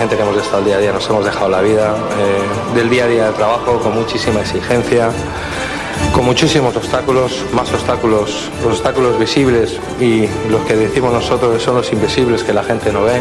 gente 0.00 0.16
que 0.16 0.22
hemos 0.22 0.36
estado 0.38 0.60
el 0.60 0.64
día 0.64 0.76
a 0.76 0.78
día 0.78 0.92
nos 0.92 1.06
hemos 1.10 1.22
dejado 1.26 1.50
la 1.50 1.60
vida, 1.60 1.94
eh, 1.94 2.74
del 2.74 2.88
día 2.88 3.04
a 3.04 3.06
día 3.06 3.26
de 3.26 3.32
trabajo 3.34 3.78
con 3.80 3.94
muchísima 3.94 4.40
exigencia, 4.40 5.10
con 6.14 6.24
muchísimos 6.24 6.74
obstáculos, 6.74 7.44
más 7.52 7.70
obstáculos, 7.70 8.48
los 8.64 8.78
obstáculos 8.78 9.18
visibles 9.18 9.78
y 10.00 10.26
los 10.48 10.62
que 10.62 10.74
decimos 10.74 11.12
nosotros 11.12 11.62
son 11.62 11.74
los 11.74 11.92
invisibles 11.92 12.42
que 12.42 12.54
la 12.54 12.62
gente 12.62 12.90
no 12.90 13.02
ve. 13.02 13.20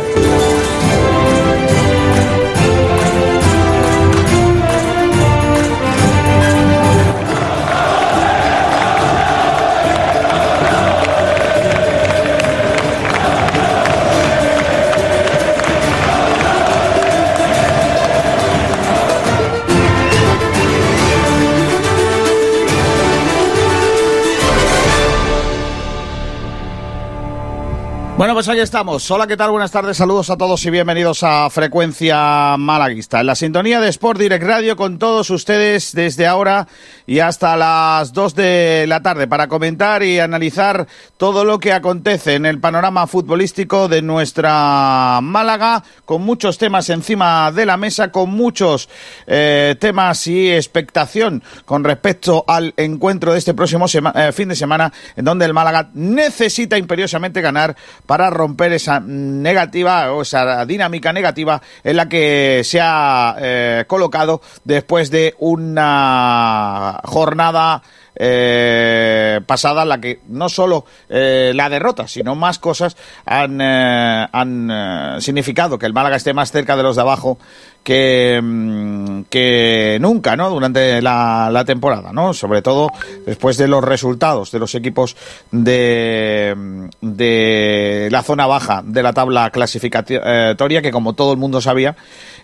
Pues 28.40 28.48
ahí 28.48 28.62
estamos. 28.62 29.12
Hola, 29.12 29.28
¿qué 29.28 29.36
tal? 29.36 29.52
Buenas 29.52 29.70
tardes, 29.70 29.98
saludos 29.98 30.30
a 30.30 30.38
todos 30.38 30.66
y 30.66 30.70
bienvenidos 30.70 31.24
a 31.24 31.50
Frecuencia 31.50 32.56
Malaguista. 32.58 33.20
En 33.20 33.26
la 33.26 33.36
sintonía 33.36 33.82
de 33.82 33.90
Sport 33.90 34.18
Direct 34.18 34.46
Radio 34.46 34.78
con 34.78 34.98
todos 34.98 35.30
ustedes 35.30 35.92
desde 35.92 36.26
ahora 36.26 36.66
y 37.06 37.20
hasta 37.20 37.58
las 37.58 38.14
2 38.14 38.36
de 38.36 38.86
la 38.88 39.02
tarde 39.02 39.28
para 39.28 39.50
comentar 39.50 40.04
y 40.04 40.22
analizar 40.22 40.88
todo 41.18 41.44
lo 41.44 41.60
que 41.60 41.74
acontece 41.74 42.36
en 42.36 42.46
el 42.46 42.62
panorama 42.62 43.08
futbolístico 43.08 43.90
de 43.90 44.02
nuestra 44.02 45.20
Málaga, 45.22 45.84
con 46.06 46.22
muchos 46.22 46.58
temas 46.58 46.90
encima 46.90 47.52
de 47.52 47.66
la 47.66 47.76
mesa, 47.76 48.10
con 48.10 48.30
muchos 48.30 48.88
eh, 49.28 49.76
temas 49.82 50.26
y 50.28 50.50
expectación 50.50 51.44
con 51.66 51.84
respecto 51.84 52.46
al 52.48 52.74
encuentro 52.78 53.34
de 53.34 53.40
este 53.40 53.54
próximo 53.54 53.88
eh, 54.16 54.32
fin 54.32 54.48
de 54.48 54.56
semana, 54.56 54.94
en 55.18 55.26
donde 55.26 55.44
el 55.44 55.54
Málaga 55.54 55.90
necesita 55.94 56.78
imperiosamente 56.78 57.42
ganar 57.42 57.76
para 58.06 58.29
romper 58.30 58.74
esa 58.74 59.00
negativa 59.00 60.12
o 60.14 60.22
esa 60.22 60.66
dinámica 60.66 61.14
negativa 61.14 61.62
en 61.84 61.98
la 61.98 62.10
que 62.10 62.62
se 62.64 62.80
ha 62.82 63.36
eh, 63.40 63.86
colocado 63.88 64.42
después 64.64 65.12
de 65.12 65.36
una 65.40 67.00
jornada 67.06 67.82
eh, 68.22 69.40
pasada 69.46 69.86
la 69.86 70.02
que 70.02 70.20
no 70.28 70.50
solo 70.50 70.86
eh, 71.08 71.54
la 71.56 71.70
derrota, 71.70 72.06
sino 72.06 72.36
más 72.36 72.60
cosas 72.60 72.98
han, 73.26 73.62
eh, 73.62 74.28
han 74.30 75.22
significado 75.22 75.80
que 75.80 75.86
el 75.86 75.94
Málaga 75.94 76.18
esté 76.18 76.34
más 76.34 76.52
cerca 76.52 76.76
de 76.76 76.84
los 76.84 76.98
de 76.98 77.02
abajo 77.02 77.40
que, 77.84 78.40
mm, 78.42 79.22
que 79.30 79.98
nunca, 80.02 80.36
¿no? 80.36 80.50
Durante 80.50 81.02
la, 81.02 81.50
la, 81.52 81.66
temporada, 81.66 82.12
¿no? 82.14 82.34
Sobre 82.34 82.62
todo 82.62 82.90
después 83.26 83.58
de 83.58 83.68
los 83.68 83.84
resultados 83.84 84.52
de 84.52 84.60
los 84.60 84.76
equipos 84.76 85.16
de, 85.52 86.56
de 87.02 88.10
la 88.12 88.24
zona 88.24 88.48
baja 88.48 88.82
de 88.86 89.04
la 89.04 89.14
tabla 89.14 89.50
clasificatoria, 89.50 90.82
que 90.82 90.92
como 90.92 91.14
todo 91.14 91.32
el 91.32 91.38
mundo 91.38 91.62
sabía, 91.62 91.96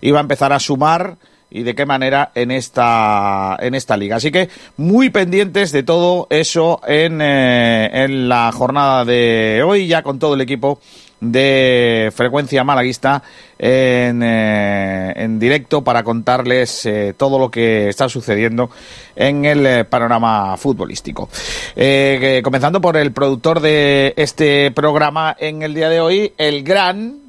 iba 0.01 0.19
a 0.19 0.21
empezar 0.21 0.53
a 0.53 0.59
sumar 0.59 1.17
y 1.49 1.63
de 1.63 1.75
qué 1.75 1.85
manera 1.85 2.31
en 2.35 2.51
esta 2.51 3.57
en 3.59 3.75
esta 3.75 3.97
liga. 3.97 4.17
Así 4.17 4.31
que 4.31 4.49
muy 4.77 5.09
pendientes 5.09 5.71
de 5.71 5.83
todo 5.83 6.27
eso 6.29 6.81
en, 6.87 7.21
eh, 7.21 8.03
en 8.03 8.27
la 8.27 8.51
jornada 8.51 9.05
de 9.05 9.63
hoy, 9.65 9.87
ya 9.87 10.01
con 10.03 10.19
todo 10.19 10.33
el 10.33 10.41
equipo 10.41 10.79
de 11.19 12.11
frecuencia 12.15 12.63
malaguista 12.63 13.23
en, 13.57 14.21
eh, 14.21 15.13
en 15.15 15.39
directo 15.39 15.83
para 15.83 16.03
contarles 16.03 16.85
eh, 16.85 17.13
todo 17.17 17.39
lo 17.39 17.49
que 17.49 17.89
está 17.89 18.09
sucediendo 18.09 18.69
en 19.15 19.45
el 19.45 19.65
eh, 19.65 19.85
panorama 19.85 20.57
futbolístico. 20.57 21.29
Eh, 21.75 22.41
comenzando 22.43 22.81
por 22.81 22.97
el 22.97 23.11
productor 23.11 23.59
de 23.59 24.13
este 24.17 24.71
programa 24.71 25.35
en 25.39 25.61
el 25.61 25.73
día 25.73 25.89
de 25.89 26.01
hoy, 26.01 26.33
el 26.37 26.63
gran 26.63 27.19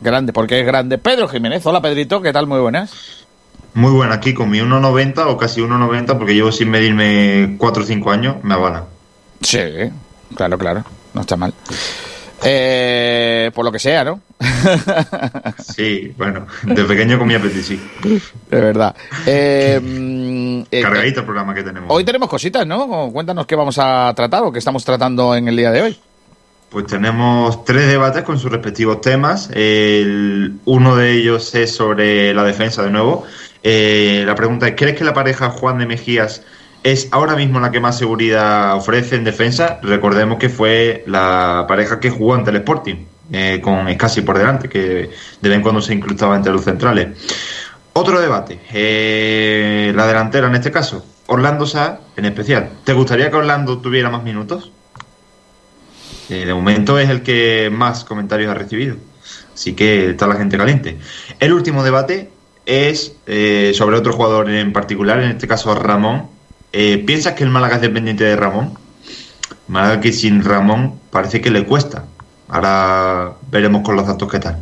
grande, 0.00 0.32
porque 0.32 0.60
es 0.60 0.66
grande 0.66 0.98
Pedro 0.98 1.28
Jiménez. 1.28 1.64
Hola 1.66 1.82
Pedrito, 1.82 2.22
¿qué 2.22 2.32
tal? 2.32 2.46
Muy 2.46 2.60
buenas. 2.60 3.26
Muy 3.74 3.92
buena, 3.92 4.14
aquí 4.14 4.34
con 4.34 4.50
mi 4.50 4.58
1,90 4.58 5.26
o 5.26 5.36
casi 5.36 5.60
1,90 5.60 6.18
porque 6.18 6.34
llevo 6.34 6.50
sin 6.50 6.70
medirme 6.70 7.56
4 7.58 7.82
o 7.82 7.86
5 7.86 8.10
años, 8.10 8.36
me 8.42 8.54
avala. 8.54 8.86
Sí, 9.40 9.60
claro, 10.34 10.58
claro, 10.58 10.84
no 11.18 11.22
está 11.22 11.36
mal. 11.36 11.52
Eh, 12.44 13.50
por 13.52 13.64
lo 13.64 13.72
que 13.72 13.80
sea, 13.80 14.04
¿no? 14.04 14.20
sí, 15.58 16.14
bueno, 16.16 16.46
de 16.62 16.84
pequeño 16.84 17.18
comía 17.18 17.42
petit, 17.42 17.62
sí. 17.62 17.80
De 18.48 18.60
verdad. 18.60 18.94
Eh, 19.26 20.64
eh, 20.70 20.82
Cargadito 20.82 21.20
el 21.20 21.26
programa 21.26 21.52
que 21.54 21.64
tenemos. 21.64 21.90
Hoy 21.90 22.04
tenemos 22.04 22.28
cositas, 22.28 22.64
¿no? 22.64 23.10
Cuéntanos 23.12 23.46
qué 23.46 23.56
vamos 23.56 23.76
a 23.80 24.12
tratar 24.14 24.44
o 24.44 24.52
qué 24.52 24.60
estamos 24.60 24.84
tratando 24.84 25.34
en 25.34 25.48
el 25.48 25.56
día 25.56 25.72
de 25.72 25.82
hoy. 25.82 25.98
Pues 26.70 26.86
tenemos 26.86 27.64
tres 27.64 27.88
debates 27.88 28.22
con 28.22 28.38
sus 28.38 28.52
respectivos 28.52 29.00
temas. 29.00 29.50
El, 29.52 30.60
uno 30.66 30.94
de 30.94 31.14
ellos 31.14 31.52
es 31.56 31.74
sobre 31.74 32.32
la 32.32 32.44
defensa 32.44 32.84
de 32.84 32.90
nuevo. 32.90 33.26
La 33.64 34.34
pregunta 34.36 34.68
es, 34.68 34.74
¿crees 34.76 34.96
que 34.96 35.02
la 35.02 35.14
pareja 35.14 35.50
Juan 35.50 35.78
de 35.78 35.86
Mejías 35.86 36.42
es 36.92 37.08
ahora 37.10 37.36
mismo 37.36 37.60
la 37.60 37.70
que 37.70 37.80
más 37.80 37.98
seguridad 37.98 38.74
ofrece 38.74 39.16
en 39.16 39.24
defensa? 39.24 39.78
Recordemos 39.82 40.38
que 40.38 40.48
fue 40.48 41.04
la 41.06 41.66
pareja 41.68 42.00
que 42.00 42.08
jugó 42.08 42.34
ante 42.34 42.50
el 42.50 42.56
Sporting, 42.56 43.04
eh, 43.30 43.60
con 43.62 43.88
Escasi 43.88 44.22
por 44.22 44.38
delante, 44.38 44.70
que 44.70 44.80
de 44.80 45.48
vez 45.48 45.56
en 45.56 45.62
cuando 45.62 45.82
se 45.82 45.92
incrustaba 45.92 46.34
entre 46.34 46.52
los 46.52 46.64
centrales. 46.64 47.08
Otro 47.92 48.20
debate, 48.20 48.60
eh, 48.72 49.92
la 49.94 50.06
delantera 50.06 50.46
en 50.46 50.54
este 50.54 50.70
caso, 50.70 51.04
Orlando 51.26 51.66
Sá 51.66 52.00
en 52.16 52.24
especial. 52.24 52.70
¿Te 52.84 52.94
gustaría 52.94 53.30
que 53.30 53.36
Orlando 53.36 53.78
tuviera 53.78 54.08
más 54.08 54.22
minutos? 54.22 54.72
Eh, 56.30 56.46
de 56.46 56.54
momento 56.54 56.98
es 56.98 57.10
el 57.10 57.22
que 57.22 57.70
más 57.70 58.04
comentarios 58.04 58.50
ha 58.50 58.54
recibido. 58.54 58.96
Así 59.52 59.74
que 59.74 60.10
está 60.10 60.26
la 60.26 60.36
gente 60.36 60.56
caliente. 60.56 60.98
El 61.38 61.52
último 61.52 61.82
debate 61.82 62.30
es 62.64 63.16
sobre 63.74 63.96
otro 63.96 64.12
jugador 64.12 64.48
en 64.48 64.72
particular, 64.72 65.20
en 65.20 65.32
este 65.32 65.48
caso 65.48 65.74
Ramón. 65.74 66.37
Eh, 66.72 67.02
¿Piensas 67.06 67.34
que 67.34 67.44
el 67.44 67.50
Málaga 67.50 67.76
es 67.76 67.82
dependiente 67.82 68.24
de 68.24 68.36
Ramón? 68.36 68.74
Málaga 69.68 70.00
que 70.00 70.12
sin 70.12 70.44
Ramón 70.44 70.98
parece 71.10 71.40
que 71.40 71.50
le 71.50 71.64
cuesta. 71.64 72.04
Ahora 72.48 73.32
veremos 73.50 73.82
con 73.82 73.96
los 73.96 74.06
datos 74.06 74.30
qué 74.30 74.38
tal. 74.38 74.58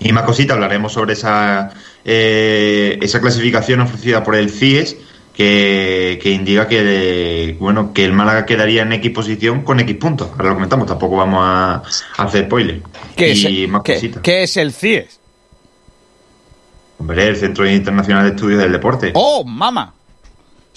Y 0.00 0.12
más 0.12 0.24
cosita, 0.24 0.54
hablaremos 0.54 0.92
sobre 0.92 1.14
esa, 1.14 1.70
eh, 2.04 2.98
esa 3.02 3.20
clasificación 3.20 3.80
ofrecida 3.80 4.22
por 4.22 4.34
el 4.36 4.50
CIES 4.50 4.96
que, 5.34 6.18
que, 6.22 6.30
indica 6.30 6.66
que 6.66 7.56
bueno 7.60 7.92
que 7.92 8.04
el 8.04 8.12
Málaga 8.12 8.44
quedaría 8.44 8.82
en 8.82 8.92
X 8.92 9.10
posición 9.12 9.62
con 9.62 9.80
X 9.80 9.96
puntos. 9.96 10.30
Ahora 10.32 10.50
lo 10.50 10.54
comentamos, 10.54 10.86
tampoco 10.86 11.16
vamos 11.16 11.40
a, 11.42 11.82
a 12.16 12.24
hacer 12.24 12.46
spoiler. 12.46 12.82
¿Qué, 13.16 13.32
y 13.32 13.64
es, 13.64 13.70
más 13.70 13.82
¿qué. 13.82 14.12
¿Qué 14.22 14.42
es 14.44 14.56
el 14.56 14.72
CIES? 14.72 15.20
Hombre, 16.98 17.28
el 17.28 17.36
Centro 17.36 17.68
Internacional 17.68 18.24
de 18.24 18.30
Estudios 18.30 18.60
del 18.60 18.72
Deporte. 18.72 19.12
¡Oh, 19.14 19.44
mama! 19.44 19.94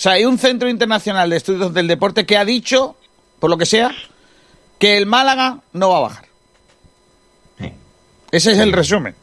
O 0.02 0.04
sea, 0.04 0.14
hay 0.14 0.26
un 0.26 0.40
Centro 0.40 0.68
Internacional 0.68 1.30
de 1.30 1.36
Estudios 1.36 1.72
del 1.76 1.88
Deporte 1.88 2.26
que 2.26 2.36
ha 2.36 2.44
dicho, 2.44 2.96
por 3.40 3.52
lo 3.52 3.58
que 3.60 3.68
sea, 3.68 3.92
que 4.80 4.98
el 4.98 5.06
Málaga 5.06 5.60
no 5.74 5.90
va 5.90 5.98
a 5.98 6.00
bajar. 6.00 6.26
Sí. 7.60 7.72
Ese 8.32 8.54
es 8.54 8.58
el 8.58 8.74
resumen. 8.74 9.14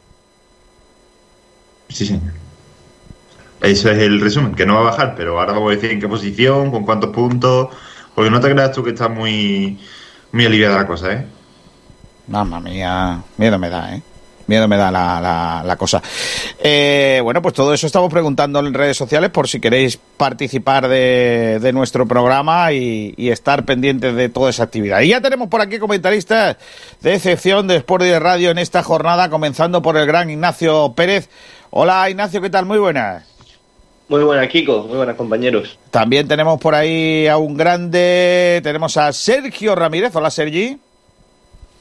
Sí, 1.89 2.05
señor. 2.05 2.31
Ese 3.59 3.91
es 3.91 3.97
el 3.97 4.21
resumen, 4.21 4.55
que 4.55 4.65
no 4.65 4.75
va 4.75 4.79
a 4.79 4.91
bajar, 4.91 5.15
pero 5.17 5.37
ahora 5.37 5.51
vamos 5.51 5.69
a 5.69 5.75
decir 5.75 5.91
en 5.91 5.99
qué 5.99 6.07
posición, 6.07 6.71
con 6.71 6.85
cuántos 6.85 7.09
puntos, 7.09 7.75
porque 8.15 8.31
no 8.31 8.39
te 8.39 8.49
creas 8.49 8.71
tú 8.71 8.81
que 8.81 8.91
está 8.91 9.09
muy, 9.09 9.77
muy 10.31 10.45
aliviada 10.45 10.77
la 10.77 10.87
cosa, 10.87 11.11
¿eh? 11.11 11.25
Mamma 12.27 12.61
mía, 12.61 13.21
miedo 13.35 13.59
me 13.59 13.67
da, 13.67 13.95
¿eh? 13.95 14.01
Miedo 14.49 14.67
me 14.67 14.75
da 14.77 14.91
la, 14.91 15.21
la, 15.21 15.63
la 15.63 15.75
cosa. 15.77 16.01
Eh, 16.59 17.21
bueno, 17.23 17.41
pues 17.41 17.53
todo 17.53 17.73
eso 17.73 17.85
estamos 17.85 18.11
preguntando 18.11 18.59
en 18.59 18.73
redes 18.73 18.97
sociales 18.97 19.29
por 19.29 19.47
si 19.47 19.61
queréis 19.61 19.97
participar 20.17 20.87
de, 20.87 21.59
de 21.61 21.71
nuestro 21.71 22.07
programa 22.07 22.73
y, 22.73 23.13
y, 23.15 23.29
estar 23.29 23.63
pendientes 23.63 24.15
de 24.15 24.27
toda 24.27 24.49
esa 24.49 24.63
actividad. 24.63 25.01
Y 25.01 25.09
ya 25.09 25.21
tenemos 25.21 25.47
por 25.49 25.61
aquí 25.61 25.77
comentaristas 25.77 26.57
de 26.99 27.13
excepción 27.13 27.67
de 27.67 27.77
Sport 27.77 28.03
y 28.03 28.07
de 28.07 28.19
Radio 28.19 28.49
en 28.49 28.57
esta 28.57 28.81
jornada, 28.81 29.29
comenzando 29.29 29.81
por 29.83 29.95
el 29.95 30.07
gran 30.07 30.29
Ignacio 30.29 30.93
Pérez. 30.95 31.29
Hola 31.69 32.09
Ignacio, 32.09 32.41
¿qué 32.41 32.49
tal? 32.49 32.65
Muy 32.65 32.79
buenas. 32.79 33.23
Muy 34.07 34.23
buenas, 34.23 34.47
Kiko. 34.49 34.85
Muy 34.87 34.97
buenas, 34.97 35.15
compañeros. 35.15 35.77
También 35.91 36.27
tenemos 36.27 36.59
por 36.59 36.73
ahí 36.73 37.27
a 37.27 37.37
un 37.37 37.55
grande. 37.55 38.59
Tenemos 38.63 38.97
a 38.97 39.13
Sergio 39.13 39.75
Ramírez. 39.75 40.15
Hola, 40.15 40.31
Sergi. 40.31 40.79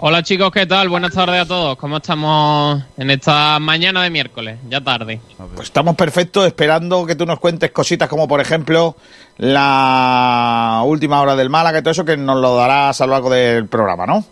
Hola, 0.00 0.22
chicos, 0.22 0.52
¿qué 0.52 0.64
tal? 0.64 0.88
Buenas 0.88 1.12
tardes 1.12 1.40
a 1.40 1.44
todos. 1.44 1.76
¿Cómo 1.76 1.96
estamos 1.96 2.80
en 2.96 3.10
esta 3.10 3.58
mañana 3.58 4.04
de 4.04 4.10
miércoles? 4.10 4.56
Ya 4.68 4.80
tarde. 4.80 5.20
Pues 5.56 5.66
estamos 5.66 5.96
perfectos, 5.96 6.46
esperando 6.46 7.04
que 7.04 7.16
tú 7.16 7.26
nos 7.26 7.40
cuentes 7.40 7.72
cositas 7.72 8.08
como, 8.08 8.28
por 8.28 8.40
ejemplo, 8.40 8.94
la 9.38 10.82
última 10.84 11.20
hora 11.20 11.34
del 11.34 11.50
Málaga 11.50 11.80
y 11.80 11.82
todo 11.82 11.90
eso, 11.90 12.04
que 12.04 12.16
nos 12.16 12.40
lo 12.40 12.54
darás 12.54 13.00
a 13.00 13.06
lo 13.06 13.12
largo 13.14 13.28
del 13.28 13.66
programa, 13.66 14.06
¿no? 14.06 14.24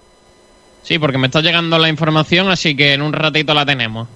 Sí, 0.85 1.01
porque 1.01 1.19
me 1.19 1.27
está 1.27 1.41
llegando 1.41 1.81
la 1.81 1.89
información, 1.89 2.49
así 2.49 2.77
que 2.77 2.93
en 2.93 3.03
un 3.03 3.13
ratito 3.13 3.53
la 3.53 3.67
tenemos. 3.67 4.07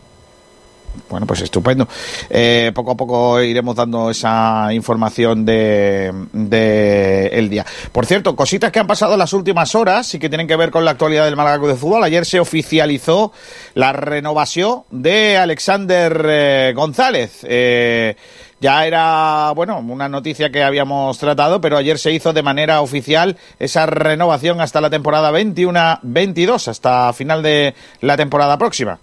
Bueno, 1.09 1.27
pues 1.27 1.41
estupendo. 1.41 1.89
Eh, 2.29 2.73
poco 2.75 2.93
a 2.93 2.97
poco 2.97 3.43
iremos 3.43 3.75
dando 3.75 4.11
esa 4.11 4.69
información 4.73 5.45
de, 5.45 6.13
de, 6.33 7.27
el 7.33 7.49
día. 7.49 7.67
Por 7.93 8.07
cierto, 8.07 8.37
cositas 8.37 8.71
que 8.71 8.79
han 8.79 8.87
pasado 8.87 9.15
en 9.15 9.19
las 9.19 9.33
últimas 9.33 9.75
horas 9.75 10.15
y 10.15 10.19
que 10.19 10.29
tienen 10.29 10.47
que 10.47 10.57
ver 10.57 10.71
con 10.71 10.85
la 10.85 10.93
actualidad 10.93 11.25
del 11.25 11.37
Málaga 11.37 11.67
de 11.67 11.75
Fútbol. 11.75 12.05
Ayer 12.05 12.25
se 12.25 12.41
oficializó 12.41 13.33
la 13.75 13.93
renovación 13.93 14.83
de 14.91 15.37
Alexander 15.37 16.25
eh, 16.29 16.73
González. 16.77 17.41
Eh, 17.43 18.17
ya 18.61 18.87
era, 18.87 19.53
bueno, 19.57 19.79
una 19.79 20.09
noticia 20.09 20.51
que 20.51 20.63
habíamos 20.63 21.19
tratado, 21.19 21.61
pero 21.61 21.79
ayer 21.79 21.99
se 21.99 22.13
hizo 22.13 22.33
de 22.33 22.43
manera 22.43 22.83
oficial 22.83 23.39
esa 23.59 23.87
renovación 23.87 24.61
hasta 24.61 24.83
la 24.83 24.91
temporada 24.91 25.33
21-22, 25.33 26.69
hasta 26.69 27.13
final 27.15 27.43
de 27.43 27.75
la 28.01 28.17
temporada 28.19 28.59
próxima. 28.59 28.99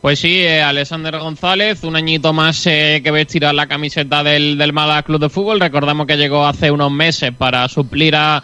Pues 0.00 0.20
sí, 0.20 0.42
eh, 0.42 0.62
Alexander 0.62 1.18
González, 1.18 1.82
un 1.82 1.96
añito 1.96 2.32
más 2.32 2.66
eh, 2.66 3.00
que 3.02 3.10
vestirá 3.10 3.52
la 3.52 3.66
camiseta 3.66 4.22
del, 4.22 4.58
del 4.58 4.72
Málaga 4.72 5.02
Club 5.02 5.20
de 5.20 5.28
Fútbol. 5.30 5.58
Recordamos 5.58 6.06
que 6.06 6.16
llegó 6.16 6.46
hace 6.46 6.70
unos 6.70 6.92
meses 6.92 7.32
para 7.36 7.66
suplir 7.68 8.14
a, 8.14 8.42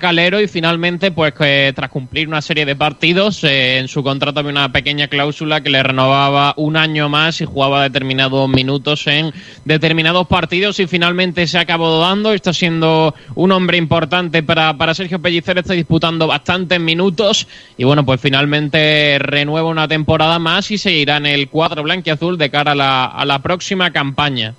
Calero 0.00 0.40
y 0.40 0.48
finalmente, 0.48 1.12
pues 1.12 1.32
que 1.32 1.72
tras 1.76 1.90
cumplir 1.90 2.26
una 2.26 2.42
serie 2.42 2.64
de 2.66 2.74
partidos, 2.74 3.44
eh, 3.44 3.78
en 3.78 3.86
su 3.86 4.02
contrato 4.02 4.40
había 4.40 4.50
una 4.50 4.72
pequeña 4.72 5.06
cláusula 5.06 5.60
que 5.60 5.70
le 5.70 5.80
renovaba 5.80 6.54
un 6.56 6.76
año 6.76 7.08
más 7.08 7.40
y 7.40 7.44
jugaba 7.44 7.84
determinados 7.84 8.48
minutos 8.48 9.06
en 9.06 9.32
determinados 9.64 10.26
partidos 10.26 10.80
y 10.80 10.88
finalmente 10.88 11.46
se 11.46 11.58
acabado 11.58 12.00
dando. 12.00 12.32
Está 12.32 12.52
siendo 12.52 13.14
un 13.36 13.52
hombre 13.52 13.78
importante 13.78 14.42
para, 14.42 14.76
para 14.76 14.92
Sergio 14.92 15.22
Pellicer, 15.22 15.58
está 15.58 15.74
disputando 15.74 16.26
bastantes 16.26 16.80
minutos 16.80 17.46
y 17.78 17.84
bueno, 17.84 18.04
pues 18.04 18.20
finalmente 18.20 19.18
renueva 19.20 19.68
una 19.68 19.86
temporada 19.86 20.40
más 20.40 20.68
y 20.72 20.78
se 20.78 20.85
irá 20.92 21.16
en 21.18 21.26
el 21.26 21.48
cuadro 21.48 21.82
blanquiazul 21.82 22.36
de 22.38 22.50
cara 22.50 22.72
a 22.72 22.74
la, 22.74 23.04
a 23.06 23.24
la 23.24 23.38
próxima 23.40 23.90
campaña. 23.90 24.54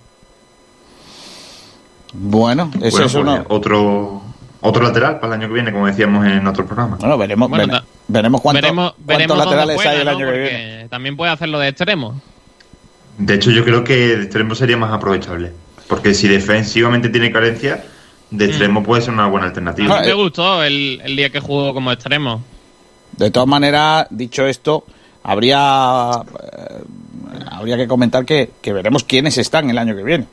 Bueno, 2.13 2.71
Bueno, 2.73 2.85
es 3.05 3.13
uno. 3.15 3.35
pues, 3.43 3.45
otro, 3.49 4.21
otro 4.61 4.83
lateral 4.83 5.19
para 5.19 5.35
el 5.35 5.41
año 5.41 5.47
que 5.49 5.53
viene, 5.55 5.71
como 5.71 5.87
decíamos 5.87 6.25
en 6.25 6.45
otro 6.47 6.65
programa. 6.65 6.97
Bueno, 6.97 7.17
veremos, 7.17 7.49
Bueno, 7.49 7.65
vere- 7.65 7.79
ta- 7.79 7.85
veremos 8.07 8.41
cuánto- 8.41 8.61
veremos, 8.61 8.91
cuántos 8.93 9.05
veremos 9.07 9.37
dónde 9.37 9.55
laterales 9.55 9.85
hay 9.85 9.99
el 9.99 10.05
¿no? 10.05 10.11
año 10.11 10.25
que 10.31 10.39
viene. 10.39 10.87
También 10.89 11.17
puede 11.17 11.31
hacerlo 11.31 11.59
de 11.59 11.67
extremo. 11.67 12.21
De 13.17 13.33
hecho, 13.35 13.51
yo 13.51 13.63
creo 13.65 13.83
que 13.83 13.95
de 13.95 14.23
extremo 14.23 14.55
sería 14.55 14.77
más 14.77 14.93
aprovechable. 14.93 15.51
Porque 15.87 16.13
si 16.13 16.27
defensivamente 16.27 17.09
tiene 17.09 17.31
carencia, 17.31 17.83
de 18.31 18.45
extremo 18.45 18.83
puede 18.83 19.01
ser 19.01 19.13
una 19.13 19.27
buena 19.27 19.45
A 19.45 19.49
alternativa. 19.49 19.99
mí 19.99 20.05
eh. 20.05 20.07
me 20.09 20.13
gustó 20.13 20.63
el, 20.63 21.01
el 21.03 21.15
día 21.15 21.29
que 21.29 21.39
jugó 21.39 21.73
como 21.73 21.91
extremo. 21.91 22.41
De 23.13 23.31
todas 23.31 23.47
maneras, 23.47 24.07
dicho 24.09 24.45
esto, 24.45 24.85
habría 25.27 26.09
eh, 26.41 26.83
habría 27.51 27.77
que 27.77 27.87
comentar 27.87 28.25
que, 28.25 28.49
que 28.61 28.73
veremos 28.73 29.03
quiénes 29.03 29.37
están 29.37 29.69
el 29.69 29.77
año 29.77 29.95
que 29.95 30.03
viene. 30.03 30.25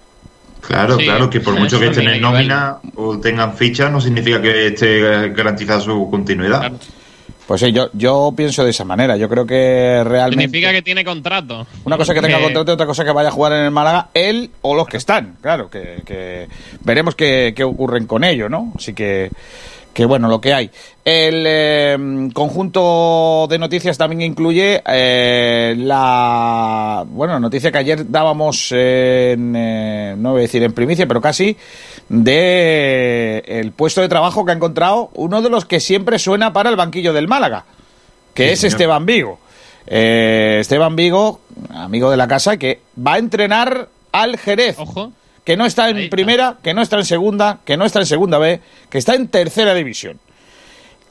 Claro, 0.60 0.96
Sí, 0.96 1.04
claro, 1.04 1.28
que 1.28 1.40
por 1.40 1.58
mucho 1.58 1.78
que 1.78 1.88
estén 1.88 2.08
en 2.08 2.22
nómina 2.22 2.78
o 2.96 3.18
tengan 3.18 3.54
ficha, 3.54 3.90
no 3.90 4.00
significa 4.00 4.40
que 4.40 4.68
esté 4.68 5.28
garantizada 5.30 5.80
su 5.80 6.08
continuidad. 6.10 6.60
Claro. 6.60 6.76
Pues 7.46 7.60
sí, 7.60 7.70
yo, 7.72 7.90
yo 7.92 8.32
pienso 8.34 8.64
de 8.64 8.70
esa 8.70 8.86
manera. 8.86 9.18
Yo 9.18 9.28
creo 9.28 9.44
que 9.44 10.02
realmente. 10.02 10.44
Significa 10.44 10.72
que 10.72 10.80
tiene 10.80 11.04
contrato. 11.04 11.66
Una 11.84 11.98
cosa 11.98 12.14
que 12.14 12.22
tenga 12.22 12.38
Que- 12.38 12.44
contrato 12.44 12.70
y 12.70 12.72
otra 12.72 12.86
cosa 12.86 13.04
que 13.04 13.10
vaya 13.12 13.28
a 13.28 13.32
jugar 13.32 13.52
en 13.52 13.64
el 13.66 13.70
Málaga, 13.70 14.08
él 14.14 14.50
o 14.62 14.74
los 14.74 14.86
que 14.86 14.96
están. 14.96 15.36
Claro, 15.42 15.68
que, 15.68 16.00
que 16.06 16.48
veremos 16.80 17.14
qué, 17.14 17.52
qué 17.54 17.62
ocurren 17.62 18.06
con 18.06 18.24
ello, 18.24 18.48
¿no? 18.48 18.72
Así 18.74 18.94
que, 18.94 19.30
que 19.94 20.04
bueno, 20.04 20.28
lo 20.28 20.40
que 20.40 20.52
hay. 20.52 20.70
El 21.04 21.44
eh, 21.46 22.28
conjunto 22.34 23.46
de 23.48 23.58
noticias 23.58 23.96
también 23.96 24.22
incluye 24.22 24.82
eh, 24.86 25.74
la, 25.78 27.04
bueno, 27.06 27.38
noticia 27.38 27.70
que 27.70 27.78
ayer 27.78 28.10
dábamos 28.10 28.72
en, 28.72 29.54
eh, 29.56 30.14
no 30.18 30.32
voy 30.32 30.40
a 30.40 30.42
decir 30.42 30.62
en 30.64 30.72
primicia, 30.72 31.06
pero 31.06 31.20
casi, 31.20 31.56
de 32.08 33.44
el 33.46 33.72
puesto 33.72 34.00
de 34.00 34.08
trabajo 34.08 34.44
que 34.44 34.50
ha 34.50 34.54
encontrado 34.54 35.10
uno 35.14 35.40
de 35.40 35.48
los 35.48 35.64
que 35.64 35.78
siempre 35.78 36.18
suena 36.18 36.52
para 36.52 36.70
el 36.70 36.76
banquillo 36.76 37.12
del 37.12 37.28
Málaga, 37.28 37.64
que 38.34 38.48
Sí, 38.48 38.52
es 38.52 38.60
señor. 38.60 38.72
Esteban 38.72 39.06
Vigo. 39.06 39.38
Eh, 39.86 40.58
Esteban 40.60 40.96
Vigo, 40.96 41.40
amigo 41.70 42.10
de 42.10 42.16
la 42.16 42.26
casa, 42.26 42.56
que 42.56 42.80
va 42.98 43.14
a 43.14 43.18
entrenar 43.18 43.88
al 44.10 44.38
Jerez, 44.38 44.76
Ojo. 44.78 45.12
Que 45.44 45.56
no 45.56 45.66
está 45.66 45.90
en 45.90 45.98
está. 45.98 46.10
primera, 46.10 46.56
que 46.62 46.74
no 46.74 46.82
está 46.82 46.96
en 46.96 47.04
segunda, 47.04 47.60
que 47.64 47.76
no 47.76 47.84
está 47.84 48.00
en 48.00 48.06
segunda 48.06 48.38
B, 48.38 48.60
que 48.90 48.98
está 48.98 49.14
en 49.14 49.28
tercera 49.28 49.74
división. 49.74 50.18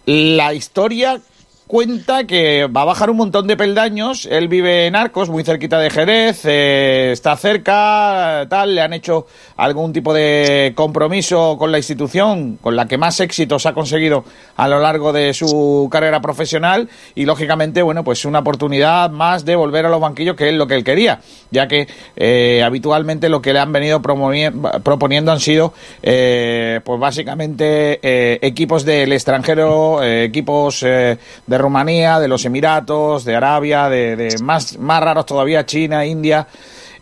La 0.05 0.53
historia 0.53 1.21
cuenta 1.67 2.25
que 2.25 2.67
va 2.67 2.81
a 2.81 2.85
bajar 2.85 3.09
un 3.09 3.17
montón 3.17 3.47
de 3.47 3.57
peldaños. 3.57 4.27
Él 4.29 4.47
vive 4.47 4.87
en 4.87 4.95
Arcos, 4.95 5.29
muy 5.29 5.43
cerquita 5.43 5.79
de 5.79 5.89
Jerez, 5.89 6.41
eh, 6.45 7.11
está 7.11 7.35
cerca, 7.35 8.45
tal. 8.49 8.75
Le 8.75 8.81
han 8.81 8.93
hecho 8.93 9.27
algún 9.57 9.93
tipo 9.93 10.13
de 10.13 10.73
compromiso 10.75 11.57
con 11.57 11.71
la 11.71 11.77
institución 11.77 12.57
con 12.61 12.75
la 12.75 12.87
que 12.87 12.97
más 12.97 13.19
éxitos 13.19 13.65
ha 13.65 13.73
conseguido 13.73 14.25
a 14.55 14.67
lo 14.67 14.79
largo 14.79 15.13
de 15.13 15.33
su 15.33 15.87
carrera 15.91 16.21
profesional. 16.21 16.89
Y 17.15 17.25
lógicamente, 17.25 17.81
bueno, 17.81 18.03
pues 18.03 18.25
una 18.25 18.39
oportunidad 18.39 19.09
más 19.09 19.45
de 19.45 19.55
volver 19.55 19.85
a 19.85 19.89
los 19.89 20.01
banquillos, 20.01 20.35
que 20.35 20.49
es 20.49 20.55
lo 20.55 20.67
que 20.67 20.75
él 20.75 20.83
quería, 20.83 21.21
ya 21.51 21.67
que 21.67 21.87
eh, 22.15 22.61
habitualmente 22.63 23.29
lo 23.29 23.41
que 23.41 23.53
le 23.53 23.59
han 23.59 23.71
venido 23.71 24.01
proponiendo 24.01 25.31
han 25.31 25.39
sido, 25.39 25.73
eh, 26.01 26.81
pues 26.83 26.99
básicamente, 26.99 27.99
eh, 28.01 28.39
equipos 28.41 28.85
del 28.85 29.11
extranjero, 29.13 30.03
equipos 30.03 30.83
eh, 30.83 31.17
de 31.53 31.59
Rumanía, 31.59 32.19
de 32.19 32.27
los 32.27 32.43
Emiratos, 32.45 33.25
de 33.25 33.35
Arabia, 33.35 33.87
de, 33.87 34.37
más, 34.41 34.75
más 34.79 35.03
raros 35.03 35.27
todavía, 35.27 35.63
China, 35.67 36.03
India. 36.03 36.47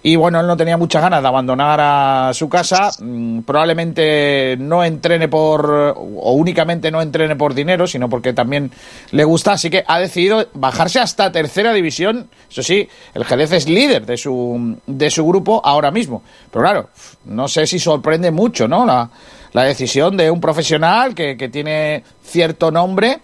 Y 0.04 0.18
bueno, 0.18 0.42
él 0.42 0.48
no 0.48 0.58
tenía 0.58 0.76
muchas 0.76 1.02
ganas 1.02 1.22
de 1.22 1.28
abandonar 1.30 1.80
a 1.82 2.34
su 2.34 2.50
casa. 2.50 2.90
Mm, 3.00 3.42
Probablemente 3.44 4.58
no 4.60 4.84
entrene 4.84 5.30
por, 5.30 5.96
o 5.96 6.34
únicamente 6.34 6.92
no 6.92 7.02
entrene 7.02 7.38
por 7.38 7.54
dinero, 7.54 7.88
sino 7.88 8.10
porque 8.10 8.34
también 8.34 8.72
le 9.12 9.24
gusta. 9.24 9.54
Así 9.54 9.70
que 9.70 9.86
ha 9.88 10.00
decidido 10.00 10.46
bajarse 10.54 11.00
hasta 11.00 11.32
tercera 11.32 11.72
división. 11.72 12.28
Eso 12.50 12.62
sí, 12.62 12.90
el 13.14 13.24
Jerez 13.24 13.54
es 13.54 13.70
líder 13.70 14.06
de 14.06 14.18
su, 14.18 14.78
de 14.86 15.10
su 15.10 15.26
grupo 15.26 15.62
ahora 15.64 15.92
mismo. 15.92 16.24
Pero 16.52 16.64
claro, 16.64 16.90
no 17.24 17.48
sé 17.48 17.66
si 17.68 17.80
sorprende 17.80 18.32
mucho, 18.32 18.68
¿no? 18.68 18.86
La, 18.86 19.10
la 19.54 19.64
decisión 19.64 20.18
de 20.18 20.30
un 20.30 20.42
profesional 20.42 21.16
que, 21.16 21.38
que 21.38 21.48
tiene 21.48 22.04
cierto 22.22 22.70
nombre 22.70 23.22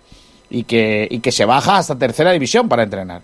y 0.49 0.63
que, 0.63 1.07
y 1.09 1.19
que 1.19 1.31
se 1.31 1.45
baja 1.45 1.77
hasta 1.77 1.97
tercera 1.97 2.31
división 2.31 2.69
para 2.69 2.83
entrenar. 2.83 3.21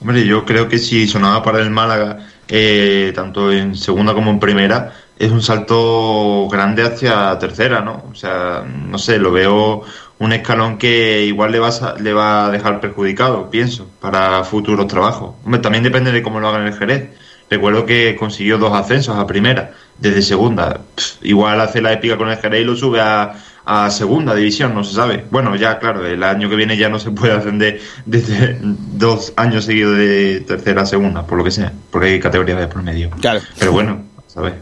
Hombre, 0.00 0.26
yo 0.26 0.44
creo 0.44 0.68
que 0.68 0.78
si 0.78 1.06
sonaba 1.06 1.42
para 1.42 1.60
el 1.60 1.70
Málaga, 1.70 2.26
eh, 2.48 3.12
tanto 3.14 3.50
en 3.50 3.74
segunda 3.74 4.12
como 4.12 4.30
en 4.30 4.38
primera, 4.38 4.92
es 5.18 5.30
un 5.30 5.42
salto 5.42 6.48
grande 6.50 6.82
hacia 6.82 7.38
tercera, 7.38 7.80
¿no? 7.80 8.04
O 8.10 8.14
sea, 8.14 8.64
no 8.66 8.98
sé, 8.98 9.18
lo 9.18 9.32
veo 9.32 9.82
un 10.18 10.32
escalón 10.32 10.78
que 10.78 11.24
igual 11.24 11.52
le 11.52 11.58
va 11.58 11.68
a, 11.68 11.94
le 11.98 12.12
va 12.12 12.46
a 12.46 12.50
dejar 12.50 12.80
perjudicado, 12.80 13.50
pienso, 13.50 13.88
para 14.00 14.44
futuros 14.44 14.86
trabajos. 14.86 15.34
Hombre, 15.44 15.60
también 15.60 15.84
depende 15.84 16.12
de 16.12 16.22
cómo 16.22 16.40
lo 16.40 16.48
hagan 16.48 16.66
el 16.66 16.74
Jerez. 16.74 17.10
Recuerdo 17.48 17.86
que 17.86 18.16
consiguió 18.16 18.58
dos 18.58 18.72
ascensos 18.72 19.16
a 19.16 19.26
primera, 19.26 19.72
desde 19.98 20.22
segunda. 20.22 20.80
Igual 21.22 21.60
hace 21.60 21.80
la 21.80 21.92
épica 21.92 22.16
con 22.16 22.28
el 22.28 22.38
Jerez 22.38 22.62
y 22.62 22.64
lo 22.64 22.76
sube 22.76 23.00
a, 23.00 23.34
a 23.66 23.90
segunda 23.90 24.34
división, 24.34 24.74
no 24.74 24.84
se 24.84 24.94
sabe. 24.94 25.24
Bueno, 25.30 25.56
ya 25.56 25.78
claro, 25.78 26.06
el 26.06 26.22
año 26.22 26.48
que 26.48 26.56
viene 26.56 26.76
ya 26.76 26.88
no 26.88 26.98
se 26.98 27.10
puede 27.10 27.32
ascender 27.32 27.80
desde 28.04 28.58
dos 28.60 29.32
años 29.36 29.64
seguidos 29.64 29.96
de 29.96 30.40
tercera 30.46 30.82
a 30.82 30.86
segunda, 30.86 31.26
por 31.26 31.38
lo 31.38 31.44
que 31.44 31.50
sea, 31.50 31.72
porque 31.90 32.08
hay 32.08 32.20
categorías 32.20 32.58
de 32.58 32.68
promedio. 32.68 33.10
Claro. 33.20 33.40
Pero 33.58 33.72
bueno, 33.72 34.02
¿sabes? 34.26 34.54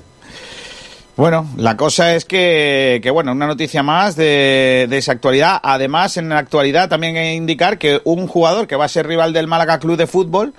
Bueno, 1.17 1.47
la 1.57 1.77
cosa 1.77 2.15
es 2.15 2.25
que, 2.25 3.01
que 3.03 3.11
bueno, 3.11 3.33
una 3.33 3.47
noticia 3.47 3.83
más 3.83 4.17
de, 4.17 4.87
de 4.89 4.99
esa 4.99 5.13
actualidad. 5.13 5.61
Además, 5.63 6.17
en 6.17 6.31
la 6.31 6.39
actualidad 6.39 6.89
también 6.89 7.17
hay 7.17 7.33
que 7.33 7.35
indicar 7.35 7.79
que 7.79 8.01
un 8.05 8.27
jugador 8.27 8.67
que 8.67 8.77
va 8.77 8.87
a 8.87 8.89
ser 8.89 9.07
rival 9.07 9.33
del 9.33 9.47
Málaga 9.47 9.79
Club 9.79 9.99
de 9.99 10.07
Fútbol, 10.07 10.55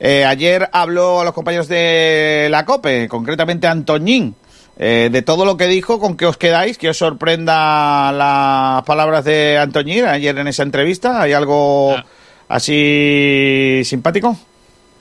eh, 0.00 0.24
ayer 0.24 0.68
habló 0.72 1.20
a 1.20 1.24
los 1.24 1.32
compañeros 1.32 1.68
de 1.68 2.48
la 2.50 2.64
COPE, 2.64 3.08
concretamente 3.08 3.66
a 3.66 3.70
Antoñín, 3.70 4.34
eh, 4.78 5.08
de 5.12 5.22
todo 5.22 5.44
lo 5.44 5.56
que 5.56 5.66
dijo, 5.66 5.98
con 6.00 6.16
que 6.16 6.26
os 6.26 6.36
quedáis, 6.36 6.78
que 6.78 6.88
os 6.88 6.96
sorprenda 6.98 8.10
las 8.12 8.82
palabras 8.84 9.24
de 9.24 9.58
Antoñín 9.58 10.04
ayer 10.04 10.36
en 10.38 10.48
esa 10.48 10.62
entrevista. 10.62 11.22
¿Hay 11.22 11.32
algo 11.32 11.94
Ah. 11.96 12.04
así 12.48 13.82
simpático? 13.84 14.36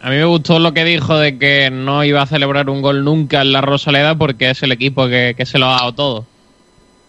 A 0.02 0.10
mí 0.10 0.18
me 0.18 0.26
gustó 0.26 0.60
lo 0.60 0.74
que 0.74 0.84
dijo 0.84 1.18
de 1.18 1.38
que 1.38 1.70
no 1.72 2.04
iba 2.04 2.22
a 2.22 2.28
celebrar 2.28 2.70
un 2.70 2.82
gol 2.82 3.04
nunca 3.06 3.42
en 3.42 3.54
la 3.54 3.62
Rosaleda 3.62 4.16
porque 4.16 4.50
es 4.50 4.62
el 4.62 4.72
equipo 4.74 5.08
que, 5.08 5.34
que 5.36 5.46
se 5.46 5.58
lo 5.58 5.68
ha 5.68 5.78
dado 5.78 5.94
todo. 5.94 6.26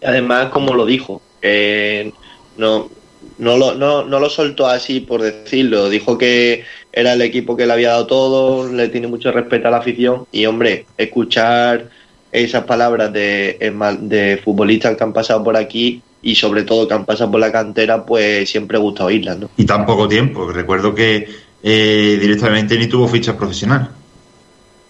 Además, 0.03 0.47
como 0.49 0.73
lo 0.73 0.85
dijo, 0.85 1.21
que 1.41 2.13
no, 2.57 2.89
no, 3.37 3.57
lo, 3.57 3.75
no, 3.75 4.05
no 4.05 4.19
lo 4.19 4.29
soltó 4.29 4.67
así 4.67 5.01
por 5.01 5.21
decirlo. 5.21 5.89
Dijo 5.89 6.17
que 6.17 6.63
era 6.93 7.13
el 7.13 7.21
equipo 7.21 7.57
que 7.57 7.65
le 7.65 7.73
había 7.73 7.89
dado 7.89 8.07
todo, 8.07 8.71
le 8.71 8.87
tiene 8.87 9.07
mucho 9.07 9.29
respeto 9.31 9.67
a 9.67 9.71
la 9.71 9.77
afición. 9.77 10.25
Y 10.31 10.45
hombre, 10.45 10.85
escuchar 10.97 11.89
esas 12.35 12.63
palabras 12.65 13.11
de, 13.13 13.57
de 14.01 14.41
futbolistas 14.43 14.95
que 14.95 15.03
han 15.03 15.13
pasado 15.13 15.43
por 15.43 15.55
aquí 15.55 16.01
y 16.21 16.35
sobre 16.35 16.63
todo 16.63 16.87
que 16.87 16.93
han 16.93 17.05
pasado 17.05 17.31
por 17.31 17.39
la 17.39 17.51
cantera, 17.51 18.05
pues 18.05 18.49
siempre 18.49 18.77
gusta 18.77 19.05
oírlas, 19.05 19.37
¿no? 19.37 19.49
Y 19.57 19.65
tan 19.65 19.85
poco 19.85 20.07
tiempo. 20.07 20.51
Recuerdo 20.51 20.93
que 20.95 21.27
eh, 21.61 22.17
directamente 22.19 22.77
ni 22.77 22.87
tuvo 22.87 23.07
ficha 23.07 23.37
profesional. 23.37 23.89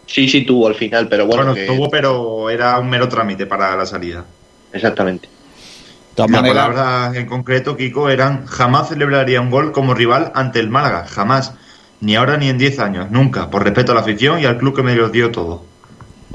Sí, 0.07 0.29
sí 0.29 0.45
tuvo 0.45 0.67
al 0.67 0.75
final, 0.75 1.07
pero 1.07 1.25
bueno. 1.25 1.51
Bueno, 1.51 1.73
tuvo, 1.73 1.89
pero 1.89 2.49
era 2.49 2.79
un 2.79 2.89
mero 2.89 3.09
trámite 3.09 3.45
para 3.45 3.75
la 3.75 3.85
salida. 3.85 4.25
Exactamente. 4.71 5.27
Las 6.15 6.27
palabras 6.29 7.15
en 7.15 7.25
concreto, 7.25 7.75
Kiko, 7.75 8.09
eran 8.09 8.45
jamás 8.45 8.89
celebraría 8.89 9.41
un 9.41 9.49
gol 9.49 9.73
como 9.73 9.93
rival 9.93 10.31
ante 10.35 10.59
el 10.59 10.69
Málaga, 10.69 11.05
jamás. 11.07 11.53
Ni 11.99 12.15
ahora 12.15 12.37
ni 12.37 12.49
en 12.49 12.57
10 12.57 12.79
años, 12.79 13.11
nunca, 13.11 13.49
por 13.49 13.63
respeto 13.63 13.91
a 13.91 13.95
la 13.95 14.01
afición 14.01 14.39
y 14.39 14.45
al 14.45 14.57
club 14.57 14.75
que 14.75 14.83
me 14.83 14.95
lo 14.95 15.09
dio 15.09 15.31
todo. 15.31 15.63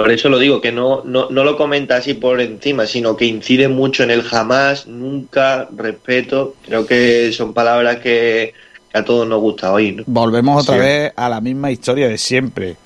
Por 0.00 0.10
eso 0.10 0.30
lo 0.30 0.38
digo, 0.38 0.62
que 0.62 0.72
no, 0.72 1.02
no, 1.04 1.28
no 1.28 1.44
lo 1.44 1.58
comenta 1.58 1.96
así 1.96 2.14
por 2.14 2.40
encima, 2.40 2.86
sino 2.86 3.18
que 3.18 3.26
incide 3.26 3.68
mucho 3.68 4.02
en 4.02 4.10
el 4.10 4.22
jamás, 4.22 4.86
nunca, 4.86 5.68
respeto. 5.76 6.54
Creo 6.64 6.86
que 6.86 7.30
son 7.34 7.52
palabras 7.52 7.98
que, 7.98 8.54
a 8.94 9.04
todos 9.04 9.28
nos 9.28 9.40
gusta 9.42 9.70
oír. 9.70 10.02
Volvemos 10.06 10.62
otra 10.62 10.78
vez 10.78 11.12
a 11.14 11.28
la 11.28 11.42
misma 11.42 11.70
historia 11.70 12.08
de 12.08 12.16
siempre. 12.16 12.76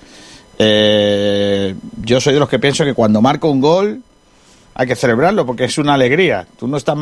Eh, 0.59 1.77
yo 2.03 2.21
soy 2.21 2.35
de 2.35 2.41
los 2.41 2.49
que 2.49 2.59
pienso 2.59 2.85
que 2.85 2.95
cuando 2.95 3.23
marco 3.23 3.49
un 3.49 3.61
gol 3.61 4.03
hay 4.75 4.87
que 4.89 4.97
celebrarlo 4.97 5.47
porque 5.47 5.67
es 5.67 5.79
una 5.79 5.95
alegría. 5.95 6.49
Tú 6.59 6.67
no 6.67 6.77
estás 6.77 6.99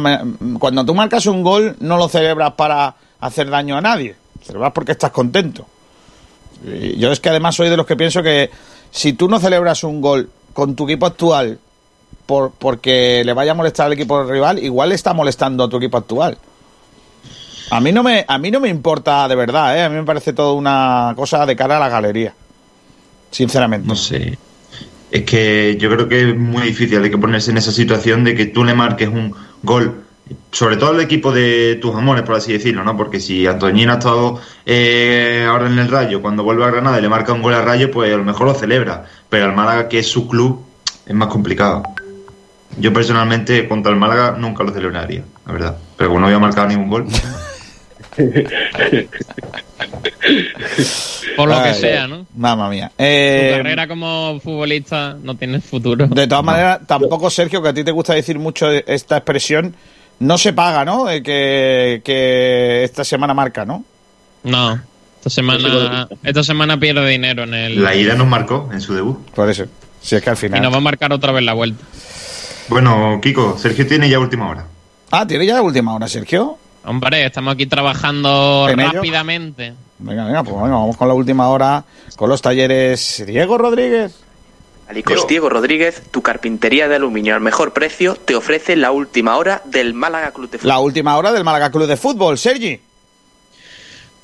cuando 0.59 0.85
tú 0.85 0.95
marcas 0.95 1.25
un 1.25 1.43
gol 1.43 1.75
no 1.81 1.97
lo 1.97 2.11
celebras 2.11 2.53
para 2.53 2.97
hacer 3.19 3.49
daño 3.49 3.79
a 3.79 3.81
nadie, 3.81 4.15
celebras 4.43 4.73
porque 4.75 4.93
estás 4.93 5.11
contento. 5.11 5.67
yo 6.99 7.11
es 7.11 7.19
que 7.19 7.31
además 7.31 7.55
soy 7.55 7.71
de 7.71 7.79
los 7.79 7.87
que 7.87 7.97
pienso 7.97 8.23
que 8.23 8.51
si 8.93 9.15
tú 9.15 9.29
no 9.29 9.41
celebras 9.41 9.83
un 9.83 10.01
gol 10.01 10.31
con 10.53 10.77
tu 10.77 10.85
equipo 10.85 11.07
actual 11.07 11.59
por, 12.27 12.53
porque 12.53 13.23
le 13.25 13.33
vaya 13.33 13.53
a 13.53 13.55
molestar 13.55 13.87
al 13.87 13.95
equipo 13.95 14.23
rival, 14.23 14.63
igual 14.63 14.91
le 14.91 14.95
está 14.95 15.15
molestando 15.15 15.65
a 15.65 15.69
tu 15.69 15.79
equipo 15.79 15.97
actual. 15.97 16.39
A 17.71 17.81
mí 17.81 17.91
no 17.91 18.03
me, 18.03 18.25
a 18.29 18.39
mí 18.39 18.51
no 18.51 18.61
me 18.61 18.69
importa 18.69 19.27
de 19.27 19.35
verdad, 19.35 19.77
¿eh? 19.77 19.83
a 19.83 19.89
mí 19.89 19.97
me 19.97 20.05
parece 20.05 20.35
todo 20.35 20.55
una 20.55 21.15
cosa 21.17 21.47
de 21.47 21.57
cara 21.57 21.79
a 21.79 21.81
la 21.81 21.89
galería, 21.89 22.35
sinceramente. 23.31 23.89
No 23.89 23.97
sé. 23.97 24.39
Es 25.11 25.23
que 25.25 25.77
yo 25.79 25.91
creo 25.91 26.07
que 26.07 26.31
es 26.31 26.37
muy 26.37 26.63
difícil, 26.63 27.03
hay 27.03 27.11
que 27.11 27.19
ponerse 27.19 27.51
en 27.51 27.57
esa 27.57 27.73
situación 27.73 28.25
de 28.25 28.35
que 28.35 28.47
tú 28.47 28.63
le 28.63 28.75
marques 28.75 29.09
un 29.09 29.35
gol 29.63 30.05
sobre 30.51 30.77
todo 30.77 30.93
el 30.93 31.01
equipo 31.01 31.33
de 31.33 31.79
tus 31.81 31.95
amores, 31.95 32.23
por 32.25 32.37
así 32.37 32.53
decirlo, 32.53 32.85
¿no? 32.85 32.97
Porque 32.97 33.21
si 33.21 33.47
Antoñín 33.47 33.91
ha 33.91 33.95
estado 33.95 34.41
eh, 34.67 35.47
ahora 35.49 35.67
en 35.67 35.79
el 35.79 35.89
Rayo, 35.89 36.21
cuando 36.23 36.43
vuelve 36.45 36.65
a 36.65 36.71
Granada 36.71 36.99
y 36.99 37.03
le 37.03 37.09
marca 37.09 37.33
un 37.33 37.43
gol 37.43 37.55
al 37.55 37.65
Rayo, 37.65 37.91
pues 37.91 38.13
a 38.13 38.17
lo 38.17 38.25
mejor 38.25 38.47
lo 38.47 38.55
celebra. 38.55 39.05
Pero 39.29 39.47
al 39.47 39.55
Málaga, 39.55 39.89
que 39.89 39.99
es 39.99 40.07
su 40.07 40.29
club, 40.29 40.65
es 41.07 41.15
más 41.15 41.29
complicado. 41.29 41.83
Yo 42.79 42.93
personalmente 42.93 43.69
contra 43.69 43.93
el 43.93 43.99
Málaga 43.99 44.37
nunca 44.39 44.65
lo 44.65 44.73
celebraría, 44.73 45.25
la 45.47 45.53
verdad. 45.53 45.77
Pero 45.97 46.11
como 46.11 46.21
no 46.21 46.27
había 46.27 46.39
marcado 46.39 46.69
ningún 46.69 46.89
gol. 46.89 47.07
Por 51.37 51.49
lo 51.49 51.63
que 51.63 51.75
sea, 51.75 52.07
¿no? 52.07 52.27
Mamma 52.35 52.69
mía. 52.69 52.89
tu 52.89 53.05
eh, 53.05 53.55
carrera 53.57 53.89
como 53.89 54.39
futbolista 54.41 55.17
no 55.23 55.35
tiene 55.37 55.61
futuro. 55.61 56.07
De 56.07 56.27
todas 56.27 56.45
maneras, 56.45 56.81
tampoco, 56.87 57.31
Sergio, 57.31 57.63
que 57.63 57.69
a 57.69 57.75
ti 57.75 57.85
te 57.85 57.91
gusta 57.91 58.15
decir 58.15 58.39
mucho 58.39 58.71
esta 58.71 59.17
expresión, 59.19 59.75
no 60.21 60.39
se 60.39 60.53
paga, 60.53 60.85
¿no? 60.85 61.11
Eh, 61.11 61.23
que, 61.23 62.85
esta 62.85 63.05
semana 63.05 63.35
marca, 63.35 63.65
¿no? 63.65 63.85
No. 64.45 64.81
Esta 65.17 65.31
semana, 65.31 66.09
esta 66.23 66.43
semana 66.43 66.79
pierde 66.79 67.09
dinero 67.09 67.45
en 67.45 67.55
el. 67.55 67.83
La 67.83 67.95
ida 67.95 68.15
nos 68.15 68.27
marcó 68.27 68.69
en 68.73 68.81
su 68.81 68.95
debut. 68.95 69.19
Por 69.31 69.49
eso. 69.49 69.67
Si 70.01 70.17
es 70.17 70.23
que 70.23 70.31
al 70.31 70.37
final. 70.37 70.59
Y 70.59 70.63
nos 70.63 70.73
va 70.73 70.79
a 70.79 70.81
marcar 70.81 71.13
otra 71.13 71.31
vez 71.33 71.45
la 71.45 71.53
vuelta. 71.53 71.85
Bueno, 72.69 73.21
Kiko, 73.23 73.57
Sergio 73.59 73.87
tiene 73.87 74.09
ya 74.09 74.19
última 74.19 74.49
hora. 74.49 74.67
Ah, 75.11 75.27
tiene 75.27 75.47
ya 75.47 75.63
última 75.63 75.95
hora, 75.95 76.09
Sergio. 76.09 76.59
Hombre, 76.85 77.27
estamos 77.27 77.55
aquí 77.55 77.67
trabajando 77.67 78.69
rápidamente. 78.75 79.75
Venga, 79.99 80.25
venga, 80.25 80.43
pues 80.43 80.57
venga, 80.57 80.75
vamos 80.75 80.97
con 80.97 81.07
la 81.07 81.15
última 81.15 81.49
hora, 81.49 81.85
con 82.17 82.29
los 82.29 82.43
talleres 82.43 83.23
Diego 83.25 83.57
Rodríguez. 83.57 84.22
Alicos 84.89 85.27
Diego 85.27 85.49
Rodríguez, 85.49 86.03
tu 86.11 86.23
carpintería 86.23 86.89
de 86.89 86.97
aluminio 86.97 87.35
al 87.35 87.41
mejor 87.41 87.73
precio, 87.73 88.15
te 88.15 88.35
ofrece 88.35 88.77
la 88.77 88.91
última 88.91 89.37
hora 89.37 89.63
del 89.65 89.95
Málaga 89.95 90.33
Club 90.33 90.51
de 90.51 90.59
Fútbol. 90.59 90.69
La 90.69 90.81
última 90.81 91.17
hora 91.17 91.33
del 91.33 91.45
Málaga 91.45 91.71
Club 91.71 91.87
de 91.87 91.97
Fútbol, 91.97 92.37
Sergi. 92.37 92.81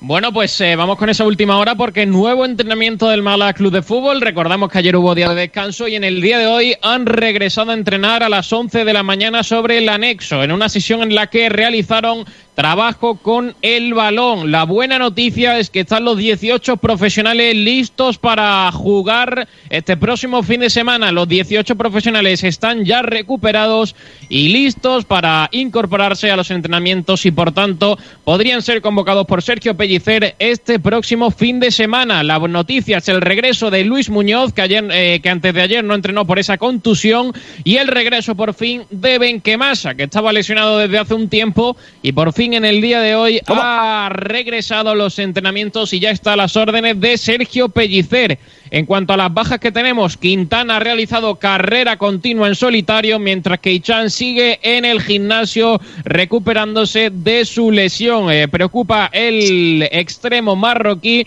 Bueno, 0.00 0.32
pues 0.32 0.60
eh, 0.60 0.76
vamos 0.76 0.96
con 0.96 1.08
esa 1.08 1.24
última 1.24 1.58
hora 1.58 1.74
porque 1.74 2.06
nuevo 2.06 2.44
entrenamiento 2.44 3.08
del 3.08 3.20
Málaga 3.20 3.52
Club 3.54 3.72
de 3.72 3.82
Fútbol. 3.82 4.20
Recordamos 4.20 4.70
que 4.70 4.78
ayer 4.78 4.94
hubo 4.94 5.12
día 5.12 5.28
de 5.28 5.34
descanso 5.34 5.88
y 5.88 5.96
en 5.96 6.04
el 6.04 6.20
día 6.20 6.38
de 6.38 6.46
hoy 6.46 6.76
han 6.82 7.04
regresado 7.04 7.72
a 7.72 7.74
entrenar 7.74 8.22
a 8.22 8.28
las 8.28 8.52
11 8.52 8.84
de 8.84 8.92
la 8.92 9.02
mañana 9.02 9.42
sobre 9.42 9.78
el 9.78 9.88
anexo, 9.88 10.44
en 10.44 10.52
una 10.52 10.68
sesión 10.68 11.02
en 11.02 11.16
la 11.16 11.26
que 11.26 11.48
realizaron 11.48 12.24
trabajo 12.58 13.14
con 13.14 13.54
el 13.62 13.94
balón. 13.94 14.50
La 14.50 14.64
buena 14.64 14.98
noticia 14.98 15.60
es 15.60 15.70
que 15.70 15.78
están 15.78 16.04
los 16.04 16.16
18 16.16 16.78
profesionales 16.78 17.54
listos 17.54 18.18
para 18.18 18.72
jugar 18.72 19.46
este 19.70 19.96
próximo 19.96 20.42
fin 20.42 20.62
de 20.62 20.68
semana. 20.68 21.12
Los 21.12 21.28
18 21.28 21.76
profesionales 21.76 22.42
están 22.42 22.84
ya 22.84 23.02
recuperados 23.02 23.94
y 24.28 24.48
listos 24.48 25.04
para 25.04 25.48
incorporarse 25.52 26.32
a 26.32 26.36
los 26.36 26.50
entrenamientos 26.50 27.26
y 27.26 27.30
por 27.30 27.52
tanto 27.52 27.96
podrían 28.24 28.60
ser 28.60 28.82
convocados 28.82 29.24
por 29.26 29.40
Sergio 29.40 29.76
Pellicer 29.76 30.34
este 30.40 30.80
próximo 30.80 31.30
fin 31.30 31.60
de 31.60 31.70
semana. 31.70 32.24
La 32.24 32.40
noticia 32.40 32.98
es 32.98 33.08
el 33.08 33.20
regreso 33.20 33.70
de 33.70 33.84
Luis 33.84 34.10
Muñoz, 34.10 34.52
que, 34.52 34.62
ayer, 34.62 34.84
eh, 34.90 35.20
que 35.22 35.28
antes 35.28 35.54
de 35.54 35.62
ayer 35.62 35.84
no 35.84 35.94
entrenó 35.94 36.26
por 36.26 36.40
esa 36.40 36.58
contusión, 36.58 37.32
y 37.62 37.76
el 37.76 37.86
regreso 37.86 38.34
por 38.34 38.52
fin 38.52 38.82
de 38.90 39.18
Benquemasa, 39.18 39.94
que 39.94 40.02
estaba 40.02 40.32
lesionado 40.32 40.78
desde 40.78 40.98
hace 40.98 41.14
un 41.14 41.28
tiempo 41.28 41.76
y 42.02 42.10
por 42.10 42.32
fin 42.32 42.47
en 42.54 42.64
el 42.64 42.80
día 42.80 43.00
de 43.00 43.14
hoy 43.14 43.40
ha 43.46 44.08
regresado 44.12 44.90
a 44.90 44.94
los 44.94 45.18
entrenamientos 45.18 45.92
y 45.92 46.00
ya 46.00 46.10
está 46.10 46.32
a 46.32 46.36
las 46.36 46.56
órdenes 46.56 47.00
de 47.00 47.16
Sergio 47.18 47.68
Pellicer. 47.68 48.38
En 48.70 48.86
cuanto 48.86 49.12
a 49.12 49.16
las 49.16 49.32
bajas 49.32 49.58
que 49.58 49.72
tenemos, 49.72 50.16
Quintana 50.16 50.76
ha 50.76 50.80
realizado 50.80 51.36
carrera 51.36 51.96
continua 51.96 52.48
en 52.48 52.54
solitario, 52.54 53.18
mientras 53.18 53.60
que 53.60 53.72
Ichan 53.72 54.10
sigue 54.10 54.58
en 54.62 54.84
el 54.84 55.00
gimnasio 55.00 55.80
recuperándose 56.04 57.10
de 57.10 57.44
su 57.44 57.70
lesión. 57.70 58.30
Eh, 58.30 58.48
preocupa 58.48 59.08
el 59.12 59.88
extremo 59.90 60.54
marroquí 60.54 61.26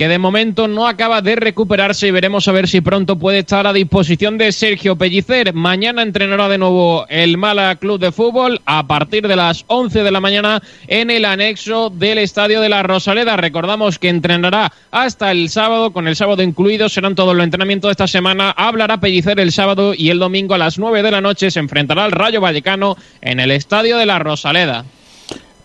que 0.00 0.08
de 0.08 0.18
momento 0.18 0.66
no 0.66 0.88
acaba 0.88 1.20
de 1.20 1.36
recuperarse 1.36 2.08
y 2.08 2.10
veremos 2.10 2.48
a 2.48 2.52
ver 2.52 2.66
si 2.68 2.80
pronto 2.80 3.18
puede 3.18 3.40
estar 3.40 3.66
a 3.66 3.72
disposición 3.74 4.38
de 4.38 4.50
Sergio 4.50 4.96
Pellicer. 4.96 5.52
Mañana 5.52 6.00
entrenará 6.00 6.48
de 6.48 6.56
nuevo 6.56 7.04
el 7.10 7.36
Mala 7.36 7.76
Club 7.76 8.00
de 8.00 8.10
Fútbol 8.10 8.62
a 8.64 8.86
partir 8.86 9.28
de 9.28 9.36
las 9.36 9.66
11 9.66 10.02
de 10.02 10.10
la 10.10 10.20
mañana 10.20 10.62
en 10.88 11.10
el 11.10 11.26
anexo 11.26 11.90
del 11.90 12.16
Estadio 12.16 12.62
de 12.62 12.70
la 12.70 12.82
Rosaleda. 12.82 13.36
Recordamos 13.36 13.98
que 13.98 14.08
entrenará 14.08 14.72
hasta 14.90 15.32
el 15.32 15.50
sábado, 15.50 15.92
con 15.92 16.08
el 16.08 16.16
sábado 16.16 16.42
incluido, 16.42 16.88
serán 16.88 17.14
todos 17.14 17.36
los 17.36 17.44
entrenamientos 17.44 17.90
de 17.90 17.92
esta 17.92 18.08
semana. 18.08 18.52
Hablará 18.52 19.00
Pellicer 19.00 19.38
el 19.38 19.52
sábado 19.52 19.92
y 19.94 20.08
el 20.08 20.18
domingo 20.18 20.54
a 20.54 20.58
las 20.58 20.78
9 20.78 21.02
de 21.02 21.10
la 21.10 21.20
noche 21.20 21.50
se 21.50 21.60
enfrentará 21.60 22.06
al 22.06 22.12
Rayo 22.12 22.40
Vallecano 22.40 22.96
en 23.20 23.38
el 23.38 23.50
Estadio 23.50 23.98
de 23.98 24.06
la 24.06 24.18
Rosaleda. 24.18 24.82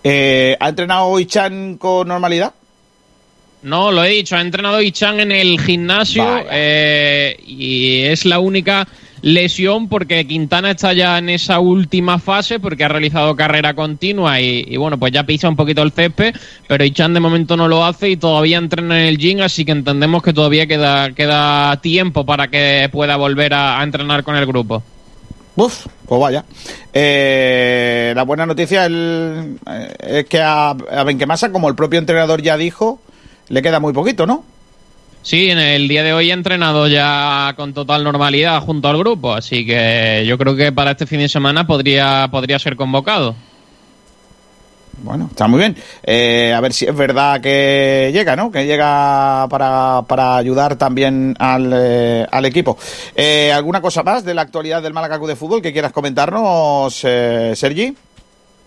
Eh, 0.03 0.57
¿Ha 0.59 0.67
entrenado 0.67 1.05
hoy 1.05 1.25
Chan 1.25 1.77
con 1.77 2.09
normalidad? 2.09 2.53
No, 3.65 3.91
lo 3.91 4.03
he 4.03 4.09
dicho, 4.09 4.35
ha 4.35 4.41
entrenado 4.41 4.79
Ichan 4.79 5.19
en 5.19 5.31
el 5.31 5.59
gimnasio 5.59 6.23
eh, 6.51 7.35
y 7.47 8.03
es 8.03 8.23
la 8.23 8.37
única 8.37 8.87
lesión 9.23 9.89
porque 9.89 10.27
Quintana 10.27 10.69
está 10.69 10.93
ya 10.93 11.17
en 11.17 11.29
esa 11.29 11.59
última 11.59 12.19
fase 12.19 12.59
porque 12.59 12.83
ha 12.83 12.89
realizado 12.89 13.35
carrera 13.35 13.73
continua 13.73 14.39
y, 14.39 14.77
bueno, 14.77 14.99
pues 14.99 15.13
ya 15.13 15.23
pisa 15.23 15.49
un 15.49 15.55
poquito 15.55 15.81
el 15.81 15.91
césped, 15.93 16.35
pero 16.67 16.85
Ichan 16.85 17.15
de 17.15 17.19
momento 17.19 17.57
no 17.57 17.67
lo 17.67 17.83
hace 17.83 18.11
y 18.11 18.17
todavía 18.17 18.59
entrena 18.59 19.01
en 19.01 19.07
el 19.07 19.17
gym, 19.17 19.41
así 19.41 19.65
que 19.65 19.71
entendemos 19.71 20.21
que 20.21 20.31
todavía 20.31 20.67
queda, 20.67 21.13
queda 21.13 21.81
tiempo 21.81 22.23
para 22.23 22.49
que 22.49 22.87
pueda 22.91 23.15
volver 23.15 23.55
a, 23.55 23.81
entrenar 23.81 24.23
con 24.23 24.35
el 24.35 24.45
grupo. 24.45 24.83
Uf, 25.55 25.87
pues 26.05 26.21
vaya. 26.21 26.45
Eh, 26.93 28.13
la 28.15 28.21
buena 28.21 28.45
noticia 28.45 28.85
eh, 28.87 29.55
es 30.01 30.25
que 30.25 30.39
a, 30.39 30.69
a 30.69 31.03
Benquemasa, 31.03 31.51
como 31.51 31.67
el 31.67 31.73
propio 31.73 31.97
entrenador 31.97 32.43
ya 32.43 32.57
dijo, 32.57 32.99
le 33.49 33.61
queda 33.61 33.79
muy 33.79 33.93
poquito, 33.93 34.25
¿no? 34.25 34.43
Sí, 35.21 35.49
en 35.49 35.57
el 35.57 35.87
día 35.87 36.03
de 36.03 36.13
hoy 36.13 36.29
ha 36.29 36.35
entrenado 36.35 36.87
ya 36.87 37.53
con 37.55 37.73
total 37.73 38.03
normalidad 38.03 38.61
junto 38.61 38.87
al 38.87 38.97
grupo, 38.99 39.33
así 39.33 39.65
que 39.65 40.23
yo 40.27 40.37
creo 40.37 40.55
que 40.55 40.71
para 40.71 40.91
este 40.91 41.07
fin 41.07 41.19
de 41.19 41.27
semana 41.27 41.65
podría, 41.65 42.27
podría 42.29 42.59
ser 42.59 42.75
convocado. 42.75 43.35
Bueno, 45.01 45.27
está 45.29 45.47
muy 45.47 45.59
bien. 45.59 45.75
Eh, 46.03 46.53
a 46.55 46.61
ver 46.61 46.73
si 46.73 46.85
es 46.85 46.95
verdad 46.95 47.41
que 47.41 48.11
llega, 48.13 48.35
¿no? 48.35 48.51
Que 48.51 48.65
llega 48.65 49.47
para, 49.49 50.03
para 50.07 50.37
ayudar 50.37 50.77
también 50.77 51.35
al, 51.39 51.71
eh, 51.75 52.27
al 52.31 52.45
equipo. 52.45 52.77
Eh, 53.15 53.51
¿Alguna 53.51 53.81
cosa 53.81 54.03
más 54.03 54.23
de 54.23 54.33
la 54.33 54.43
actualidad 54.43 54.81
del 54.81 54.93
Málaga 54.93 55.17
de 55.17 55.35
Fútbol 55.35 55.61
que 55.61 55.73
quieras 55.73 55.91
comentarnos, 55.91 56.93
Sergi? 56.93 57.95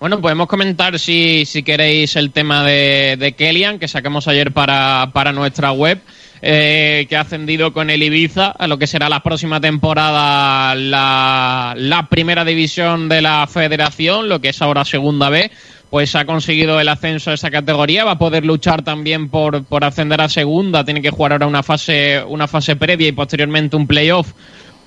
Bueno, 0.00 0.20
podemos 0.20 0.46
comentar 0.46 0.98
si, 0.98 1.44
si 1.44 1.62
queréis 1.64 2.14
el 2.16 2.30
tema 2.30 2.62
de, 2.64 3.16
de 3.18 3.32
Kellyan 3.32 3.78
que 3.80 3.88
sacamos 3.88 4.28
ayer 4.28 4.52
para, 4.52 5.10
para 5.12 5.32
nuestra 5.32 5.72
web. 5.72 6.00
eh, 6.40 7.06
que 7.08 7.16
ha 7.16 7.22
ascendido 7.22 7.72
con 7.72 7.90
el 7.90 8.02
Ibiza 8.02 8.48
a 8.48 8.66
lo 8.68 8.78
que 8.78 8.86
será 8.86 9.08
la 9.08 9.22
próxima 9.22 9.60
temporada 9.60 10.74
la, 10.74 11.74
la 11.76 12.08
primera 12.08 12.44
división 12.44 13.08
de 13.08 13.22
la 13.22 13.46
federación, 13.48 14.28
lo 14.28 14.40
que 14.40 14.50
es 14.50 14.62
ahora 14.62 14.84
segunda 14.84 15.30
B 15.30 15.50
pues 15.90 16.14
ha 16.14 16.26
conseguido 16.26 16.78
el 16.78 16.88
ascenso 16.88 17.30
a 17.30 17.34
esa 17.34 17.50
categoría, 17.50 18.04
va 18.04 18.10
a 18.12 18.18
poder 18.18 18.44
luchar 18.44 18.82
también 18.82 19.30
por, 19.30 19.64
por 19.64 19.84
ascender 19.84 20.20
a 20.20 20.28
segunda, 20.28 20.84
tiene 20.84 21.00
que 21.00 21.08
jugar 21.08 21.32
ahora 21.32 21.46
una 21.46 21.62
fase, 21.62 22.22
una 22.28 22.46
fase 22.46 22.76
previa 22.76 23.08
y 23.08 23.12
posteriormente 23.12 23.74
un 23.74 23.86
playoff 23.86 24.32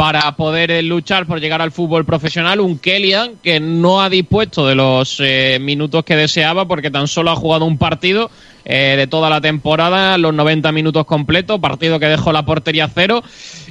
para 0.01 0.31
poder 0.35 0.71
eh, 0.71 0.81
luchar 0.81 1.27
por 1.27 1.39
llegar 1.39 1.61
al 1.61 1.71
fútbol 1.71 2.05
profesional. 2.05 2.59
Un 2.59 2.79
Kellyan 2.79 3.33
que 3.43 3.59
no 3.59 4.01
ha 4.01 4.09
dispuesto 4.09 4.65
de 4.65 4.73
los 4.73 5.17
eh, 5.19 5.59
minutos 5.61 6.03
que 6.03 6.15
deseaba 6.15 6.67
porque 6.67 6.89
tan 6.89 7.07
solo 7.07 7.29
ha 7.29 7.35
jugado 7.35 7.65
un 7.65 7.77
partido 7.77 8.31
eh, 8.63 8.95
de 8.95 9.07
toda 9.07 9.29
la 9.29 9.41
temporada, 9.41 10.17
los 10.17 10.33
90 10.33 10.71
minutos 10.71 11.05
completos, 11.05 11.59
partido 11.59 11.99
que 11.99 12.05
dejó 12.05 12.31
la 12.31 12.45
portería 12.45 12.89
cero. 12.93 13.23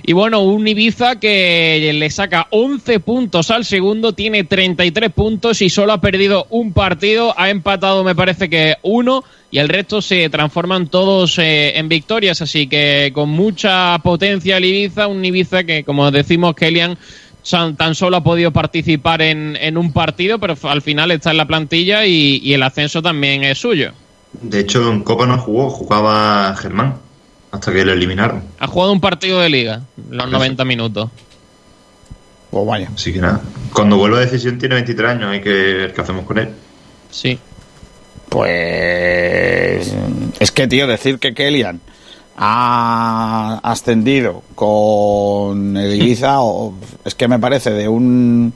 Y 0.02 0.12
bueno, 0.12 0.40
un 0.40 0.66
Ibiza 0.66 1.20
que 1.20 1.90
le 1.94 2.10
saca 2.10 2.48
11 2.50 3.00
puntos 3.00 3.50
al 3.50 3.64
segundo, 3.64 4.12
tiene 4.12 4.44
33 4.44 5.10
puntos 5.12 5.62
y 5.62 5.70
solo 5.70 5.92
ha 5.92 6.00
perdido 6.00 6.46
un 6.50 6.72
partido, 6.72 7.34
ha 7.38 7.50
empatado 7.50 8.02
me 8.02 8.14
parece 8.14 8.50
que 8.50 8.76
uno 8.82 9.22
y 9.52 9.58
el 9.58 9.68
resto 9.68 10.02
se 10.02 10.28
transforman 10.28 10.88
todos 10.88 11.38
eh, 11.38 11.78
en 11.78 11.88
victorias, 11.88 12.42
así 12.42 12.66
que 12.66 13.10
con 13.14 13.28
mucha 13.28 13.98
potencia 14.02 14.56
el 14.56 14.64
Ibiza, 14.64 15.06
un 15.06 15.24
Ibiza 15.24 15.64
que 15.64 15.84
como 15.84 16.10
decimos 16.10 16.54
Kellyan 16.54 16.98
tan 17.76 17.94
solo 17.94 18.18
ha 18.18 18.24
podido 18.24 18.52
participar 18.52 19.22
en, 19.22 19.56
en, 19.60 19.78
un 19.78 19.92
partido, 19.92 20.38
pero 20.38 20.56
al 20.64 20.82
final 20.82 21.10
está 21.10 21.30
en 21.30 21.38
la 21.38 21.46
plantilla 21.46 22.04
y 22.04 22.52
el 22.52 22.62
ascenso 22.62 23.00
también 23.02 23.44
es 23.44 23.58
suyo. 23.58 23.92
De 24.32 24.60
hecho, 24.60 24.90
en 24.90 25.02
Copa 25.02 25.26
no 25.26 25.38
jugó, 25.38 25.70
jugaba 25.70 26.54
Germán, 26.56 26.96
hasta 27.50 27.72
que 27.72 27.84
lo 27.84 27.92
eliminaron. 27.92 28.44
Ha 28.58 28.66
jugado 28.66 28.92
un 28.92 29.00
partido 29.00 29.40
de 29.40 29.50
liga, 29.50 29.82
los 30.10 30.30
90 30.30 30.64
minutos. 30.64 31.10
Pues 32.50 32.66
vaya. 32.66 32.90
Así 32.94 33.12
que 33.12 33.20
nada, 33.20 33.40
cuando 33.72 33.96
vuelva 33.96 34.18
a 34.18 34.20
decisión 34.20 34.58
tiene 34.58 34.74
23 34.76 35.10
años, 35.10 35.30
hay 35.30 35.40
que 35.40 35.50
ver 35.50 35.92
qué 35.92 36.00
hacemos 36.00 36.24
con 36.24 36.38
él. 36.38 36.48
Sí. 37.10 37.38
Pues 38.28 39.92
es 40.38 40.52
que, 40.52 40.68
tío, 40.68 40.86
decir 40.86 41.18
que 41.18 41.34
Kellyan 41.34 41.80
ha 42.36 43.60
ascendido 43.62 44.42
con 44.54 45.76
el 45.76 45.94
Ibiza, 45.94 46.40
o, 46.40 46.74
es 47.04 47.14
que 47.14 47.28
me 47.28 47.38
parece 47.38 47.70
de 47.70 47.88
un... 47.88 48.52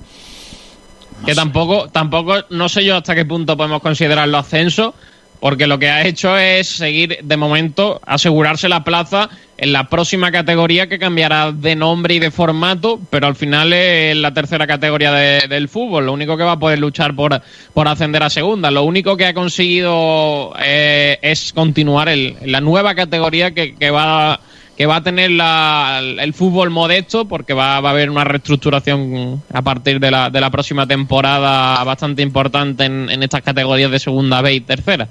Que 1.27 1.35
tampoco, 1.35 1.89
tampoco, 1.89 2.35
no 2.51 2.69
sé 2.69 2.85
yo 2.85 2.97
hasta 2.97 3.15
qué 3.15 3.25
punto 3.25 3.57
podemos 3.57 3.81
considerarlo 3.81 4.39
ascenso, 4.39 4.95
porque 5.41 5.67
lo 5.67 5.79
que 5.79 5.91
ha 5.91 6.07
hecho 6.07 6.37
es 6.39 6.69
seguir, 6.69 7.19
de 7.23 7.37
momento, 7.37 8.01
asegurarse 8.07 8.69
la 8.69 8.85
plaza 8.85 9.29
en 9.57 9.73
la 9.73 9.89
próxima 9.89 10.33
categoría 10.33 10.89
que 10.89 10.99
cambiará 10.99 11.53
de 11.53 11.77
nombre 11.77 12.15
y 12.15 12.19
de 12.19 12.31
formato, 12.31 13.01
pero 13.11 13.27
al 13.27 13.37
final 13.37 13.73
es 13.73 14.17
la 14.17 14.35
tercera 14.35 14.67
categoría 14.67 15.13
de, 15.13 15.47
del 15.49 15.69
fútbol. 15.69 16.07
Lo 16.07 16.13
único 16.13 16.37
que 16.37 16.45
va 16.45 16.53
a 16.53 16.59
poder 16.59 16.79
luchar 16.79 17.15
por, 17.15 17.41
por 17.73 17.89
ascender 17.89 18.23
a 18.23 18.31
segunda. 18.31 18.71
Lo 18.71 18.83
único 18.83 19.17
que 19.17 19.27
ha 19.27 19.35
conseguido 19.35 20.53
eh, 20.63 21.19
es 21.23 21.53
continuar 21.53 22.09
el, 22.09 22.37
la 22.45 22.61
nueva 22.61 22.95
categoría 22.95 23.53
que, 23.53 23.91
va 23.91 24.41
que 24.77 24.87
va 24.87 24.97
a 24.97 25.03
tener 25.03 25.31
la, 25.31 26.01
el 26.03 26.35
fútbol 26.35 26.71
modesto 26.71 27.27
porque 27.27 27.55
va, 27.55 27.81
va, 27.81 27.91
a 27.91 27.93
haber 27.93 28.11
una 28.11 28.25
reestructuración 28.25 29.43
a 29.53 29.63
partir 29.63 30.01
de 30.01 30.11
la, 30.11 30.31
de 30.31 30.41
la 30.41 30.51
próxima 30.51 30.87
temporada 30.87 31.83
bastante 31.85 32.23
importante 32.23 32.85
en, 32.85 33.09
en 33.09 33.23
estas 33.23 33.43
categorías 33.43 33.91
de 33.91 34.01
segunda 34.01 34.43
B 34.43 34.55
y 34.55 34.61
tercera. 34.61 35.07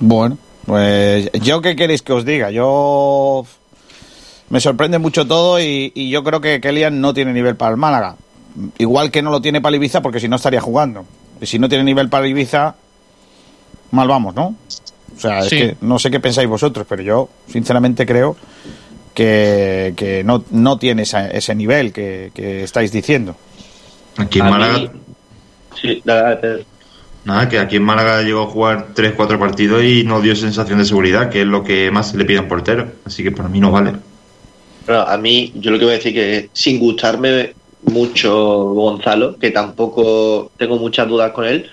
Bueno, 0.00 0.38
pues 0.66 1.30
yo 1.32 1.60
qué 1.60 1.76
queréis 1.76 2.02
que 2.02 2.12
os 2.12 2.24
diga, 2.24 2.50
yo 2.50 3.44
me 4.48 4.60
sorprende 4.60 4.98
mucho 4.98 5.26
todo 5.26 5.60
y, 5.60 5.92
y 5.94 6.10
yo 6.10 6.24
creo 6.24 6.40
que 6.40 6.60
Kellyan 6.60 7.00
no 7.00 7.14
tiene 7.14 7.32
nivel 7.32 7.56
para 7.56 7.70
el 7.70 7.76
Málaga. 7.76 8.16
Igual 8.78 9.10
que 9.10 9.22
no 9.22 9.30
lo 9.30 9.40
tiene 9.40 9.60
para 9.60 9.76
Ibiza 9.76 10.02
porque 10.02 10.18
si 10.18 10.28
no 10.28 10.36
estaría 10.36 10.60
jugando. 10.60 11.04
Y 11.40 11.46
si 11.46 11.58
no 11.58 11.68
tiene 11.68 11.84
nivel 11.84 12.08
para 12.08 12.26
Ibiza, 12.26 12.74
mal 13.92 14.08
vamos, 14.08 14.34
¿no? 14.34 14.54
O 15.16 15.20
sea, 15.20 15.42
sí. 15.42 15.56
es 15.56 15.62
que 15.62 15.76
no 15.82 15.98
sé 15.98 16.10
qué 16.10 16.20
pensáis 16.20 16.48
vosotros, 16.48 16.86
pero 16.88 17.02
yo 17.02 17.28
sinceramente 17.46 18.06
creo 18.06 18.36
que, 19.14 19.94
que 19.96 20.24
no, 20.24 20.44
no 20.50 20.78
tiene 20.78 21.02
esa, 21.02 21.28
ese 21.28 21.54
nivel 21.54 21.92
que, 21.92 22.30
que, 22.34 22.62
estáis 22.64 22.92
diciendo. 22.92 23.36
Aquí 24.16 24.38
en 24.40 24.50
Málaga. 24.50 24.78
Mí... 24.78 24.90
Sí, 25.80 26.02
dale, 26.04 26.64
Nada, 27.24 27.48
que 27.48 27.58
aquí 27.58 27.76
en 27.76 27.82
Málaga 27.82 28.22
llegó 28.22 28.42
a 28.42 28.46
jugar 28.46 28.94
3-4 28.94 29.38
partidos 29.38 29.82
y 29.84 30.04
no 30.04 30.20
dio 30.20 30.34
sensación 30.34 30.78
de 30.78 30.84
seguridad, 30.84 31.28
que 31.28 31.42
es 31.42 31.46
lo 31.46 31.62
que 31.62 31.90
más 31.90 32.10
se 32.10 32.16
le 32.16 32.24
pide 32.24 32.38
a 32.38 32.42
un 32.42 32.48
portero. 32.48 32.88
Así 33.04 33.22
que 33.22 33.30
para 33.30 33.48
mí 33.48 33.60
no 33.60 33.70
vale. 33.70 33.92
Pero 34.86 35.06
a 35.06 35.16
mí, 35.18 35.52
yo 35.56 35.70
lo 35.70 35.78
que 35.78 35.84
voy 35.84 35.94
a 35.94 35.96
decir 35.98 36.14
que 36.14 36.48
sin 36.52 36.78
gustarme 36.78 37.54
mucho 37.82 38.72
Gonzalo, 38.74 39.36
que 39.36 39.50
tampoco 39.50 40.50
tengo 40.56 40.78
muchas 40.78 41.08
dudas 41.08 41.32
con 41.32 41.44
él, 41.44 41.70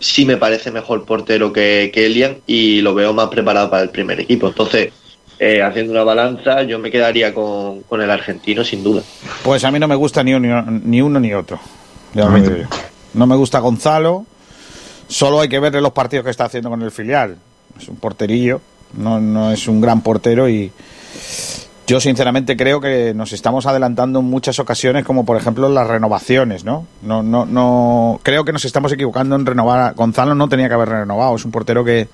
sí 0.00 0.24
me 0.24 0.36
parece 0.36 0.70
mejor 0.70 1.04
portero 1.04 1.52
que, 1.52 1.90
que 1.92 2.06
Elian 2.06 2.38
y 2.46 2.80
lo 2.80 2.94
veo 2.94 3.12
más 3.12 3.28
preparado 3.28 3.70
para 3.70 3.82
el 3.82 3.90
primer 3.90 4.18
equipo. 4.18 4.48
Entonces, 4.48 4.92
eh, 5.38 5.62
haciendo 5.62 5.92
una 5.92 6.04
balanza, 6.04 6.62
yo 6.64 6.78
me 6.78 6.90
quedaría 6.90 7.32
con, 7.32 7.82
con, 7.82 8.02
el 8.02 8.10
argentino 8.10 8.64
sin 8.64 8.82
duda. 8.82 9.02
Pues 9.42 9.64
a 9.64 9.70
mí 9.70 9.78
no 9.78 9.88
me 9.88 9.94
gusta 9.94 10.22
ni 10.22 10.34
uno 10.34 10.62
ni, 10.62 11.00
uno, 11.00 11.20
ni 11.20 11.32
otro. 11.32 11.58
Ya 12.14 12.24
no, 12.24 12.30
me 12.32 12.66
no 13.14 13.26
me 13.26 13.36
gusta 13.36 13.58
Gonzalo. 13.60 14.26
Solo 15.10 15.40
hay 15.40 15.48
que 15.48 15.58
verle 15.58 15.80
los 15.80 15.92
partidos 15.92 16.24
que 16.24 16.30
está 16.30 16.44
haciendo 16.44 16.70
con 16.70 16.80
el 16.82 16.90
filial. 16.92 17.36
Es 17.78 17.88
un 17.88 17.96
porterillo, 17.96 18.60
no, 18.94 19.20
no 19.20 19.50
es 19.50 19.66
un 19.66 19.80
gran 19.80 20.02
portero 20.02 20.48
y 20.48 20.70
yo 21.86 22.00
sinceramente 22.00 22.56
creo 22.56 22.80
que 22.80 23.12
nos 23.14 23.32
estamos 23.32 23.66
adelantando 23.66 24.20
en 24.20 24.26
muchas 24.26 24.60
ocasiones, 24.60 25.04
como 25.04 25.24
por 25.26 25.36
ejemplo 25.36 25.68
las 25.68 25.88
renovaciones, 25.88 26.64
¿no? 26.64 26.86
No, 27.02 27.24
no, 27.24 27.44
no. 27.44 28.20
Creo 28.22 28.44
que 28.44 28.52
nos 28.52 28.64
estamos 28.64 28.92
equivocando 28.92 29.34
en 29.34 29.44
renovar. 29.44 29.94
Gonzalo 29.94 30.36
no 30.36 30.48
tenía 30.48 30.68
que 30.68 30.74
haber 30.74 30.88
renovado. 30.90 31.34
Es 31.34 31.44
un 31.44 31.50
portero 31.50 31.84
que 31.84 32.08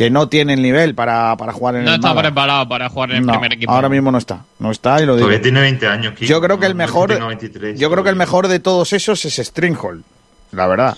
que 0.00 0.08
no 0.08 0.30
tiene 0.30 0.54
el 0.54 0.62
nivel 0.62 0.94
para, 0.94 1.36
para 1.36 1.52
jugar 1.52 1.76
en 1.76 1.84
no 1.84 1.90
el 1.90 1.96
está 1.96 2.08
Málaga. 2.08 2.28
preparado 2.28 2.68
para 2.70 2.88
jugar 2.88 3.10
en 3.10 3.16
el 3.18 3.26
no, 3.26 3.32
primer 3.32 3.52
equipo. 3.52 3.70
Ahora 3.70 3.90
mismo 3.90 4.10
no 4.10 4.16
está, 4.16 4.46
no 4.58 4.70
está 4.70 5.02
y 5.02 5.04
lo 5.04 5.14
digo. 5.14 5.26
Todavía 5.26 5.42
tiene 5.42 5.60
20 5.60 5.86
años. 5.86 6.14
Kiko. 6.14 6.24
Yo 6.24 6.40
creo 6.40 6.58
que 6.58 6.64
el 6.64 6.72
No, 6.72 6.78
mejor, 6.78 7.10
tengo 7.12 7.26
23, 7.26 7.78
yo 7.78 7.90
creo 7.90 8.02
que 8.02 8.08
el 8.08 8.16
mejor 8.16 8.48
de 8.48 8.60
todos 8.60 8.94
esos 8.94 9.22
es 9.26 9.36
Stringhold, 9.36 10.02
la 10.52 10.66
verdad. 10.66 10.96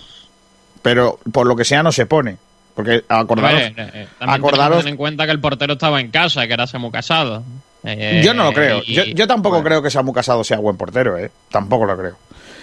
Pero 0.82 1.18
por 1.32 1.46
lo 1.46 1.56
que 1.56 1.64
sea 1.64 1.82
no 1.82 1.92
se 1.92 2.06
pone. 2.06 2.36
Porque 2.74 3.04
acordaros, 3.08 3.60
eh, 3.60 3.66
eh, 3.66 3.72
también 3.74 4.08
tenemos 4.18 4.18
que 4.18 4.32
acordaros 4.34 4.78
tener 4.78 4.90
en 4.92 4.96
cuenta 4.96 5.24
que 5.26 5.32
el 5.32 5.40
portero 5.40 5.74
estaba 5.74 6.00
en 6.00 6.10
casa, 6.10 6.46
que 6.46 6.52
era 6.54 6.66
Samu 6.66 6.90
Casado. 6.90 7.42
Eh, 7.84 8.22
yo 8.24 8.32
no 8.34 8.44
lo 8.44 8.52
creo. 8.52 8.80
y- 8.86 8.94
Yo, 8.94 9.04
yo 9.04 9.26
tampoco 9.26 9.56
bueno. 9.56 9.68
creo 9.68 9.82
que 9.82 9.90
Samu 9.90 10.12
Casado 10.12 10.42
sea 10.44 10.58
buen 10.58 10.76
portero, 10.76 11.18
¿eh? 11.18 11.30
Tampoco 11.50 11.84
lo 11.84 11.96
creo. 11.98 12.16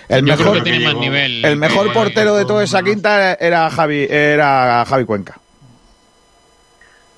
El 0.08 0.21
yo 0.25 0.36
mejor, 0.36 0.38
creo 0.51 0.53
que 0.55 0.62
tiene 0.62 0.79
más 0.79 0.93
llegó- 0.93 1.01
nivel. 1.01 1.45
el 1.45 1.55
mejor 1.58 1.93
portero 1.93 2.36
de 2.36 2.45
toda 2.45 2.63
esa 2.63 2.82
quinta 2.82 3.34
era 3.36 3.69
Javi, 3.69 4.08
era 4.10 4.84
Javi 4.88 5.05
Cuenca. 5.05 5.38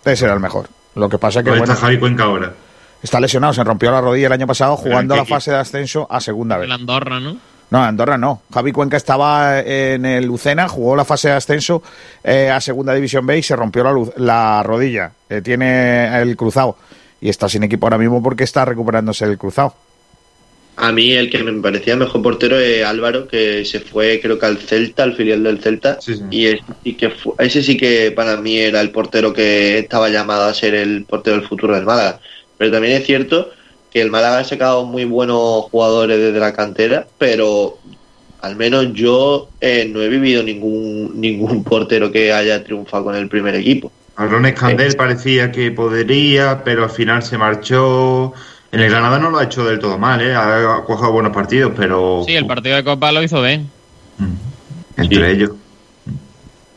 Ese 0.03 0.25
era 0.25 0.33
el 0.33 0.39
mejor. 0.39 0.67
Lo 0.95 1.07
que 1.07 1.17
pasa 1.17 1.39
es 1.39 1.43
que 1.45 1.51
¿Dónde 1.51 1.59
bueno, 1.59 1.73
está 1.73 1.85
Javi 1.85 1.99
Cuenca 1.99 2.23
ahora? 2.25 2.53
está 3.01 3.19
lesionado, 3.19 3.53
se 3.53 3.63
rompió 3.63 3.91
la 3.91 4.01
rodilla 4.01 4.27
el 4.27 4.33
año 4.33 4.47
pasado 4.47 4.75
jugando 4.75 5.13
¿en 5.13 5.19
la 5.21 5.25
fase 5.25 5.51
de 5.51 5.57
ascenso 5.57 6.05
a 6.09 6.19
segunda 6.19 6.57
vez. 6.57 6.65
El 6.65 6.71
Andorra, 6.73 7.19
¿no? 7.19 7.37
No, 7.71 7.79
en 7.79 7.85
Andorra 7.85 8.17
no. 8.17 8.43
Javi 8.53 8.71
Cuenca 8.73 8.97
estaba 8.97 9.59
en 9.61 10.05
el 10.05 10.25
Lucena, 10.25 10.67
jugó 10.67 10.95
la 10.95 11.05
fase 11.05 11.29
de 11.29 11.35
ascenso 11.35 11.81
eh, 12.23 12.49
a 12.49 12.59
Segunda 12.59 12.93
División 12.93 13.25
B 13.25 13.37
y 13.37 13.43
se 13.43 13.55
rompió 13.55 13.83
la, 13.83 13.93
la 14.17 14.63
rodilla. 14.63 15.11
Eh, 15.29 15.41
tiene 15.41 16.21
el 16.21 16.35
cruzado 16.35 16.77
y 17.21 17.29
está 17.29 17.47
sin 17.47 17.63
equipo 17.63 17.85
ahora 17.85 17.97
mismo 17.97 18.21
porque 18.21 18.43
está 18.43 18.65
recuperándose 18.65 19.23
el 19.25 19.37
cruzado. 19.37 19.73
A 20.77 20.91
mí 20.91 21.11
el 21.13 21.29
que 21.29 21.43
me 21.43 21.61
parecía 21.61 21.95
mejor 21.95 22.21
portero 22.21 22.59
es 22.59 22.83
Álvaro, 22.83 23.27
que 23.27 23.63
se 23.65 23.79
fue 23.79 24.19
creo 24.21 24.39
que 24.39 24.45
al 24.47 24.57
Celta, 24.57 25.03
al 25.03 25.15
filial 25.15 25.43
del 25.43 25.61
Celta. 25.61 26.01
Sí, 26.01 26.15
sí. 26.15 26.23
Y 26.31 26.47
ese 26.47 26.63
sí, 26.83 26.93
que 26.95 27.09
fu- 27.09 27.35
ese 27.37 27.61
sí 27.61 27.77
que 27.77 28.11
para 28.11 28.35
mí 28.37 28.57
era 28.57 28.81
el 28.81 28.89
portero 28.91 29.31
que 29.31 29.79
estaba 29.79 30.09
llamado 30.09 30.45
a 30.45 30.53
ser 30.53 30.73
el 30.75 31.05
portero 31.05 31.37
del 31.37 31.47
futuro 31.47 31.75
del 31.75 31.85
Málaga. 31.85 32.19
Pero 32.57 32.71
también 32.71 32.97
es 32.97 33.05
cierto 33.05 33.51
que 33.91 34.01
el 34.01 34.09
Málaga 34.09 34.39
ha 34.39 34.43
sacado 34.43 34.85
muy 34.85 35.05
buenos 35.05 35.65
jugadores 35.71 36.17
desde 36.17 36.39
la 36.39 36.53
cantera, 36.53 37.05
pero 37.17 37.77
al 38.41 38.55
menos 38.55 38.93
yo 38.93 39.49
eh, 39.59 39.87
no 39.91 40.01
he 40.01 40.07
vivido 40.09 40.41
ningún, 40.43 41.19
ningún 41.19 41.63
portero 41.65 42.11
que 42.11 42.31
haya 42.33 42.63
triunfado 42.63 43.05
con 43.05 43.15
el 43.15 43.27
primer 43.27 43.55
equipo. 43.55 43.91
Aaron 44.15 44.45
Escandel 44.45 44.95
parecía 44.95 45.51
que 45.51 45.71
podría, 45.71 46.63
pero 46.63 46.83
al 46.83 46.89
final 46.89 47.23
se 47.23 47.37
marchó. 47.37 48.33
En 48.71 48.79
el 48.79 48.89
Granada 48.89 49.19
no 49.19 49.29
lo 49.29 49.39
ha 49.39 49.43
hecho 49.43 49.65
del 49.65 49.79
todo 49.79 49.97
mal, 49.97 50.21
¿eh? 50.21 50.33
ha 50.33 50.81
cuajado 50.85 51.11
buenos 51.11 51.33
partidos, 51.33 51.73
pero 51.75 52.23
Sí, 52.25 52.35
el 52.35 52.45
partido 52.45 52.75
de 52.77 52.83
Copa 52.85 53.11
lo 53.11 53.21
hizo 53.21 53.41
bien. 53.41 53.69
Mm, 54.17 55.01
entre 55.01 55.31
ellos. 55.31 55.51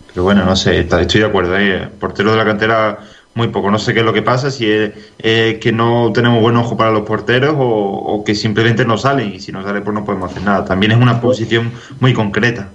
Pero 0.08 0.24
bueno, 0.24 0.44
no 0.44 0.56
sé, 0.56 0.80
está- 0.80 1.00
estoy 1.00 1.20
de 1.20 1.26
acuerdo. 1.26 1.56
¿eh? 1.58 1.88
Portero 2.00 2.32
de 2.32 2.36
la 2.38 2.44
cantera, 2.44 2.98
muy 3.34 3.48
poco. 3.48 3.70
No 3.70 3.78
sé 3.78 3.92
qué 3.92 4.00
es 4.00 4.06
lo 4.06 4.12
que 4.12 4.22
pasa, 4.22 4.50
si 4.50 4.70
es 4.70 4.92
eh, 5.18 5.58
que 5.60 5.72
no 5.72 6.12
tenemos 6.12 6.40
buen 6.40 6.56
ojo 6.56 6.76
para 6.76 6.90
los 6.90 7.02
porteros 7.02 7.54
o, 7.58 7.64
o 7.64 8.24
que 8.24 8.34
simplemente 8.34 8.84
no 8.84 8.96
salen 8.96 9.34
y 9.34 9.40
si 9.40 9.52
no 9.52 9.62
sale 9.62 9.80
pues 9.80 9.94
no 9.94 10.04
podemos 10.04 10.30
hacer 10.30 10.42
nada. 10.42 10.64
También 10.64 10.92
es 10.92 10.98
una 10.98 11.20
posición 11.20 11.72
muy 12.00 12.12
concreta. 12.12 12.70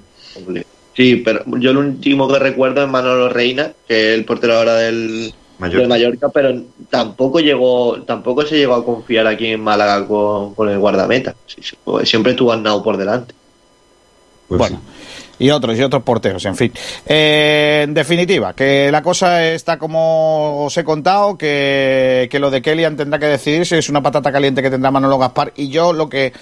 Sí, 0.95 1.15
pero 1.17 1.43
yo 1.57 1.71
lo 1.71 1.79
último 1.79 2.27
que 2.27 2.39
recuerdo 2.39 2.83
es 2.83 2.89
Manolo 2.89 3.29
Reina, 3.29 3.71
que 3.87 4.11
es 4.13 4.19
el 4.19 4.25
portero 4.25 4.57
ahora 4.57 4.75
del, 4.75 5.33
Del 5.59 5.87
Mallorca, 5.87 6.29
pero 6.29 6.61
tampoco 6.89 7.39
llegó, 7.39 8.01
tampoco 8.03 8.45
se 8.45 8.57
llegó 8.57 8.73
a 8.75 8.83
confiar 8.83 9.27
aquí 9.27 9.47
en 9.47 9.61
Málaga 9.61 10.05
con, 10.05 10.69
el 10.69 10.77
guardameta. 10.77 11.35
Siempre 12.03 12.33
tuvo 12.33 12.51
a 12.51 12.83
por 12.83 12.97
delante. 12.97 13.33
Pues 14.47 14.59
bueno. 14.59 14.81
Y 15.39 15.49
otros, 15.51 15.77
y 15.77 15.81
otros 15.81 16.03
porteros, 16.03 16.45
en 16.45 16.55
fin. 16.55 16.71
Eh, 17.05 17.81
en 17.85 17.93
definitiva, 17.93 18.53
que 18.53 18.91
la 18.91 19.01
cosa 19.01 19.47
está 19.47 19.79
como 19.79 20.65
os 20.65 20.77
he 20.77 20.83
contado, 20.83 21.37
que, 21.37 22.27
que 22.29 22.39
lo 22.39 22.51
de 22.51 22.61
Kellyan 22.61 22.97
tendrá 22.97 23.19
que 23.19 23.27
decidirse, 23.27 23.77
es 23.77 23.89
una 23.89 24.03
patata 24.03 24.31
caliente 24.31 24.61
que 24.61 24.69
tendrá 24.69 24.91
Manolo 24.91 25.17
Gaspar, 25.17 25.53
y 25.55 25.69
yo 25.69 25.93
lo 25.93 26.09
que 26.09 26.33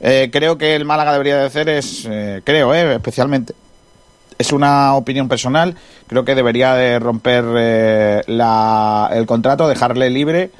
eh, 0.00 0.28
creo 0.32 0.58
que 0.58 0.74
el 0.74 0.84
Málaga 0.84 1.12
debería 1.12 1.38
de 1.38 1.46
hacer 1.46 1.68
es, 1.68 2.06
eh, 2.10 2.42
creo, 2.44 2.74
eh, 2.74 2.96
especialmente, 2.96 3.54
es 4.36 4.52
una 4.52 4.96
opinión 4.96 5.28
personal, 5.28 5.76
creo 6.06 6.24
que 6.24 6.34
debería 6.34 6.74
de 6.74 6.98
romper 6.98 7.44
el 8.26 9.26
contrato, 9.26 9.68
dejarle 9.68 10.10
libre 10.10 10.50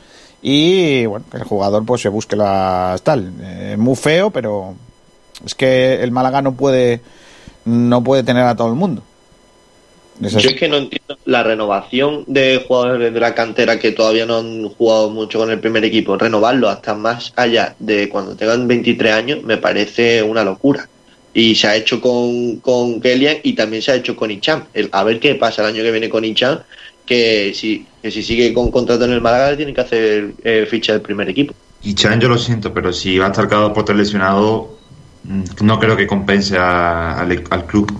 y, 0.41 1.05
bueno, 1.07 1.27
que 1.31 1.39
el 1.39 1.45
jugador 1.45 1.85
pues 1.85 2.03
se 2.03 2.09
busque 2.09 2.37
la 2.37 2.97
tal. 3.03 3.33
muy 3.77 3.97
feo, 3.97 4.31
pero 4.31 4.77
es 5.45 5.55
que 5.55 6.03
el 6.03 6.13
Málaga 6.13 6.41
no 6.41 6.53
puede, 6.53 7.01
no 7.65 8.03
puede 8.03 8.23
tener 8.23 8.45
a 8.45 8.55
todo 8.55 8.69
el 8.69 8.75
mundo. 8.75 9.03
Yo 10.21 10.39
es 10.39 10.55
que 10.55 10.69
no 10.69 10.77
entiendo 10.77 11.19
la 11.25 11.43
renovación 11.43 12.23
de 12.29 12.65
jugadores 12.67 13.13
de 13.13 13.19
la 13.19 13.35
cantera 13.35 13.81
que 13.81 13.91
todavía 13.91 14.27
no 14.27 14.39
han 14.39 14.69
jugado 14.69 15.11
mucho 15.11 15.41
con 15.41 15.51
el 15.51 15.59
primer 15.59 15.85
equipo. 15.85 16.17
Renovarlo 16.17 16.69
hasta 16.69 16.95
más 16.95 17.33
allá 17.35 17.75
de 17.81 18.09
cuando 18.09 18.37
tengan 18.37 18.69
23 18.69 19.13
años 19.13 19.43
me 19.43 19.57
parece 19.57 20.23
una 20.23 20.45
locura. 20.45 20.89
Y 21.33 21.57
se 21.57 21.67
ha 21.67 21.75
hecho 21.75 22.01
con, 22.01 22.59
con 22.59 23.01
Kellyan 23.01 23.39
y 23.43 23.55
también 23.55 23.83
se 23.83 23.91
ha 23.91 23.97
hecho 23.97 24.15
con 24.15 24.31
Ichan. 24.31 24.69
a 24.93 25.03
ver 25.03 25.19
qué 25.19 25.35
pasa 25.35 25.63
el 25.63 25.75
año 25.75 25.83
que 25.83 25.91
viene 25.91 26.09
con 26.09 26.25
Ichan, 26.25 26.61
que 27.05 27.53
si, 27.53 27.85
que 28.01 28.13
si 28.13 28.23
sigue 28.23 28.55
con 28.55 28.71
contrato 28.71 29.05
en 29.05 29.13
el 29.13 29.21
Málaga 29.21 29.57
tiene 29.57 29.75
que 29.75 29.81
hacer 29.81 30.33
eh, 30.45 30.65
ficha 30.71 30.93
del 30.93 31.03
primer 31.03 31.29
equipo. 31.29 31.53
Ichan 31.83 32.21
yo 32.21 32.29
lo 32.29 32.39
siento, 32.39 32.73
pero 32.73 32.93
si 32.93 33.19
va 33.19 33.27
a 33.27 33.31
estar 33.31 33.49
cada 33.49 33.73
por 33.73 33.93
lesionado, 33.95 34.79
no 35.25 35.79
creo 35.79 35.97
que 35.97 36.07
compense 36.07 36.57
al 36.59 37.67
club. 37.67 37.93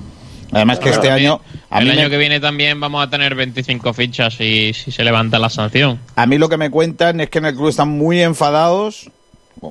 Además 0.53 0.79
que 0.79 0.91
este 0.91 1.11
año... 1.11 1.41
el 1.71 1.91
año 1.91 2.09
que 2.09 2.17
viene 2.17 2.39
también 2.39 2.79
vamos 2.79 3.05
a 3.05 3.11
tener 3.11 3.35
25 3.35 3.93
fichas 3.93 4.41
y 4.41 4.73
si 4.73 4.93
se 4.93 5.03
levanta 5.03 5.39
la 5.39 5.51
sanción. 5.51 5.99
A 6.15 6.27
mí 6.27 6.39
lo 6.39 6.49
que 6.49 6.57
me 6.57 6.71
cuentan 6.71 7.21
es 7.21 7.31
que 7.31 7.39
en 7.39 7.47
el 7.47 7.55
club 7.55 7.69
están 7.69 7.89
muy 7.89 8.23
enfadados, 8.23 9.11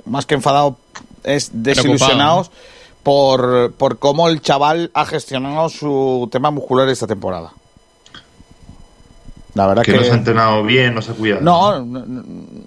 más 0.06 0.26
que 0.26 0.36
enfadados, 0.36 0.76
es 1.24 1.52
desilusionados 1.54 2.52
por, 3.02 3.74
por 3.78 4.00
cómo 4.00 4.28
el 4.28 4.42
chaval 4.42 4.92
ha 4.94 5.06
gestionado 5.06 5.70
su 5.70 6.28
tema 6.32 6.52
muscular 6.52 6.90
esta 6.90 7.08
temporada. 7.08 7.54
La 9.56 9.68
verdad 9.68 9.84
que, 9.84 9.92
que, 9.92 9.98
no 9.98 10.04
se 10.04 10.12
ha 10.12 10.16
entrenado 10.16 10.64
bien, 10.64 10.96
no 10.96 11.02
se 11.02 11.12
ha 11.12 11.16
cuidado. 11.16 11.42
No, 11.42 11.86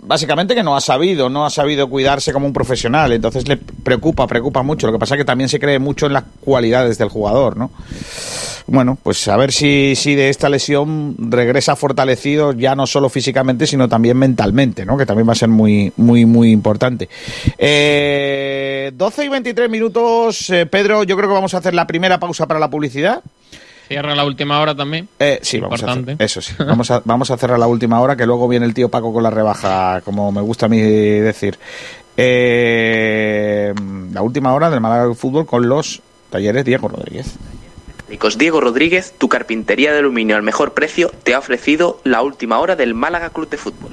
básicamente 0.03 0.55
que 0.55 0.63
no 0.63 0.77
ha 0.77 0.81
sabido, 0.81 1.29
no 1.29 1.45
ha 1.45 1.51
sabido 1.51 1.89
cuidarse 1.89 2.33
como 2.33 2.47
un 2.47 2.53
profesional. 2.53 3.13
Entonces 3.13 3.49
le 3.49 3.57
preocupa, 3.57 4.27
preocupa 4.27 4.63
mucho. 4.63 4.87
Lo 4.87 4.93
que 4.93 4.99
pasa 4.99 5.15
es 5.15 5.21
que 5.21 5.25
también 5.25 5.49
se 5.49 5.59
cree 5.59 5.79
mucho 5.79 6.07
en 6.07 6.13
las 6.13 6.25
cualidades 6.41 6.99
del 6.99 7.09
jugador, 7.09 7.57
¿no? 7.57 7.71
Bueno, 8.69 8.99
pues 9.01 9.27
a 9.29 9.37
ver 9.37 9.53
si, 9.53 9.95
si 9.95 10.17
de 10.17 10.29
esta 10.29 10.49
lesión 10.49 11.15
regresa 11.19 11.77
fortalecido 11.77 12.53
ya 12.53 12.75
no 12.75 12.87
solo 12.87 13.09
físicamente, 13.09 13.67
sino 13.67 13.89
también 13.89 14.17
mentalmente, 14.17 14.85
¿no? 14.85 14.97
Que 14.97 15.07
también 15.07 15.29
va 15.29 15.33
a 15.33 15.37
ser 15.37 15.49
muy, 15.49 15.93
muy, 15.97 16.25
muy 16.27 16.51
importante. 16.51 17.09
Eh, 17.59 18.91
12 18.95 19.25
y 19.25 19.29
23 19.29 19.71
minutos, 19.71 20.51
eh, 20.51 20.67
Pedro. 20.67 21.05
Yo 21.05 21.17
creo 21.17 21.29
que 21.29 21.35
vamos 21.35 21.55
a 21.55 21.59
hacer 21.59 21.75
la 21.75 21.87
primera 21.87 22.19
pausa 22.19 22.47
para 22.47 22.59
la 22.59 22.69
publicidad. 22.69 23.23
Cierra 23.89 24.15
la 24.15 24.25
última 24.25 24.61
hora 24.61 24.75
también. 24.75 25.09
Eh, 25.19 25.39
sí, 25.43 25.61
vamos 25.61 25.83
a 25.83 25.97
eso 26.19 26.41
sí. 26.41 26.55
Vamos 26.59 26.91
a, 26.91 27.03
vamos 27.05 27.31
a 27.31 27.37
cerrar 27.37 27.59
la 27.59 27.67
última 27.67 28.01
hora, 28.01 28.17
que 28.17 28.27
luego 28.27 28.49
viene 28.49 28.67
el 28.67 28.75
tío 28.75 28.89
Paco 28.89 29.13
con 29.13 29.23
la 29.23 29.31
rebaja, 29.31 30.01
como 30.03 30.33
me 30.33 30.41
gusta 30.41 30.67
a 30.67 30.69
mí 30.69 30.81
decir. 30.81 31.59
Eh, 32.17 33.73
la 34.13 34.23
última 34.23 34.55
hora 34.55 34.71
del 34.71 34.81
Málaga 34.81 35.15
Fútbol 35.15 35.47
con 35.47 35.69
los 35.69 36.01
talleres 36.31 36.65
Diego 36.65 36.89
Rodríguez. 36.89 37.37
Diego 38.37 38.61
Rodríguez, 38.61 39.15
tu 39.19 39.29
carpintería 39.29 39.93
de 39.93 39.99
aluminio 39.99 40.37
al 40.37 40.43
mejor 40.43 40.75
precio, 40.75 41.11
te 41.23 41.35
ha 41.35 41.39
ofrecido 41.39 42.01
la 42.05 42.23
última 42.23 42.59
hora 42.59 42.77
del 42.77 42.95
Málaga 42.95 43.31
Club 43.31 43.49
de 43.49 43.57
Fútbol. 43.57 43.93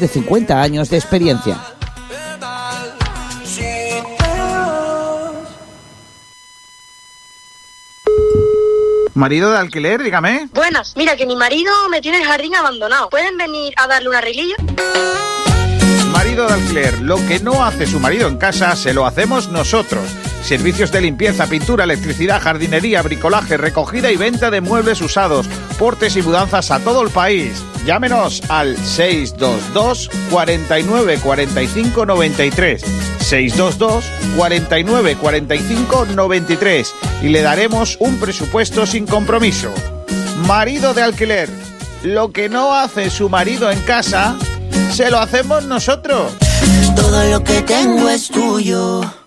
de 0.00 0.08
50 0.08 0.60
años 0.60 0.90
de 0.90 0.96
experiencia. 0.96 1.58
Marido 9.14 9.52
de 9.52 9.58
alquiler, 9.58 10.02
dígame. 10.02 10.48
Buenas, 10.52 10.96
mira 10.96 11.16
que 11.16 11.26
mi 11.26 11.36
marido 11.36 11.70
me 11.90 12.00
tiene 12.00 12.18
el 12.18 12.24
jardín 12.24 12.54
abandonado. 12.54 13.10
¿Pueden 13.10 13.36
venir 13.36 13.74
a 13.76 13.86
darle 13.86 14.08
un 14.08 14.14
arreglillo? 14.14 14.56
Marido 16.12 16.46
de 16.46 16.54
alquiler, 16.54 17.00
lo 17.02 17.16
que 17.26 17.40
no 17.40 17.64
hace 17.64 17.86
su 17.86 18.00
marido 18.00 18.28
en 18.28 18.38
casa, 18.38 18.74
se 18.74 18.94
lo 18.94 19.06
hacemos 19.06 19.48
nosotros. 19.48 20.02
Servicios 20.42 20.90
de 20.90 21.00
limpieza, 21.00 21.46
pintura, 21.46 21.84
electricidad, 21.84 22.42
jardinería, 22.42 23.00
bricolaje, 23.02 23.56
recogida 23.56 24.10
y 24.10 24.16
venta 24.16 24.50
de 24.50 24.60
muebles 24.60 25.00
usados, 25.00 25.46
portes 25.78 26.16
y 26.16 26.22
mudanzas 26.22 26.70
a 26.70 26.80
todo 26.80 27.02
el 27.02 27.10
país. 27.10 27.62
Llámenos 27.86 28.42
al 28.48 28.76
622 28.76 30.10
49 30.30 31.18
45 31.22 32.06
93. 32.06 32.82
622 33.18 34.04
49 34.36 35.16
45 35.16 36.06
93 36.14 36.94
y 37.22 37.28
le 37.28 37.42
daremos 37.42 37.96
un 38.00 38.18
presupuesto 38.18 38.84
sin 38.84 39.06
compromiso. 39.06 39.72
Marido 40.46 40.92
de 40.92 41.02
alquiler. 41.02 41.48
Lo 42.02 42.32
que 42.32 42.48
no 42.48 42.74
hace 42.74 43.10
su 43.10 43.28
marido 43.28 43.70
en 43.70 43.80
casa, 43.82 44.36
se 44.92 45.08
lo 45.08 45.20
hacemos 45.20 45.64
nosotros. 45.64 46.32
Todo 46.96 47.24
lo 47.30 47.44
que 47.44 47.62
tengo 47.62 48.08
es 48.08 48.28
tuyo. 48.28 49.21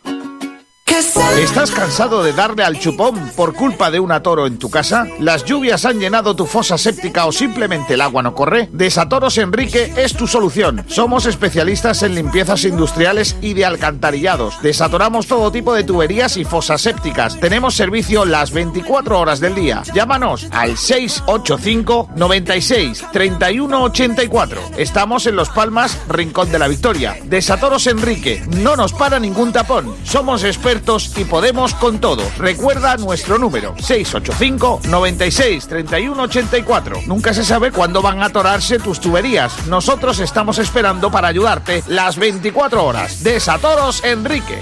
¿Estás 0.96 1.72
cansado 1.72 2.24
de 2.24 2.32
darle 2.32 2.64
al 2.64 2.80
chupón 2.80 3.20
por 3.36 3.54
culpa 3.54 3.92
de 3.92 4.00
un 4.00 4.14
atoro 4.14 4.48
en 4.48 4.58
tu 4.58 4.70
casa? 4.70 5.06
¿Las 5.20 5.44
lluvias 5.44 5.84
han 5.84 6.00
llenado 6.00 6.38
tu 6.38 6.46
fosa 6.46 6.78
séptica 6.78 7.26
o 7.26 7.34
simplemente 7.34 7.96
el 7.96 8.02
agua 8.02 8.24
no 8.24 8.34
corre? 8.34 8.70
Desatoros 8.72 9.38
Enrique 9.38 9.92
es 9.98 10.14
tu 10.14 10.26
solución. 10.26 10.86
Somos 10.88 11.26
especialistas 11.26 12.02
en 12.04 12.16
limpiezas 12.16 12.64
industriales 12.64 13.36
y 13.42 13.56
de 13.56 13.66
alcantarillados. 13.66 14.62
Desatoramos 14.62 15.28
todo 15.28 15.52
tipo 15.52 15.74
de 15.74 15.84
tuberías 15.84 16.38
y 16.38 16.46
fosas 16.46 16.80
sépticas. 16.80 17.42
Tenemos 17.42 17.76
servicio 17.76 18.24
las 18.24 18.52
24 18.52 19.20
horas 19.20 19.42
del 19.42 19.54
día. 19.54 19.84
Llámanos 19.94 20.48
al 20.52 20.78
685 20.78 22.12
96 22.16 23.04
31 23.12 23.84
84. 23.84 24.62
Estamos 24.78 25.28
en 25.28 25.36
Los 25.36 25.50
Palmas, 25.50 26.00
Rincón 26.08 26.54
de 26.54 26.60
la 26.60 26.70
Victoria. 26.70 27.18
Desatoros 27.26 27.86
Enrique. 27.88 28.42
No 28.48 28.78
nos 28.78 28.94
para 28.94 29.20
ningún 29.20 29.52
tapón. 29.52 29.94
Somos 30.06 30.46
expertos 30.46 30.85
y 31.16 31.26
podemos 31.26 31.74
con 31.74 32.00
todo. 32.00 32.22
Recuerda 32.38 32.96
nuestro 32.98 33.40
número 33.40 33.74
685 33.80 34.82
96 34.88 35.68
31 35.68 36.22
84. 36.24 37.02
Nunca 37.08 37.34
se 37.34 37.44
sabe 37.44 37.72
cuándo 37.72 38.04
van 38.04 38.22
a 38.22 38.28
atorarse 38.28 38.78
tus 38.78 39.00
tuberías. 39.00 39.66
Nosotros 39.68 40.20
estamos 40.20 40.60
esperando 40.60 41.10
para 41.10 41.28
ayudarte 41.28 41.84
las 41.88 42.18
24 42.18 42.86
horas. 42.86 43.24
Desatoros 43.24 44.04
Enrique 44.04 44.62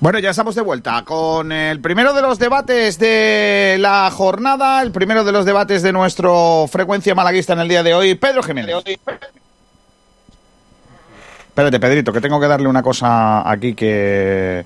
Bueno, 0.00 0.18
ya 0.18 0.30
estamos 0.30 0.54
de 0.54 0.62
vuelta 0.62 1.04
con 1.04 1.52
el 1.52 1.78
primero 1.80 2.14
de 2.14 2.22
los 2.22 2.38
debates 2.38 2.98
de 2.98 3.76
la 3.78 4.10
jornada, 4.10 4.80
el 4.80 4.92
primero 4.92 5.24
de 5.24 5.32
los 5.32 5.44
debates 5.44 5.82
de 5.82 5.92
nuestro 5.92 6.66
frecuencia 6.72 7.14
malaguista 7.14 7.52
en 7.52 7.58
el 7.60 7.68
día 7.68 7.82
de 7.82 7.92
hoy, 7.92 8.14
Pedro 8.14 8.42
Jiménez. 8.42 8.76
Espérate, 11.48 11.78
Pedrito, 11.78 12.14
que 12.14 12.22
tengo 12.22 12.40
que 12.40 12.46
darle 12.46 12.66
una 12.66 12.82
cosa 12.82 13.48
aquí 13.48 13.74
que 13.74 14.64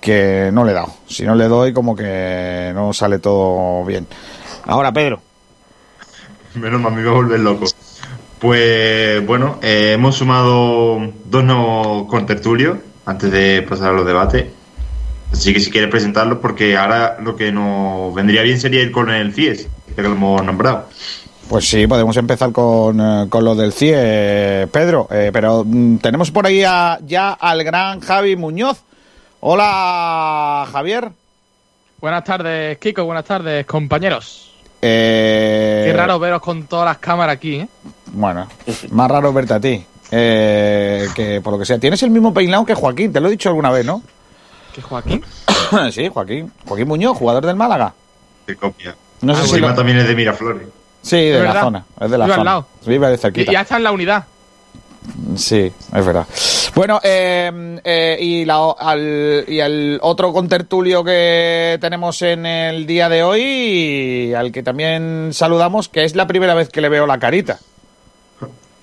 que 0.00 0.48
no 0.50 0.64
le 0.64 0.70
he 0.70 0.74
dado. 0.74 0.94
Si 1.06 1.24
no 1.26 1.34
le 1.34 1.44
doy, 1.44 1.74
como 1.74 1.94
que 1.94 2.72
no 2.74 2.94
sale 2.94 3.18
todo 3.18 3.84
bien. 3.84 4.06
Ahora, 4.64 4.92
Pedro. 4.92 5.20
Menos 6.54 6.80
mal, 6.80 6.94
me 6.94 7.02
iba 7.02 7.10
a 7.10 7.14
volver 7.14 7.40
loco. 7.40 7.66
Pues 8.38 9.26
bueno, 9.26 9.58
eh, 9.60 9.92
hemos 9.92 10.16
sumado 10.16 11.12
dos 11.26 11.44
nuevos 11.44 12.08
contertulios 12.08 12.78
antes 13.08 13.32
de 13.32 13.62
pasar 13.62 13.88
a 13.90 13.92
los 13.92 14.06
debates. 14.06 14.46
Así 15.32 15.52
que 15.52 15.60
si 15.60 15.70
quieres 15.70 15.90
presentarlos, 15.90 16.38
porque 16.38 16.76
ahora 16.76 17.16
lo 17.20 17.36
que 17.36 17.50
nos 17.52 18.14
vendría 18.14 18.42
bien 18.42 18.60
sería 18.60 18.82
ir 18.82 18.92
con 18.92 19.10
el 19.10 19.32
CIES, 19.34 19.68
que 19.94 20.02
lo 20.02 20.10
hemos 20.12 20.44
nombrado. 20.44 20.88
Pues 21.48 21.68
sí, 21.68 21.86
podemos 21.86 22.16
empezar 22.18 22.52
con, 22.52 23.00
eh, 23.00 23.26
con 23.30 23.44
lo 23.44 23.54
del 23.54 23.72
CIE, 23.72 24.68
Pedro. 24.70 25.08
Eh, 25.10 25.30
pero 25.32 25.64
mm, 25.66 25.96
tenemos 25.98 26.30
por 26.30 26.46
ahí 26.46 26.62
a- 26.64 26.98
ya 27.06 27.32
al 27.32 27.64
gran 27.64 28.00
Javi 28.00 28.36
Muñoz. 28.36 28.78
Hola, 29.40 30.66
Javier. 30.70 31.10
Buenas 32.00 32.24
tardes, 32.24 32.76
Kiko. 32.78 33.04
Buenas 33.04 33.24
tardes, 33.24 33.64
compañeros. 33.66 34.52
Eh, 34.82 35.84
Qué 35.86 35.92
raro 35.96 36.18
veros 36.18 36.40
con 36.42 36.64
todas 36.66 36.84
las 36.84 36.98
cámaras 36.98 37.34
aquí, 37.36 37.56
¿eh? 37.56 37.68
Bueno, 38.12 38.46
más 38.90 39.10
raro 39.10 39.32
verte 39.32 39.54
a 39.54 39.60
ti. 39.60 39.84
Eh, 40.10 41.06
que 41.14 41.40
por 41.40 41.52
lo 41.52 41.58
que 41.58 41.66
sea. 41.66 41.78
Tienes 41.78 42.02
el 42.02 42.10
mismo 42.10 42.32
peinado 42.32 42.64
que 42.64 42.74
Joaquín, 42.74 43.12
te 43.12 43.20
lo 43.20 43.28
he 43.28 43.32
dicho 43.32 43.48
alguna 43.50 43.70
vez, 43.70 43.84
¿no? 43.84 44.02
¿Qué 44.74 44.80
Joaquín? 44.82 45.22
sí, 45.92 46.08
Joaquín. 46.08 46.50
Joaquín 46.66 46.88
Muñoz, 46.88 47.16
jugador 47.16 47.44
del 47.44 47.56
Málaga. 47.56 47.92
De 48.46 48.56
copia. 48.56 48.94
No 49.20 49.34
sé 49.34 49.42
Ah, 49.42 49.46
si 49.46 49.60
lo- 49.60 49.74
también 49.74 49.98
es 49.98 50.08
de 50.08 50.14
Miraflores. 50.14 50.68
Sí, 51.02 51.16
de 51.16 51.30
¿Es 51.30 51.40
la 51.40 51.46
verdad? 51.48 51.62
zona. 51.62 51.84
Es 52.00 52.10
de 52.10 52.18
la 52.18 52.24
Vive 52.24 52.34
al 52.34 52.40
zona. 52.40 52.50
lado. 52.50 52.66
Vive 52.86 53.08
de 53.08 53.14
Y 53.14 53.18
cerquita. 53.18 53.52
ya 53.52 53.60
está 53.62 53.76
en 53.76 53.84
la 53.84 53.92
unidad. 53.92 54.24
Sí, 55.36 55.72
es 55.94 56.06
verdad. 56.06 56.26
Bueno, 56.74 57.00
eh, 57.02 57.80
eh, 57.84 58.16
y, 58.20 58.44
la, 58.44 58.70
al, 58.78 59.44
y 59.48 59.58
el 59.60 59.98
otro 60.02 60.32
contertulio 60.32 61.02
que 61.02 61.78
tenemos 61.80 62.20
en 62.22 62.44
el 62.46 62.86
día 62.86 63.08
de 63.08 63.22
hoy, 63.22 63.40
y 63.42 64.34
al 64.34 64.52
que 64.52 64.62
también 64.62 65.30
saludamos, 65.32 65.88
que 65.88 66.04
es 66.04 66.14
la 66.14 66.26
primera 66.26 66.54
vez 66.54 66.68
que 66.68 66.80
le 66.80 66.88
veo 66.88 67.06
la 67.06 67.18
carita. 67.18 67.58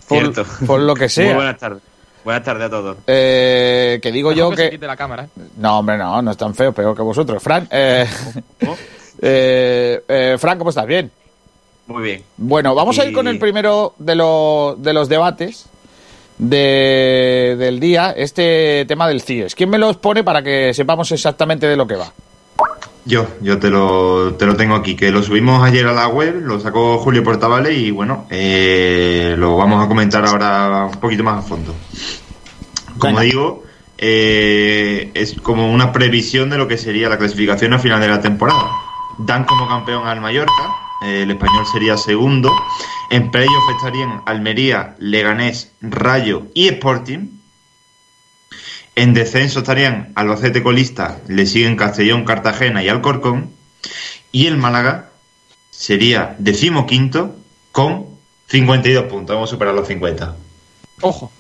Por, 0.08 0.20
Cierto. 0.20 0.46
por 0.65 0.80
lo 0.80 0.94
que 0.94 1.10
sea. 1.10 1.26
Muy 1.26 1.36
buenas 1.36 1.58
tardes. 1.58 1.82
Buenas 2.24 2.44
tardes 2.44 2.65
a 2.65 2.70
todos. 2.70 2.98
Eh, 3.08 4.00
que 4.02 4.12
digo 4.12 4.32
yo 4.32 4.50
que 4.50 4.56
se 4.58 4.63
que... 4.63 4.70
quite 4.72 4.88
la 4.88 4.98
cámara, 4.98 5.26
¿eh? 5.26 5.41
No, 5.58 5.80
hombre, 5.80 5.98
no, 5.98 6.22
no 6.22 6.32
es 6.32 6.38
tan 6.38 6.56
feo, 6.56 6.72
peor 6.74 6.96
que 6.96 7.04
vosotros. 7.04 7.41
Fran, 7.41 7.68
eh, 7.72 8.08
eh, 9.22 10.04
eh, 10.08 10.36
Fran, 10.39 10.58
¿cómo 10.58 10.70
estás? 10.72 10.86
Bien. 10.88 11.12
Muy 11.88 12.04
bien. 12.04 12.24
Bueno, 12.38 12.74
vamos 12.74 12.98
a 12.98 13.06
ir 13.06 13.13
con 13.13 13.28
el 13.28 13.38
primero 13.38 13.94
de, 14.00 14.15
lo- 14.15 14.76
de 14.78 14.91
los 14.94 15.08
debates 15.08 15.68
de- 16.39 17.56
del 17.60 17.80
día, 17.80 18.12
este 18.18 18.86
tema 18.88 19.08
del 19.08 19.22
CIES. 19.22 19.54
¿Quién 19.54 19.70
me 19.70 19.78
los 19.78 19.98
pone 19.98 20.24
para 20.24 20.41
que 20.41 20.74
sepamos 20.74 21.12
exactamente 21.12 21.68
de 21.68 21.76
lo 21.76 21.86
que 21.86 21.96
va? 21.96 22.12
Yo, 23.06 23.28
yo 23.39 23.60
te 23.60 23.70
lo, 23.70 24.34
te 24.34 24.48
lo 24.48 24.56
tengo 24.56 24.74
aquí, 24.74 24.96
que 24.96 25.12
lo 25.12 25.22
subimos 25.22 25.63
ayer 25.63 25.86
a 25.86 25.94
la 25.94 26.08
web, 26.08 26.41
lo 26.44 26.60
sacó 26.60 26.98
Julio 26.98 27.24
Portavale 27.24 27.72
y 27.72 27.91
bueno, 27.91 28.26
eh, 28.32 29.36
lo 29.38 29.56
vamos 29.58 29.84
a 29.84 29.88
comentar 29.88 30.26
ahora 30.26 30.89
un 30.91 31.00
poquito 31.00 31.24
más 31.24 31.46
a 31.46 31.48
fondo. 31.48 31.76
Como 32.98 33.20
digo, 33.20 33.63
eh, 33.98 35.12
es 35.13 35.36
como 35.39 35.72
una 35.72 35.91
previsión 35.91 36.50
de 36.50 36.58
lo 36.58 36.68
que 36.68 36.80
sería 36.80 37.08
la 37.08 37.20
clasificación 37.20 37.74
al 37.74 37.80
final 37.80 38.02
de 38.02 38.08
la 38.08 38.22
temporada. 38.22 38.72
Dan 39.20 39.46
como 39.46 39.68
campeón 39.68 40.08
al 40.08 40.20
Mallorca, 40.20 40.76
eh, 41.06 41.24
el 41.24 41.32
español 41.32 41.65
sería 41.72 41.98
segundo. 41.98 42.52
En 43.12 43.30
playoff 43.30 43.70
estarían 43.78 44.24
Almería, 44.26 44.96
Leganés, 44.98 45.74
Rayo 45.82 46.48
y 46.56 46.70
Sporting. 46.70 47.28
En 48.95 49.13
descenso 49.13 49.60
estarían 49.60 50.13
Albacete 50.15 50.63
colista, 50.63 51.19
le 51.27 51.45
siguen 51.45 51.75
Castellón, 51.75 52.23
Cartagena 52.23 52.81
y 52.81 52.88
Alcorcón. 52.88 53.51
Y 54.31 54.47
el 54.47 54.58
Málaga 54.58 55.10
sería 55.69 56.36
decimoquinto 56.39 57.36
con 57.71 58.05
52 58.47 59.05
puntos. 59.05 59.36
Vamos 59.36 59.49
a 59.49 59.53
superar 59.53 59.73
los 59.75 59.88
50. 59.88 60.36
Ojo. 61.01 61.31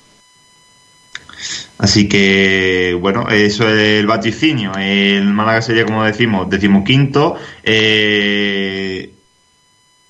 Así 1.77 2.07
que, 2.09 2.97
bueno, 2.99 3.29
eso 3.29 3.69
es 3.69 3.99
el 3.99 4.07
vaticinio. 4.07 4.73
El 4.77 5.25
Málaga 5.25 5.61
sería, 5.61 5.85
como 5.85 6.03
decimos, 6.03 6.49
decimoquinto. 6.49 7.37
Eh, 7.63 9.13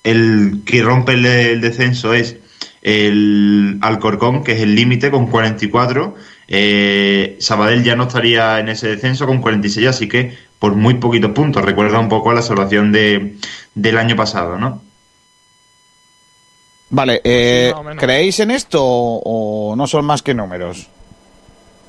el 0.04 0.62
que 0.66 0.82
rompe 0.84 1.14
el, 1.14 1.26
el 1.26 1.62
descenso 1.62 2.14
es 2.14 2.38
el 2.82 3.80
Alcorcón, 3.82 4.44
que 4.44 4.54
es 4.54 4.62
el 4.62 4.76
límite 4.76 5.12
con 5.12 5.28
44. 5.28 6.16
Eh, 6.48 7.38
Sabadell 7.40 7.84
ya 7.84 7.96
no 7.96 8.04
estaría 8.04 8.60
en 8.60 8.70
ese 8.70 8.90
descenso 8.90 9.26
con 9.26 9.42
46, 9.42 9.88
así 9.88 10.08
que 10.08 10.38
por 10.60 10.76
muy 10.76 10.96
poquitos 10.96 11.32
puntos. 11.32 11.64
Recuerda 11.64 12.00
un 12.00 12.10
poco 12.10 12.32
a 12.32 12.34
la 12.34 12.42
salvación 12.42 12.92
de, 12.92 13.36
del 13.74 13.98
año 13.98 14.16
pasado, 14.16 14.58
¿no? 14.58 14.82
Vale, 16.90 17.22
eh, 17.24 17.72
Sí, 17.74 17.80
o 17.80 17.84
menos. 17.84 18.04
¿creéis 18.04 18.40
en 18.40 18.52
esto 18.52 18.84
o, 18.84 19.72
o 19.72 19.76
no 19.76 19.88
son 19.88 20.06
más 20.06 20.22
que 20.22 20.34
números? 20.34 20.88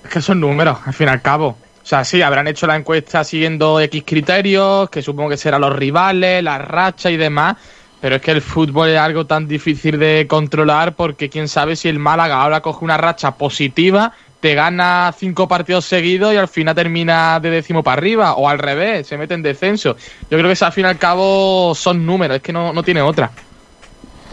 Es 0.05 0.11
que 0.11 0.21
son 0.21 0.41
números, 0.41 0.79
al 0.85 0.95
fin 0.95 1.09
y 1.09 1.11
al 1.11 1.23
cabo. 1.23 1.57
O 1.87 1.89
sea, 1.89 2.05
sí, 2.05 2.21
habrán 2.23 2.49
hecho 2.49 2.67
la 2.67 2.75
encuesta 2.77 3.23
siguiendo 3.23 3.79
X 3.81 4.03
criterios, 4.05 4.91
que 4.91 5.03
supongo 5.03 5.31
que 5.31 5.37
serán 5.37 5.61
los 5.61 5.77
rivales, 5.77 6.43
la 6.43 6.59
racha 6.59 7.11
y 7.11 7.17
demás. 7.17 7.57
Pero 8.01 8.17
es 8.17 8.23
que 8.23 8.33
el 8.33 8.43
fútbol 8.43 8.89
es 8.89 8.99
algo 8.99 9.27
tan 9.27 9.47
difícil 9.47 9.99
de 9.99 10.27
controlar 10.29 10.95
porque 10.97 11.31
quién 11.31 11.49
sabe 11.49 11.77
si 11.77 11.89
el 11.89 11.99
Málaga 11.99 12.43
ahora 12.43 12.61
coge 12.61 12.85
una 12.85 12.97
racha 12.97 13.37
positiva, 13.37 14.13
te 14.41 14.55
gana 14.55 15.15
cinco 15.17 15.49
partidos 15.49 15.85
seguidos 15.87 16.33
y 16.35 16.37
al 16.37 16.49
final 16.49 16.75
termina 16.75 17.41
de 17.41 17.51
décimo 17.51 17.83
para 17.83 17.99
arriba. 17.99 18.35
O 18.37 18.49
al 18.49 18.59
revés, 18.59 19.07
se 19.07 19.17
mete 19.19 19.35
en 19.35 19.43
descenso. 19.43 19.97
Yo 20.31 20.39
creo 20.39 20.45
que 20.47 20.53
eso 20.53 20.67
al 20.67 20.73
fin 20.73 20.85
y 20.85 20.89
al 20.89 20.99
cabo 20.99 21.75
son 21.75 22.05
números, 22.07 22.37
es 22.37 22.43
que 22.43 22.53
no, 22.53 22.73
no 22.73 22.83
tiene 22.85 23.03
otra. 23.03 23.33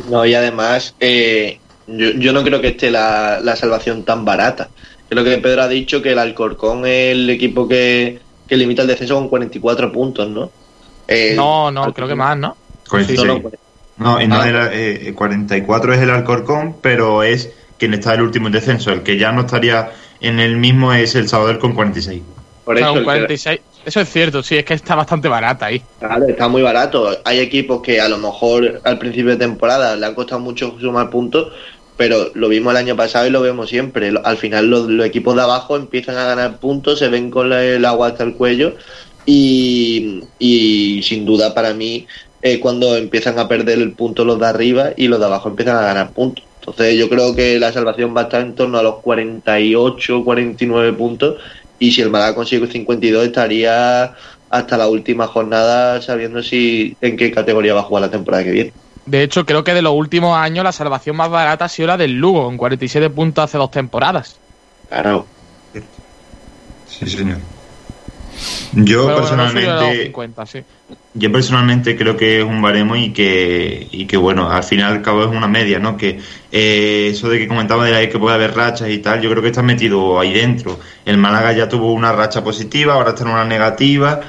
No, 0.10 0.26
y 0.26 0.34
además, 0.34 0.96
eh, 1.00 1.60
yo, 1.88 2.12
yo 2.12 2.34
no 2.34 2.44
creo 2.44 2.62
que 2.62 2.70
esté 2.70 2.90
la, 2.92 3.40
la 3.42 3.56
salvación 3.56 4.04
tan 4.04 4.26
barata. 4.26 4.70
Creo 5.10 5.24
que 5.24 5.38
Pedro 5.38 5.64
ha 5.64 5.68
dicho 5.68 6.02
que 6.02 6.12
el 6.14 6.20
Alcorcón 6.20 6.86
es 6.86 7.12
el 7.12 7.30
equipo 7.30 7.68
que, 7.68 8.20
que 8.48 8.58
limita 8.58 8.82
el 8.82 8.88
descenso 8.88 9.16
con 9.16 9.30
44 9.30 9.92
puntos, 9.92 10.30
¿no? 10.30 10.52
Eh, 11.08 11.34
No, 11.36 11.72
no, 11.72 11.84
Alcorcón- 11.86 11.94
creo 11.94 12.08
que 12.08 12.16
más, 12.16 12.38
¿no? 12.38 12.58
Con 12.88 13.02
no, 13.16 13.26
no, 13.26 13.42
No, 13.98 14.22
y 14.22 14.28
no 14.28 14.42
Ah. 14.42 14.50
era, 14.50 14.70
eh, 14.74 15.14
44 15.16 15.94
es 15.94 16.02
el 16.02 16.10
Alcorcón, 16.10 16.78
pero 16.82 17.22
es 17.22 17.52
quien 17.78 17.94
está 17.94 18.14
el 18.14 18.22
último 18.22 18.48
en 18.48 18.54
descenso. 18.54 18.92
El 18.92 19.04
que 19.04 19.18
ya 19.18 19.32
no 19.32 19.42
estaría 19.42 19.92
en 20.22 20.40
el 20.40 20.58
mismo 20.58 20.94
es 20.94 21.16
el 21.16 21.28
Sabadell 21.28 21.60
con 21.60 21.74
46. 21.74 22.22
Por 22.66 22.76
O 22.76 22.78
sea, 22.78 22.88
eso 22.88 22.94
un 22.94 23.00
el 23.00 23.04
que- 23.04 23.06
46. 23.06 23.60
Eso 23.86 24.00
es 24.00 24.10
cierto, 24.10 24.42
sí, 24.42 24.56
es 24.56 24.64
que 24.64 24.74
está 24.76 24.96
bastante 24.96 25.28
barata 25.28 25.66
ahí. 25.66 25.82
Claro, 26.00 26.26
está 26.30 26.48
muy 26.48 26.62
barato. 26.62 27.18
Hay 27.26 27.40
equipos 27.40 27.82
que 27.82 28.00
a 28.00 28.08
lo 28.08 28.18
mejor 28.18 28.80
al 28.86 28.98
principio 28.98 29.32
de 29.32 29.36
temporada 29.38 29.98
le 29.98 30.06
han 30.06 30.16
costado 30.16 30.40
mucho 30.40 30.78
sumar 30.80 31.10
puntos, 31.10 31.52
pero 31.98 32.32
lo 32.34 32.48
vimos 32.48 32.72
el 32.72 32.78
año 32.78 32.96
pasado 32.96 33.28
y 33.28 33.30
lo 33.30 33.42
vemos 33.42 33.68
siempre. 33.70 34.14
Al 34.24 34.38
final 34.38 34.70
los, 34.70 34.88
los 34.88 35.06
equipos 35.06 35.36
de 35.36 35.42
abajo 35.42 35.76
empiezan 35.76 36.16
a 36.18 36.24
ganar 36.26 36.60
puntos, 36.60 37.00
se 37.00 37.10
ven 37.10 37.30
con 37.30 37.50
la- 37.50 37.62
el 37.62 37.84
agua 37.84 38.08
hasta 38.08 38.24
el 38.24 38.36
cuello 38.36 38.76
y, 39.26 40.22
y 40.40 41.02
sin 41.04 41.26
duda 41.26 41.54
para 41.54 41.74
mí 41.74 42.08
eh, 42.42 42.60
cuando 42.60 42.96
empiezan 42.98 43.40
a 43.40 43.48
perder 43.48 43.80
el 43.80 43.92
punto 43.94 44.26
los 44.26 44.40
de 44.40 44.46
arriba 44.48 44.90
y 44.96 45.08
los 45.08 45.20
de 45.20 45.26
abajo 45.26 45.50
empiezan 45.50 45.78
a 45.78 45.82
ganar 45.82 46.12
puntos. 46.12 46.46
Entonces 46.66 46.98
yo 46.98 47.10
creo 47.10 47.36
que 47.36 47.60
la 47.60 47.74
salvación 47.74 48.16
va 48.16 48.22
a 48.22 48.24
estar 48.24 48.42
en 48.42 48.56
torno 48.56 48.78
a 48.78 48.84
los 48.84 49.02
48, 49.02 50.24
49 50.24 50.94
puntos 50.94 51.42
y 51.78 51.92
si 51.92 52.02
el 52.02 52.10
Málaga 52.10 52.36
consigue 52.36 52.68
52 52.68 53.26
estaría 53.26 54.14
hasta 54.50 54.78
la 54.78 54.88
última 54.88 55.28
jornada 55.28 56.02
sabiendo 56.02 56.42
si 56.42 56.96
en 57.02 57.18
qué 57.18 57.32
categoría 57.32 57.74
va 57.74 57.82
a 57.82 57.84
jugar 57.84 58.04
la 58.04 58.12
temporada 58.12 58.46
que 58.46 58.52
viene. 58.52 58.74
De 59.06 59.24
hecho, 59.24 59.46
creo 59.46 59.66
que 59.66 59.74
de 59.74 59.82
los 59.82 59.94
últimos 59.94 60.38
años 60.38 60.64
la 60.64 60.72
salvación 60.72 61.18
más 61.18 61.30
barata 61.30 61.66
ha 61.66 61.70
sido 61.70 61.88
la 61.88 61.98
del 61.98 62.14
Lugo, 62.14 62.46
con 62.46 62.56
47 62.56 63.10
puntos 63.10 63.44
hace 63.44 63.58
dos 63.58 63.70
temporadas. 63.70 64.40
Claro. 64.88 65.28
Sí, 66.86 67.10
señor. 67.10 67.40
Yo 68.74 69.06
Pero 69.06 69.22
bueno, 69.22 69.38
no 69.38 69.44
personalmente 69.44 70.04
50, 70.06 70.46
sí. 70.46 70.60
Yo 71.16 71.32
personalmente 71.32 71.96
creo 71.96 72.18
que 72.18 72.40
es 72.40 72.44
un 72.44 72.62
baremo 72.62 72.96
y 72.96 73.14
que, 73.14 73.88
y 73.92 74.06
que 74.08 74.18
bueno, 74.18 74.50
al 74.50 74.64
final 74.64 74.94
y 74.94 74.98
al 74.98 75.02
cabo 75.04 75.22
es 75.24 75.30
una 75.30 75.48
media, 75.48 75.78
¿no? 75.78 75.96
Que 75.96 76.20
eh, 76.52 77.10
eso 77.12 77.30
de 77.30 77.38
que 77.38 77.48
comentaba 77.48 77.86
de 77.86 77.92
la 77.92 78.10
que 78.10 78.18
puede 78.18 78.34
haber 78.36 78.56
rachas 78.56 78.90
y 78.90 78.98
tal, 78.98 79.22
yo 79.22 79.30
creo 79.30 79.42
que 79.44 79.50
está 79.50 79.62
metido 79.62 80.20
ahí 80.20 80.34
dentro. 80.34 80.80
El 81.06 81.18
Málaga 81.18 81.54
ya 81.54 81.70
tuvo 81.70 81.94
una 81.94 82.12
racha 82.12 82.44
positiva, 82.44 82.96
ahora 82.96 83.12
está 83.12 83.24
en 83.24 83.30
una 83.30 83.46
negativa. 83.46 84.22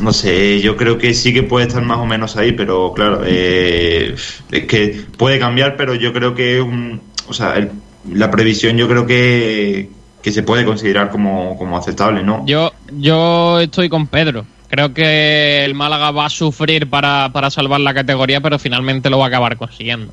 No 0.00 0.12
sé, 0.12 0.60
yo 0.60 0.76
creo 0.76 0.96
que 0.96 1.12
sí 1.12 1.34
que 1.34 1.42
puede 1.42 1.66
estar 1.66 1.82
más 1.82 1.98
o 1.98 2.06
menos 2.06 2.36
ahí, 2.36 2.52
pero 2.52 2.92
claro, 2.94 3.22
eh, 3.26 4.14
es 4.50 4.64
que 4.64 5.02
puede 5.18 5.38
cambiar, 5.38 5.76
pero 5.76 5.94
yo 5.94 6.12
creo 6.14 6.34
que 6.34 6.56
es 6.56 6.62
un, 6.62 7.02
o 7.28 7.34
sea, 7.34 7.56
el- 7.56 7.70
la 8.12 8.30
previsión 8.30 8.76
yo 8.78 8.88
creo 8.88 9.04
que, 9.06 9.90
que 10.28 10.32
se 10.32 10.42
puede 10.42 10.66
considerar 10.66 11.08
como, 11.08 11.56
como 11.56 11.78
aceptable, 11.78 12.22
¿no? 12.22 12.44
Yo, 12.44 12.70
yo 12.92 13.60
estoy 13.60 13.88
con 13.88 14.06
Pedro. 14.06 14.44
Creo 14.68 14.92
que 14.92 15.64
el 15.64 15.74
Málaga 15.74 16.10
va 16.10 16.26
a 16.26 16.28
sufrir 16.28 16.86
para, 16.86 17.30
para 17.32 17.48
salvar 17.48 17.80
la 17.80 17.94
categoría, 17.94 18.42
pero 18.42 18.58
finalmente 18.58 19.08
lo 19.08 19.18
va 19.18 19.24
a 19.24 19.28
acabar 19.28 19.56
consiguiendo. 19.56 20.12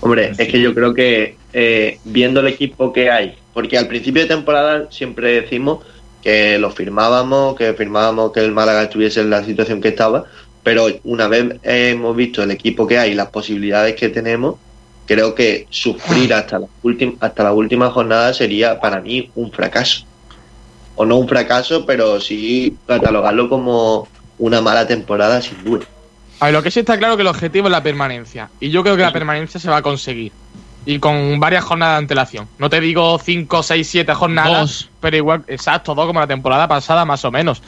Hombre, 0.00 0.30
es 0.38 0.48
que 0.48 0.60
yo 0.60 0.72
creo 0.72 0.94
que 0.94 1.36
eh, 1.52 1.98
viendo 2.04 2.38
el 2.38 2.46
equipo 2.46 2.92
que 2.92 3.10
hay, 3.10 3.34
porque 3.52 3.76
al 3.76 3.88
principio 3.88 4.22
de 4.22 4.28
temporada 4.28 4.86
siempre 4.92 5.40
decimos 5.40 5.84
que 6.22 6.56
lo 6.60 6.70
firmábamos, 6.70 7.56
que 7.56 7.74
firmábamos 7.74 8.30
que 8.30 8.38
el 8.38 8.52
Málaga 8.52 8.84
estuviese 8.84 9.20
en 9.20 9.30
la 9.30 9.42
situación 9.42 9.80
que 9.80 9.88
estaba, 9.88 10.26
pero 10.62 10.86
una 11.02 11.26
vez 11.26 11.56
hemos 11.64 12.14
visto 12.14 12.44
el 12.44 12.52
equipo 12.52 12.86
que 12.86 12.98
hay, 12.98 13.14
las 13.14 13.30
posibilidades 13.30 13.96
que 13.96 14.10
tenemos, 14.10 14.54
creo 15.06 15.34
que 15.34 15.66
sufrir 15.70 16.34
hasta 16.34 16.58
la 16.58 16.66
última 16.82 17.12
hasta 17.20 17.44
la 17.44 17.52
última 17.52 17.90
jornada 17.90 18.34
sería 18.34 18.80
para 18.80 19.00
mí 19.00 19.30
un 19.34 19.50
fracaso. 19.52 20.04
O 20.94 21.04
no 21.04 21.16
un 21.16 21.28
fracaso, 21.28 21.84
pero 21.84 22.20
sí 22.20 22.76
catalogarlo 22.86 23.48
como 23.48 24.08
una 24.38 24.60
mala 24.60 24.86
temporada 24.86 25.40
sin 25.40 25.62
duda. 25.64 25.84
A 26.40 26.46
ver, 26.46 26.54
lo 26.54 26.62
que 26.62 26.70
sí 26.70 26.80
está 26.80 26.98
claro 26.98 27.14
es 27.14 27.16
que 27.16 27.22
el 27.22 27.28
objetivo 27.28 27.68
es 27.68 27.72
la 27.72 27.82
permanencia. 27.82 28.50
Y 28.60 28.70
yo 28.70 28.82
creo 28.82 28.96
que 28.96 29.02
la 29.02 29.12
permanencia 29.12 29.58
se 29.58 29.70
va 29.70 29.78
a 29.78 29.82
conseguir. 29.82 30.32
Y 30.84 30.98
con 30.98 31.40
varias 31.40 31.64
jornadas 31.64 31.94
de 31.94 31.98
antelación. 31.98 32.48
No 32.58 32.70
te 32.70 32.80
digo 32.80 33.18
5, 33.18 33.62
6, 33.62 33.88
7 33.88 34.14
jornadas, 34.14 34.60
Dos. 34.60 34.90
pero 35.00 35.16
igual, 35.16 35.44
exacto, 35.48 35.94
dos 35.94 36.06
como 36.06 36.20
la 36.20 36.26
temporada 36.28 36.68
pasada, 36.68 37.04
más 37.04 37.24
o 37.24 37.30
menos. 37.30 37.60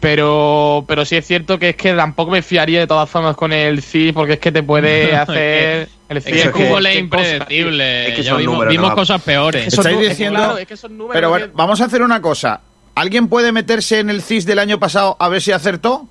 Pero, 0.00 0.84
pero 0.88 1.04
sí 1.04 1.16
es 1.16 1.26
cierto 1.26 1.58
que 1.58 1.70
es 1.70 1.76
que 1.76 1.94
tampoco 1.94 2.32
me 2.32 2.42
fiaría 2.42 2.80
de 2.80 2.86
todas 2.86 3.08
formas 3.08 3.36
con 3.36 3.52
el 3.52 3.80
CI, 3.80 4.12
porque 4.12 4.34
es 4.34 4.38
que 4.40 4.52
te 4.52 4.62
puede 4.62 5.14
hacer. 5.16 5.88
El 6.08 6.16
Es 6.18 6.24
que 6.24 6.42
el 6.42 6.50
fútbol 6.52 6.86
es 6.86 6.96
impredecible. 6.98 8.08
Es 8.08 8.14
que 8.16 8.22
Ya 8.22 8.30
son 8.30 8.38
vimos, 8.40 8.54
números, 8.54 8.72
vimos 8.72 8.88
no. 8.90 8.94
cosas 8.94 9.22
peores. 9.22 9.66
Esos 9.66 9.84
Estáis 9.86 10.08
diciendo- 10.08 10.38
claro, 10.38 10.58
es 10.58 10.66
que 10.66 10.74
esos 10.74 10.90
números 10.90 11.12
Pero 11.14 11.28
bueno, 11.30 11.46
vamos 11.54 11.80
a 11.80 11.84
hacer 11.86 12.02
una 12.02 12.20
cosa. 12.20 12.60
¿Alguien 12.94 13.28
puede 13.28 13.50
meterse 13.52 13.98
en 14.00 14.10
el 14.10 14.22
CIS 14.22 14.46
del 14.46 14.58
año 14.58 14.78
pasado 14.78 15.16
a 15.18 15.28
ver 15.28 15.40
si 15.42 15.50
acertó? 15.52 16.06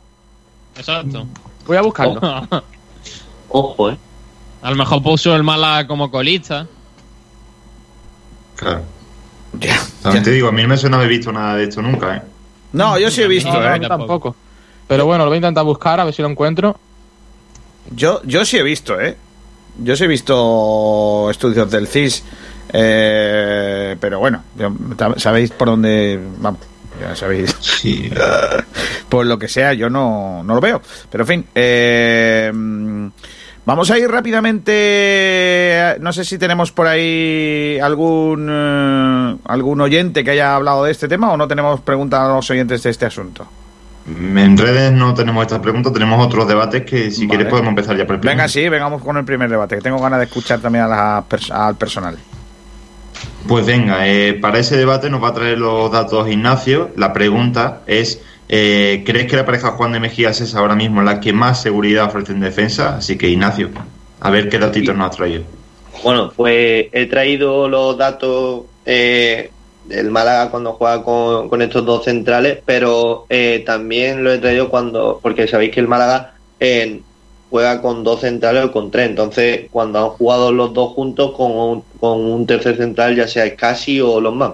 Exacto. 0.76 1.26
Voy 1.66 1.78
a 1.78 1.82
buscarlo. 1.82 2.20
Ojo, 3.50 3.92
eh. 3.92 3.98
A 4.62 4.70
lo 4.70 4.76
mejor 4.76 5.02
puso 5.04 5.36
el 5.36 5.44
Málaga 5.44 5.88
como 5.88 6.10
colista. 6.10 6.66
Claro. 8.56 8.82
Ya. 9.60 9.78
También 10.02 10.24
te 10.24 10.32
digo, 10.32 10.48
a 10.48 10.52
mí 10.52 10.62
no 10.64 10.68
me 10.70 10.78
suena 10.78 10.98
haber 10.98 11.10
visto 11.10 11.32
nada 11.32 11.56
de 11.56 11.66
esto 11.66 11.82
nunca, 11.82 12.18
¿eh? 12.18 12.22
No, 12.72 12.98
yo 12.98 13.12
sí 13.12 13.22
he 13.22 13.28
visto, 13.28 13.52
No, 13.54 13.60
no, 13.62 13.76
¿eh? 13.76 13.80
yo 13.82 13.88
tampoco. 13.88 14.36
Pero 14.88 15.06
bueno, 15.06 15.24
lo 15.26 15.30
voy 15.30 15.36
a 15.36 15.38
intentar 15.38 15.64
buscar 15.64 16.00
a 16.00 16.06
ver 16.06 16.14
si 16.14 16.22
lo 16.22 16.28
encuentro. 16.30 16.76
Yo, 17.92 18.22
yo 18.24 18.44
sí 18.46 18.58
he 18.58 18.64
visto, 18.64 19.00
¿eh? 19.00 19.16
Yo 19.78 19.96
sí 19.96 20.04
he 20.04 20.08
visto 20.08 21.30
estudios 21.30 21.70
del 21.72 21.88
CIS. 21.88 22.24
eh, 22.72 23.96
pero 24.00 24.20
bueno, 24.20 24.44
sabéis 25.18 25.52
por 25.52 25.70
dónde. 25.70 26.20
Vamos, 26.40 26.62
ya 27.00 27.16
sabéis. 27.16 27.56
Sí. 27.60 28.12
por 29.10 29.26
lo 29.26 29.38
que 29.38 29.48
sea, 29.48 29.74
yo 29.74 29.90
no, 29.90 30.44
no 30.44 30.56
lo 30.56 30.62
veo. 30.62 30.82
Pero 31.12 31.24
en 31.24 31.28
fin, 31.28 31.46
eh, 31.56 32.52
vamos 33.66 33.92
a 33.92 33.98
ir 34.00 34.10
rápidamente. 34.10 35.96
No 36.00 36.14
sé 36.14 36.24
si 36.26 36.38
tenemos 36.38 36.72
por 36.72 36.88
ahí 36.88 37.80
algún, 37.82 38.48
eh, 38.50 39.38
algún 39.46 39.82
oyente 39.82 40.24
que 40.24 40.32
haya 40.32 40.56
hablado 40.56 40.84
de 40.84 40.92
este 40.92 41.08
tema 41.08 41.32
o 41.32 41.38
no 41.38 41.48
tenemos 41.48 41.82
preguntas 41.82 42.22
a 42.22 42.36
los 42.36 42.50
oyentes 42.50 42.84
de 42.84 42.90
este 42.90 43.06
asunto. 43.06 43.48
En 44.06 44.58
redes 44.58 44.92
no 44.92 45.14
tenemos 45.14 45.44
estas 45.44 45.60
preguntas, 45.60 45.94
tenemos 45.94 46.26
otros 46.26 46.46
debates 46.48 46.84
que 46.84 47.10
si 47.10 47.22
Vale. 47.22 47.30
quieres 47.30 47.48
podemos 47.48 47.70
empezar 47.70 47.96
ya 47.96 48.06
por 48.06 48.16
el 48.16 48.20
primero. 48.20 48.38
Venga, 48.38 48.48
sí, 48.50 48.68
vengamos 48.68 49.02
con 49.02 49.16
el 49.16 49.24
primer 49.24 49.50
debate, 49.50 49.76
que 49.76 49.82
tengo 49.82 50.00
ganas 50.00 50.20
de 50.20 50.26
escuchar 50.26 50.60
también 50.60 50.84
a 50.84 50.88
la 50.88 51.24
al 51.52 51.76
personal. 51.76 52.18
Pues 53.48 53.66
venga, 53.66 54.08
eh, 54.08 54.34
para 54.34 54.60
ese 54.60 54.78
debate 54.78 55.10
nos 55.10 55.24
va 55.24 55.30
a 55.30 55.34
traer 55.34 55.58
los 55.58 55.92
datos 55.92 56.30
Ignacio. 56.30 56.92
La 56.98 57.14
pregunta 57.14 57.82
es, 57.88 58.22
eh, 58.50 59.04
¿crees 59.06 59.28
que 59.28 59.36
la 59.36 59.46
pareja 59.46 59.72
Juan 59.72 59.94
de 59.94 60.00
Mejías 60.00 60.42
es 60.42 60.56
ahora 60.56 60.76
mismo 60.76 61.02
la 61.02 61.20
que 61.20 61.34
más 61.34 61.62
seguridad 61.62 62.06
ofrece 62.06 62.34
en 62.34 62.42
defensa? 62.42 62.98
Así 62.98 63.18
que 63.18 63.30
Ignacio, 63.30 63.70
a 64.20 64.30
ver 64.30 64.50
qué 64.50 64.60
datitos 64.60 64.96
nos 64.96 65.10
has 65.10 65.16
traído. 65.18 65.44
Bueno, 66.04 66.32
pues 66.36 66.88
he 66.92 67.06
traído 67.06 67.70
los 67.70 67.98
datos 67.98 68.64
eh, 68.86 69.52
del 69.86 70.12
Málaga 70.12 70.50
cuando 70.50 70.74
juega 70.74 71.04
con, 71.04 71.62
estos 71.62 71.86
dos 71.86 72.06
centrales, 72.06 72.60
pero 72.66 73.26
eh, 73.30 73.64
también 73.66 74.24
lo 74.24 74.32
he 74.32 74.38
traído 74.38 74.70
cuando, 74.70 75.20
porque 75.22 75.48
sabéis 75.48 75.72
que 75.72 75.80
el 75.80 75.88
Málaga 75.88 76.36
eh, 76.60 77.02
juega 77.50 77.82
con 77.82 78.04
dos 78.04 78.22
centrales 78.22 78.66
o 78.66 78.72
con 78.72 78.92
tres, 78.92 79.10
entonces 79.10 79.68
cuando 79.72 80.00
han 80.00 80.10
jugado 80.10 80.52
los 80.52 80.74
dos 80.74 80.94
juntos 80.94 81.36
con 81.36 81.52
un, 81.52 81.84
con 82.00 82.20
un 82.22 82.48
tercer 82.48 82.78
central, 82.78 83.16
ya 83.16 83.28
sea 83.28 83.56
Casi 83.56 84.02
o 84.02 84.20
los 84.20 84.36
más. 84.36 84.54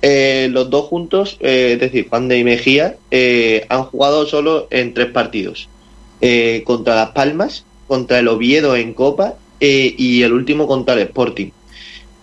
Eh, 0.00 0.48
los 0.52 0.70
dos 0.70 0.86
juntos, 0.86 1.38
es 1.40 1.80
decir, 1.80 2.08
Juan 2.08 2.28
de 2.28 2.38
y 2.38 2.44
Mejía, 2.44 2.96
han 3.68 3.84
jugado 3.84 4.26
solo 4.26 4.68
en 4.70 4.94
tres 4.94 5.10
partidos. 5.10 5.68
Contra 6.64 6.94
Las 6.94 7.10
Palmas, 7.10 7.64
contra 7.88 8.18
el 8.18 8.28
Oviedo 8.28 8.76
en 8.76 8.92
Copa 8.94 9.34
y 9.58 10.22
el 10.22 10.32
último 10.32 10.68
contra 10.68 10.94
el 10.94 11.00
Sporting. 11.00 11.50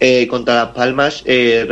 Eh, 0.08 0.28
contra 0.28 0.54
Las 0.54 0.68
Palmas, 0.76 1.24
eh, 1.26 1.65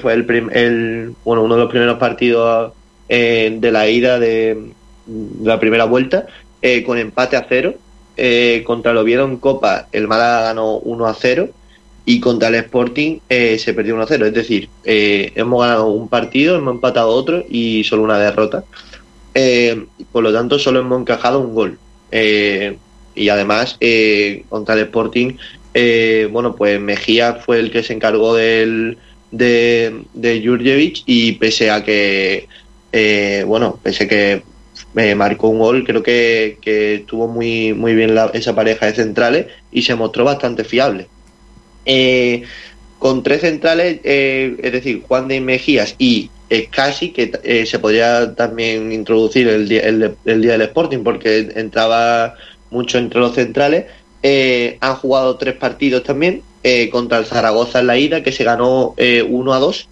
fue 0.00 0.12
el, 0.14 1.14
bueno 1.24 1.42
uno 1.42 1.56
de 1.56 1.60
los 1.60 1.68
primeros 1.68 1.98
partidos 1.98 2.72
eh, 3.08 3.56
de 3.58 3.72
la 3.72 3.88
ida 3.88 4.20
de, 4.20 4.54
de 5.06 5.44
la 5.48 5.58
primera 5.58 5.86
vuelta, 5.86 6.26
eh, 6.62 6.84
con 6.84 6.98
empate 6.98 7.36
a 7.36 7.46
cero. 7.48 7.74
Contra 8.64 8.92
el 8.92 8.98
Oviedo 8.98 9.24
en 9.24 9.38
Copa, 9.38 9.88
el 9.90 10.06
Málaga 10.06 10.42
ganó 10.42 10.76
1 10.76 11.06
a 11.06 11.14
0 11.14 11.48
y 12.04 12.20
contra 12.20 12.48
el 12.48 12.56
Sporting 12.56 13.18
se 13.28 13.72
perdió 13.74 13.94
1 13.94 14.04
a 14.04 14.06
0. 14.06 14.26
Es 14.26 14.34
decir, 14.34 14.68
hemos 14.84 15.60
ganado 15.60 15.86
un 15.86 16.06
partido, 16.06 16.56
hemos 16.56 16.74
empatado 16.74 17.08
otro 17.08 17.42
y 17.48 17.82
solo 17.82 18.02
una 18.02 18.18
derrota. 18.18 18.62
Por 20.12 20.22
lo 20.22 20.32
tanto, 20.32 20.58
solo 20.58 20.80
hemos 20.80 21.00
encajado 21.00 21.40
un 21.40 21.54
gol. 21.54 21.78
Y 22.12 23.28
además, 23.30 23.78
contra 24.50 24.74
el 24.74 24.80
Sporting, 24.82 25.38
eh, 25.74 26.28
bueno, 26.30 26.54
pues 26.56 26.80
Mejía 26.80 27.34
fue 27.36 27.58
el 27.60 27.70
que 27.70 27.82
se 27.82 27.92
encargó 27.94 28.34
del, 28.34 28.98
de, 29.30 30.04
de 30.12 30.42
Jurjevic 30.44 31.02
y 31.06 31.32
pese 31.32 31.70
a 31.70 31.82
que, 31.84 32.48
eh, 32.92 33.44
bueno, 33.46 33.80
pese 33.82 34.04
a 34.04 34.08
que 34.08 34.44
me 34.92 35.14
marcó 35.14 35.48
un 35.48 35.58
gol, 35.58 35.84
creo 35.84 36.02
que, 36.02 36.58
que 36.62 36.94
estuvo 36.96 37.28
muy, 37.28 37.74
muy 37.74 37.94
bien 37.94 38.14
la- 38.14 38.30
esa 38.34 38.54
pareja 38.54 38.86
de 38.86 38.94
centrales 38.94 39.46
y 39.70 39.82
se 39.82 39.94
mostró 39.94 40.24
bastante 40.24 40.64
fiable. 40.64 41.10
Eh, 41.84 42.42
con 42.98 43.22
tres 43.22 43.42
centrales, 43.42 44.00
eh, 44.04 44.56
es 44.62 44.72
decir, 44.72 45.02
Juan 45.02 45.28
de 45.28 45.40
Mejías 45.40 45.94
y 45.98 46.32
casi 46.70 47.12
que 47.12 47.32
eh, 47.44 47.66
se 47.66 47.78
podría 47.78 48.34
también 48.34 48.92
introducir 48.92 49.48
el 49.48 49.68
día, 49.68 49.82
el, 49.82 50.18
el 50.24 50.42
día 50.42 50.52
del 50.52 50.62
Sporting 50.62 51.02
porque 51.04 51.50
entraba 51.54 52.34
mucho 52.70 52.98
entre 52.98 53.20
los 53.20 53.34
centrales. 53.34 53.86
Eh, 54.22 54.76
han 54.80 54.96
jugado 54.96 55.36
tres 55.36 55.54
partidos 55.54 56.02
también 56.02 56.42
eh, 56.62 56.90
contra 56.90 57.18
el 57.18 57.26
Zaragoza 57.26 57.80
en 57.80 57.86
la 57.86 57.98
ida 57.98 58.22
que 58.22 58.32
se 58.32 58.44
ganó 58.44 58.94
1 58.98 59.52
a 59.52 59.58
2. 59.58 59.88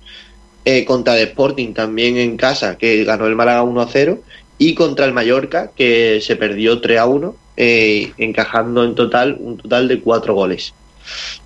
contra 0.87 1.19
el 1.19 1.29
Sporting 1.29 1.73
también 1.73 2.19
en 2.19 2.37
casa 2.37 2.77
que 2.77 3.05
ganó 3.05 3.27
el 3.27 3.37
Málaga 3.37 3.63
1 3.63 3.81
a 3.81 3.89
0 3.91 4.19
y 4.59 4.75
contra 4.75 5.07
el 5.07 5.15
Mallorca 5.15 5.71
que 5.75 6.21
se 6.21 6.37
perdió 6.37 6.81
3 6.81 6.99
a 6.99 7.07
1 7.07 7.37
encajando 7.57 8.85
en 8.85 8.95
total 8.95 9.37
un 9.41 9.57
total 9.57 9.89
de 9.89 10.01
cuatro 10.01 10.35
goles. 10.35 10.75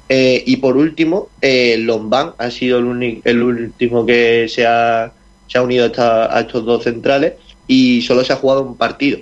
Eh, 0.08 0.42
y 0.46 0.56
por 0.56 0.76
último, 0.76 1.28
eh, 1.40 1.76
Lombán 1.78 2.32
ha 2.38 2.50
sido 2.50 2.78
el, 2.78 3.22
el 3.24 3.42
último 3.42 4.04
que 4.04 4.46
se 4.48 4.66
ha, 4.66 5.12
se 5.46 5.58
ha 5.58 5.62
unido 5.62 5.90
a, 5.96 6.40
estos 6.40 6.64
dos 6.64 6.84
centrales 6.84 7.34
y 7.66 8.02
solo 8.02 8.24
se 8.24 8.32
ha 8.32 8.36
jugado 8.36 8.62
un 8.62 8.76
partido, 8.76 9.20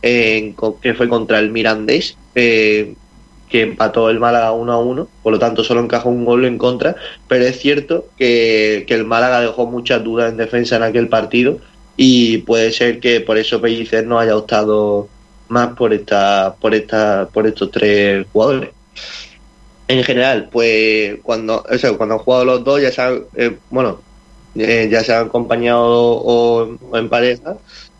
que 0.00 0.94
fue 0.96 1.08
contra 1.08 1.38
el 1.38 1.50
Mirandés, 1.50 2.16
eh, 2.34 2.94
que 3.52 3.60
empató 3.60 4.08
el 4.08 4.18
Málaga 4.18 4.52
1 4.52 4.72
a 4.72 4.78
1, 4.78 5.08
por 5.22 5.32
lo 5.34 5.38
tanto 5.38 5.62
solo 5.62 5.82
encajó 5.82 6.08
un 6.08 6.24
gol 6.24 6.46
en 6.46 6.56
contra, 6.56 6.96
pero 7.28 7.44
es 7.44 7.60
cierto 7.60 8.06
que, 8.16 8.84
que 8.88 8.94
el 8.94 9.04
Málaga 9.04 9.42
dejó 9.42 9.66
muchas 9.66 10.02
dudas 10.02 10.32
en 10.32 10.38
defensa 10.38 10.76
en 10.76 10.84
aquel 10.84 11.08
partido 11.08 11.58
y 11.96 12.38
puede 12.38 12.72
ser 12.72 12.98
que 12.98 13.20
por 13.20 13.36
eso 13.36 13.60
Pellicer 13.60 14.06
no 14.06 14.18
haya 14.18 14.38
optado 14.38 15.06
más 15.48 15.76
por 15.76 15.92
esta, 15.92 16.56
por 16.58 16.74
esta, 16.74 17.28
por 17.30 17.46
estos 17.46 17.70
tres 17.70 18.26
jugadores. 18.32 18.70
En 19.86 20.02
general, 20.02 20.48
pues 20.50 21.18
cuando, 21.22 21.56
o 21.56 21.96
cuando 21.98 22.14
han 22.14 22.20
jugado 22.20 22.44
los 22.46 22.64
dos, 22.64 22.80
ya 22.80 22.90
se 22.90 23.02
han, 23.02 23.24
eh, 23.36 23.58
bueno, 23.68 24.00
eh, 24.54 24.88
ya 24.90 25.04
se 25.04 25.12
han 25.12 25.26
acompañado 25.26 25.82
o, 25.84 26.96
en 26.96 27.08
pareja, 27.10 27.58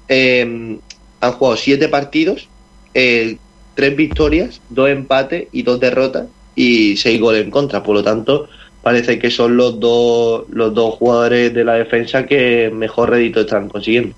em, 0.09 0.81
han 1.21 1.33
jugado 1.33 1.59
siete 1.59 1.89
partidos, 1.89 2.49
eh, 2.95 3.37
tres 3.75 3.97
victorias, 3.97 4.61
dos 4.69 4.89
empates 4.89 5.49
y 5.53 5.63
dos 5.63 5.81
derrotas 5.81 6.27
y 6.55 6.97
seis 6.97 7.21
goles 7.21 7.45
en 7.45 7.51
contra. 7.51 7.83
Por 7.83 7.97
lo 7.97 8.03
tanto, 8.03 8.49
parece 8.83 9.19
que 9.19 9.31
son 9.31 9.57
los 9.57 9.79
dos, 9.81 10.45
los 10.51 10.75
dos 10.75 10.95
jugadores 10.95 11.55
de 11.55 11.65
la 11.65 11.75
defensa 11.75 12.27
que 12.27 12.71
mejor 12.73 13.11
rédito 13.11 13.41
están 13.41 13.69
consiguiendo. 13.69 14.15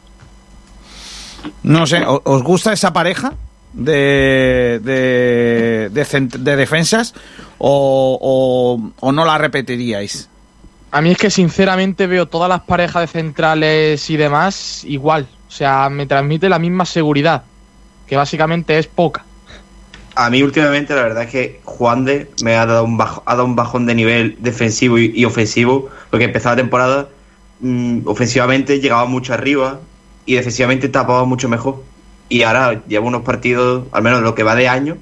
No 1.63 1.87
sé, 1.87 2.03
¿os 2.07 2.43
gusta 2.43 2.73
esa 2.73 2.93
pareja? 2.93 3.35
de, 3.75 4.81
de, 4.83 5.91
de, 5.91 6.57
defensas 6.57 7.15
o, 7.59 8.91
o, 9.01 9.13
no 9.13 9.25
la 9.25 9.37
repetiríais? 9.37 10.31
A 10.93 11.01
mí 11.01 11.11
es 11.11 11.19
que 11.19 11.31
sinceramente 11.31 12.07
veo 12.07 12.27
todas 12.27 12.49
las 12.49 12.63
parejas 12.63 13.03
de 13.03 13.07
centrales 13.09 14.09
y 14.11 14.17
demás 14.17 14.85
igual. 14.85 15.27
O 15.49 15.51
sea, 15.51 15.89
me 15.91 16.07
transmite 16.07 16.49
la 16.49 16.59
misma 16.59 16.87
seguridad, 16.87 17.43
que 18.07 18.17
básicamente 18.17 18.79
es 18.79 18.87
poca. 18.87 19.25
A 20.17 20.31
mí 20.31 20.43
últimamente 20.43 20.95
la 20.95 21.03
verdad 21.03 21.25
es 21.25 21.31
que 21.31 21.61
Juan 21.65 22.05
de 22.05 22.31
me 22.43 22.57
ha 22.57 22.67
dado 22.67 22.85
un, 22.85 22.97
bajo, 22.97 23.23
ha 23.27 23.35
dado 23.35 23.47
un 23.47 23.57
bajón 23.57 23.87
de 23.87 23.95
nivel 23.95 24.37
defensivo 24.41 24.99
y, 24.99 25.25
ofensivo, 25.25 25.89
porque 26.11 26.27
empezó 26.27 26.51
la 26.51 26.57
temporada 26.57 27.09
mm, 27.61 28.01
ofensivamente 28.07 28.81
llegaba 28.81 29.07
mucho 29.07 29.35
arriba 29.35 29.81
y 30.25 30.35
defensivamente 30.35 30.89
tapaba 30.89 31.25
mucho 31.25 31.49
mejor 31.49 31.83
y 32.29 32.43
ahora 32.43 32.83
lleva 32.87 33.07
unos 33.07 33.23
partidos, 33.23 33.85
al 33.93 34.03
menos 34.03 34.23
lo 34.23 34.35
que 34.35 34.43
va 34.43 34.55
de 34.55 34.69
año, 34.69 34.97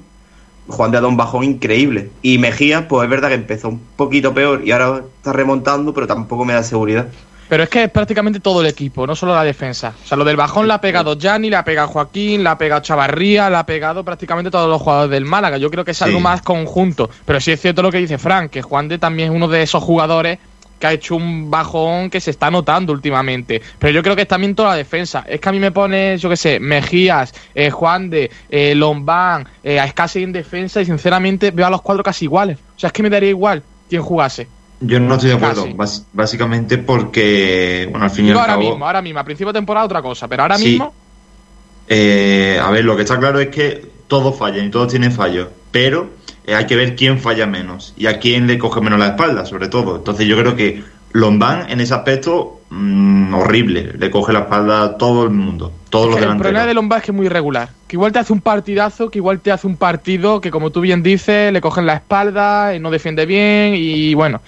Juan 0.67 0.91
de 0.91 0.97
ha 0.97 1.01
dado 1.01 1.09
un 1.09 1.17
bajón 1.17 1.43
increíble. 1.43 2.09
Y 2.21 2.37
Mejía, 2.37 2.87
pues 2.87 3.03
es 3.03 3.09
verdad 3.09 3.29
que 3.29 3.35
empezó 3.35 3.69
un 3.69 3.81
poquito 3.95 4.33
peor 4.33 4.61
y 4.65 4.71
ahora 4.71 5.03
está 5.17 5.33
remontando, 5.33 5.93
pero 5.93 6.07
tampoco 6.07 6.45
me 6.45 6.53
da 6.53 6.63
seguridad. 6.63 7.07
Pero 7.53 7.65
es 7.65 7.69
que 7.69 7.83
es 7.83 7.91
prácticamente 7.91 8.39
todo 8.39 8.61
el 8.61 8.65
equipo, 8.65 9.05
no 9.05 9.15
solo 9.15 9.35
la 9.35 9.43
defensa. 9.43 9.93
O 10.03 10.07
sea, 10.07 10.17
lo 10.17 10.25
del 10.25 10.35
bajón 10.35 10.67
la 10.67 10.73
ha 10.73 10.81
pegado 10.81 11.15
Gianni, 11.15 11.51
la 11.51 11.59
ha 11.59 11.63
pegado 11.63 11.87
Joaquín, 11.87 12.43
la 12.43 12.53
ha 12.53 12.57
pegado 12.57 12.81
Chavarría, 12.81 13.47
la 13.51 13.59
ha 13.59 13.65
pegado 13.67 14.03
prácticamente 14.03 14.49
todos 14.49 14.67
los 14.67 14.81
jugadores 14.81 15.11
del 15.11 15.25
Málaga. 15.25 15.59
Yo 15.59 15.69
creo 15.69 15.85
que 15.85 15.91
es 15.91 16.01
algo 16.01 16.19
más 16.19 16.41
conjunto. 16.41 17.11
Pero 17.25 17.39
sí 17.39 17.51
es 17.51 17.61
cierto 17.61 17.83
lo 17.83 17.91
que 17.91 17.99
dice 17.99 18.17
Frank, 18.17 18.49
que 18.49 18.63
Juan 18.63 18.87
de 18.87 18.97
también 18.97 19.29
es 19.29 19.35
uno 19.35 19.47
de 19.47 19.61
esos 19.61 19.83
jugadores 19.83 20.39
que 20.79 20.87
ha 20.87 20.93
hecho 20.93 21.15
un 21.15 21.51
bajón 21.51 22.09
que 22.09 22.19
se 22.19 22.31
está 22.31 22.49
notando 22.49 22.91
últimamente. 22.91 23.61
Pero 23.77 23.93
yo 23.93 24.01
creo 24.01 24.15
que 24.15 24.23
es 24.23 24.27
también 24.27 24.55
toda 24.55 24.69
la 24.69 24.75
defensa. 24.77 25.23
Es 25.27 25.39
que 25.39 25.49
a 25.49 25.51
mí 25.51 25.59
me 25.59 25.71
pone, 25.71 26.17
yo 26.17 26.29
qué 26.29 26.37
sé, 26.37 26.59
Mejías, 26.59 27.35
eh, 27.53 27.69
Juan 27.69 28.09
de, 28.09 28.31
eh, 28.49 28.73
Lombán, 28.73 29.47
eh, 29.63 29.79
a 29.79 29.85
Escasi 29.85 30.23
en 30.23 30.31
defensa 30.31 30.81
y 30.81 30.85
sinceramente 30.85 31.51
veo 31.51 31.67
a 31.67 31.69
los 31.69 31.83
cuatro 31.83 32.03
casi 32.03 32.25
iguales. 32.25 32.57
O 32.75 32.79
sea, 32.79 32.87
es 32.87 32.93
que 32.93 33.03
me 33.03 33.11
daría 33.11 33.29
igual 33.29 33.61
quien 33.87 34.01
jugase. 34.01 34.47
Yo 34.85 34.99
no 34.99 35.15
estoy 35.15 35.29
de 35.29 35.35
acuerdo, 35.35 35.65
básicamente 36.11 36.77
porque, 36.77 37.87
bueno, 37.89 38.05
al 38.05 38.11
fin 38.11 38.27
y 38.27 38.31
al 38.31 38.37
ahora 38.37 38.57
mismo, 38.57 38.85
ahora 38.85 39.01
mismo, 39.01 39.19
a 39.19 39.23
principio 39.23 39.53
de 39.53 39.59
temporada 39.59 39.85
otra 39.85 40.01
cosa, 40.01 40.27
pero 40.27 40.43
ahora 40.43 40.57
mismo... 40.57 40.93
Eh, 41.87 42.59
a 42.61 42.69
ver, 42.71 42.85
lo 42.85 42.95
que 42.95 43.03
está 43.03 43.19
claro 43.19 43.39
es 43.39 43.49
que 43.49 43.85
todos 44.07 44.37
fallan 44.37 44.65
y 44.65 44.69
todos 44.69 44.89
tienen 44.89 45.11
fallos, 45.11 45.47
pero 45.71 46.09
eh, 46.45 46.55
hay 46.55 46.65
que 46.65 46.75
ver 46.75 46.95
quién 46.95 47.19
falla 47.19 47.45
menos 47.45 47.93
y 47.97 48.07
a 48.07 48.19
quién 48.19 48.47
le 48.47 48.57
coge 48.57 48.81
menos 48.81 48.99
la 48.99 49.07
espalda, 49.07 49.45
sobre 49.45 49.67
todo. 49.67 49.97
Entonces 49.97 50.27
yo 50.27 50.37
creo 50.37 50.55
que 50.55 50.83
Lombán 51.13 51.69
en 51.69 51.79
ese 51.81 51.93
aspecto 51.93 52.61
mm, 52.69 53.33
horrible, 53.33 53.93
le 53.97 54.09
coge 54.09 54.33
la 54.33 54.39
espalda 54.39 54.83
a 54.83 54.97
todo 54.97 55.23
el 55.23 55.29
mundo, 55.29 55.71
todos 55.89 56.09
los 56.09 56.21
El 56.21 56.37
problema 56.37 56.65
de 56.65 56.73
Lombán 56.73 56.99
es 56.99 57.05
que 57.05 57.11
es 57.11 57.15
muy 57.15 57.27
irregular, 57.27 57.69
que 57.87 57.95
igual 57.95 58.11
te 58.11 58.19
hace 58.19 58.33
un 58.33 58.41
partidazo, 58.41 59.09
que 59.11 59.19
igual 59.19 59.39
te 59.39 59.51
hace 59.51 59.67
un 59.67 59.77
partido 59.77 60.41
que 60.41 60.51
como 60.51 60.71
tú 60.71 60.81
bien 60.81 61.03
dices, 61.03 61.53
le 61.53 61.61
cogen 61.61 61.85
la 61.85 61.95
espalda, 61.95 62.75
y 62.75 62.79
no 62.79 62.89
defiende 62.89 63.25
bien 63.25 63.75
y 63.75 64.13
bueno, 64.15 64.41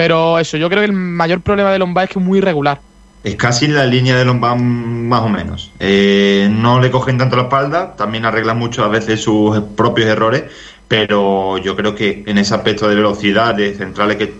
pero 0.00 0.38
eso, 0.38 0.56
yo 0.56 0.70
creo 0.70 0.80
que 0.80 0.86
el 0.86 0.94
mayor 0.94 1.42
problema 1.42 1.70
de 1.70 1.78
Lombán 1.78 2.04
es 2.04 2.10
que 2.10 2.18
es 2.18 2.24
muy 2.24 2.38
irregular. 2.38 2.80
Es 3.22 3.36
casi 3.36 3.66
la 3.66 3.84
línea 3.84 4.16
de 4.16 4.24
Lombán 4.24 5.06
más 5.06 5.20
o 5.20 5.28
menos. 5.28 5.70
Eh, 5.78 6.48
no 6.50 6.80
le 6.80 6.90
cogen 6.90 7.18
tanto 7.18 7.36
la 7.36 7.42
espalda, 7.42 7.96
también 7.96 8.24
arregla 8.24 8.54
mucho 8.54 8.82
a 8.82 8.88
veces 8.88 9.22
sus 9.22 9.60
propios 9.76 10.08
errores, 10.08 10.44
pero 10.88 11.58
yo 11.58 11.76
creo 11.76 11.94
que 11.94 12.24
en 12.26 12.38
ese 12.38 12.54
aspecto 12.54 12.88
de 12.88 12.94
velocidad, 12.94 13.54
de 13.54 13.74
centrales 13.74 14.16
que 14.16 14.32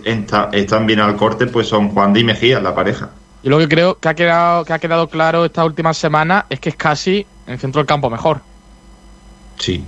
están 0.51 0.87
bien 0.87 0.99
al 0.99 1.15
corte, 1.15 1.45
pues 1.45 1.67
son 1.67 1.89
Juan 1.89 2.17
y 2.17 2.23
Mejía, 2.23 2.59
la 2.59 2.73
pareja. 2.73 3.11
Y 3.43 3.49
lo 3.49 3.59
que 3.59 3.67
creo 3.67 3.99
que 3.99 4.09
ha 4.09 4.15
quedado, 4.15 4.65
que 4.65 4.73
ha 4.73 4.79
quedado 4.79 5.09
claro 5.09 5.45
esta 5.45 5.63
última 5.63 5.93
semana 5.93 6.47
es 6.49 6.59
que 6.59 6.69
es 6.69 6.75
casi 6.75 7.23
en 7.45 7.53
el 7.53 7.59
centro 7.59 7.81
del 7.81 7.85
campo 7.85 8.09
mejor. 8.09 8.41
Sí. 9.59 9.83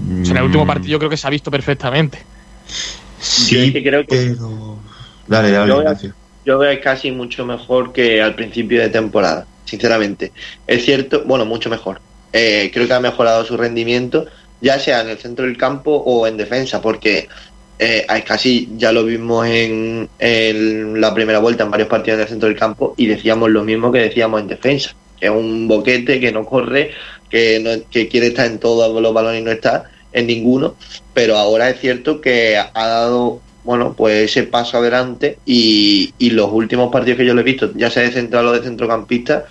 en 0.00 0.36
el 0.36 0.42
último 0.42 0.64
mm. 0.64 0.66
partido 0.66 0.90
yo 0.90 0.98
creo 0.98 1.10
que 1.10 1.16
se 1.16 1.28
ha 1.28 1.30
visto 1.30 1.48
perfectamente. 1.48 2.18
Sí, 3.20 3.72
creo 3.72 4.04
que... 4.04 4.34
Dale, 5.26 5.50
dale, 5.50 5.68
yo 5.68 5.78
veo, 5.78 5.96
yo 6.44 6.58
veo 6.58 6.80
casi 6.80 7.10
mucho 7.10 7.44
mejor 7.44 7.92
que 7.92 8.20
al 8.20 8.34
principio 8.34 8.80
de 8.80 8.88
temporada, 8.88 9.46
sinceramente. 9.64 10.32
Es 10.66 10.84
cierto, 10.84 11.22
bueno, 11.24 11.44
mucho 11.44 11.70
mejor. 11.70 12.00
Eh, 12.32 12.70
creo 12.72 12.86
que 12.86 12.94
ha 12.94 13.00
mejorado 13.00 13.44
su 13.44 13.56
rendimiento 13.56 14.26
ya 14.62 14.78
sea 14.78 15.02
en 15.02 15.10
el 15.10 15.18
centro 15.18 15.44
del 15.44 15.58
campo 15.58 15.92
o 15.92 16.26
en 16.26 16.36
defensa, 16.36 16.80
porque 16.80 17.28
eh, 17.78 18.06
casi 18.24 18.70
ya 18.76 18.92
lo 18.92 19.04
vimos 19.04 19.46
en, 19.46 20.08
la 21.00 21.12
primera 21.12 21.40
vuelta 21.40 21.64
en 21.64 21.70
varios 21.70 21.88
partidos 21.88 22.18
en 22.18 22.22
el 22.22 22.28
centro 22.28 22.48
del 22.48 22.58
campo 22.58 22.94
y 22.96 23.06
decíamos 23.06 23.50
lo 23.50 23.64
mismo 23.64 23.90
que 23.90 23.98
decíamos 23.98 24.40
en 24.40 24.46
defensa, 24.46 24.94
que 25.18 25.26
es 25.26 25.32
un 25.32 25.66
boquete 25.66 26.20
que 26.20 26.32
no 26.32 26.46
corre, 26.46 26.92
que, 27.28 27.82
que 27.90 28.08
quiere 28.08 28.28
estar 28.28 28.46
en 28.46 28.60
todos 28.60 29.02
los 29.02 29.12
balones 29.12 29.40
y 29.40 29.44
no 29.44 29.50
está 29.50 29.90
en 30.12 30.28
ninguno, 30.28 30.76
pero 31.12 31.36
ahora 31.36 31.68
es 31.68 31.80
cierto 31.80 32.20
que 32.20 32.56
ha 32.56 32.70
dado 32.72 33.40
bueno, 33.64 33.94
pues 33.96 34.30
ese 34.30 34.44
paso 34.44 34.78
adelante 34.78 35.38
y, 35.46 36.12
y 36.18 36.30
los 36.30 36.50
últimos 36.52 36.90
partidos 36.92 37.18
que 37.18 37.26
yo 37.26 37.34
le 37.34 37.42
he 37.42 37.44
visto, 37.44 37.70
ya 37.74 37.90
sea 37.90 38.02
de 38.02 38.12
central 38.12 38.46
o 38.46 38.52
de 38.52 38.62
centrocampista, 38.62 39.46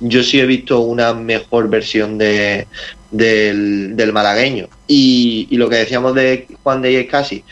yo 0.00 0.22
sí 0.22 0.40
he 0.40 0.46
visto 0.46 0.80
una 0.80 1.14
mejor 1.14 1.68
versión 1.68 2.18
de, 2.18 2.66
del, 3.12 4.10
malagueño. 4.12 4.68
Y, 4.88 5.48
lo 5.56 5.68
que 5.68 5.76
decíamos 5.76 6.14
de 6.14 6.48
Juan 6.62 6.82
de 6.82 7.06
casi 7.06 7.44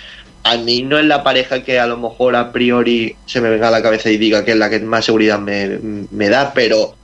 a 0.42 0.56
mí 0.56 0.82
no 0.82 0.98
es 0.98 1.04
la 1.04 1.22
pareja 1.22 1.62
que 1.62 1.78
a 1.78 1.86
lo 1.86 1.98
mejor 1.98 2.34
a 2.34 2.50
priori 2.50 3.14
se 3.26 3.42
me 3.42 3.50
venga 3.50 3.68
a 3.68 3.70
la 3.70 3.82
cabeza 3.82 4.10
y 4.10 4.16
diga 4.16 4.42
que 4.42 4.52
es 4.52 4.56
la 4.56 4.70
que 4.70 4.80
más 4.80 5.04
seguridad 5.04 5.38
me, 5.38 6.28
da, 6.30 6.54
pero 6.54 6.94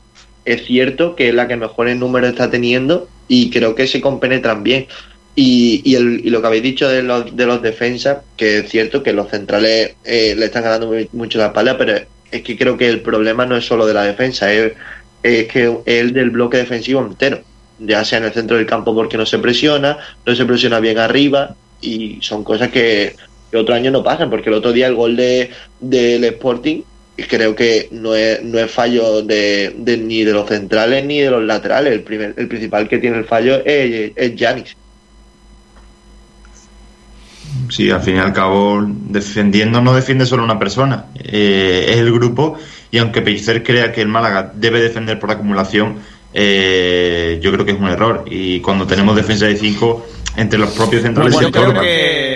es 0.46 0.64
cierto 0.64 1.14
que 1.14 1.28
es 1.28 1.34
la 1.34 1.46
que 1.46 1.56
mejores 1.56 1.98
números 1.98 2.30
está 2.30 2.50
teniendo 2.50 3.08
y 3.28 3.50
creo 3.50 3.74
que 3.74 3.86
se 3.86 4.00
compenetran 4.00 4.62
bien. 4.62 4.86
Y, 5.38 5.82
y, 5.84 5.94
el, 5.96 6.22
y 6.24 6.30
lo 6.30 6.40
que 6.40 6.46
habéis 6.46 6.62
dicho 6.62 6.88
de 6.88 7.02
los, 7.02 7.36
de 7.36 7.46
los 7.46 7.60
defensas, 7.60 8.18
que 8.36 8.58
es 8.58 8.70
cierto 8.70 9.02
que 9.02 9.12
los 9.12 9.28
centrales 9.28 9.94
eh, 10.04 10.34
le 10.36 10.46
están 10.46 10.64
ganando 10.64 10.90
mucho 11.12 11.38
la 11.38 11.48
espalda, 11.48 11.76
pero 11.76 11.94
es 12.30 12.42
que 12.42 12.56
creo 12.56 12.76
que 12.76 12.88
el 12.88 13.02
problema 13.02 13.44
no 13.44 13.56
es 13.56 13.66
solo 13.66 13.86
de 13.86 13.94
la 13.94 14.04
defensa, 14.04 14.52
es, 14.52 14.72
es 15.22 15.46
que 15.46 15.64
es 15.64 15.98
el 15.98 16.12
del 16.14 16.30
bloque 16.30 16.56
defensivo 16.56 17.02
entero 17.02 17.42
ya 17.78 18.04
sea 18.04 18.18
en 18.18 18.24
el 18.24 18.32
centro 18.32 18.56
del 18.56 18.66
campo 18.66 18.94
porque 18.94 19.16
no 19.16 19.26
se 19.26 19.38
presiona, 19.38 19.98
no 20.24 20.34
se 20.34 20.44
presiona 20.44 20.80
bien 20.80 20.98
arriba 20.98 21.54
y 21.80 22.18
son 22.22 22.44
cosas 22.44 22.70
que, 22.70 23.14
otro 23.54 23.74
año 23.74 23.90
no 23.90 24.02
pasan, 24.02 24.28
porque 24.28 24.50
el 24.50 24.56
otro 24.56 24.72
día 24.72 24.86
el 24.86 24.94
gol 24.94 25.16
de, 25.16 25.50
del 25.80 26.24
Sporting 26.24 26.82
creo 27.26 27.54
que 27.54 27.88
no 27.90 28.14
es, 28.14 28.42
no 28.42 28.58
es 28.58 28.70
fallo 28.70 29.22
de, 29.22 29.72
ni 29.76 30.24
de 30.24 30.32
los 30.32 30.46
centrales 30.46 31.06
ni 31.06 31.20
de 31.20 31.30
los 31.30 31.42
laterales, 31.42 31.94
el, 31.94 32.02
primer, 32.02 32.34
el 32.36 32.48
principal 32.48 32.86
que 32.86 32.98
tiene 32.98 33.16
el 33.16 33.24
fallo 33.24 33.62
es 33.64 34.32
Janis. 34.36 34.76
Sí, 37.68 37.90
al 37.90 38.00
fin 38.00 38.16
y 38.16 38.18
al 38.18 38.32
cabo, 38.32 38.84
defendiendo 38.86 39.80
no 39.80 39.94
defiende 39.94 40.26
solo 40.26 40.44
una 40.44 40.58
persona, 40.58 41.06
eh, 41.16 41.86
es 41.88 41.96
el 41.96 42.12
grupo. 42.12 42.58
Y 42.90 42.98
aunque 42.98 43.22
Pellicer 43.22 43.62
crea 43.62 43.92
que 43.92 44.00
el 44.00 44.08
Málaga 44.08 44.52
debe 44.54 44.80
defender 44.80 45.18
por 45.18 45.30
acumulación, 45.30 45.96
eh, 46.32 47.38
yo 47.42 47.52
creo 47.52 47.64
que 47.64 47.72
es 47.72 47.78
un 47.78 47.88
error. 47.88 48.24
Y 48.26 48.60
cuando 48.60 48.86
tenemos 48.86 49.16
defensa 49.16 49.46
de 49.46 49.56
5, 49.56 50.06
entre 50.36 50.58
los 50.58 50.70
propios 50.70 51.02
centrales 51.02 51.32
Bueno, 51.32 51.48
yo 51.48 51.70
creo 51.70 51.80
que 51.80 52.35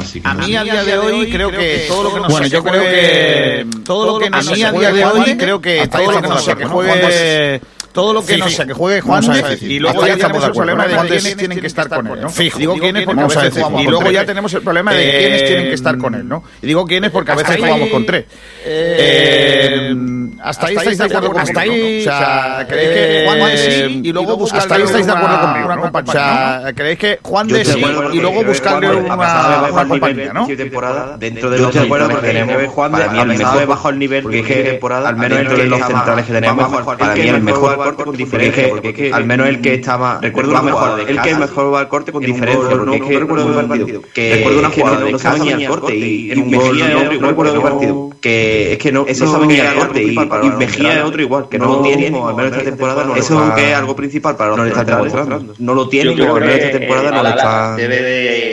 Así 0.00 0.20
que 0.20 0.28
a 0.28 0.34
no 0.34 0.46
mí 0.46 0.56
a 0.56 0.62
día 0.64 0.84
de 0.84 0.98
hoy 0.98 1.30
creo 1.30 1.50
que 1.50 1.84
todo 1.88 2.02
lo 2.04 2.14
que 2.14 2.20
nos 2.20 2.30
Bueno, 2.32 2.46
yo 2.46 2.62
creo 2.64 2.82
que 2.82 3.66
todo 3.84 4.06
lo 4.06 4.18
que 4.18 4.30
nos 4.30 4.48
a 4.48 4.52
mí 4.52 4.62
a 4.62 4.72
día 4.72 4.92
de 4.92 5.04
hoy 5.04 5.36
creo 5.36 5.60
que 5.60 5.86
todo 5.88 6.10
lo 6.12 6.20
que 6.20 6.28
no 6.28 6.38
estamos 6.38 6.44
sé 6.44 6.50
de 6.52 6.56
que 6.56 6.64
acuerdo, 6.64 6.94
¿no? 6.94 7.00
juegue 7.02 7.60
todo 7.92 8.12
lo 8.12 8.24
que 8.24 8.36
no 8.36 8.44
Fijo. 8.46 8.56
sé 8.56 8.66
que 8.68 8.72
juegue 8.72 9.00
Juan 9.00 9.28
a 9.28 9.48
decir, 9.48 9.68
y 9.72 9.80
luego 9.80 10.06
ya 10.06 10.16
tenemos 10.16 10.44
el 10.44 10.52
problema 10.52 10.86
de 10.86 10.94
¿no? 10.94 11.02
quiénes 11.02 11.36
tienen 11.36 11.60
que 11.60 11.66
estar 11.66 11.88
con 11.88 12.06
él, 12.06 12.20
¿no? 12.20 12.30
Fijo. 12.30 12.58
Digo 12.60 12.74
quiénes 12.78 13.04
porque 13.04 13.20
a 13.20 13.22
Vamos 13.24 13.36
a 13.36 13.40
veces 13.42 13.54
jugamos 13.58 13.80
y 13.80 13.84
con 13.84 13.90
luego 13.90 14.04
tres. 14.04 14.14
ya 14.14 14.26
tenemos 14.26 14.54
el 14.54 14.62
problema 14.62 14.94
de 14.94 15.08
Eh, 15.08 15.18
quiénes 15.20 15.44
tienen 15.46 15.64
que 15.66 15.74
estar 15.74 15.98
con 15.98 16.14
él, 16.14 16.28
¿no? 16.28 16.44
Y 16.62 16.66
digo 16.68 16.86
quiénes 16.86 17.10
porque 17.10 17.32
a 17.32 17.34
hasta 17.34 17.48
veces 17.48 17.56
ahí- 17.64 17.68
jugamos 17.68 17.88
con 17.90 18.06
tres. 18.06 18.26
Eh, 18.64 19.94
hasta 20.42 20.66
ahí 20.68 20.76
estáis 20.76 20.98
de 20.98 21.04
acuerdo 21.04 21.26
conmigo. 21.32 21.40
Hasta 21.48 21.60
ahí, 21.62 22.00
o 22.00 22.02
sea, 22.04 22.66
creéis 22.68 22.90
que 22.94 23.24
Juan 23.26 23.50
de 23.50 23.56
sí 23.58 24.00
y 24.04 24.12
luego 24.12 24.36
buscarle 24.36 24.62
hasta 24.62 24.74
ahí 24.76 24.82
estáis 24.82 25.06
de 25.06 25.12
acuerdo 25.12 25.40
conmigo, 25.40 25.76
¿no? 25.76 26.00
O 26.08 26.12
sea, 26.12 26.72
creéis 26.74 26.98
que 26.98 27.18
Juan 27.22 27.48
de 27.48 27.64
sí 27.64 27.82
y 28.12 28.20
luego 28.20 28.44
buscarle 28.44 28.88
una, 28.94 29.68
el 29.94 30.00
compañía, 30.00 30.32
¿no? 30.32 30.46
de 30.46 30.56
temporada, 30.56 31.16
dentro 31.18 31.50
de 31.50 31.58
los 31.58 31.68
estoy 31.68 31.80
de 31.80 31.86
acuerdo 31.86 32.06
centrales 32.08 32.32
que 32.32 32.38
tenemos, 32.40 32.74
Juan, 32.74 32.92
para 32.92 33.04
a 33.04 33.12
mí 33.12 33.18
el 33.20 33.38
pesar 33.38 33.58
de 33.58 33.66
bajo 33.66 33.88
el 33.88 33.98
nivel, 33.98 34.22
porque 34.22 34.42
temporada, 34.42 35.08
al 35.08 35.16
menos 35.16 35.38
dentro 35.38 35.56
entre 35.56 35.64
de 35.64 35.70
los 35.70 35.86
centrales 35.86 36.26
que 36.26 36.32
tenemos, 36.32 36.84
para 36.84 37.14
mí 37.14 37.20
el 37.20 37.42
mejor 37.42 37.78
va 37.78 37.84
al 37.84 37.94
corte 37.94 38.04
con 38.04 38.16
diferencia, 38.16 38.68
porque 38.68 39.10
al 39.12 39.24
menos 39.24 39.48
el 39.48 39.60
que 39.60 39.74
está 39.74 39.98
más 39.98 40.20
recuerdo 40.20 40.62
mejor, 40.62 41.00
el 41.00 41.20
que 41.20 41.34
mejor 41.34 41.74
va 41.74 41.80
al 41.80 41.88
corte 41.88 42.12
con 42.12 42.22
diferencia, 42.22 42.68
porque 42.68 42.96
es 42.96 43.02
que 43.02 43.18
recuerdo 43.18 43.46
un 43.46 43.68
partido. 43.68 44.02
que 44.14 44.36
recuerdo 44.36 44.58
una 44.60 44.70
jugada 44.70 45.04
de 45.04 45.12
casa 45.12 45.32
venía 45.34 45.56
al 45.56 45.66
corte 45.66 45.96
y 45.96 46.54
gol 46.54 46.78
no 47.20 47.26
recuerdo 47.26 47.54
qué 47.54 47.60
partido 47.60 48.10
que 48.20 48.72
es 48.72 48.78
que 48.78 48.92
no 48.92 49.04
eso 49.06 49.26
sabe 49.26 49.46
venía 49.46 49.70
al 49.70 49.76
corte 49.78 50.02
y, 50.02 50.16
Mejía 50.60 50.98
es 50.98 51.04
otro 51.04 51.22
igual 51.22 51.48
que 51.48 51.58
no 51.58 51.66
lo 51.66 51.82
tiene 51.82 52.06
al 52.06 52.34
menos 52.34 52.52
esta 52.52 52.64
temporada 52.64 53.04
no 53.04 53.16
eso 53.16 53.46
es 53.48 53.54
que 53.54 53.70
es 53.70 53.76
algo 53.76 53.96
principal 53.96 54.36
para 54.36 54.54
no 54.56 54.64
le 54.64 54.70
están 54.70 54.86
demostrando 54.86 55.54
no 55.58 55.74
lo 55.74 55.88
tiene 55.88 56.14
Yo 56.14 56.32
o 56.32 56.36
al 56.36 56.42
menos 56.42 56.56
esta 56.56 56.78
temporada 56.78 57.10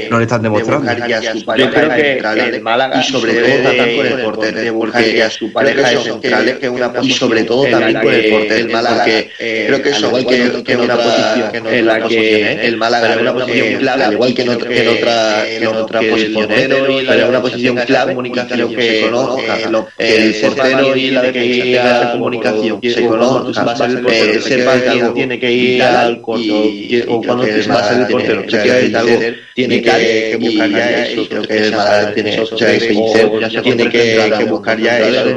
no 0.10 0.18
le 0.18 0.24
están 0.24 0.42
demostrando 0.42 0.92
buscar 1.34 1.34
ya 1.34 1.40
su 1.40 1.46
pareja 1.46 1.70
creo 1.72 1.90
que 1.96 2.56
el 2.56 2.62
Málaga 2.62 3.00
y 3.00 3.04
sobre 3.12 3.34
todo 3.34 3.42
de- 3.72 3.78
también 3.78 3.98
con 3.98 4.06
el 4.08 4.24
portero 4.24 4.58
de 4.62 4.70
buscar 4.72 5.02
porque 5.04 5.18
ya 5.18 5.30
su 5.30 5.52
pareja 5.54 5.76
creo 5.90 6.04
de 6.16 6.22
que 6.22 6.28
que- 6.54 6.60
que 6.60 6.70
una 6.70 6.94
y 7.02 7.12
sobre 7.12 7.44
todo 7.44 7.66
también 7.66 8.00
con 8.02 8.14
el 8.14 8.22
que 8.22 8.30
portero 8.30 8.56
el 8.56 8.70
Málaga, 8.70 8.96
porque 8.98 9.30
eh, 9.40 9.64
creo 9.68 9.82
que 9.82 9.90
eso 9.90 10.08
igual 10.08 10.26
que- 10.28 10.52
que, 10.52 10.64
que 10.64 10.72
en 10.74 10.80
otra 10.82 10.98
posición 10.98 11.68
en 11.74 11.86
la 11.86 12.08
que 12.08 12.68
el 12.68 12.78
Málaga 12.78 13.14
en 13.14 13.20
una 13.20 13.32
una 13.32 13.46
posición 13.46 13.80
clave 13.80 14.04
al 14.04 14.14
igual 14.14 14.34
que 14.34 14.42
en 14.42 14.50
otra 14.50 14.70
que 14.70 14.82
en 15.58 15.68
otra 15.68 16.00
que 16.00 16.10
posición 16.10 16.52
en 16.52 17.30
una 17.30 17.42
posición 17.42 17.76
clave 17.78 18.14
comunicación 18.14 18.70
que 18.70 18.76
que 18.78 18.82
se 19.00 19.02
conozca 19.10 19.58
eh, 19.98 20.16
el 20.18 20.34
portero 20.36 20.96
y 20.96 21.12
la 21.12 21.22
tiene 21.22 21.34
que 21.34 21.40
defensa 21.46 22.02
al 22.02 22.12
comunicación 22.12 22.82
se 22.82 23.06
conozca 23.06 23.62
a 23.62 23.86
el 23.86 24.08
eh, 24.08 24.40
sepa 24.42 24.74
que 24.74 25.00
que 25.00 25.10
tiene 25.14 25.40
que 25.40 25.52
ir 25.52 25.84
al 25.84 26.22
corto 26.22 26.64
o 27.08 27.22
cuando 27.22 27.44
que 27.46 27.62
va 27.68 27.80
a 27.80 27.90
ser 27.90 28.00
el 28.02 28.08
portero 28.08 28.42
tiene- 29.56 29.82
que- 29.82 30.30
que 30.32 30.38
buscar 30.38 30.70
y 31.22 31.28
creo 31.28 31.42
que 31.44 31.58
el 31.58 31.74
tiene 32.14 32.34
eso, 32.42 32.56
o 32.56 32.58
sea, 32.58 32.68
que- 32.70 32.76
ese 32.78 32.94
o 33.00 33.08
Iseu 33.08 33.40
ya 33.40 33.50
sea 33.50 33.62
tiene 33.62 33.90
que 33.90 34.46
buscar 34.50 34.80
ya 34.80 35.00
eso 35.00 35.30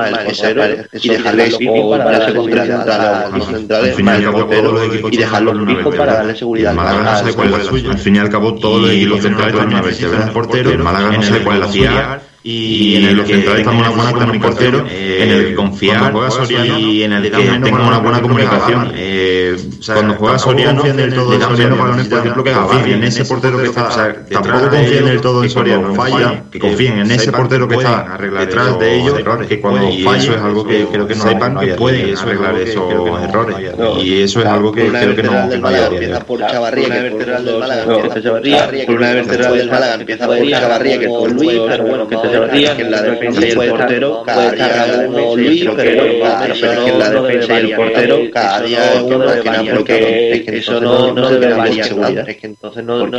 y 1.02 1.08
fijo 1.56 1.90
para 1.90 2.26
a 2.26 3.26
a 3.26 3.28
los 3.36 3.46
centrales 3.46 3.90
Al 3.90 3.94
fin 3.94 4.06
y 4.06 4.08
al 4.10 4.16
al 4.16 4.22
cabo, 4.24 4.38
portero 4.38 4.62
todos 4.62 4.74
los 4.74 4.88
equipos 4.94 5.12
y 5.12 5.16
dejarlo 5.16 5.50
tienen 5.52 5.68
una 5.68 5.76
fijo 5.76 5.90
para 5.96 6.14
darle 6.14 6.34
seguridad 6.36 6.74
Málaga 6.74 7.02
no 7.02 7.10
al 7.10 7.16
sabe 7.18 7.34
cuál 7.34 7.48
es 7.48 7.58
la 7.58 7.64
suya. 7.64 7.90
Al 7.90 7.98
fin 7.98 8.16
y 8.16 8.18
al 8.18 8.28
cabo, 8.30 8.54
todos 8.54 8.82
los 8.82 8.90
equipos 8.90 9.22
centrales 9.22 9.52
tienen 9.54 9.68
una 9.72 9.82
vertebral. 9.82 10.22
Un 10.22 10.32
portero, 10.32 10.70
el 10.70 10.78
Málaga 10.78 11.10
no 11.10 11.22
sabe 11.22 11.40
cuál 11.44 11.56
es 11.56 11.60
la 11.60 11.72
suya. 11.72 12.20
Y 12.42 12.96
en 12.96 13.04
el 13.04 13.26
centrales 13.26 13.60
estamos 13.60 13.88
una 13.88 14.10
buena 14.12 14.40
portero, 14.40 14.86
en 14.88 15.30
el 15.30 15.48
que 15.48 15.54
confiar 15.54 16.10
juega 16.10 16.30
Soriano 16.30 16.78
y 16.78 17.02
en 17.02 17.12
el 17.12 17.22
que 17.22 17.30
tenga 17.30 17.86
una 17.86 17.98
buena 17.98 18.22
comunicación. 18.22 18.92
Eh, 18.94 19.56
cuando 19.84 20.14
juega 20.14 20.38
Soriano, 20.38 20.82
todo 20.82 21.34
en 21.34 21.40
Soriano 21.42 21.76
balones, 21.76 22.08
por 22.08 22.18
ejemplo, 22.20 22.44
que 22.44 22.50
Gavi, 22.50 22.92
en 22.92 23.04
ese 23.04 23.24
portero 23.26 23.58
que 23.58 23.64
está, 23.64 23.88
o 23.88 23.90
sea, 23.90 24.26
tampoco 24.30 24.70
confían 24.70 25.04
del 25.04 25.20
todo 25.20 25.42
en 25.42 25.50
Soriano, 25.50 25.94
falla, 25.94 26.44
que 26.50 26.58
confíen 26.58 26.98
en 27.00 27.10
ese 27.10 27.30
portero 27.30 27.68
que 27.68 27.74
está 27.74 28.18
detrás 28.18 28.78
de 28.78 29.00
ellos, 29.00 29.14
que 29.46 29.60
cuando 29.60 29.90
falle, 30.02 30.20
eso 30.20 30.34
es 30.34 30.40
algo 30.40 30.64
que 30.64 30.86
creo 30.86 31.06
que 31.06 31.14
no 31.14 31.22
sepan 31.22 31.58
que 31.58 31.74
pueden 31.74 32.16
arreglar 32.16 32.54
esos 32.56 32.90
errores. 33.22 33.56
Y 34.02 34.22
eso 34.22 34.40
es 34.40 34.46
algo 34.46 34.72
que 34.72 34.88
creo 34.88 35.14
que 35.14 35.22
no 35.22 35.32
hay 35.68 36.12
a 36.12 36.20
por 36.20 36.40
Chavarría 36.40 36.88
que 36.88 37.10
por 37.10 38.22
Chavarría, 38.22 38.86
por 38.86 38.96
una 38.96 39.08
que 39.10 39.14
vertebral 39.14 39.56
del 39.58 39.70
Málaga 39.70 39.94
empieza 39.94 40.26
por 40.26 40.48
Chavarría 40.48 40.98
que 40.98 41.06
con 41.06 41.32
Luis 41.34 41.60
pero 41.68 41.84
bueno 41.84 42.08
que 42.08 42.29
Que 42.30 42.82
en 42.82 42.90
la 42.90 43.02
defensa 43.02 43.46
y 43.46 43.50
el 43.50 43.56
portero 43.56 44.22
cada 44.24 44.52
día 44.52 45.04
uno 45.08 45.36
Luis 45.36 45.64
pero 45.76 45.76
que 45.76 46.90
en 46.90 46.98
la 46.98 47.10
defensa 47.10 47.60
y 47.60 47.70
el 47.70 47.76
portero 47.76 48.20
cada 48.32 48.62
día 48.62 49.02
uno 49.02 49.18
más 49.18 49.36
que 49.40 49.50
nada 49.50 49.74
porque 49.74 50.32
es 50.32 50.42
que 50.42 50.56
eso 50.58 50.80
no 50.80 51.14
ve 51.38 51.54
variar 51.54 51.86
seguridad. 51.86 52.28
es 52.28 52.36
que 52.36 52.46
entonces 52.46 52.84
no 52.84 53.10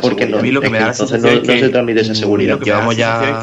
porque 0.00 0.26
se 1.58 1.68
transmite 1.68 2.00
esa 2.00 2.14
seguridad. 2.14 2.58
Llevamos 2.60 2.96
ya 2.96 3.42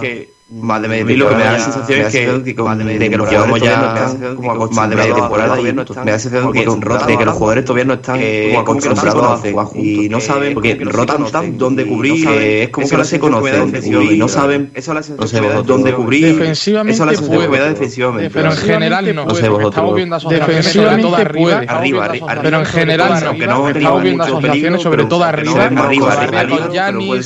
más 0.51 0.81
de 0.81 0.87
media 0.89 1.17
lo 1.17 1.29
que 1.29 1.35
me 1.35 1.43
da 1.43 1.51
la 1.53 1.59
sensación 1.59 2.01
es 2.01 2.11
que 2.11 2.27
de 2.27 3.09
que 3.09 3.17
los 3.17 3.29
llevamos 3.29 3.61
ya 3.61 4.07
como 4.35 4.67
más 4.67 4.89
de 4.89 4.95
media 4.95 5.15
temporada 5.15 5.59
y 5.59 5.63
me 5.63 5.71
da 5.73 5.85
la 6.05 6.19
sensación 6.19 6.51
de 6.51 7.17
que 7.17 7.25
los 7.25 7.35
jugadores 7.35 7.65
todavía 7.65 7.85
no 7.85 7.93
están 7.93 8.19
como 8.19 8.59
acostumbrados 8.59 9.23
a 9.23 9.37
jugar 9.37 9.67
y 9.75 10.09
no 10.09 10.19
saben 10.19 10.53
porque 10.53 10.75
rotan 10.75 11.25
tan 11.31 11.57
dónde 11.57 11.85
cubrir 11.85 12.27
eh, 12.27 12.63
es 12.63 12.69
como 12.69 12.87
que 12.87 12.97
no 12.97 13.03
se 13.03 13.19
conocen 13.19 13.73
y 14.11 14.17
no 14.17 14.27
saben 14.27 14.71
dónde 15.65 15.93
cubrir 15.93 16.37
Defensivamente 16.37 16.93
eso 16.93 17.03
es 17.03 17.07
la 17.07 17.17
sensación 17.17 17.41
que 17.43 17.47
me 17.47 17.57
da 17.57 17.63
puede. 17.63 17.73
defensivamente 17.73 18.29
Pero 18.31 18.51
en 18.51 18.57
general 18.57 19.15
no. 19.15 19.25
no 19.25 19.35
sé 19.35 19.49
vosotros 19.49 19.95
viendo 19.95 20.15
asociaciones 20.15 20.65
sobre 20.65 21.01
todo 21.01 21.15
arriba. 21.15 21.61
Pero 22.41 22.59
en 22.59 22.65
general 22.65 23.21
no. 23.21 23.27
aunque 23.27 23.47
no 23.47 23.69
Estamos 23.69 24.03
viendo 24.03 24.23
mucho 24.23 24.37
asociaciones 24.37 24.81
sobre 24.81 25.05
todo 25.05 25.23
arriba. 25.23 25.69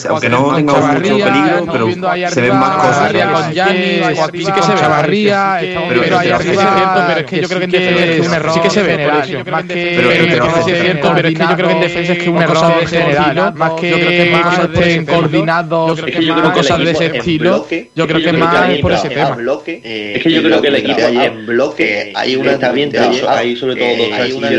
aunque 0.09 0.30
no 0.30 0.55
tenga 0.55 0.73
mucho 0.73 1.03
peligro 1.03 1.65
pero 1.71 2.30
se 2.30 2.41
ven 2.41 2.59
más 2.59 2.86
cosas 2.86 3.14
con 3.24 3.53
Yanis, 3.53 4.05
sí 4.34 4.51
que 4.51 4.61
se 4.61 4.72
ve. 4.72 4.80
Chavarría, 4.80 5.57
pero 5.89 6.03
es 6.03 6.41
cierto, 6.41 7.03
pero 7.07 7.20
es 7.20 7.26
que 7.26 7.41
yo 7.41 7.47
creo 7.47 7.59
que 7.59 7.66
en 7.66 7.72
defensa 7.72 8.05
es 8.05 8.28
un 8.28 8.34
error. 8.34 8.53
Sí 8.53 8.59
que 8.59 8.70
se 8.70 8.84
ve 8.84 8.95
Pero- 8.95 10.11
es 10.11 11.34
que 11.34 11.45
yo 11.45 11.55
creo 11.55 11.68
que 11.68 11.74
en 11.74 11.82
defensa 11.82 12.13
es 12.13 12.20
que 12.20 12.30
un 12.30 12.41
error 12.41 12.74
en 12.82 12.88
general, 12.88 13.53
más 13.55 13.72
que 13.74 13.89
yo 13.89 13.97
creo 13.97 14.09
que 14.09 14.32
más 14.32 14.59
estén 14.59 15.05
coordinados 15.05 15.99
o 16.01 16.53
cosas 16.53 16.80
de 16.80 16.91
ese 16.91 17.05
estilo, 17.18 17.68
yo 17.95 18.07
creo 18.07 18.22
que 18.22 18.34
más 18.34 18.70
es 18.70 18.80
por 18.80 18.91
ese 18.91 19.09
tema. 19.09 19.38
es 19.84 20.24
que 20.24 20.32
yo 20.32 20.43
creo 20.43 20.61
que 20.61 20.68
el 20.68 20.76
equipo 20.76 20.99
en 20.99 21.45
bloque 21.45 22.11
hay 22.16 22.36
una 22.36 22.51
está 22.53 22.72
bien 22.72 22.91
hay 23.28 23.55
sobre 23.55 23.76
todo 23.76 23.95
dos 23.97 24.11
hay 24.13 24.32
una 24.32 24.49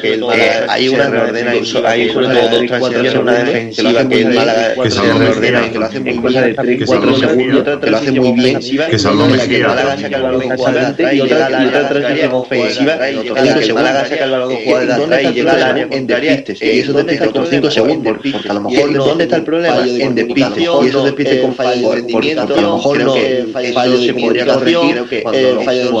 que 0.00 0.20
hay 0.68 0.88
una 0.88 1.08
reordena 1.08 1.50
hay 1.50 2.10
sobre 2.10 2.28
todo 2.28 2.48
dos 2.48 2.66
transiciones 2.66 3.14
una 3.14 3.32
defensiva 3.32 4.08
que 4.08 4.22
el 4.22 4.34
Málaga 4.34 4.74
Que 4.82 4.90
se 4.90 5.12
reordena 5.12 5.70
que 5.70 5.78
lo 5.78 5.86
hace 5.86 6.00
muy 6.00 6.10
en 6.10 6.22
cosa 6.22 6.40
de 6.42 6.46
bien 6.46 6.56
tres, 6.56 6.78
que 6.78 6.86
que 7.50 7.90
lo 7.90 7.96
hace 7.96 8.12
muy 8.12 8.32
bien 8.32 8.60
que 8.60 8.98
Mejía, 9.30 9.68
Málaga 9.68 9.96
saca 9.96 10.16
el 10.16 10.22
balón 10.22 10.42
jugada 10.42 10.80
de 10.80 10.86
atrás 10.86 11.14
y 11.14 11.20
otra 11.20 11.88
transición 11.88 12.32
ofensiva 12.32 13.08
en 13.08 13.16
la 13.16 13.54
que 13.54 13.64
el 13.64 13.74
Málaga 13.74 14.04
saca 14.08 14.24
el 14.24 14.30
balón 14.30 14.56
jugada 14.64 14.84
de 14.84 15.04
atrás 15.04 15.22
y 15.22 15.32
llega 15.34 15.52
al 15.52 15.62
área 15.62 15.88
en 15.90 16.06
despistes 16.06 16.62
y 16.62 16.80
eso 16.80 16.92
necesita 16.92 17.28
otros 17.28 17.48
5 17.50 17.70
segundos 17.70 18.16
porque 18.22 18.48
a 18.48 18.54
lo 18.54 18.60
mejor 18.62 18.92
¿dónde 18.94 19.24
está 19.24 19.36
el 19.36 19.44
problema? 19.44 19.86
en 19.86 20.14
despistes 20.14 20.58
y 20.58 20.86
esos 20.86 21.04
despistes 21.04 21.40
con 21.40 21.54
fallo 21.54 21.90
de 21.90 21.96
rendimiento 21.96 22.54
a 22.54 22.60
lo 22.60 22.76
mejor 22.76 23.04
no 23.04 23.14
fallo 23.52 24.00
se 24.00 24.14
podría 24.14 24.46
corregir 24.46 25.04
el 25.32 25.64
fallo 25.64 26.00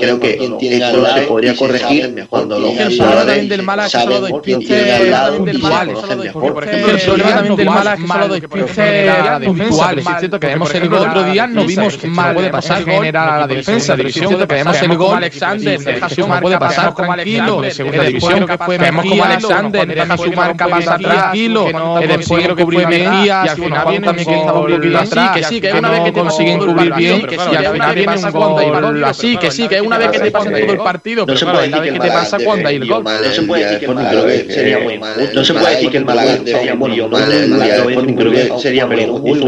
creo 0.00 0.20
que 0.20 0.38
eso 0.40 1.06
se 1.14 1.20
podría 1.22 1.56
corregir 1.56 2.26
cuando 2.28 2.58
los 2.58 2.70
jugadores 2.74 3.50
saben 3.90 4.40
quién 4.42 4.60
tiene 4.60 4.92
al 4.92 5.10
lado 5.10 5.46
y 5.46 5.52
se 5.52 5.58
puntuales. 5.58 5.94
conocen 5.94 6.18
Porque, 6.18 6.28
mejor 6.28 6.54
por 6.54 6.64
ejemplo, 6.64 6.90
el 6.90 7.00
problema 7.00 7.34
también 7.34 7.56
del 7.56 7.68
Málaga 7.68 7.94
es 7.94 8.00
que 8.00 8.48
solo 8.74 9.44
puntuales 9.44 10.04
cierto 10.30 10.40
que 10.40 10.46
vemos 10.46 10.74
el 10.74 10.88
gol 10.88 11.08
otro 11.08 11.24
día, 11.24 11.46
no 11.46 11.64
vimos 11.64 12.04
mal 12.04 12.34
puede 12.34 12.50
pasar 12.50 12.84
general 12.84 13.28
a 13.28 13.38
la 13.40 13.46
defensa. 13.46 13.96
De 13.96 14.04
división 14.04 14.38
que 14.38 14.46
vemos 14.46 14.82
el 14.82 14.96
gol, 14.96 15.16
Alexander 15.16 15.78
deja 15.78 16.08
sumar, 16.08 16.42
puede 16.42 16.58
pasar 16.58 16.94
tranquilo. 16.94 17.60
De 17.60 17.70
segunda 17.70 18.04
división 18.04 18.46
que 18.46 18.58
fue 18.58 18.78
vemos 18.78 19.04
como 19.06 19.24
Alexander 19.24 19.86
deja 19.86 20.16
sumar 20.16 20.56
pasa 20.56 20.98
tranquilo. 20.98 21.66
Que 22.00 22.06
después 22.06 22.44
creo 22.44 22.56
que 22.56 22.64
fue 22.64 22.86
Mejía 22.86 23.42
y 23.44 23.48
al 23.48 23.56
final 23.56 23.86
viene 23.88 24.06
también 24.06 24.28
que 24.28 24.38
estaba 24.38 24.60
un 24.60 24.70
poquito 24.70 24.98
atrás. 24.98 25.36
Que 25.36 25.44
sí, 25.44 25.60
que 25.60 25.72
una 25.72 25.90
vez 25.90 26.00
que 26.02 26.12
consiguen 26.12 26.58
cubrir 26.58 26.94
bien 26.94 27.26
y 27.30 27.56
al 27.56 27.72
final 27.72 27.94
viene 27.94 28.16
un 28.16 28.30
gol 28.30 29.04
así. 29.04 29.36
Que 29.36 29.50
sí, 29.50 29.68
que 29.68 29.80
una 29.80 29.98
vez 29.98 30.10
que 30.10 30.20
te 30.20 30.30
pasa 30.30 30.50
todo 30.50 30.72
el 30.72 30.78
partido, 30.78 31.26
pero 31.26 31.38
claro, 31.38 31.58
una 31.66 31.80
vez 31.80 31.92
que 31.92 31.98
te 31.98 32.08
pasa 32.08 32.38
cuando 32.44 32.68
hay 32.68 32.76
el 32.76 32.88
gol. 32.88 33.04
no 33.04 33.32
se 33.32 33.42
puede 33.42 33.64
decir 33.64 33.78
que 33.80 33.86
el 33.86 33.94
Málaga 33.94 34.48
sería 34.48 34.78
muy 34.78 34.98
mal 34.98 35.30
no 35.34 35.44
se 35.44 35.54
puede 35.54 35.70
decir 35.74 35.90
que 35.90 35.96
el 35.98 36.04
Málaga 36.04 36.38
sería 36.44 36.74
muy 36.74 36.98
mal 36.98 38.16
creo 38.16 38.32
que 38.32 38.60
sería 38.60 38.86
muy 38.86 39.00
injusto 39.00 39.46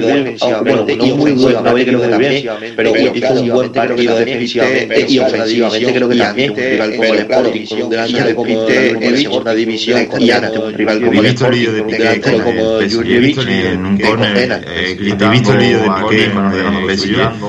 partido 0.00 0.24
defensivamente. 0.24 0.92
y 0.92 1.12
muy 1.12 1.32
bueno, 1.32 1.62
creo 1.62 2.00
que 2.00 2.08
también, 2.08 2.48
pero 2.76 2.96
hizo 2.96 3.32
un 3.32 3.48
buen 3.48 3.72
partido 3.72 4.18
defensivamente 4.18 5.06
y 5.08 5.18
ofensivamente 5.18 5.92
creo 5.92 6.08
que 6.08 6.16
también, 6.16 6.50
un 6.50 6.56
rival 6.56 6.96
como 6.96 7.14
el 7.14 7.18
Sporting, 7.20 7.66
con 7.66 7.82
un 7.82 7.90
delantero 7.90 8.34
como 8.34 8.68
el 8.68 9.16
segunda 9.18 9.54
división 9.54 10.08
y 10.18 10.30
ante 10.30 10.58
un 10.58 10.72
rival 10.72 11.00
como 11.00 11.20
el 11.20 11.26
Sporting, 11.26 11.66
con 11.66 11.80
un 11.80 11.90
delantero 11.90 12.44
como 12.44 12.80
Jurjevic, 12.90 13.48
en 13.48 13.86
un 13.86 13.98
corner 13.98 14.64
gritando 14.98 15.30
visto 15.30 15.52
el 15.52 15.58
vídeo 15.58 15.78
de 15.78 15.90
Piqué 15.90 16.16
de 16.16 16.24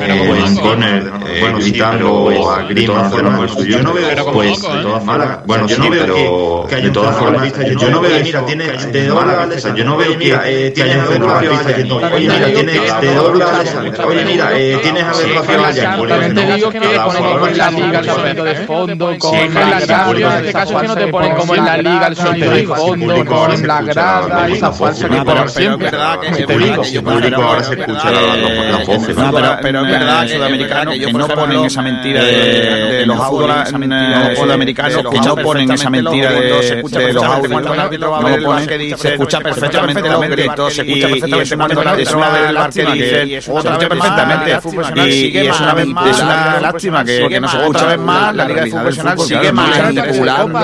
en 0.05 0.43
un 0.43 0.55
corner 0.57 1.11
gritando 1.59 2.49
a 2.49 2.63
Griezmann 2.63 3.47
yo 3.67 3.83
no 3.83 3.93
veo 3.93 4.31
pues 4.33 4.61
de 4.61 4.81
todas 4.81 5.03
formas 5.03 5.45
bueno 5.45 5.67
yo 5.67 5.77
no 5.77 5.89
veo 5.89 6.67
que 6.67 6.75
de 6.75 6.89
todas 6.89 7.17
formas 7.17 7.53
yo 7.79 7.89
no 7.89 8.01
veo 8.01 8.23
mira 8.23 8.45
tiene 8.45 8.65
de 8.65 9.07
yo 9.75 9.85
no 9.85 9.97
veo 9.97 10.17
que 10.17 10.71
tiene 10.73 10.97
un 10.97 11.05
centrocampista 11.07 12.13
oye 12.13 12.27
mira 12.47 12.99
tiene 12.99 13.11
de 13.11 13.15
dobla 13.15 13.63
oye 14.05 14.25
mira 14.25 14.49
tienes 14.81 15.03
a 15.03 15.11
Rafael 15.11 15.65
allá 15.65 15.97
también 16.07 16.35
te 16.35 16.55
digo 16.55 16.69
que 16.71 16.79
ponen 16.79 17.23
como 17.23 17.47
en 17.47 17.57
la 17.57 17.71
liga 17.71 17.99
el 17.99 18.05
sonido 18.05 18.43
de 18.43 18.55
fondo 18.55 19.17
con 19.19 19.69
la 19.69 19.85
Champions 19.85 20.33
en 20.33 20.39
este 20.39 20.53
caso 20.53 20.73
es 20.73 20.81
que 20.81 20.87
no 20.87 20.95
te 20.95 21.07
ponen 21.07 21.35
como 21.35 21.55
en 21.55 21.65
la 21.65 21.77
liga 21.77 22.07
el 22.07 22.15
sonido 22.15 22.51
de 22.51 22.67
fondo 22.67 23.25
con 23.25 23.67
la 23.67 23.81
grada 23.81 24.47
esa 24.47 24.71
falsa 24.71 25.09
que 25.09 25.21
ponen 25.21 25.49
siempre. 25.49 25.91
te 25.91 26.57
digo 26.57 27.41
ahora 27.41 27.63
se 27.63 27.73
escucha 27.79 28.11
la 28.11 28.83
voz 28.85 29.09
no, 29.09 29.31
pero, 29.31 29.57
pero 29.61 29.85
es 29.85 29.91
verdad 29.91 30.27
sudamericanos 30.27 30.95
que 30.95 31.13
no 31.13 31.27
ponen 31.27 31.65
esa 31.65 31.81
mentira 31.81 32.23
de 32.23 33.05
los 33.05 33.19
audios 33.19 33.69
sudamericanos 34.37 35.03
que 35.11 35.19
no 35.19 35.35
ponen 35.35 35.71
esa 35.71 35.89
mentira 35.89 36.31
de 36.31 37.13
los 37.13 37.23
audios 37.23 37.61
no 37.61 38.43
ponen 38.43 38.97
se 38.97 39.13
escucha 39.13 39.39
perfectamente 39.39 40.09
los 40.09 40.21
gritos 40.29 40.73
se 40.73 40.81
escucha 40.81 41.07
perfectamente 41.07 42.01
es 42.01 42.13
una 42.13 42.30
que 42.73 43.41
otra 43.51 43.77
vez 43.77 43.89
perfectamente 43.89 44.59
y 45.07 45.37
es 45.37 45.59
una 45.59 46.59
lástima 46.59 47.03
que 47.03 47.39
no 47.39 47.47
se 47.47 47.57
escucha 47.57 47.85
vez 47.85 47.99
más 47.99 48.35
la 48.35 48.45
liga 48.45 48.63
de 48.63 48.69
fútbol 48.69 48.83
profesional 48.83 49.19
sigue 49.19 49.51
manipulando 49.51 50.59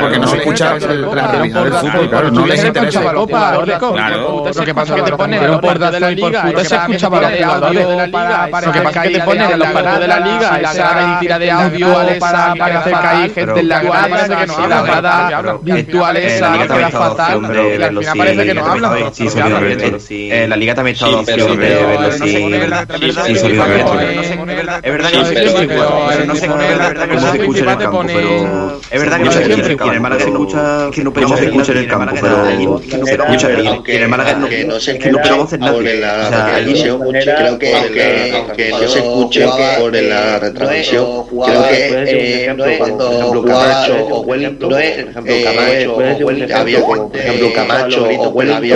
porque 0.00 0.18
no 0.18 0.26
se 0.26 0.36
escucha 0.38 0.78
la 0.78 1.28
realidad 1.28 1.64
del 1.64 1.72
fútbol 1.74 2.10
claro 2.10 2.30
no 2.30 2.46
les 2.46 2.64
interesa 2.64 3.00
claro. 3.00 4.44
Lo 4.54 4.64
que 4.64 4.74
pasa 4.74 4.96
es 4.96 5.02
que 5.02 5.10
te 5.10 5.16
ponen 5.16 5.46
los 5.46 5.60
puertas 5.60 5.92
de 5.92 6.00
la 6.00 6.10
liga 6.10 6.52
y 6.52 6.64
se 6.64 6.76
escuchaba 6.76 7.30
de 7.30 7.44
audio 7.44 8.10
para 8.10 8.46
lo 8.60 8.72
que 8.72 8.80
pasa 8.80 9.04
es 9.04 9.10
que 9.10 9.18
te 9.18 9.24
ponen 9.24 9.58
los 9.58 9.68
puertas 9.68 10.00
de 10.00 10.08
la 10.08 10.20
liga 10.20 10.60
esa 10.60 10.94
mentira 10.94 11.38
de 11.38 11.50
audio 11.50 12.18
para 12.18 12.54
parecer 12.54 12.92
que 12.92 13.06
hay 13.06 13.30
gente 13.30 13.60
en 13.60 13.68
la 13.68 13.82
grada 13.82 14.36
que 14.38 14.46
no 14.46 14.54
habla 14.54 14.82
grada 14.82 15.58
virtual 15.62 16.16
esa 16.16 16.52
queda 16.52 16.90
fatal 16.90 17.40
y 17.78 17.82
al 17.82 17.98
final 17.98 18.18
parece 18.18 18.46
que 18.46 18.54
no 18.54 18.62
la 20.52 20.56
liga 20.56 20.74
también 20.74 20.91
está 20.92 21.08
opción 21.08 21.58
de 21.58 21.66
verlo 21.66 22.12
sí 22.12 22.18
sí 22.18 23.34
sí 23.34 23.46
es 24.82 24.92
verdad 24.92 25.18
que 26.18 26.26
no 26.26 26.34
sé 26.34 26.46
cómo 26.48 26.60
se 27.30 27.38
escucha 27.38 27.62
en 27.62 27.68
el 27.68 27.78
campo 27.78 28.02
pero 28.06 28.80
es 28.90 29.00
verdad 29.00 29.18
que 29.18 29.24
no 29.24 29.32
se 29.32 29.42
escucha 29.42 29.72
en 29.72 29.94
el 29.94 30.00
Málaga 30.00 30.22
se 30.22 30.30
escucha 30.30 30.90
que 30.92 31.04
no 31.04 31.36
se 31.36 31.44
escucha 31.44 31.72
en 31.72 31.78
el 31.78 31.88
campo 31.88 32.14
pero 32.20 32.78
se 33.06 33.12
escucha 33.12 33.50
en 33.50 34.02
el 34.02 34.08
Málaga 34.08 34.34
no 34.34 34.80
se 34.80 34.98
que 34.98 35.10
no 35.10 35.18
podemos 35.18 35.46
hacer 35.46 35.60
nada 35.60 36.60
creo 36.62 37.58
que 37.58 37.74
aunque 37.74 38.70
no 38.70 38.88
se 38.88 38.98
escuche 38.98 39.46
por 39.78 39.94
la 39.94 40.38
retransmisión 40.38 41.26
creo 41.26 41.68
que 41.68 42.54
no 42.56 42.64
es 42.64 42.78
cuando 42.78 43.44
Camacho 43.44 44.06
o 44.06 44.20
Wellington 44.20 44.70
no 44.70 44.78
es 44.78 44.98
ejemplo 44.98 45.34
Camacho 45.44 45.94
o 45.94 46.26
Wellington 46.26 46.60
había 46.60 46.80
por 46.80 47.16
ejemplo 47.16 47.52
Camacho 47.54 48.04
o 48.04 48.28
Wellington 48.30 48.72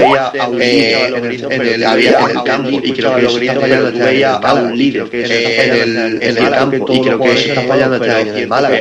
había 1.86 2.05
en 2.06 2.30
el 2.30 2.42
campo 2.42 2.70
y 2.70 2.92
creo 2.92 3.16
que 3.16 3.26
eso 3.26 3.38
está 3.38 3.60
fallando 3.60 3.88
este 3.88 4.02
año. 4.02 4.40
a 4.42 4.54
un 4.54 4.76
líder 4.76 5.08
en 5.12 6.36
el 6.38 6.50
campo 6.50 6.92
y 6.92 7.00
creo 7.00 7.18
que 7.20 7.32
eso 7.32 7.48
está 7.48 7.62
fallando 7.62 7.96
este 7.96 8.10
año. 8.10 8.32
En 8.32 8.38
el 8.38 8.48
Málaga 8.48 8.76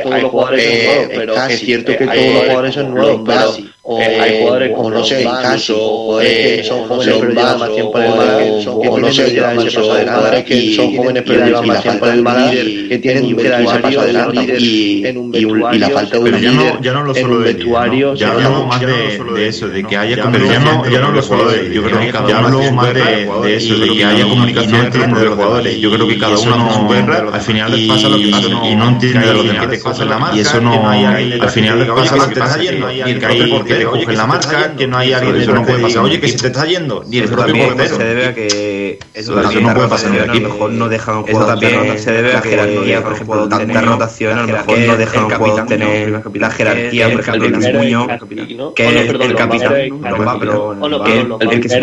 es 1.48 1.60
cierto 1.60 1.96
que 1.96 2.06
todos 2.06 2.16
los 2.16 2.42
jugadores 2.44 2.74
son 2.74 2.94
nuevos 2.94 3.22
pero 3.26 3.75
o, 3.88 4.00
hay 4.00 4.40
jugadores 4.40 4.72
como 4.74 4.90
no 4.90 5.04
sé, 5.04 5.22
caso, 5.22 5.76
o 5.78 6.18
que 6.18 6.64
son 6.64 6.88
jóvenes 6.88 7.14
pero 7.20 7.32
llevan 7.32 7.58
más 7.60 7.72
tiempo 7.72 7.98
en 7.98 8.04
el 8.04 8.16
Málaga, 8.16 8.44
o 8.90 8.98
no 8.98 9.12
sé, 9.12 9.40
jugadores 9.70 10.44
que 10.44 10.74
son 10.74 10.96
jóvenes 10.96 11.22
pero 11.24 11.46
llevan 11.46 11.66
más 11.68 11.82
tiempo 11.82 12.06
en 12.06 12.12
el 12.12 12.22
Málaga, 12.22 12.50
que 12.50 12.98
tienen 12.98 13.36
que 13.36 13.48
dar 13.48 13.62
ese 13.62 13.78
paso 13.78 14.00
adelante 14.00 14.56
y, 14.58 15.06
y 15.06 15.78
la 15.78 15.90
falta 15.90 16.18
de 16.18 16.30
un 16.30 16.40
líder 16.40 16.80
ya 16.80 16.92
no 16.92 17.04
lo 17.04 17.14
solo 17.14 17.38
de 17.38 17.52
vestuario, 17.54 18.14
ya 18.14 18.32
hablamos 18.32 18.66
más 18.66 18.80
de 18.80 19.48
eso, 19.48 19.68
de 19.68 19.84
que 19.84 19.96
haya 19.96 20.20
comunicación, 20.20 20.90
ya 20.90 21.00
no 21.00 21.12
lo 21.12 21.22
solo 21.22 21.50
de 21.50 21.72
yo 21.72 21.82
creo 21.84 22.00
que 22.00 22.12
ya 22.12 22.38
hablo 22.38 22.72
más 22.72 22.92
de 22.92 23.56
eso, 23.56 23.78
de 23.78 23.88
que 23.88 24.04
haya 24.04 24.24
comunicación 24.24 24.86
entre 24.86 25.24
los 25.24 25.34
jugadores, 25.34 25.78
yo 25.78 25.92
creo 25.92 26.08
que 26.08 26.18
cada 26.18 26.36
uno 26.36 26.88
al 27.32 27.40
final 27.40 27.70
les 27.70 27.88
pasa 27.88 28.08
lo 28.08 28.18
que 28.18 28.28
pasa 28.30 28.48
y 28.48 28.74
no 28.74 28.88
entiende 28.88 29.32
lo 29.32 29.42
que 29.60 29.76
te 29.76 29.80
cogen 29.80 30.08
la 30.08 30.18
marca, 30.18 30.36
y 30.36 30.40
eso 30.40 30.60
no, 30.60 30.90
al 30.90 31.50
final 31.50 31.78
les 31.78 31.88
pasa 31.88 32.16
lo 32.16 32.28
que 32.28 32.34
pasa. 32.34 32.64
y 32.64 32.66
el 32.66 33.18
que 33.20 33.75
te 33.78 33.84
cogen 33.84 34.16
la 34.16 34.26
marca, 34.26 34.74
que 34.76 34.86
no 34.86 34.98
hay 34.98 35.12
alguien, 35.12 35.36
eso 35.36 35.52
no 35.52 35.64
puede 35.64 35.82
pasar, 35.82 36.02
oye 36.02 36.20
que 36.20 36.28
se 36.28 36.38
te 36.38 36.46
está 36.48 36.66
yendo, 36.66 37.04
y 37.10 37.18
el 37.18 37.28
propio 37.28 37.68
portero. 37.68 37.96
se 37.96 38.04
debe 38.04 38.26
a 38.26 38.34
que 38.34 38.98
eso 39.14 39.34
no 39.34 39.74
puede 39.74 39.88
pasar 39.88 40.14
en 40.14 40.22
el 40.22 40.30
equipo, 40.30 40.48
mejor 40.48 40.70
no 40.72 40.88
dejan 40.88 41.16
un 41.18 41.22
jugador 41.24 41.46
también 41.46 41.98
se 41.98 42.12
debe 42.12 42.34
a 42.34 42.40
jerarquía, 42.40 43.02
por 43.02 43.12
ejemplo, 43.12 43.48
tanta 43.48 43.80
rotación, 43.80 44.38
a 44.38 44.42
lo 44.42 44.48
mejor 44.48 44.78
no 44.78 44.96
dejan 44.96 45.24
un 45.24 45.30
jugador 45.30 45.66
tener 45.66 46.22
la 46.34 46.50
jerarquía, 46.50 47.10
por 47.10 47.20
ejemplo, 47.20 47.48
Luis 47.48 47.72
Muñoz, 47.72 48.08
que 48.74 48.88
es 48.88 49.10
el 49.10 49.34
capitán, 49.34 50.00
no 50.00 50.24
va, 50.24 50.38
pero 50.38 50.76
el 51.40 51.60
que 51.60 51.68
se 51.68 51.80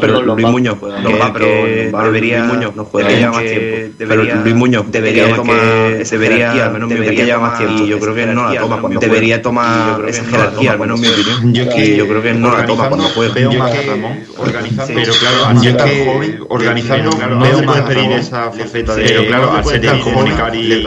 pero 0.00 0.22
Luis 0.22 0.46
Muñoz, 0.46 0.78
no 0.80 1.18
va, 1.18 1.32
pero 1.32 2.04
debería 2.04 2.42
no 2.42 2.84
juega 2.84 3.30
más 3.30 3.42
tiempo, 3.42 3.94
pero 3.98 4.22
Luis 4.24 4.54
Muñoz 4.54 4.90
debería 4.90 5.34
tomar 5.34 5.92
esa 6.00 6.18
jerarquía, 6.18 6.66
al 6.66 6.72
menos 6.72 6.88
mi 6.90 6.96
opinión, 6.96 7.26
lleva 7.26 7.40
más 7.40 7.58
tiempo, 7.58 7.84
yo 7.84 7.98
creo 7.98 8.14
que 8.14 8.26
no 8.26 8.52
la 8.52 8.60
toma 8.60 8.80
cuando 8.80 9.00
debería 9.00 9.42
tomar 9.42 10.08
esa 10.08 10.24
jerarquía, 10.52 10.72
al 10.72 10.78
menos 10.78 11.00
mi 11.00 11.08
opinión, 11.08 11.54
yo 11.54 12.08
creo 12.08 12.22
que 12.22 12.34
no 12.34 12.56
la 12.56 12.66
toma 12.66 12.88
cuando 12.88 13.08
juega. 13.08 13.34
Veo 13.34 13.52
más 13.52 13.72
a 13.72 13.82
Ramón. 13.82 14.20
organizando, 14.36 14.94
pero 14.94 15.12
claro, 15.14 15.62
es 15.62 15.76
tan 15.76 16.04
joven, 16.04 16.44
organizando, 16.48 17.10
no 17.28 17.44
le 17.44 17.62
puedes 17.62 17.82
pedir 17.82 18.12
esa 18.12 18.50
faceta 18.50 18.94
de, 18.94 19.02
pero 19.02 19.26
claro, 19.26 19.52
al 19.52 19.64
ser 19.64 19.80
tan 19.82 20.00
comunicar 20.00 20.54
y 20.54 20.84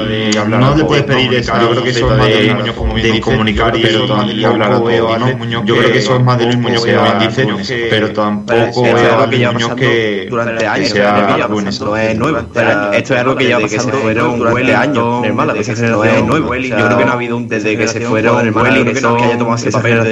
no 0.48 0.76
le 0.76 0.84
puedes 0.86 1.04
pedir 1.04 1.34
esa, 1.34 1.60
que 1.84 1.90
es 1.90 1.96
de 1.96 3.12
de 3.12 3.22
comunicar 3.22 3.76
y 3.76 4.46
hablar 4.46 4.72
a 4.74 4.80
yo 5.66 5.78
creo 5.78 5.92
que 5.92 5.98
eso 5.98 6.16
es 6.16 6.24
más 6.24 6.38
de 6.38 6.46
Luis 6.46 6.58
Muñoz 6.58 6.86
que 6.86 6.98
dice, 7.20 7.88
pero 7.90 8.12
tampoco 8.12 8.84
veo 8.84 9.20
a 9.20 9.26
Luis 9.28 9.54
Muñoz 9.54 9.76
que 9.76 10.28
durante 10.30 10.66
años 10.66 10.94
esto 11.68 11.98
es 11.98 12.18
nuevo, 12.18 12.40
esto 12.94 13.14
es 13.14 13.20
algo 13.20 13.36
que 13.36 13.50
ya 13.50 13.60
pasando 13.60 13.98
fueron 13.98 14.42
huele 14.42 14.76
años, 14.76 15.22
normal, 15.22 15.54
que 15.54 15.64
se 15.64 15.88
no 15.88 16.04
es 16.04 16.24
nuevo, 16.24 16.56
yo 16.56 16.76
creo 16.76 16.98
que 16.98 17.06
no 17.06 17.12
ha 17.12 17.16
habido 17.16 17.38
un 17.38 17.48
desde 17.48 17.78
que 17.78 17.88
se 17.88 18.02
fueron 18.02 18.56
Welling 18.56 18.94
que 18.94 19.00
haya 19.00 19.38
tomado 19.38 19.55
ese 19.56 19.72
papel 19.72 20.04
de 20.04 20.12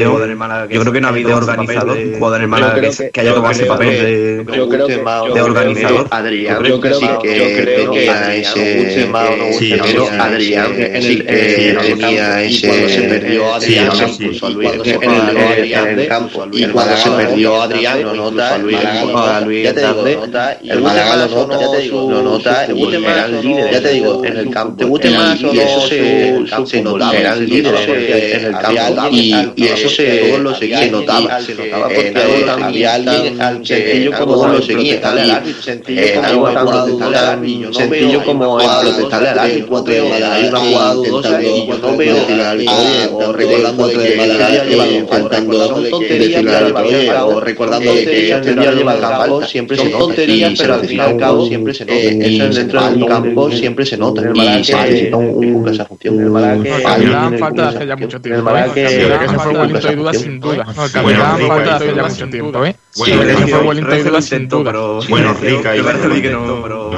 yo 0.69 0.81
creo 0.81 0.93
que 0.93 1.01
no 1.01 1.07
ha 1.07 1.11
habido 1.11 1.35
organizador, 1.35 1.97
jugador 2.17 2.37
en 2.37 2.43
el 2.43 2.47
Málaga 2.47 2.81
que 3.11 3.21
haya 3.21 3.33
tomado 3.33 3.51
ese 3.51 3.65
papel 3.65 3.89
de, 3.89 4.43
de 4.43 4.61
organizador. 5.41 6.07
Adrián, 6.09 6.63
yo 6.63 6.79
creo 6.79 7.19
que. 7.19 8.45
Sí, 9.57 9.75
pero 9.81 10.07
Adrián 10.19 10.67
sí 11.01 11.19
que 11.19 11.77
tenía 11.81 12.43
ese. 12.43 12.67
Cuando 12.67 12.89
se 12.89 13.01
perdió 13.03 13.53
Adrián, 13.53 13.89
en 15.87 15.99
el 15.99 16.07
campo. 16.07 16.45
Y 16.51 16.65
cuando 16.67 16.97
se 16.97 17.09
perdió 17.11 17.61
Adrián, 17.61 18.03
lo 18.03 18.13
nota. 18.13 18.57
Ya 19.63 19.73
te 19.73 19.81
digo, 19.81 20.05
nota. 20.15 20.57
El 20.63 20.81
Málaga 20.81 21.27
lo 21.27 21.47
nota, 21.47 21.59
ya 21.59 21.71
te 21.71 21.79
digo, 21.81 22.11
lo 22.11 22.21
nota. 22.21 22.67
Ya 22.67 23.81
te 23.81 23.89
digo, 23.89 24.25
en 24.25 24.37
el 24.37 24.49
campo. 24.49 24.77
¿Te 24.77 24.85
guste 24.85 25.09
más 25.11 25.39
y 25.41 25.59
eso 25.59 25.81
se 26.65 26.81
notaba. 26.81 27.15
Eran 27.15 27.45
líderes 27.45 27.87
en 27.87 28.45
el 28.45 28.53
campo. 28.53 29.09
Y 29.11 29.32
eso 29.57 29.89
se 29.89 30.17
todos 30.19 30.39
lo 30.39 30.55
seguían, 30.55 30.83
se 30.83 30.91
notaba, 30.91 31.41
se 31.41 31.55
notaba 31.55 31.87
porque 31.89 32.13
había 32.49 32.93
alguien 32.95 33.41
al 33.41 33.65
sencillo 33.65 34.11
como 34.17 34.33
todos 34.33 34.51
lo 34.51 34.61
seguían, 34.61 35.01
algo 36.23 36.49
tan 36.51 37.73
sencillo 37.73 38.23
como 38.23 38.59
el 38.59 38.67
protestarle 38.81 39.29
al 39.29 39.39
árbitro, 39.39 39.83
hay 39.85 40.45
una 40.45 40.59
jugada 40.59 40.93
dudosa 40.93 41.41
y 41.41 41.67
yo 41.67 41.77
no 41.77 41.97
veo 41.97 42.17
o 43.11 43.33
recordando 43.33 43.89
que 43.89 45.05
faltando 45.09 45.67
son 45.67 45.89
tonterías 45.89 46.43
o 47.23 47.39
recordando 47.39 47.93
que 47.93 48.29
este 48.31 48.53
día 48.53 48.71
lleva 48.71 48.93
falta 48.93 49.47
siempre 49.47 49.77
se 49.77 49.89
nota 49.89 50.13
pero 50.15 50.73
al 50.75 50.85
fin 50.85 50.97
y 50.97 51.01
al 51.01 51.17
cabo 51.17 51.45
siempre 51.45 51.73
se 51.73 51.85
nota. 51.85 51.97
eso 51.99 52.59
dentro 52.59 52.89
del 52.89 53.05
campo 53.05 53.51
siempre 53.51 53.85
se 53.85 53.97
nota. 53.97 54.21
y 54.33 54.63
se 54.63 55.11
un 55.13 55.67
esa 55.67 55.85
función 55.85 56.19
el 56.19 56.29
Malak 56.29 57.39
falta 57.39 57.69
hace 57.69 57.87
ya 57.87 57.95
mucho 57.95 58.19
tiempo 58.21 58.49
que 59.19 59.25
ese 59.25 59.39
fue 59.39 59.51
Wellington 59.53 59.91
y 59.91 59.95
duda 59.95 60.13
sin 60.13 60.39
duda. 60.39 60.65
No 60.75 60.85
el 60.85 60.91
capitán 60.91 61.47
falta 61.47 61.75
hace 61.75 61.95
ya 61.95 62.03
mucho 62.03 62.29
tiempo 62.29 62.65
eh 62.65 62.75
sí 62.91 63.11
ese 63.11 63.47
fue 63.47 63.59
Wellington 63.59 63.99
y 63.99 64.03
duda 64.03 64.21
sin 64.21 64.47
duda. 64.47 64.71
bueno 65.09 65.33
rica 65.41 65.75
y 65.75 65.81
parece 65.81 66.21
que 66.21 66.29
no 66.29 66.61
pero 66.63 66.91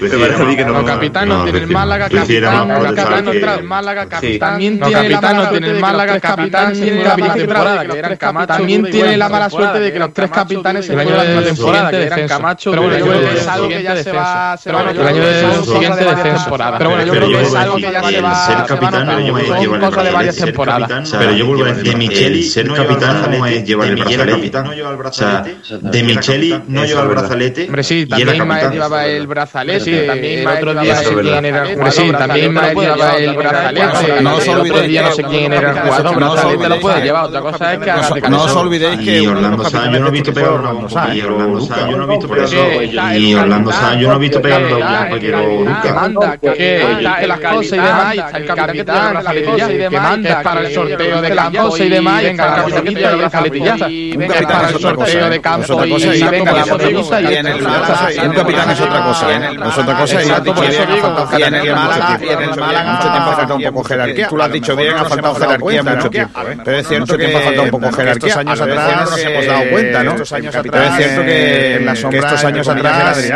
pero 0.00 0.72
No, 0.72 0.84
capitán 0.84 1.28
no 1.28 1.44
tiene 1.44 1.58
el 1.58 1.66
Málaga, 1.68 2.08
capitán, 2.08 2.68
capitán 2.68 3.24
no 3.24 3.30
tiene 3.32 3.54
el 3.54 3.64
Málaga, 3.64 4.08
capitán. 4.08 4.50
También 4.50 4.80
tiene 4.80 4.92
capitán 4.92 5.36
no 5.36 5.48
tiene 5.50 5.70
el 5.70 5.80
Málaga, 5.80 6.20
capitán 6.20 6.72
tiene 6.72 7.04
la 7.04 7.16
mala 7.16 7.34
temporada, 7.34 7.86
que 7.86 7.98
eran 7.98 8.16
Camacho. 8.16 8.46
También 8.54 8.84
tiene 8.90 9.16
la 9.16 9.28
mala 9.28 9.50
suerte 9.50 9.80
de 9.80 9.92
que 9.92 9.98
los 9.98 10.12
tres 10.12 10.30
capitanes 10.30 10.86
se 10.86 10.94
la 10.94 11.42
temporada, 11.42 11.90
que 11.90 12.02
eran 12.02 12.28
Camacho. 12.28 12.70
Pero 12.70 12.82
bueno, 12.82 12.98
yo 12.98 13.06
creo 13.06 13.20
que 13.20 13.38
es 13.38 13.48
algo 13.48 13.68
que 13.68 13.82
ya 13.82 13.96
se 13.96 14.12
va 14.12 14.58
el 14.64 14.74
año 14.74 15.24
del 15.24 15.64
siguiente 15.64 16.04
descenso. 16.04 16.56
Pero 16.78 16.90
bueno, 16.90 17.04
yo 17.04 17.12
creo 17.12 17.28
que 17.28 17.42
es 17.42 17.54
algo 17.54 17.76
que 17.76 17.92
ya 17.92 18.02
se 18.02 18.20
va 18.20 18.40
ser 18.46 18.66
capitán 18.66 19.06
no 19.06 19.18
es 19.18 19.24
llevar 19.24 19.74
el 19.74 19.80
cosa 19.80 20.02
de 20.02 20.10
varias 20.10 20.36
temporadas. 20.36 21.10
Pero 21.10 21.32
yo 21.32 21.46
vuelvo 21.46 21.64
a 21.64 21.68
decir, 21.68 21.84
de 21.84 21.96
Micheli 21.96 22.42
ser 22.42 22.72
capitán 22.72 23.22
no 23.30 23.46
es 23.46 23.64
llevar 23.66 23.88
el 23.88 24.96
brazalete. 24.96 25.56
De 25.80 26.02
Micheli 26.02 26.62
no 26.68 26.84
lleva 26.84 27.02
el 27.02 27.08
brazalete. 27.08 27.64
Hombre, 27.66 27.82
sí, 27.82 28.06
también 28.06 28.70
llevaba 28.70 29.06
el 29.06 29.26
brazalete. 29.26 29.89
También 30.06 30.46
otro 30.46 30.74
día 30.74 30.94
no 30.94 31.00
sé 31.00 31.14
quién 31.20 31.44
era 31.44 31.62
el 31.62 31.74
jugador. 31.74 31.92
Sí, 31.92 32.12
también 32.12 32.52
Mael 32.52 32.78
llevaba 32.78 33.16
el 33.16 33.36
brazalete. 33.36 34.22
No 34.22 34.34
os 34.34 34.48
olvidéis 34.48 35.02
no 35.02 35.12
sé 35.12 35.22
quién 35.24 35.52
era 35.52 35.70
el 35.70 35.78
jugador. 35.78 36.68
Lo 36.68 36.80
puede 36.80 37.02
llevar. 37.02 37.24
Otra 37.24 37.40
cosa 37.40 37.74
es 37.74 37.80
que 38.22 38.28
No 38.28 38.44
os 38.44 38.56
olvidéis 38.56 39.00
que. 39.00 39.20
Y 39.20 39.26
Orlando 39.26 39.64
Sáenz, 39.64 39.92
yo 39.92 40.00
no 40.00 40.08
he 40.08 40.10
visto 40.10 40.32
pegar 40.32 40.50
bomba. 40.50 41.14
Y 41.14 41.20
Orlando 41.20 41.60
Sáenz, 41.60 41.90
yo 41.90 41.96
no 41.96 42.04
he 42.04 42.06
visto 42.06 42.28
pegar 42.28 43.16
Y 43.16 43.34
Orlando 43.34 43.72
Sáenz, 43.72 44.00
yo 44.00 44.08
no 44.08 44.14
he 44.14 44.18
visto 44.18 44.42
pegar 44.42 44.62
una 44.64 45.40
bomba. 45.40 45.82
Que 45.82 45.92
manda, 45.92 46.38
que 46.38 46.96
las 47.26 47.40
cosas 47.40 47.72
y 47.72 47.76
demás. 47.76 48.16
El 48.34 48.46
capitán. 48.46 49.24
Que 50.20 50.28
es 50.28 50.36
para 50.42 50.60
el 50.60 50.74
sorteo 50.74 51.22
de 51.22 51.34
campos 51.34 51.80
y 51.80 51.88
demás. 51.88 52.22
Venga, 52.22 52.64
el 52.66 52.74
capitán 52.74 53.16
y 53.16 53.20
las 53.20 53.32
caletillas. 53.32 53.80
Y 53.88 54.16
venga, 54.16 54.40
para 54.40 54.68
el 54.68 54.78
sorteo 54.78 55.30
de 55.30 55.40
campos 55.40 56.04
y 56.04 56.22
venga, 56.24 56.52
la. 56.52 57.20
Y 57.20 57.34
en 57.34 57.46
el 57.46 57.60
un 57.60 58.32
capitán 58.34 58.70
es 58.70 58.80
otra 58.80 59.04
cosa. 59.04 59.26
Otra 59.80 59.98
cosa. 59.98 60.22
Y 61.38 61.42
en 61.42 61.54
el 61.54 61.74
Málaga, 61.74 62.18
y 62.20 62.28
en 62.28 62.42
el 62.42 62.60
Málaga, 62.60 62.92
mucho 62.92 63.10
tiempo 63.10 63.30
ha 63.30 63.36
faltado 63.36 63.56
un 63.56 63.62
poco 63.64 63.84
jerarquía. 63.84 64.28
Tú 64.28 64.36
lo 64.36 64.44
has 64.44 64.52
dicho 64.52 64.76
bien, 64.76 64.96
ha 64.96 65.04
faltado 65.04 65.34
jerarquía 65.34 65.82
mucho 65.82 66.10
tiempo. 66.10 66.40
Pero 66.64 66.78
es 66.78 66.88
cierto 66.88 67.16
que 67.16 67.36
ha 67.36 67.40
faltado 67.40 67.62
un 67.64 67.70
poco 67.70 67.92
jerarquía. 67.92 68.28
Estos 68.30 68.36
años 68.36 68.60
atrás 68.60 69.10
nos 69.10 69.18
hemos 69.20 69.46
dado 69.46 69.70
cuenta, 69.70 70.02
¿no? 70.04 70.10
Estos 70.12 70.32
años 70.32 70.54
atrás. 70.54 70.90
es 70.90 71.04
cierto 71.04 71.22
que 71.24 71.74
en 71.76 71.86
la 71.86 71.96
sombra, 71.96 72.20
estos 72.20 72.44
años 72.44 72.68
atrás, 72.68 73.30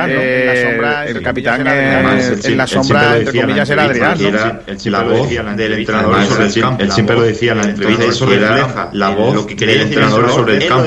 el 1.06 1.22
capitán 1.22 1.66
en 1.66 2.56
la 2.56 2.66
sombra, 2.66 3.16
entre 3.16 3.40
comillas, 3.40 3.70
era 3.70 3.84
Adrián. 3.84 4.60
La 4.84 5.02
voz 5.02 5.28
del 5.28 5.72
entrenador 5.72 6.24
sobre 6.26 6.46
el 6.46 6.60
campo. 6.60 6.82
Él 6.82 6.92
siempre 6.92 7.16
lo 7.16 7.22
decía 7.22 7.52
en 7.52 7.58
la 7.58 7.64
entrevista. 7.64 8.04
Eso 8.04 8.26
refleja 8.26 8.88
la 8.92 9.10
voz 9.10 9.34
lo 9.34 9.46
que 9.46 9.56
quería 9.56 9.78
decir 9.78 9.98
el 9.98 10.04
entrenador 10.04 10.30
sobre 10.30 10.56
el 10.56 10.68
campo. 10.68 10.86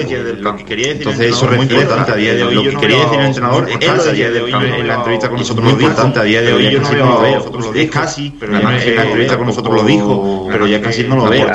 Entonces 0.68 1.28
eso 1.28 1.52
es 1.52 1.58
muy 1.58 1.66
importante 1.66 2.12
a 2.12 2.16
día 2.16 2.34
de 2.34 2.44
hoy. 2.44 2.56
Lo 2.56 2.64
que 2.64 2.76
quería 2.78 3.00
decir 3.00 3.20
el 3.20 3.26
entrenador 3.26 3.70
es 3.70 4.08
a 4.08 4.12
día 4.12 4.32
de 4.32 4.42
hoy 4.42 4.52
en 4.52 4.88
la 4.88 4.96
entrevista 4.96 5.30
con 5.30 5.40
nosotros 5.48 5.66
lo 5.66 5.80
importante 5.80 6.20
a 6.20 6.24
día 6.24 6.42
de 6.42 6.54
hoy 6.54 6.72
yo 6.72 6.82
no 6.82 6.92
lo 6.94 7.22
veo. 7.22 7.74
Es 7.74 7.90
casi, 7.90 8.34
pero 8.38 8.58
en 8.58 8.64
la 8.64 8.76
entrevista 8.76 9.38
con 9.38 9.48
nosotros 9.48 9.76
lo 9.76 9.84
dijo, 9.84 10.48
pero 10.52 10.68
ya 10.68 10.82
casi 10.82 11.04
no 11.04 11.16
lo 11.16 11.30
veo. 11.30 11.48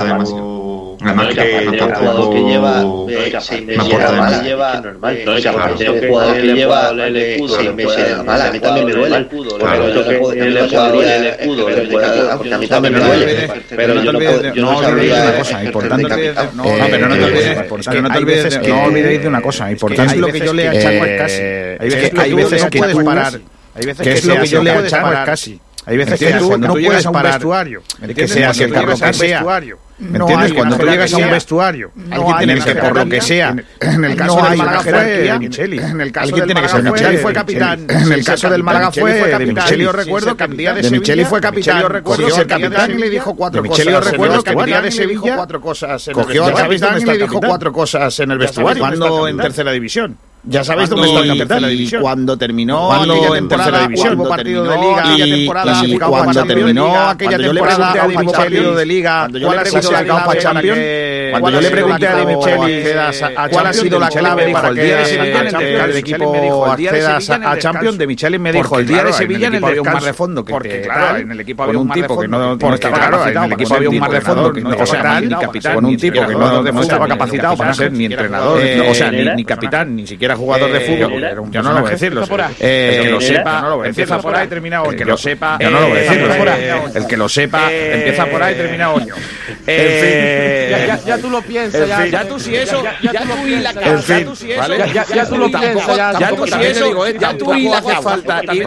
Además 1.04 1.28
que, 1.28 1.34
que 1.34 1.58
el 1.58 1.94
jugador 1.94 2.32
que 2.32 2.42
lleva 2.44 3.40
seis 3.40 3.66
meses 3.66 3.88
de 3.88 3.98
la 3.98 4.12
mala 4.12 4.42
lleva 4.42 4.80
normal. 4.80 5.18
No, 5.24 5.36
el 5.36 6.08
jugador 6.08 6.36
que 6.36 6.54
lleva 6.54 6.90
el 6.90 7.16
escudo 7.16 7.56
seis 7.56 7.74
meses 7.74 7.96
de 7.96 8.16
la 8.16 8.22
mala, 8.22 8.46
a 8.46 8.52
mí 8.52 8.60
también 8.60 8.86
me 8.86 8.92
duele. 8.92 9.16
El 9.16 9.24
jugador 9.24 11.04
el 11.04 11.26
escudo, 11.26 11.66
porque 12.38 12.54
a 12.54 12.58
mí 12.58 12.66
también 12.68 12.94
me 12.94 13.00
duele. 13.00 13.50
Pero 13.68 14.02
yo 14.02 14.62
no 14.62 14.80
sabría 14.80 15.22
una 15.22 15.38
cosa 15.38 15.64
importante. 15.64 16.34
No, 16.54 16.64
pero 16.90 17.08
no 17.08 17.16
te 18.08 18.18
olvides, 18.18 18.68
no 18.68 18.84
olvidéis 18.84 19.22
de 19.22 19.28
una 19.28 19.42
cosa 19.42 19.70
importante. 19.70 20.16
lo 20.16 20.28
que 20.28 20.40
yo 20.40 20.52
le 20.52 20.68
achaco 20.68 21.04
es 21.04 21.20
casi. 21.20 21.42
Hay 22.20 22.32
veces 22.32 22.64
que 22.66 22.78
puedes 22.78 22.96
parar. 22.96 23.40
Hay 23.74 23.86
veces 23.86 24.04
que 24.06 24.12
es 24.12 24.24
lo 24.24 24.40
que 24.40 24.46
yo 24.46 24.62
le 24.62 24.86
es 24.86 24.92
casi. 24.92 25.60
Hay 25.84 25.96
veces 25.96 26.18
que 26.18 26.32
tú 26.34 26.56
no 26.58 26.74
puedes 26.74 27.06
a 27.06 27.10
un 27.10 27.22
vestuario, 27.22 27.82
que 28.14 28.28
sea 28.28 28.52
que 28.52 28.64
el 28.64 28.72
carro 28.72 28.96
que 28.96 29.12
sea. 29.12 29.44
¿Me 29.98 30.18
entiendes? 30.18 30.52
Cuando 30.52 30.76
tú 30.76 30.86
llegas 30.86 31.12
a 31.14 31.16
un 31.16 31.30
vestuario, 31.30 31.92
alguien 32.10 32.38
tiene 32.38 32.60
que, 32.60 32.74
por 32.74 32.96
lo 32.96 33.08
que 33.08 33.20
sea, 33.20 33.54
en 33.80 34.04
el 34.04 34.16
caso 34.16 34.42
del 34.42 34.56
Málaga 34.56 34.80
fue 34.82 35.38
Micheli. 35.38 35.78
En 35.78 36.00
el 36.00 36.12
caso 36.12 36.36
del 36.36 36.84
Micheli 36.84 37.16
fue 37.18 37.32
capitán. 37.32 37.86
En 37.88 38.12
el 38.12 38.24
caso 38.24 38.50
del 38.50 38.62
Málaga 38.62 38.92
fue 38.92 39.38
de 39.38 39.46
Micheli. 39.46 39.84
Yo 39.84 39.92
recuerdo 39.92 40.36
que 40.36 40.44
el 40.44 40.56
día 40.56 40.74
de 40.74 40.90
Micheli 40.90 41.24
fue 41.24 41.40
capitán. 41.40 41.82
Yo 41.82 41.88
recuerdo 41.88 42.26
que 42.26 42.40
el 42.40 42.46
capitán 42.46 43.00
le 43.00 43.10
dijo 43.10 43.34
cuatro 43.34 43.64
cosas. 43.64 44.04
Recuerdo 44.04 44.42
que 44.42 44.50
el 44.50 44.64
día 44.64 44.82
de 44.82 44.90
Sevilla 44.90 45.12
dijo 45.12 45.36
cuatro 45.36 45.60
cosas. 45.60 46.10
Cogió 46.12 46.44
al 46.44 46.54
capitán 46.54 47.00
y 47.00 47.04
le 47.04 47.18
dijo 47.18 47.40
cuatro 47.40 47.72
cosas 47.72 48.20
en 48.20 48.30
el 48.30 48.38
vestuario. 48.38 48.80
Cuando 48.80 49.28
en 49.28 49.36
tercera 49.36 49.72
división. 49.72 50.16
Ya 50.44 50.64
sabéis 50.64 50.90
dónde 50.90 51.06
está 51.06 51.20
el 51.20 51.28
capitán. 51.38 51.64
Y 51.70 51.90
cuando 52.00 52.36
terminó 52.36 52.88
cuando 52.88 53.36
en 53.36 53.48
tercera 53.48 53.80
división, 53.82 54.18
hubo 54.18 54.28
partido 54.28 54.64
de 54.64 54.76
liga, 54.76 55.02
aquella 55.04 55.36
temporada, 55.36 55.86
y 55.86 55.98
cuando 55.98 56.44
terminó 56.44 57.08
aquella 57.08 57.38
temporada, 57.38 57.94
partido 58.32 58.74
de 58.74 58.86
liga, 58.86 59.28
cuál 59.40 59.58
ha 59.58 59.64
sido 59.64 59.92
la 59.92 60.04
clave 60.04 60.38
Champions, 60.38 60.80
cuando 61.30 61.50
yo 61.50 61.60
le 61.60 61.70
pregunté 61.70 62.08
a 62.08 62.24
Micheli 62.24 62.84
cuál 63.50 63.66
ha 63.66 63.72
sido 63.72 63.98
la 64.00 64.08
clave 64.08 64.52
para 64.52 64.74
que 64.74 65.84
el 65.84 65.96
equipo 65.96 66.66
accedas 66.66 67.30
a 67.30 67.58
Champions, 67.58 67.98
de 67.98 68.06
Micheli 68.06 68.38
me 68.38 68.52
dijo 68.52 68.78
el 68.78 68.86
día 68.86 69.04
de 69.04 69.12
Sevilla 69.12 69.46
en 69.46 69.54
el 69.54 69.64
había 69.64 69.82
un 69.82 69.92
mar 69.92 70.02
de 70.02 70.12
fondo 70.12 70.44
porque 70.44 70.82
claro, 70.82 71.18
en 71.18 71.30
el 71.30 71.40
equipo 71.40 71.62
había 71.62 71.78
un 71.78 71.90
tipo 71.90 72.20
que 72.20 72.26
no 72.26 72.58
capacitado, 72.58 73.28
en 73.28 73.44
el 73.44 73.52
equipo 73.52 73.74
había 73.74 73.90
un 73.90 73.98
mar 73.98 74.10
de 74.10 74.20
fondo 74.20 74.52
que 74.52 74.60
no 74.60 74.72
era 74.72 75.20
ni 75.20 75.28
capitán, 75.28 75.74
con 75.74 75.84
un 75.84 75.96
tipo 75.96 76.26
que 76.26 76.34
no 76.34 76.82
estaba 76.82 77.06
capacitado 77.06 77.56
para 77.56 77.74
ser 77.74 77.92
ni 77.92 78.06
entrenador, 78.06 78.60
o 78.88 78.94
sea, 78.94 79.12
ni 79.12 79.44
capitán, 79.44 79.94
ni 79.94 80.06
siquiera 80.06 80.31
jugador 80.36 80.72
de 80.72 80.80
fútbol. 80.80 81.50
Yo 81.50 81.62
no 81.62 81.72
lo 81.72 81.80
voy 81.80 81.88
a 81.88 81.92
decir, 81.92 82.12
que 82.58 83.10
lo 83.10 83.20
sepa, 83.20 83.64
empieza 83.84 84.18
por 84.18 84.34
ahí, 84.34 84.48
termina 84.48 84.82
El 84.82 84.96
que 84.96 85.04
lo 85.04 85.16
sepa, 85.16 85.58
yo 85.60 85.70
no 85.70 85.80
lo 85.80 85.88
voy 85.88 85.98
a 85.98 86.02
decir. 86.02 86.30
El 86.94 87.06
que 87.06 87.16
lo 87.16 87.28
sepa, 87.28 87.72
empieza 87.72 88.26
por 88.26 88.42
ahí, 88.42 88.54
termina 88.54 88.90
Oño. 88.90 89.14
Ya 91.06 91.18
tú 91.18 91.30
lo 91.30 91.42
piensas, 91.42 92.10
ya 92.10 92.24
tú 92.24 92.38
si 92.38 92.54
eso, 92.54 92.82
ya 93.00 93.12
tú 93.22 93.46
y 93.46 93.56
la 93.56 93.72
casa, 93.72 94.18
ya 94.18 94.24
tú 94.24 94.36
si 94.36 94.52
eso, 94.52 94.74
ya 95.12 95.26
tú 95.26 95.36
lo 95.36 95.46
piensas, 95.46 96.18
ya 96.18 96.28
tú 96.30 96.46
si 96.46 96.62
eso, 96.62 97.06
ya 97.08 97.36
tú 97.36 97.54
y 97.54 97.68
la 97.68 97.82
falta 97.82 98.40
y. 98.52 98.62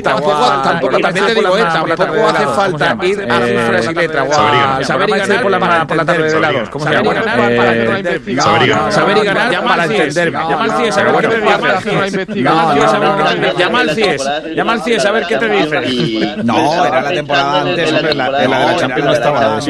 Tampoco 0.00 0.98
también 1.00 1.26
te 1.26 1.34
digo, 1.34 1.56
tampoco 1.56 2.28
hace 2.28 2.46
falta 2.46 2.96
ir 3.02 3.20
a 3.30 3.46
cifras 3.46 3.90
y 3.90 3.94
letras. 3.94 4.28
Saber 4.86 5.08
y 5.08 5.12
ganar 5.12 5.42
por 5.86 5.96
la 5.96 6.04
tarde 6.04 6.32
de 6.32 6.40
la 6.40 6.52
2. 6.52 6.68
¿Cómo 6.70 6.84
se 6.84 6.92
llama? 6.92 7.14
Saber 8.90 9.16
y 9.18 9.22
ganar 9.22 9.64
para 9.64 9.84
entenderme. 9.84 10.38
CIES 10.72 10.96
a 10.96 11.02
ver 11.04 11.16
qué 11.16 11.28
te 11.28 11.40
dice. 11.40 12.26
Llama 13.58 13.80
al 13.80 13.90
CIES, 13.90 14.30
llama 14.54 14.72
al 14.72 14.82
CIES 14.82 15.04
a 15.04 15.10
ver 15.12 15.26
qué 15.26 15.36
te 15.36 15.48
dice. 15.48 16.36
No, 16.44 16.84
era 16.86 17.00
la 17.02 17.10
temporada 17.10 17.60
antes, 17.62 17.92
la 17.92 18.02
de 18.02 18.48
la 18.48 18.76
Champions 18.76 19.06
no 19.06 19.12
estaba 19.12 19.60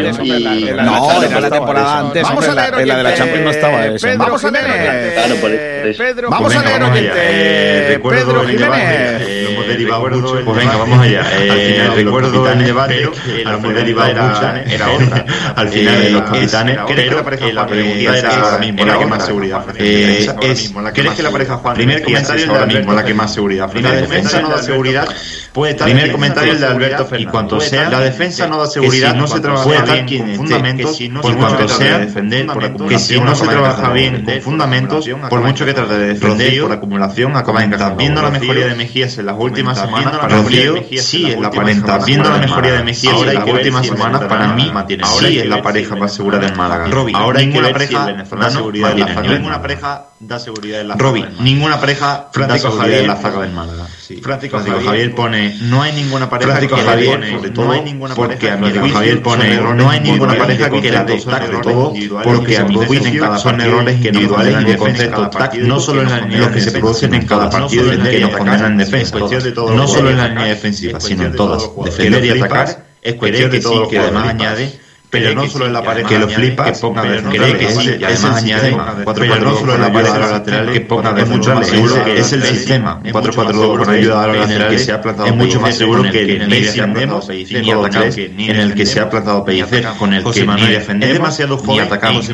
No, 0.82 1.22
era 1.22 1.40
la 1.40 1.50
temporada 1.50 1.98
antes, 2.00 2.22
Vamos 2.22 2.48
a 2.48 2.54
leer, 2.54 2.86
la 2.86 2.96
de 2.96 3.02
la 3.02 3.14
Champions 3.14 3.44
no 3.44 3.50
estaba 3.50 3.86
eso. 3.86 4.08
Vamos 4.18 4.44
a 4.44 4.50
leer, 4.50 5.96
Pedro, 5.96 6.30
vamos 6.30 6.54
a 6.54 6.62
leer. 6.62 8.02
Pedro 8.02 8.44
Jiménez. 8.44 9.48
Hemos 9.50 9.66
derivado 9.66 10.08
mucho. 10.08 10.44
Pues 10.44 10.56
venga, 10.58 10.76
vamos 10.76 10.98
allá. 11.00 11.20
Al 11.20 11.58
final 11.58 11.96
recuerdo 11.96 12.50
el 12.50 12.64
debate, 12.64 13.08
la 13.44 14.62
era 14.62 14.90
otra. 14.90 15.24
Al 15.56 15.68
final 15.68 16.12
los 16.12 16.22
capitanes, 16.22 16.78
creo 16.86 17.24
que 17.24 17.52
la 17.52 17.66
pregunta 17.66 18.18
era 18.18 18.58
la 18.60 18.98
que 18.98 19.06
más 19.06 19.24
seguridad 19.26 19.64
es 19.78 20.72
¿Crees 20.92 21.14
que 21.14 21.22
la 21.22 21.30
pareja 21.30 21.56
Juan 21.56 21.74
Primer 21.74 22.02
comentario 22.02 22.44
es 22.44 22.48
ahora 22.48 22.66
mismo 22.66 22.92
la 22.92 23.04
que 23.04 23.14
más 23.14 23.32
seguridad 23.32 23.72
La 23.74 23.92
defensa 23.92 24.40
no 24.40 24.50
da 24.50 24.62
seguridad. 24.62 25.08
Puede 25.52 25.72
estar 25.72 25.86
Primer 25.86 26.12
comentario 26.12 26.52
el 26.52 26.60
de 26.60 26.66
Alberto 26.66 27.04
Fernández. 27.06 27.28
Y 27.28 27.30
cuanto 27.30 27.60
sea, 27.60 27.90
la 27.90 28.00
defensa 28.00 28.46
no 28.46 28.58
da 28.58 28.66
seguridad. 28.66 29.14
No 29.14 29.26
se 29.26 29.40
trabaja 29.40 30.02
bien 30.04 30.06
con 30.06 30.34
fundamentos, 30.34 30.98
por 31.22 31.36
cuanto 31.36 31.68
sea, 31.68 31.98
defender, 31.98 32.46
que 32.88 32.98
si 32.98 33.20
no 33.20 33.34
se 33.34 33.46
trabaja 33.46 33.90
bien 33.90 34.24
con 34.24 34.40
fundamentos, 34.40 35.08
por 35.28 35.40
mucho 35.40 35.64
que 35.64 35.74
trate 35.74 35.98
de 35.98 36.06
defender, 36.08 36.62
por 36.62 36.72
acumulación, 36.72 37.36
acaba 37.36 37.64
encajando. 37.64 37.96
Viendo 37.96 38.22
la 38.22 38.30
mejoría 38.30 38.66
de 38.66 38.74
Mejías 38.74 39.18
en 39.18 39.26
las 39.26 39.36
últimas 39.38 39.78
semanas, 39.78 40.30
Rocío 40.30 40.82
sí 40.98 41.30
es 41.30 41.38
la 41.38 41.50
pareja. 41.50 41.98
Viendo 42.04 42.30
la 42.30 42.38
mejoría 42.38 42.72
de 42.74 42.84
Mejías 42.84 43.20
en 43.20 43.34
las 43.34 43.46
últimas 43.46 43.86
semanas, 43.86 44.22
para 44.24 44.48
mí 44.48 44.72
sí 45.20 45.38
es 45.38 45.46
la 45.46 45.62
pareja 45.62 45.96
más 45.96 46.12
segura 46.12 46.38
del 46.38 46.54
Málaga. 46.54 46.86
Ahora 47.14 47.40
ninguna 47.40 47.70
pareja 47.70 48.24
da 48.38 48.50
seguridad 48.50 48.94
Ninguna 48.94 49.60
pareja 49.60 50.06
da 50.18 50.38
seguridad 50.38 50.80
en 50.80 50.88
la 50.88 50.94
Robbie, 50.96 51.26
ninguna 51.40 51.78
pareja 51.78 52.28
Francisco 52.32 52.70
Javier 52.70 53.00
en 53.00 53.06
la 53.08 53.16
zaga 53.16 53.42
del 53.42 53.52
Málaga. 53.52 53.86
Sí. 54.00 54.16
Francisco, 54.16 54.58
Javier, 54.58 55.14
pone 55.14 55.58
no 55.62 55.82
hay 55.82 55.92
ninguna 55.92 56.30
pareja 56.30 56.52
Francisco 56.52 56.76
que 56.76 56.82
Javier 56.82 57.10
pone, 57.10 57.32
sobre 57.32 57.50
todo 57.50 57.64
no 57.66 57.72
hay 57.72 57.80
ninguna 57.82 58.14
porque 58.14 58.50
a 58.50 58.56
mi 58.56 58.70
Javier 58.70 59.22
pone 59.22 59.56
no 59.56 59.90
hay 59.90 60.00
ninguna 60.00 60.38
pareja 60.38 60.70
que 60.70 60.90
la 60.90 61.04
destaque 61.04 61.48
de 61.48 61.58
todo 61.60 61.92
porque 62.24 62.56
a 62.56 62.64
mi 62.64 62.76
juicio 62.76 63.38
son 63.38 63.60
errores 63.60 64.00
que 64.00 64.08
individuales 64.08 64.56
y 64.62 64.64
de 64.64 64.76
concepto 64.76 65.30
no 65.62 65.80
solo 65.80 66.02
en 66.02 66.40
los 66.40 66.48
que 66.48 66.60
se 66.60 66.70
producen 66.72 67.14
en 67.14 67.26
cada 67.26 67.50
partido 67.50 67.92
y 67.92 67.98
que 67.98 68.20
nos 68.20 68.30
condenan 68.30 68.72
en 68.72 68.78
defensa. 68.78 69.18
no 69.18 69.86
solo 69.86 70.10
en 70.10 70.16
la 70.16 70.28
línea 70.28 70.46
defensiva 70.46 71.00
sino 71.00 71.24
en 71.24 71.34
todas. 71.34 71.68
defender 71.84 72.24
y 72.24 72.30
atacar 72.30 72.86
es 73.02 73.14
cuestión 73.14 73.50
que 73.50 73.60
sí 73.60 73.74
que 73.90 73.98
además 73.98 74.28
añade 74.28 74.85
pero 75.10 75.34
no 75.34 75.46
solo 75.46 75.66
en 75.66 75.72
la 75.72 75.82
pareja 75.82 76.08
que 76.08 76.18
lo 76.18 76.28
flipa, 76.28 76.64
que 76.64 76.78
pero 76.80 77.30
cree 77.30 77.58
que 77.58 77.68
sí, 77.70 78.04
además 78.04 78.42
añade 78.42 78.76
4 79.04 79.40
no 79.40 79.56
solo 79.56 79.74
en 79.74 79.80
la 79.80 79.92
pareja 79.92 80.18
laterales, 80.18 80.72
que 80.72 80.80
ponga 80.80 81.14
es 81.20 81.28
mucho 81.28 81.54
más 81.54 81.66
seguro 81.66 82.04
que 82.04 82.18
es 82.18 82.32
el 82.32 82.42
sistema. 82.42 83.00
4-4-2 83.02 83.78
con 83.78 83.90
ayuda 83.90 84.24
a 84.24 84.26
los 84.26 84.36
laterales 84.36 84.80
que 84.80 84.84
se 84.84 84.92
ha 84.92 85.00
plantado 85.00 85.28
es 85.28 85.34
mucho 85.34 85.60
más 85.60 85.76
seguro 85.76 86.10
que 86.10 86.20
el 86.22 86.48
ni 86.48 86.60
defendemos 86.60 87.28
ni 87.28 87.70
atacamos 87.70 88.18
en 88.18 88.56
el 88.56 88.74
que 88.74 88.86
se 88.86 89.00
ha 89.00 89.10
plantado 89.10 89.44
Pellicer 89.44 89.86
con 89.98 90.12
el 90.12 90.24
que 90.24 90.46
ni 90.46 90.66
defendemos 90.66 91.06
es 91.08 91.12
demasiado 91.12 91.58
joven 91.58 91.80
atacamos 91.84 92.28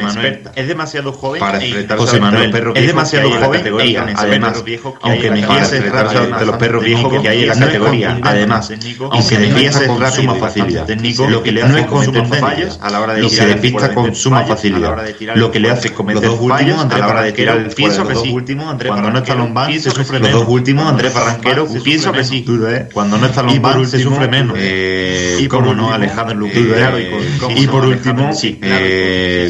es 0.55 0.69
demasiado 0.69 1.13
joven 1.13 1.41
para 1.41 1.63
enfrentar 1.63 1.99
José 1.99 2.21
Manuel. 2.21 2.55
Es 2.75 2.87
demasiado 2.87 3.31
joven 3.31 4.15
además 4.17 4.65
aunque 5.03 5.31
Mejía 5.31 5.65
se 5.65 5.81
trata 5.81 6.39
de 6.39 6.47
los 6.47 6.57
perros 6.57 6.85
viejos 6.85 7.23
que 7.23 7.29
hay 7.29 7.43
en 7.43 7.49
la 7.49 7.59
categoría 7.59 8.19
además 8.23 8.73
aunque 9.11 9.39
Mejía 9.39 9.73
se 9.73 9.87
con 9.87 10.13
suma 10.13 10.35
facilidad 10.37 10.87
lo 11.29 11.43
que 11.43 11.53
le 11.53 11.61
es 11.61 11.87
cometer 11.87 12.23
a 12.81 12.91
la 12.91 13.01
hora 13.01 13.15
de 13.15 13.25
y 13.25 13.31
se 13.31 13.47
despista 13.47 13.95
con 13.95 14.15
suma 14.15 14.45
facilidad 14.45 14.97
lo 15.35 15.51
que 15.51 15.61
le 15.61 15.71
hace 15.71 15.93
cometer 15.93 16.31
fallos 16.49 16.85
a 16.85 16.99
la 16.99 17.09
hora 17.09 17.23
de 17.23 17.33
tirar 17.33 17.59
el 17.59 17.69
pienso 17.71 18.07
que 18.07 18.15
sí. 18.17 18.35
cuando 18.87 19.11
no 19.11 19.19
está 19.19 19.35
Lombán 19.35 19.73
se 19.81 19.91
sufre 19.91 20.19
menos 20.19 20.33
los 20.33 20.47
dos 20.47 20.55
últimos 20.55 20.87
Andrés 20.87 21.15
Barranquero 21.15 21.67
pienso 21.83 22.13
que 22.13 22.25
sí. 22.25 22.45
Cuando 22.93 23.19
no 23.19 23.27
está 23.27 23.43
Lombán 23.43 23.87
se 23.87 24.01
sufre 24.01 24.29
menos. 24.29 24.59
y 24.59 25.47
como 25.49 25.75
no 25.75 25.93
Alejandro 25.93 26.37
Luque 26.37 26.67
claro 26.67 26.99
y 26.99 27.67
por 27.67 27.85
último 27.87 28.33
sí 28.33 28.61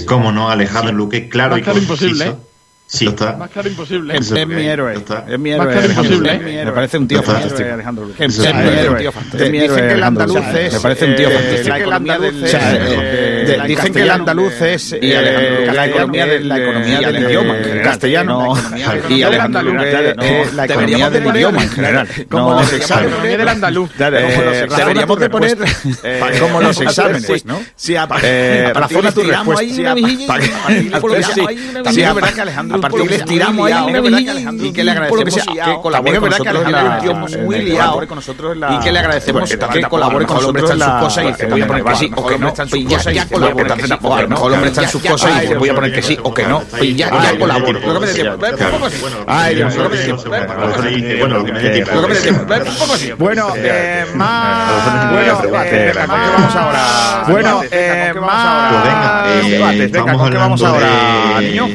como 0.07 0.33
no 0.33 0.51
Alejandro 0.51 0.93
Luque 0.93 1.29
claro 1.29 1.59
y 1.59 1.63
imposible 1.63 2.37
Sí, 2.93 3.07
está. 3.07 3.37
Más 3.39 3.49
claro 3.49 3.71
imposible. 3.71 4.15
Es, 4.19 4.31
es 4.31 4.47
mi 4.47 4.67
héroe. 4.67 4.93
Es 5.27 5.39
mi 5.39 5.51
héroe. 5.51 5.65
Más 5.67 5.75
claro 5.75 5.89
imposible. 5.89 6.65
Me 6.67 6.73
parece 6.73 6.99
un 6.99 7.09
tío 7.09 7.23
fantástico. 7.23 7.73
Alejandro 7.73 8.11
Es 8.19 8.39
mi 8.39 8.47
héroe. 8.47 9.13
Dicen 9.33 9.89
que 9.89 9.93
el 9.95 10.03
andaluz 10.03 10.47
es. 10.55 10.75
Me 10.75 10.81
parece 10.81 11.05
un 11.07 11.17
tío 11.17 11.31
fantástico. 11.31 11.73
Dicen 13.67 13.93
que 13.93 14.03
el 14.03 14.11
andaluz 14.11 14.61
es 14.61 14.97
la 15.01 15.87
economía 15.87 16.27
del 16.27 17.23
idioma 17.23 17.59
en 17.59 17.83
castellano. 17.83 18.55
Y 19.09 19.21
la 19.21 20.65
economía 20.65 21.11
del 21.11 21.27
idioma 21.27 21.63
en 21.63 21.71
general. 21.71 22.09
Como 22.31 22.55
los 22.61 22.73
exámenes. 22.73 23.23
La 23.23 23.37
del 23.37 23.49
andaluz. 23.49 23.91
Deberíamos 23.97 25.19
de 25.19 25.31
poner 25.31 25.59
como 26.41 26.61
los 26.61 26.81
exámenes, 26.81 27.45
a 27.97 28.07
partir 32.15 32.35
de 32.35 32.43
Alejandro 32.43 32.77
a 32.77 32.81
partir 32.81 33.43
ahí 33.43 33.89
una 33.89 34.03
mejilla 34.03 34.35
y 34.53 34.73
que 34.73 34.85
le 34.85 34.91
agradecemos 34.91 35.47
que 35.47 35.77
colabore 35.83 36.19
con 36.19 36.31
nosotros 36.31 36.65
muy 37.43 37.63
liado 37.63 38.03
y 38.03 38.79
que 38.81 38.93
le 38.93 38.99
agradecemos 38.99 39.51
que 39.51 39.83
colabore 39.83 40.27
con 40.27 40.37
nosotros 40.37 40.71
en 40.71 40.79
sus 40.79 40.93
cosas 40.93 41.25
y 41.29 41.33
que 41.35 41.47
voy 41.47 41.63
a 41.63 41.67
poner 41.67 41.85
que 41.85 41.97
sí 41.97 42.11
o 42.15 42.27
que 42.27 42.39
no 42.39 42.49
está 42.49 42.67
y 43.33 43.35
colabora 43.35 43.75
a 43.75 44.23
lo 44.23 44.29
mejor 44.29 44.51
el 44.51 44.55
hombre 44.55 44.69
está 44.69 44.83
en 44.83 44.89
sus 44.89 45.03
cosas 45.03 45.45
y 45.45 45.55
voy 45.55 45.69
a 45.69 45.75
poner 45.75 45.93
que 45.93 46.03
sí 46.03 46.19
o 46.23 46.33
que 46.33 46.47
no 46.47 46.63
y 46.81 46.95
ya 46.95 47.11
ya 47.11 47.39
colaboro 47.39 47.81
lo 47.81 48.01
que 48.01 48.01
me 48.01 48.07
dé 48.07 48.15
tiempo 48.15 48.47
ay 49.27 49.55
Dios 49.55 49.77
lo 49.77 49.91
que 49.91 49.97
me 49.97 49.97
dé 49.97 50.05
tiempo 50.05 50.23
bueno 51.19 51.39
lo 51.39 51.45
que 51.45 51.53
me 51.53 51.61
dé 51.61 51.71
tiempo 51.71 51.95
lo 51.95 52.03
que 52.03 52.09
me 52.09 52.15
dé 52.15 52.21
tiempo 52.21 52.45
bueno 53.19 53.55
más 54.15 55.11
bueno 55.13 55.43
vamos 56.09 56.57
ahora 56.57 57.25
bueno 57.29 57.63
vamos 60.35 60.63
ahora 60.63 61.41
niño 61.41 61.69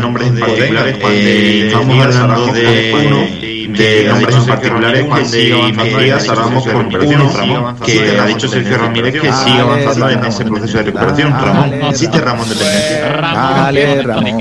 nombres 0.00 0.30
particulares 0.30 0.96
eh, 1.10 1.66
estamos 1.66 2.06
hablando 2.06 2.52
de 2.52 2.92
uno 3.06 3.50
de 3.76 4.04
nombres 4.04 4.36
en 4.36 4.46
particulares 4.46 5.06
si 5.30 5.52
Mejías 5.76 6.28
hablamos 6.28 6.66
con 6.66 6.86
uno 6.86 7.76
que 7.84 8.18
ha 8.18 8.26
dicho 8.26 8.48
Sergio 8.48 8.78
Ramírez 8.78 9.20
que 9.20 9.32
sigue 9.32 9.60
avanzando 9.60 10.08
en 10.10 10.24
ese 10.24 10.44
proceso 10.44 10.78
de 10.78 10.89
recuperación 10.90 11.32
Ramón. 11.32 11.72
existe 11.84 12.20
Ramón. 12.20 12.48
Dependencia 12.48 13.20
Dale 13.20 14.02
Ramón 14.02 14.40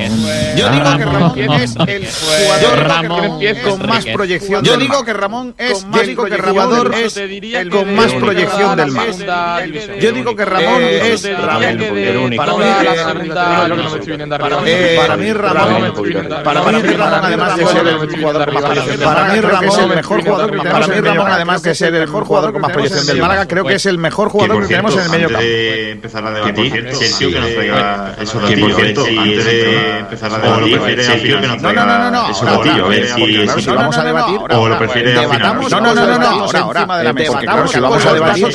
yo 0.55 0.69
digo 0.69 0.97
que 0.97 1.05
Ramón. 1.05 1.39
Es 1.61 1.75
el 1.87 2.07
jugador 2.07 3.63
con 3.63 3.89
más 3.89 4.05
proyección 4.05 4.63
yo 4.63 4.77
digo 4.77 5.03
que 5.03 5.13
Ramón 5.13 5.55
es 5.57 5.85
que 5.85 6.37
Ramón 6.37 6.91
el 6.93 7.69
con 7.69 7.95
más 7.95 8.13
proyección 8.13 8.77
del 8.77 8.91
más 8.91 9.17
yo 9.99 10.11
digo 10.11 10.35
que 10.35 10.45
Ramón 10.45 10.81
es 10.81 11.25
el 11.25 12.17
único 12.17 12.45
para 12.45 12.57
mí 15.17 15.33
Ramón 15.33 15.93
para 16.43 16.61
mí 16.61 16.79
Ramón 16.81 17.21
además 17.23 17.57
de 17.57 17.65
ser 17.65 17.87
el 17.87 17.97
jugador 17.97 18.45
con 18.45 18.53
más 18.53 18.63
proyección 18.63 18.99
para 18.99 19.33
mí 19.33 19.41
Ramón. 19.41 19.69
Es 19.69 19.77
el 19.77 19.89
mejor 19.89 20.23
jugador 20.23 20.57
para 20.57 20.87
mí 20.87 20.95
Ramón. 20.99 21.27
Además 21.29 21.61
de 21.61 21.75
ser 21.75 21.93
el 21.93 22.01
mejor 22.01 22.23
jugador 22.25 22.53
con 22.53 22.61
más 22.61 22.71
proyección 22.71 23.05
del 23.05 23.19
Málaga 23.19 23.47
creo 23.47 23.63
que 23.63 23.75
es 23.75 23.85
el 23.85 23.97
mejor 23.97 24.29
jugador 24.29 24.61
que 24.61 24.67
tenemos 24.67 24.95
en 24.95 25.01
el 25.01 25.09
medio 25.09 25.29
campo 25.29 25.43
empezar 25.43 26.25
a 26.25 26.31
que 26.41 26.81
nos 27.39 27.53
traiga 27.53 28.15
eso 28.19 28.39
que 28.41 28.57
por 28.57 28.73
cierto 28.73 29.01
antes 29.01 29.45
de 29.45 29.99
empezar 29.99 30.33
a 30.33 30.37
debatir 30.39 31.03
Sergio 31.03 31.41
que 31.41 31.47
nos 31.47 31.57
traiga 31.57 32.27
eso 32.29 32.45
datillo 32.45 32.85
a 32.85 32.89
ver 32.89 33.07
si 33.07 33.69
vamos 33.69 33.97
a 33.97 34.03
debatir 34.03 34.39
o 34.49 34.69
lo 34.69 34.77
prefiere 34.77 35.13
no 35.13 35.81
no 35.81 35.93
no 35.93 36.17
no 36.17 36.27
ahora 36.27 36.59
ahora 36.59 37.13
debatamos 37.13 37.71
si 37.71 37.79
vamos 37.79 38.05
a 38.05 38.13
debatir 38.13 38.47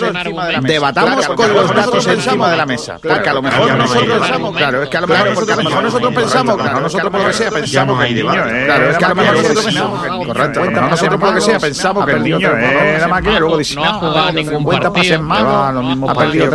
debatamos 0.63 1.27
con 1.29 1.55
los 1.55 1.75
datos 1.75 2.07
encima 2.07 2.51
de 2.51 2.57
la 2.57 2.67
mesa. 2.67 2.99
porque 3.03 3.29
a 3.29 3.35
lo 3.35 3.43
mejor 3.43 3.77
nosotros 3.77 4.19
pensamos 4.19 4.57
claro 4.57 4.83
es 4.83 4.89
que 4.89 4.97
a 4.97 5.01
lo 5.01 5.07
mejor 5.07 5.83
nosotros 5.83 6.15
pensamos 6.15 6.57
claro 6.57 6.81
nosotros 6.81 7.11
por 7.11 7.21
lo 7.21 7.27
que 7.27 7.33
sea 7.33 7.51
pensamos 7.51 7.99
que 8.01 8.07
el 8.07 8.15
niño 8.15 8.29
claro 8.29 8.91
es 8.91 8.99
que 8.99 9.05
a 9.05 9.09
lo 9.09 9.15
mejor 9.15 9.37
nosotros 9.37 9.65
pensamos 9.65 10.01
correcto 10.27 10.65
nosotros 10.65 11.21
por 11.21 11.29
lo 11.29 11.35
que 11.35 11.41
sea 11.41 11.59
pensamos 11.59 12.07
que 12.07 12.13
el 12.13 12.23
niño 12.23 12.57
es 12.57 13.01
la 13.01 13.09
máquina 13.09 13.39
luego 13.41 13.59
dice 13.59 13.75
no 13.77 13.85
ha 13.85 13.93
jugado 13.95 14.33
ningún 14.33 14.65
partido 14.65 16.51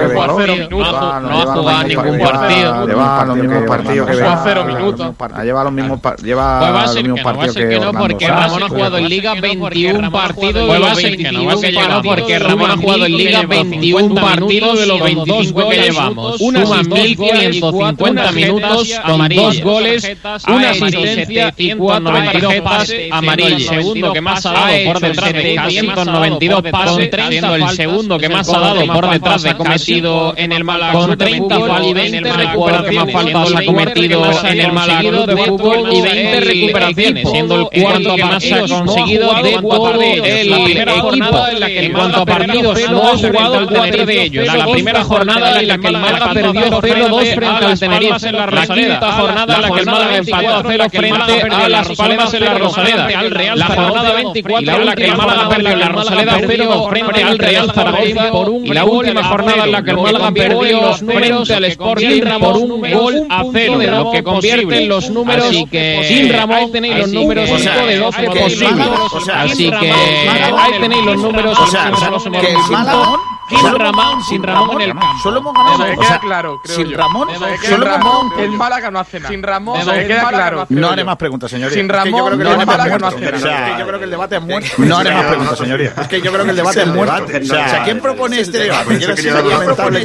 ha 0.83 1.18
no 1.21 1.41
ha 1.41 1.45
jugado 1.45 1.83
ningún 1.87 2.19
partido 2.19 2.87
lleva 2.87 3.25
los 3.25 3.37
mismos 3.37 3.63
partidos 3.67 4.09
que 4.09 4.25
cero 4.43 4.65
minutos 4.65 5.15
lleva 5.43 5.63
los 5.63 5.73
mismos 5.73 5.99
lleva 6.23 6.83
los 6.83 6.95
mismos 6.95 7.21
partidos 7.21 7.55
que 7.55 7.79
no 7.79 7.91
porque 7.93 8.27
Ramón 8.27 8.63
ha 8.63 8.67
jugado 8.69 8.97
en 8.97 9.09
Liga 9.09 9.33
21 9.35 10.11
partidos 10.11 10.67
de 10.67 10.79
los 10.79 10.95
21 10.95 12.01
porque 12.03 12.39
Ramón 12.39 12.71
ha 12.71 12.77
jugado 12.77 13.05
en 13.05 13.17
Liga 13.17 13.41
21 13.43 14.15
partidos 14.15 14.79
de 14.79 14.85
los 14.85 15.01
25 15.01 15.69
que 15.69 15.77
llevamos 15.77 16.41
una 16.41 16.83
1550 16.83 18.31
minutos 18.31 18.99
con 19.05 19.29
dos 19.29 19.61
goles 19.61 20.17
una 20.47 20.69
asistencia 20.71 21.53
y 21.57 21.73
cuatro 21.75 22.13
tarjetas 22.13 22.93
amarillas 23.11 23.63
segundo 23.63 24.13
que 24.13 24.21
más 24.21 24.45
ha 24.45 24.53
dado 24.53 24.75
por 24.85 24.99
detrás 24.99 25.33
de 25.33 25.59
192 25.69 26.61
pases 26.71 27.09
siendo 27.29 27.55
el 27.55 27.69
segundo 27.69 28.17
que 28.17 28.29
más 28.29 28.49
ha 28.49 28.59
dado 28.59 28.85
por 28.87 29.09
detrás 29.09 29.43
de 29.43 29.55
cometido 29.55 30.33
en 30.37 30.51
el 30.51 30.63
Málaga 30.63 31.08
con 31.09 31.17
30 31.17 31.59
faltas 31.59 31.93
20 31.93 32.31
recuperaciones 32.31 33.13
faltas 33.13 33.55
ha 33.55 33.65
cometido 33.65 34.31
en 34.43 34.59
el 34.59 34.71
Málaga 34.71 35.25
de 35.25 35.37
fútbol 35.37 35.93
y 35.93 36.01
20 36.01 36.39
recuperaciones 36.41 37.29
siendo 37.29 37.55
el 37.71 37.81
cuarto 37.81 38.15
que 38.15 38.23
más 38.23 38.51
ha 38.51 38.67
conseguido 38.67 39.33
de 39.41 39.51
todo 39.53 39.93
el 40.01 40.53
equipo. 40.53 41.37
en 41.67 41.93
cuanto 41.93 42.21
a 42.21 42.25
partidos 42.25 42.91
no 42.91 43.01
ha 43.01 43.17
jugado 43.17 43.67
cuatro 43.67 44.05
de 44.05 44.23
ellos. 44.23 44.45
La 44.55 44.67
primera 44.67 45.03
jornada 45.03 45.59
en 45.59 45.67
la 45.67 45.77
que 45.77 45.87
el 45.87 45.97
Málaga 45.97 46.33
perdió 46.33 46.81
0-2 46.81 47.35
frente 47.35 47.65
al 47.65 47.79
Tenerife. 47.79 48.31
la 48.31 48.67
quinta 48.67 49.11
jornada 49.11 49.55
en 49.55 49.61
la 49.61 49.71
que 49.71 49.79
el 49.79 49.85
Málaga 49.85 50.17
empató 50.17 50.49
a 50.49 50.63
0 50.67 50.85
frente 50.89 51.53
a 51.53 51.69
las 51.69 51.87
Palmas 51.89 52.33
en 52.33 52.45
la 52.45 52.53
Rosaleda. 52.55 53.07
la 53.55 53.65
jornada 53.65 54.13
24 54.13 54.75
en 54.75 54.85
la 54.85 54.95
que 54.95 55.05
el 55.05 55.17
Málaga 55.17 55.49
perdió 55.49 55.69
en 55.71 55.79
la 55.79 55.89
Rosaleda 55.89 56.37
0 56.47 56.87
frente 56.89 57.23
al 57.23 57.39
Real 57.39 57.71
Zaragoza 57.73 58.31
y 58.63 58.73
la 58.73 58.85
última 58.85 59.23
jornada 59.23 59.65
en 59.65 59.71
la 59.71 59.83
que 59.83 59.91
el 59.91 59.97
Málaga 59.97 60.31
perdió 60.31 60.98
frente 60.99 61.53
al 61.53 61.65
Sporting 61.65 62.21
por 62.39 62.57
un 62.57 62.81
gol 62.81 63.27
a 63.29 63.43
cero 63.51 63.79
lo 63.79 64.11
que 64.11 64.23
convierte 64.23 64.83
en 64.83 64.89
los 64.89 65.09
números 65.09 65.45
así 65.45 65.65
que 65.65 66.03
sin 66.07 66.31
Ramón 66.31 66.71
tenéis 66.71 66.97
los 66.97 67.11
números 67.11 67.49
5 67.49 67.85
de 67.85 67.97
12 67.97 68.23
posibles 68.23 68.87
así 69.33 69.69
que 69.69 69.91
ahí 69.91 70.71
tenéis 70.79 71.05
los 71.05 71.17
números 71.17 71.57
que 71.59 72.47
el 72.47 72.57
Málaga 72.71 73.38
sin 73.49 73.79
Ramón, 73.79 74.23
sin 74.23 74.43
Ramón 74.43 74.81
en 74.81 74.89
el 74.89 74.95
campo. 74.97 75.19
Solo 75.23 75.39
hemos 75.39 75.53
ganado. 75.53 75.77
Me 75.79 75.97
queda 75.97 76.19
claro, 76.19 76.61
creo 76.63 76.75
Sin 76.75 76.87
yo. 76.87 76.97
Ramón, 76.97 77.27
Solo 77.67 77.85
Ramón, 77.85 78.31
el 78.39 78.51
Málaga 78.51 78.91
no 78.91 78.99
hace 78.99 79.19
nada. 79.19 79.29
Sin 79.29 79.43
Ramón, 79.43 79.85
me 79.85 80.07
queda 80.07 80.29
claro. 80.29 80.65
No 80.69 80.89
haré 80.89 81.03
más 81.03 81.17
preguntas, 81.17 81.51
señoría. 81.51 81.75
Sin 81.75 81.89
Ramón, 81.89 82.39
no 82.39 82.51
el 82.53 82.65
Málaga 82.65 82.97
no 82.97 83.07
hace 83.07 83.19
nada. 83.19 83.79
Yo 83.79 83.87
creo 83.87 83.99
que 83.99 84.05
el 84.05 84.11
debate 84.11 84.35
es 84.37 84.41
muerto. 84.41 84.69
No 84.77 84.97
haré 84.97 85.11
más 85.11 85.25
preguntas, 85.25 85.57
señoría. 85.57 85.93
Es 85.99 86.07
que 86.07 86.21
yo 86.21 86.31
creo 86.31 86.43
que 86.45 86.51
el 86.51 86.55
debate 86.55 86.81
es 86.81 86.87
muerto. 86.87 87.25
O 87.25 87.45
sea, 87.45 87.83
¿quién 87.83 87.99
propone 87.99 88.39
este 88.39 88.59
debate? 88.59 88.97
¿Quién 88.97 89.33
lamentable 89.35 90.01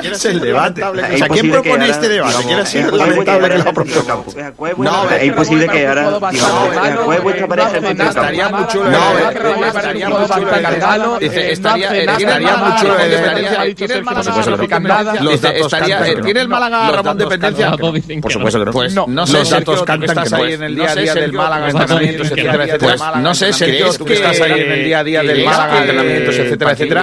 que 0.00 0.08
es 0.08 0.24
el 0.24 0.40
debate? 0.40 0.82
O 0.82 1.16
sea, 1.16 1.28
¿quién 1.28 1.50
propone 1.50 1.88
este 1.88 2.08
debate? 2.08 2.44
¿Quién 2.44 2.58
ha 2.58 2.66
sido 2.66 2.96
lamentable 2.96 3.48
que 3.50 3.58
lo 3.58 3.70
ha 3.70 3.72
propuesto? 3.72 4.24
No, 4.78 5.10
es 5.10 5.24
imposible 5.24 5.68
que 5.68 5.86
ahora. 5.86 6.10
¿Cuál 7.04 7.18
es 7.18 7.22
vuestra 7.22 7.46
pareja 7.46 7.76
en 7.76 7.84
centro 7.84 8.08
Estaría 8.08 8.48
muy 8.48 8.66
chulo. 8.68 8.90
No, 8.90 9.18
estaría 9.66 10.08
muy 10.08 10.26
chulo. 10.26 11.18
Dice, 11.18 11.52
estaría 11.52 12.56
muy 12.56 12.74
chulo. 12.80 12.94
¿Tiene 13.74 13.94
el 13.94 14.04
Málaga 14.04 15.20
Los 15.20 15.40
datos 15.40 15.74
¿Tiene 16.24 16.40
el 16.40 16.48
Málaga 16.48 16.90
Ramón 16.92 17.18
dependencia? 17.18 17.72
Por 17.72 18.32
supuesto 18.32 18.58
que 18.58 18.64
no. 18.64 18.72
Pues 18.72 18.94
no 18.94 19.26
sé, 19.26 19.40
estás 19.42 20.32
ahí 20.32 20.54
en 20.54 20.62
el 20.62 20.74
día 20.74 20.90
a 20.90 20.94
día 20.96 21.14
del 21.14 21.32
Málaga, 21.32 21.70
entrenamientos, 21.70 22.30
etcétera, 22.30 22.64
etcétera. 22.64 23.16
No 23.16 23.34
sé, 23.34 23.52
Sergio, 23.52 23.92
tú 23.94 24.06
estás 24.06 24.40
ahí 24.40 24.60
en 24.60 24.72
el 24.72 24.84
día 24.84 24.98
a 25.00 25.04
día 25.04 25.22
del 25.22 25.44
Málaga, 25.44 25.78
entrenamientos, 25.80 26.38
etcétera, 26.38 26.72
etcétera. 26.72 27.02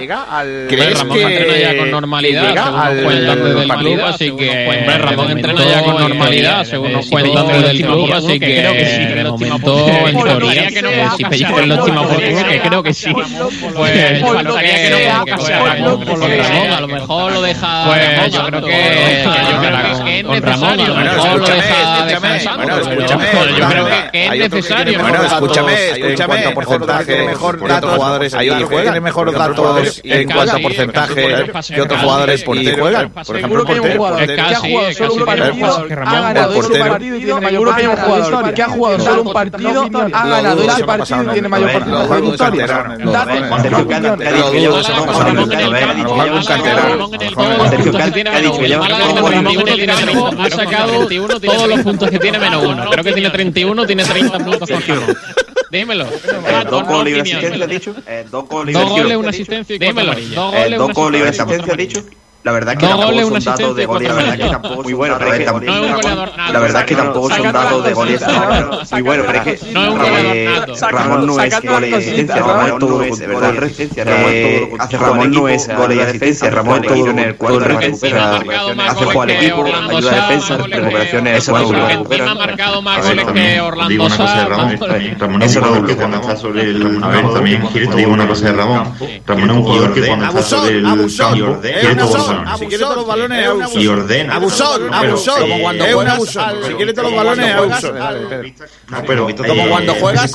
¿Crees 0.68 1.04
que 1.04 1.62
ya 1.62 1.78
con 1.78 1.92
normalidad? 1.92 3.04
cuentan 3.04 3.44
desde 3.44 3.64
el 3.64 3.70
club, 3.70 4.02
así 4.02 4.32
que 4.32 4.98
Ramón 4.98 5.32
entrena 5.32 5.66
ya 5.66 5.84
con 5.84 5.98
normalidad, 5.98 6.64
según 6.66 6.94
nos 6.94 7.10
cuentan 7.10 7.48
desde 7.48 7.72
el 7.72 7.82
club, 7.82 8.12
así 8.14 8.40
que 8.40 8.60
creo 8.60 8.74
que 8.74 8.86
sí, 8.86 9.06
de 9.06 9.24
momento 9.24 9.88
en 10.08 10.24
teoría 10.24 10.68
que 10.68 10.82
no, 10.82 11.18
si 11.18 11.24
pellizco 11.26 11.56
que 11.56 12.62
creo 12.62 12.84
que 12.84 12.94
sí. 12.94 13.14
Pues 13.14 14.22
faltaría 14.22 14.76
que 14.76 14.90
no 14.90 15.67
que 15.76 16.44
sea 16.44 16.48
Ramón, 16.48 16.72
a 16.72 16.82
lo 16.82 16.88
mejor 16.88 17.32
lo 17.34 17.42
deja 17.42 17.86
Pues 17.86 18.34
yo 18.34 18.46
creo 18.46 18.62
que 18.62 20.24
con 20.26 20.42
Ramón, 20.42 20.80
a 20.80 20.88
lo 20.88 20.96
mejor 20.96 21.40
lo 21.40 21.48
deja 21.48 22.06
descansando, 22.06 22.92
yo 23.58 23.68
creo 23.70 23.88
que 24.12 24.26
es 24.26 24.52
necesario. 24.52 25.00
Bueno, 25.00 25.24
escúchame, 25.24 25.90
escúchame, 25.92 26.12
en 26.12 26.28
cuanto 26.28 26.50
a 26.50 26.54
porcentaje, 26.54 27.26
mejor 27.26 27.68
datos 27.68 27.96
jugadores 27.96 28.34
que 28.34 28.82
tienen 28.82 29.04
mejor 29.04 29.32
datos 29.32 30.02
en 30.04 30.30
cuanto 30.30 30.56
a 30.56 30.60
porcentaje 30.60 31.52
que 31.74 31.82
otros 31.82 32.02
jugadores 32.02 32.46
y 32.48 32.72
juegan. 32.72 33.10
Por 33.12 33.38
ejemplo, 33.38 33.62
el 33.62 33.68
portero. 33.98 34.18
que 34.18 34.42
ha 34.42 34.56
jugado 34.56 34.94
solo 34.94 35.14
un 35.14 35.26
partido, 35.26 35.88
ha 36.06 36.22
ganado 36.22 36.54
ese 36.54 36.80
partido 36.80 37.16
y 37.16 37.20
tiene 37.20 37.42
mayor 37.42 37.76
que 38.54 38.62
ha 38.62 38.70
jugado 38.70 39.00
solo 39.00 39.22
un 39.24 39.34
partido, 39.34 39.90
ha 40.14 40.28
ganado 40.28 40.64
ese 40.64 40.84
partido 40.84 41.24
y 41.24 41.28
tiene 41.28 41.48
mayor 41.50 41.72
Ha 50.40 50.50
sacado 50.50 51.08
todos 51.08 51.68
los 51.68 51.80
puntos 51.82 52.10
que 52.10 52.20
tiene 52.20 52.40
menos 52.40 52.64
uno. 52.66 52.90
Creo 52.90 53.04
que 53.04 53.14
tiene 53.14 53.30
31, 53.30 53.86
tiene 53.86 54.04
30 54.04 54.38
puntos 54.40 54.70
con 54.70 54.82
Ramón. 54.82 55.18
Dímelo. 55.70 56.06
Dos 56.70 56.88
goles 56.88 57.14
y 57.14 57.14
una 57.14 57.22
asistencia, 57.24 57.64
¿has 57.64 57.70
dicho? 57.70 57.96
Dos 58.32 58.48
goles 58.90 59.12
y 59.12 59.16
una 59.16 59.30
asistencia. 59.30 59.78
Dímelo. 59.78 60.14
Dos 60.78 60.94
goles 60.94 61.20
y 61.20 61.22
una 61.22 61.30
asistencia, 61.30 61.72
¿has 61.72 61.78
dicho? 61.78 62.04
La 62.48 62.54
verdad 62.54 62.76
es 62.76 62.80
que 62.80 62.88
tampoco 62.88 63.42
son 63.42 63.44
datos 63.44 63.76
de 63.76 63.86
goles, 63.86 64.08
la 64.08 64.16
verdad 64.16 64.34
es 64.36 64.40
que 64.40 64.50
tampoco 64.50 64.84
muy 64.84 64.94
bueno, 64.94 65.16
pero 65.20 65.34
es 65.34 65.40
que 65.40 65.46
la 65.46 66.60
verdad 66.62 66.82
es 66.82 66.88
que 66.88 66.96
tampoco 66.96 67.30
son 67.30 67.52
datos 67.52 67.84
de 67.84 67.94
goles 67.94 68.22
muy 68.90 69.02
bueno, 69.02 69.24
pero 69.28 69.42
es 69.42 69.60
que 69.60 70.50
Ramón 70.90 71.28
no 71.28 71.42
es 71.42 71.62
gol 71.62 71.86
y 71.86 71.94
asistencia, 71.94 72.36
Ramón 72.38 72.66
es 72.68 72.80
todo 72.80 73.00
de 73.00 73.28
verdad, 73.28 73.54
hace 74.80 74.98
Ramón 74.98 75.32
no 75.34 75.50
es 75.50 75.68
gol 75.76 75.94
y 75.94 76.00
asistencia, 76.00 76.50
Ramón 76.50 76.86
es 76.86 76.88
todo 76.88 77.10
en 77.10 77.20
el 77.20 77.36
cuadro 77.36 77.60
de 77.60 77.68
recupera, 77.68 78.36
hace 78.38 79.06
jugar 79.06 79.30
al 79.30 79.32
equipo, 79.32 79.66
ayuda 79.66 80.12
a 80.12 80.16
defensa, 80.16 80.58
recuperaciones, 80.58 81.38
eso 81.40 81.58
recupera. 81.58 82.32
ha 82.32 82.36
marcado 82.36 82.82
más 82.82 83.06
goles 83.06 83.26
que 83.26 83.60
Orlando 83.60 84.08
Ramón, 84.08 84.80
Ramón 85.20 85.42
es 85.42 85.54
un 85.58 85.64
jugador 85.64 85.86
que 85.86 85.96
cuando 85.98 86.18
está 86.22 86.38
sobre 86.38 86.62
el 86.62 87.04
a 87.04 87.08
ver, 87.10 87.30
también 87.34 87.68
digo 87.74 88.14
una 88.14 88.26
cosa 88.26 88.46
de 88.46 88.54
Ramón, 88.54 88.94
Ramón 89.26 89.50
es 89.50 89.56
un 89.58 89.64
jugador 89.64 89.94
que 89.94 90.08
cuando 90.08 90.28
está 90.28 90.42
sobre 90.42 90.78
el 90.78 90.84
campo 91.18 91.60
quiere 91.62 91.96
todo 91.96 92.37
si 92.58 92.66
quiere 92.68 92.84
todos 92.84 92.98
los 92.98 93.08
balones, 93.08 93.48
abusón. 93.48 93.82
Y 93.82 93.88
ordena. 93.88 94.36
Abusón, 94.36 94.94
abusón. 94.94 95.42
Como 95.42 95.60
cuando 95.60 95.86
juegas 95.86 96.38
Si 96.68 96.74
quiere 96.74 96.94
todos 96.94 97.12
los 97.12 97.18
balones, 97.18 97.56
abusón. 97.56 97.96
No, 98.90 99.04
pero 99.06 99.28
como 99.36 99.68
cuando 99.68 99.94
juegas 99.96 100.32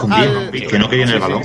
que 0.68 0.78
no 0.78 0.88
quede 0.88 1.02
en 1.02 1.08
el 1.10 1.18
balón. 1.20 1.42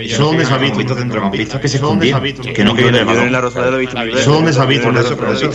Eso 0.00 0.24
donde 0.24 0.44
se 0.44 0.54
ha 0.54 0.58
visto 0.58 0.94
centrocampistas 0.94 1.60
que 1.60 1.68
se 1.68 1.76
escondían, 1.76 2.22
que 2.22 2.64
no 2.64 2.76
el 2.76 3.04
balón. 3.04 3.14
Yo 3.14 3.22
en 3.22 3.32
la 3.32 3.40
Rosaleda 3.40 3.70
lo 3.70 3.76
he 3.76 3.80
visto 3.80 3.98
mil 3.98 4.06
veces. 4.06 4.22
Eso 4.22 4.32
donde 4.32 4.52
se 4.52 4.60
ha 4.60 4.64
visto, 4.64 4.88
por 4.88 4.98
eso, 4.98 5.16
por 5.16 5.28
eso. 5.28 5.50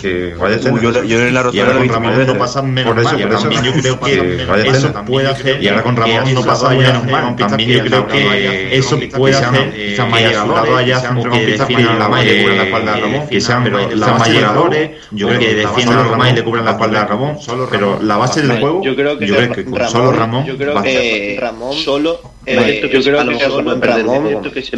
Que 0.00 0.34
vaya 0.34 0.58
Yo 0.58 1.18
en 1.20 1.34
la 1.34 1.42
Rosaleda 1.42 1.72
lo 1.72 1.78
he 1.78 1.82
visto 1.82 2.00
mil 2.00 2.10
veces. 2.10 2.26
no 2.26 2.38
pasa 2.38 2.62
menos 2.62 2.96
mal. 2.96 3.26
También 3.38 3.62
yo 3.62 3.72
creo 3.72 4.00
que 4.00 4.68
eso 4.68 4.90
puede 5.06 5.28
hacer. 5.28 5.62
Y 5.62 5.68
ahora 5.68 5.82
con 5.82 5.96
Ramón 5.96 6.34
no 6.34 6.42
pasa 6.44 6.70
menos 6.70 7.04
mal. 7.06 7.36
También 7.36 7.70
yo 7.70 7.84
creo 7.84 8.06
que 8.06 8.76
eso 8.76 8.98
puede 9.16 9.36
hacer. 9.36 9.96
Centrocampistas 9.96 11.66
que 11.66 11.82
la 11.82 12.64
espalda 12.64 12.94
a 12.94 12.96
Ramón. 12.96 13.28
Que 13.28 13.40
sean 13.40 13.63
la 13.70 14.06
base 14.12 14.32
de 14.32 14.40
Ramón, 14.40 14.72
yo 15.10 15.28
creo 15.28 15.40
que 15.40 15.54
defiendan 15.54 15.98
a 15.98 16.04
Ramón 16.04 16.28
y 16.28 16.32
le 16.32 16.44
cubran 16.44 16.64
la 16.64 16.72
espalda 16.72 17.02
a 17.02 17.06
Ramón. 17.06 17.38
Pero 17.70 18.00
la 18.02 18.16
base 18.16 18.42
del 18.42 18.60
juego, 18.60 18.82
yo 18.82 18.94
creo 18.94 19.18
que 19.18 19.28
solo 19.88 20.12
Ramón. 20.12 20.44
Yo 20.44 20.56
creo 20.56 20.82
que 20.82 21.38
Ramón 21.40 21.74
solo 21.74 22.20
eh, 22.46 22.80
yo 22.82 22.88
creo 22.88 23.02
que 23.02 23.86
Ramón, 23.86 24.40
creo 24.40 24.52
que 24.52 24.62
sí 24.62 24.72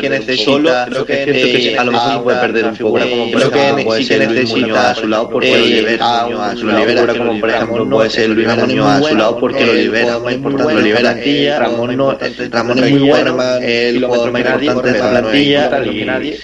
que 0.00 0.08
necesita, 0.08 0.86
creo 0.88 1.04
que 1.04 1.76
a 1.78 1.84
lo 1.84 1.92
mejor 1.92 2.22
puede 2.22 2.38
perder 2.38 2.64
un 2.66 2.76
figura 2.76 3.06
como 3.08 3.30
creo 3.30 3.50
que 3.50 4.02
sí 4.02 4.08
que 4.08 4.18
necesita 4.18 4.90
a 4.90 4.94
su 4.94 5.08
lado 5.08 5.28
porque 5.30 5.58
lo 5.58 5.66
libera, 5.66 6.24
a 6.24 6.56
su 6.56 6.66
libera 6.66 7.14
como 7.14 7.38
por 7.40 7.50
ejemplo 7.50 7.88
puede 7.88 8.10
ser 8.10 8.30
Luis 8.30 8.48
Muñoz 8.48 8.86
a 8.86 9.02
su 9.02 9.16
lado 9.16 9.38
porque 9.38 9.66
lo 9.66 9.74
libera, 9.74 10.18
más 10.18 10.34
importante 10.34 10.74
lo 10.74 10.80
libera 10.80 11.16
Ramón 11.58 11.96
no, 11.96 12.16
Ramón 12.50 12.84
es 12.84 12.90
muy 12.90 13.08
bueno, 13.08 13.58
el 13.60 14.04
jugador 14.04 14.32
más 14.32 14.40
importante 14.42 14.88
de 14.88 14.96
esta 14.96 15.10
plantilla 15.10 15.70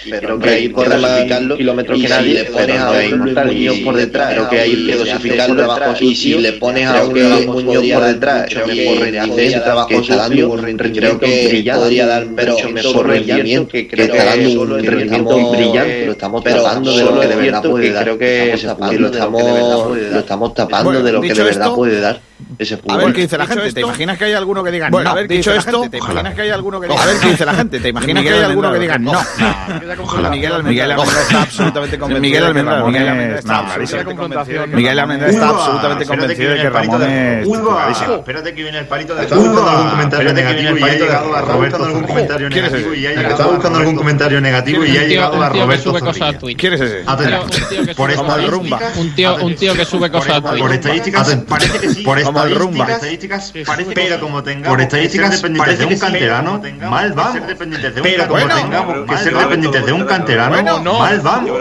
pero 0.09 0.39
que 0.39 0.49
ahí 0.49 0.69
corre 0.69 0.97
más 0.97 1.21
kilómetros 1.57 2.01
que 2.01 2.07
nadie, 2.07 2.33
le 2.33 2.45
pones 2.45 2.79
a 2.79 2.91
un 2.91 3.33
Muñoz 3.33 3.77
por 3.79 3.95
detrás, 3.95 4.33
creo 4.33 4.49
que 4.49 4.59
ahí 4.59 4.85
que 4.85 4.95
dosificarlo 4.95 5.67
y 5.99 6.15
si 6.15 6.33
le 6.35 6.53
pones 6.53 6.87
a 6.87 7.03
un 7.03 7.45
Muñoz 7.45 7.85
por 7.93 8.03
detrás, 8.03 8.45
creo 8.49 8.65
que 8.65 9.19
hace 9.19 9.45
ese 9.47 9.59
trabajo 9.59 10.03
sucio 10.43 10.77
creo 10.93 11.19
que 11.19 11.71
podría 11.73 12.05
dar 12.05 12.25
mucho 12.25 12.69
mejor 12.69 13.07
rendimiento 13.07 13.71
que 13.71 13.87
creo 13.87 14.11
que 14.11 14.17
está 14.17 14.35
dando 14.35 14.61
un 14.61 14.83
rendimiento 14.83 15.51
brillante 15.51 16.05
lo 16.05 16.11
estamos 16.13 16.43
tapando 16.43 16.97
de 16.97 17.03
lo 17.03 17.19
que 17.19 17.27
de 17.27 17.35
verdad 17.35 17.61
puede 17.63 17.91
dar 17.91 18.03
creo 18.03 18.17
que 18.17 18.57
lo 18.99 20.19
estamos 20.19 20.53
tapando 20.53 21.03
de 21.03 21.11
lo 21.11 21.21
que 21.21 21.33
de 21.33 21.43
verdad 21.43 21.73
puede 21.73 21.99
dar 21.99 22.32
ese 22.57 22.79
A 22.87 22.97
ver 22.97 23.13
qué 23.13 23.21
dice 23.21 23.37
la 23.37 23.47
gente. 23.47 23.71
¿Te 23.71 23.81
imaginas 23.81 24.17
que 24.17 24.25
hay 24.25 24.33
alguno 24.33 24.63
que 24.63 24.71
diga 24.71 24.89
no? 24.89 24.97
A 24.99 25.13
ver, 25.13 25.27
dicho 25.27 25.53
esto, 25.53 25.89
¿te 25.89 25.97
imaginas 25.97 26.33
que 26.33 26.41
hay 26.41 26.49
alguno 26.49 26.79
que 26.79 26.87
diga 26.87 27.01
A 27.01 27.05
ver 27.05 27.19
qué 27.19 27.29
dice 27.29 27.45
la 27.45 27.53
gente. 27.53 27.79
¿Te 27.79 27.89
imaginas 27.89 28.23
que 28.23 28.29
hay 28.29 28.43
alguno 28.43 28.73
que 28.73 28.79
diga 28.79 28.97
no? 28.97 29.13
Miguel 30.29 30.53
Almendra 30.91 31.21
está 31.21 31.41
absolutamente 31.41 31.97
convencido. 31.97 32.21
Miguel 32.21 32.43
Almendra 32.43 32.83
Miguel 34.67 34.99
Almendra 34.99 35.29
está 35.29 35.49
absolutamente 35.49 36.05
convencido 36.05 36.51
de 36.51 36.57
que 36.57 36.69
Ramón 36.69 37.03
es 37.03 37.47
Espérate 38.23 38.53
que 38.53 38.63
viene 38.63 38.79
el 38.79 38.87
palito 38.87 39.15
de 39.15 39.21
algún 39.21 39.55
comentario 39.55 40.33
negativo 40.33 40.77
y 40.77 40.83
ha 40.83 40.93
llegado 40.93 41.35
a 41.35 41.41
Roberto 41.41 41.85
algún 41.85 42.03
comentario 42.03 42.49
negativo 42.49 42.93
y 42.93 43.07
ha 43.07 43.13
llegado 43.13 43.51
buscando 43.51 43.79
algún 43.79 43.95
comentario 43.95 44.41
negativo 44.41 44.85
y 44.85 44.97
ha 44.97 45.03
llegado 45.03 45.41
a 45.41 45.49
Roberto 45.49 45.93
¿Quién 46.57 46.73
es 46.73 46.81
ese? 46.81 47.03
Por 47.95 48.11
un 48.97 49.15
tío 49.15 49.35
un 49.37 49.55
tío 49.55 49.73
que 49.73 49.85
sube 49.85 50.09
cosas 50.11 50.37
a 50.37 50.41
Twitter. 50.41 50.59
Por 50.59 50.73
estadísticas 50.73 51.35
parece 51.47 51.79
que 51.79 51.89
sí. 51.89 52.03
Por 52.03 52.19
estadísticas, 52.37 53.53
pero 53.93 54.19
como 54.19 54.43
tengamos. 54.43 54.69
Por 54.69 54.81
estadísticas 54.81 55.41
parece 55.57 55.87
que 55.87 55.93
un 55.93 55.99
canterano, 55.99 56.61
mal 56.89 57.13
vamos. 57.13 57.41
Pero 58.01 58.27
como 58.27 58.47
tengamos 58.47 59.09
que 59.09 59.17
ser 59.17 59.37
dependientes 59.37 59.85
de 59.85 59.93
un 59.93 60.05
canterano, 60.05 60.83
mal 60.83 61.19
vamos. 61.21 61.51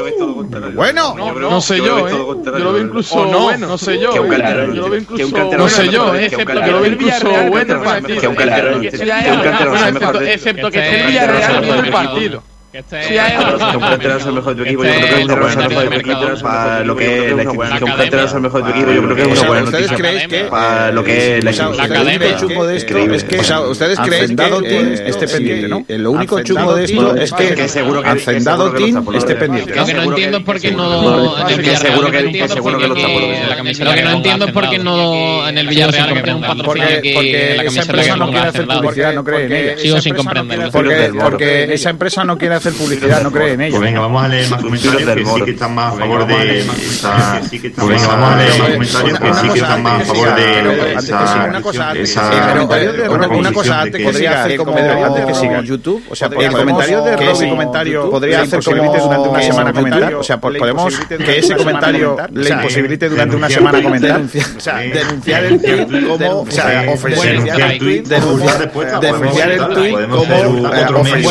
Bueno, 0.74 1.14
no 1.14 1.60
sé 1.60 1.78
yo, 1.78 2.08
¿eh? 2.08 2.12
Yo 2.12 2.58
lo 2.58 2.72
veo 2.72 2.82
incluso 2.84 3.24
no, 3.26 3.56
no 3.56 3.78
sé 3.78 3.98
yo. 3.98 4.14
Yo 4.14 4.24
lo 4.24 4.90
veo 4.90 5.00
incluso 5.00 5.56
no 5.56 5.68
sé 5.68 5.88
yo, 5.88 6.14
excepto 6.14 6.60
que 6.60 6.70
lo 6.70 6.80
veo 6.80 6.92
incluso 6.92 7.28
bueno. 7.48 7.82
Que 8.06 8.28
un 8.28 8.34
canterano, 8.34 10.20
excepto 10.20 10.70
que 10.70 10.78
esté 10.78 11.00
en 11.00 11.06
Villarreal 11.06 11.60
viendo 11.60 11.82
el 11.82 11.90
partido. 11.90 12.51
Que 12.72 12.78
este 12.78 13.02
sí, 13.02 13.14
mejor 14.32 14.56
de 14.56 14.62
tu 14.62 14.62
equipo. 14.62 14.82
Yo 14.82 14.90
creo 14.92 15.06
que 15.06 15.20
es 15.20 15.24
una 15.26 15.34
buena 15.34 15.90
noticia 15.90 16.42
para 16.42 16.84
lo 16.84 16.96
que 16.96 17.28
es 17.28 17.36
la 17.36 17.42
institución. 17.42 17.78
Que 17.78 17.84
un 17.84 17.90
canterano 17.90 18.28
es 18.28 18.32
el 18.32 18.40
mejor 18.40 18.64
de 18.64 18.72
tu 18.72 18.78
equipo. 18.78 18.92
Yo 18.92 19.02
creo 19.02 19.16
que 19.16 19.22
es 19.22 19.38
una 19.38 19.48
buena 19.48 19.70
noticia 19.70 20.50
para 20.50 20.90
lo 20.92 21.04
que 21.04 21.38
es 21.38 21.44
la 21.44 22.36
chungo 22.38 22.66
de 22.66 22.76
esto 22.76 22.96
es 22.96 23.24
que, 23.24 23.40
o 23.40 23.44
sea, 23.44 23.60
ustedes 23.60 23.98
creen 24.00 24.36
que 24.36 25.02
esté 25.06 25.28
pendiente, 25.28 25.68
¿no? 25.68 25.84
Lo 25.86 26.10
único 26.12 26.42
chungo 26.42 26.74
de 26.74 26.84
esto 26.84 27.14
es 27.14 27.32
que 27.32 27.62
Hacendado 28.04 28.72
Team 28.72 29.06
esté 29.16 29.36
pendiente. 29.36 29.74
Lo 29.74 29.84
que 29.84 29.94
no 29.94 30.02
entiendo 30.04 30.38
es 30.38 30.44
por 30.44 30.58
qué 30.58 30.72
no 30.72 31.38
en 31.38 31.48
el 31.48 31.58
Villarreal. 31.58 32.48
Seguro 32.48 32.78
que 32.78 32.88
lo 32.88 32.94
que 33.92 34.02
no 34.02 34.10
entiendo 34.12 34.46
es 34.46 34.52
por 34.52 34.70
qué 34.70 34.78
no 34.78 35.46
en 35.46 35.58
el 35.58 35.66
Villarreal 35.68 36.14
que 36.14 36.22
tiene 36.22 36.34
un 36.36 36.40
patrocinio 36.40 37.02
que 37.02 37.54
la 37.54 37.64
camiseta 37.64 38.02
que 38.02 38.16
no 38.16 38.30
quiere 38.30 38.48
hacer 38.48 38.66
publicidad, 38.66 39.12
no 39.12 39.24
cree 39.24 39.44
en 39.44 39.52
ella. 39.52 39.76
Sigo 39.76 40.00
sin 40.00 40.14
comprender. 40.14 40.70
Porque 41.20 41.74
esa 41.74 41.90
empresa 41.90 42.24
no 42.24 42.38
quiere 42.38 42.54
hacer 42.54 42.61
publicidad, 42.70 43.22
no 43.22 43.32
cree 43.32 43.54
en 43.54 43.62
ello. 43.62 43.78
Pues 43.78 43.82
venga, 43.82 44.00
vamos 44.00 44.24
a 44.24 44.28
leer 44.28 44.50
más 44.50 44.62
comentarios 44.62 45.14
que 45.14 45.24
sí 45.24 45.42
que 45.44 45.50
están 45.50 45.74
más 45.74 45.94
a 45.94 45.98
favor 45.98 46.26
de 46.26 46.60
esa. 46.60 47.40
Pues 47.40 47.88
venga, 47.88 48.06
vamos 48.06 48.32
a 48.32 48.36
leer 48.36 48.58
más 48.58 48.68
comentarios 48.68 49.18
que 49.18 49.34
sí 49.34 49.48
que 49.52 49.58
están 49.58 49.82
más 49.82 50.02
a 50.02 50.04
favor 50.04 50.36
de 50.36 50.94
esa. 50.94 51.46
Una 51.48 51.62
cosa, 51.62 51.92
una 53.30 53.52
cosa 53.52 53.80
antes 53.82 54.00
podría 54.02 54.44
hacer 54.44 54.56
como 54.58 54.76
antes 54.76 55.24
que 55.26 55.34
siga 55.34 55.60
YouTube, 55.62 56.04
o 56.08 56.14
sea, 56.14 56.28
el 56.28 56.52
comentario 56.52 57.02
de 57.02 57.32
ese 57.32 57.48
comentario 57.48 58.08
podría 58.10 58.42
hacer 58.42 58.60
durante 58.62 59.28
una 59.28 59.42
semana 59.42 59.72
comentar, 59.72 60.14
o 60.14 60.22
sea, 60.22 60.40
podemos 60.40 60.96
que 61.08 61.38
ese 61.38 61.56
comentario 61.56 62.16
le 62.32 62.50
imposibilite 62.50 63.08
durante 63.08 63.34
una 63.36 63.48
semana 63.48 63.82
comentar, 63.82 64.20
o 64.20 64.28
sea, 64.60 64.76
denunciar 64.78 65.44
el 65.44 65.60
tweet 65.60 66.06
como, 66.06 66.42
o 66.42 66.50
sea, 66.50 66.84
ofensivo, 66.88 67.22
denunciar 67.22 67.72
el 67.72 67.78
tweet 67.78 68.02
como 70.08 71.00
ofensivo, 71.00 71.30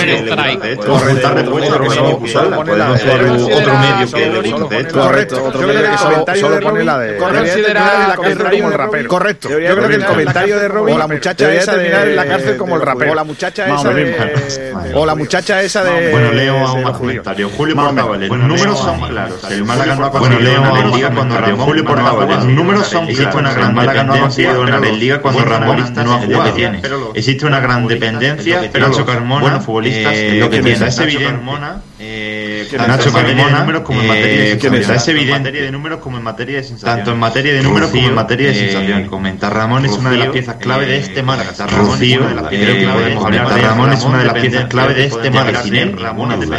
está 1.21 1.33
repuesto, 1.33 1.71
otro 1.75 1.89
medio, 1.89 2.17
usarla, 2.17 2.55
podemos 2.63 2.95
hacer 2.95 3.21
otro 3.21 3.71
que 4.01 4.07
solo- 4.07 4.41
le 4.41 4.49
solo- 4.49 4.59
guste 4.61 4.79
esto. 4.79 4.99
Correcto, 5.01 5.35
Otro 5.35 5.51
yo 5.51 5.51
creo 5.51 5.67
medio 5.67 5.81
que 5.81 5.91
el 5.91 5.97
solo- 5.97 6.59
pone 6.61 6.83
la 6.83 6.97
de- 6.99 7.05
debería 7.13 7.27
Considera 7.27 7.65
terminar 7.65 7.93
en 8.01 8.07
la 8.09 8.15
que 8.15 8.21
cárcel 8.21 8.39
Robin- 8.39 8.59
como 8.61 8.71
el 8.71 8.77
rapero. 8.77 9.09
Correcto. 9.09 9.49
Yo 9.49 9.57
creo 9.57 9.87
que 9.87 9.95
el 9.95 10.05
comentario 10.05 10.59
de 10.59 10.67
Robin 10.67 10.95
o 10.95 10.97
la 10.97 11.07
muchacha 11.07 11.53
esa 11.53 11.71
de 11.73 11.77
terminar 11.77 12.07
en 12.07 12.15
la 12.15 12.25
cárcel 12.25 12.57
como 12.57 12.75
el 12.75 12.81
rapero. 12.81 13.11
o 13.11 13.15
la 13.15 13.23
muchacha 13.23 13.67
esa 13.77 13.89
de 13.89 14.73
o 14.93 15.05
la 15.05 15.15
muchacha 15.15 15.61
esa 15.61 15.83
de 15.83 16.11
Bueno, 16.11 16.31
leo 16.31 16.53
de 16.53 16.59
a 16.59 16.71
un 16.73 16.81
los 16.83 16.97
comentario. 16.97 17.49
Julio. 17.49 17.75
Portavales. 17.75 18.29
Números 18.31 18.79
son 18.79 18.99
claros. 19.07 19.43
El 19.51 19.63
Málaga 19.63 19.95
no 19.95 20.05
ha 20.05 20.09
Bueno, 20.09 20.35
conseguido 20.35 20.51
leo 20.51 20.61
a 20.61 20.63
ganar 20.67 20.79
en 20.81 20.85
un 20.85 20.91
Liga 20.95 21.09
cuando. 21.11 21.37
Ramón 21.37 21.65
Julio 21.65 21.85
Portavales. 21.85 22.35
Los 22.37 22.45
números 22.45 22.87
son 22.87 23.05
claros. 23.05 23.09
Existe 23.19 23.37
una 23.37 23.53
gran 23.53 23.73
Málaga 23.75 24.03
no 24.03 24.13
ha 24.13 24.15
dependencia 24.15 24.21
conseguido 24.21 24.67
en 24.87 24.99
Liga 24.99 25.21
cuando 25.21 25.41
Ramón 25.45 25.77
no 25.95 26.13
ha 26.13 26.17
jugado. 26.19 26.53
tiene. 26.53 26.81
Existe 27.15 27.45
una 27.45 27.59
gran 27.59 27.87
dependencia. 27.87 28.69
pero 28.71 28.87
Nacho 28.87 29.05
Carmona, 29.05 29.57
es 29.57 30.39
lo 30.39 30.49
que 30.49 30.57
que 30.57 30.63
tiene. 30.63 30.75
Evidente. 31.15 31.35
Carmona, 31.35 31.81
eh, 32.03 32.65
¿Quién 32.67 32.81
es 32.81 32.87
Nacho? 32.87 33.13
Carmona, 33.13 33.63
de 33.63 34.53
eh, 34.53 34.59
es 34.95 35.07
evidente. 35.07 35.51
De 35.51 35.71
números 35.71 35.99
como 35.99 36.17
en 36.17 36.23
materia 36.23 36.57
de 36.57 36.63
sensación. 36.63 36.97
Tanto 36.97 37.11
en 37.11 37.19
materia 37.19 37.53
de 37.53 37.61
números 37.61 37.91
como 37.91 38.07
en 38.07 38.15
materia 38.15 38.47
de 38.47 38.55
sensación. 38.55 39.05
Comenta 39.05 39.49
Ramón 39.51 39.85
es 39.85 39.91
una 39.91 40.09
de 40.09 40.17
las 40.17 40.29
piezas 40.29 40.55
clave 40.55 40.87
de 40.87 40.97
este 40.97 41.21
Málaga. 41.21 41.51
Rocío, 41.67 42.21
creo 42.49 42.75
que 42.75 42.87
podemos 42.87 43.25
hablar 43.25 43.53
de 43.53 43.61
Ramón 43.61 43.93
es 43.93 44.03
una 44.03 44.17
de 44.17 44.25
las 44.25 44.33
piezas 44.33 44.65
clave 44.65 44.93
de 44.95 45.05
este 45.05 45.29
Málaga. 45.29 45.61
Sin 45.61 45.75
él, 45.75 45.95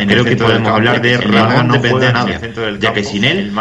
creo 0.07 0.25
que 0.25 0.37
podemos 0.37 0.73
hablar 0.73 1.03
de 1.03 1.17
Ramón 1.17 1.69
no 1.69 1.81
juega 1.81 2.13
nada. 2.13 2.41
Ya 2.79 2.93
que 2.93 3.03
sin 3.03 3.25
él, 3.25 3.53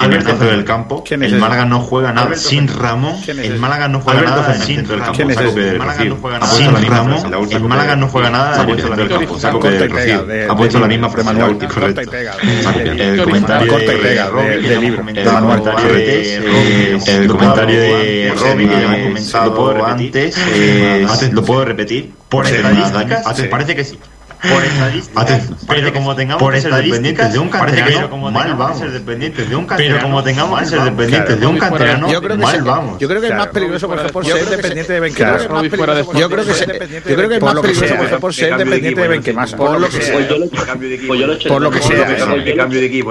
en 0.00 0.12
el 0.12 0.22
centro 0.22 0.50
del 0.50 0.64
campo. 0.64 1.04
El 1.10 1.38
Málaga 1.38 1.66
no 1.66 1.80
juega 1.80 2.12
nada. 2.12 2.34
Sin 2.36 2.68
Ramón, 2.68 3.16
el 3.26 3.58
Málaga 3.58 3.88
no 3.88 4.00
juega 4.00 4.22
nada 4.22 4.54
en 4.54 4.60
el 4.60 4.66
centro 4.66 4.96
del 4.96 5.04
campo. 5.04 5.34
Saco 5.34 5.52
de 5.52 5.78
Rocío. 5.78 6.18
Sin 6.46 6.88
Ramón, 6.88 7.34
el 7.50 7.60
Málaga 7.60 7.96
no 7.96 8.08
juega 8.08 8.30
nada 8.30 8.62
en 8.62 8.70
el 8.70 8.76
centro 8.80 8.96
del 8.96 9.08
campo. 9.08 9.38
Saco 9.38 9.68
de 9.68 9.86
Rocío. 9.86 10.26
Ha 10.50 10.56
puesto 10.56 10.78
la 10.78 10.86
misma 10.86 11.10
última. 11.32 11.72
Correcto. 11.72 12.00
El 12.02 13.22
comentario 13.22 13.72
Corta 13.72 13.92
y 13.92 13.96
de 13.96 14.02
pega, 14.02 14.30
eh, 14.42 14.60
el 17.06 17.26
comentario 17.26 17.80
de 17.80 18.32
Robin 18.34 18.68
que 18.68 18.74
ya 18.74 18.94
hemos 18.94 19.00
comentado 19.08 19.86
antes, 19.86 20.36
eh, 20.54 21.06
lo 21.32 21.44
puedo 21.44 21.64
repetir. 21.64 22.12
Por 22.28 22.46
estadísticas, 22.46 23.24
parece 23.50 23.76
que 23.76 23.84
sí. 23.84 23.98
Por 24.48 24.64
estadísticas, 24.64 25.42
pero 25.68 25.92
como 25.92 26.14
tengamos 26.16 26.42
por 26.42 26.54
que 26.54 26.60
ser 26.60 26.74
dependientes 26.74 27.32
de 27.32 27.38
un 27.38 27.48
canterano, 27.48 28.08
mal 28.30 28.54
vamos. 28.54 28.78
Ser 28.78 28.90
dependientes 28.90 29.48
de 29.48 29.56
un 29.56 29.66
pero 29.66 29.98
como 30.00 30.22
tengamos 30.22 30.60
que 30.60 30.66
ser 30.66 30.80
dependientes 30.82 31.40
de 31.40 31.46
un 31.46 31.58
canterano, 31.58 32.10
Yo 32.10 32.20
creo 32.22 32.36
que 32.36 32.42
mal 32.42 32.56
es- 32.56 32.64
vamos. 32.64 32.98
Yo 32.98 33.08
creo 33.08 33.20
que 33.20 33.26
es 33.28 33.34
más 33.34 33.46
peligroso, 33.48 33.86
por 33.88 33.96
ejemplo, 33.98 34.12
por 34.12 34.26
ser 34.26 34.44
dependiente 34.46 34.92
de 34.92 35.00
Benquemasa. 35.00 35.42
Yo 35.42 35.48
creo 35.48 35.60
que 35.60 35.66
es 35.66 35.68
más 35.68 35.68
peligroso 35.68 36.12
Yo 36.18 36.30
creo 36.30 36.44
que 36.44 36.54
se- 36.54 36.66
yo 36.66 37.16
creo 37.16 37.28
que 37.28 37.36
es 37.36 37.42
más 37.42 37.54
peligroso, 37.60 37.94
por 37.96 38.06
ejemplo, 38.06 38.20
por 38.20 38.34
ser 38.34 38.56
dependiente 38.56 39.00
de 39.00 39.08
Benquemasa. 39.08 39.56
Por 39.56 39.80
lo 39.80 39.88
que 39.88 40.00
sea. 40.00 40.16
Por 41.48 41.62
lo 41.62 41.70
que 41.70 41.80
sea. 41.82 42.06
cambio 42.56 42.80
de 42.80 42.86
equipo, 42.86 43.10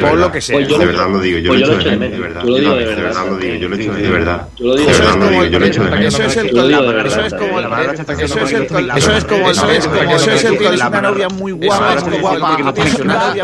Por 0.00 0.18
lo 0.18 0.32
que 0.32 0.40
sea. 0.40 0.58
De 0.58 0.86
verdad 0.86 1.08
lo 1.10 1.20
digo, 1.20 1.38
yo 1.38 1.54
lo 1.54 1.78
echo 1.78 1.90
de 1.90 1.96
menos, 1.96 2.18
de 2.18 2.20
verdad. 2.20 2.42
Lo 2.44 2.56
digo 2.56 2.72
de 2.74 2.78
De 2.78 2.84
verdad. 2.86 3.02
verdad 3.04 3.26
lo 3.26 3.36
digo, 3.38 3.54
yo 3.54 3.68
lo 3.68 3.76
echo 3.76 3.92
de 3.92 4.10
verdad. 4.10 4.48
Eso 6.06 6.22
es 6.22 6.36
el 6.36 6.46
eso 6.48 7.26
es 7.26 7.34
como 9.24 9.50
el 9.50 9.56
Es 10.74 10.84
una 10.84 11.00
novia 11.00 11.28
muy 11.28 11.52
guapa, 11.52 11.96
muy 12.04 12.18
guapa. 12.18 12.72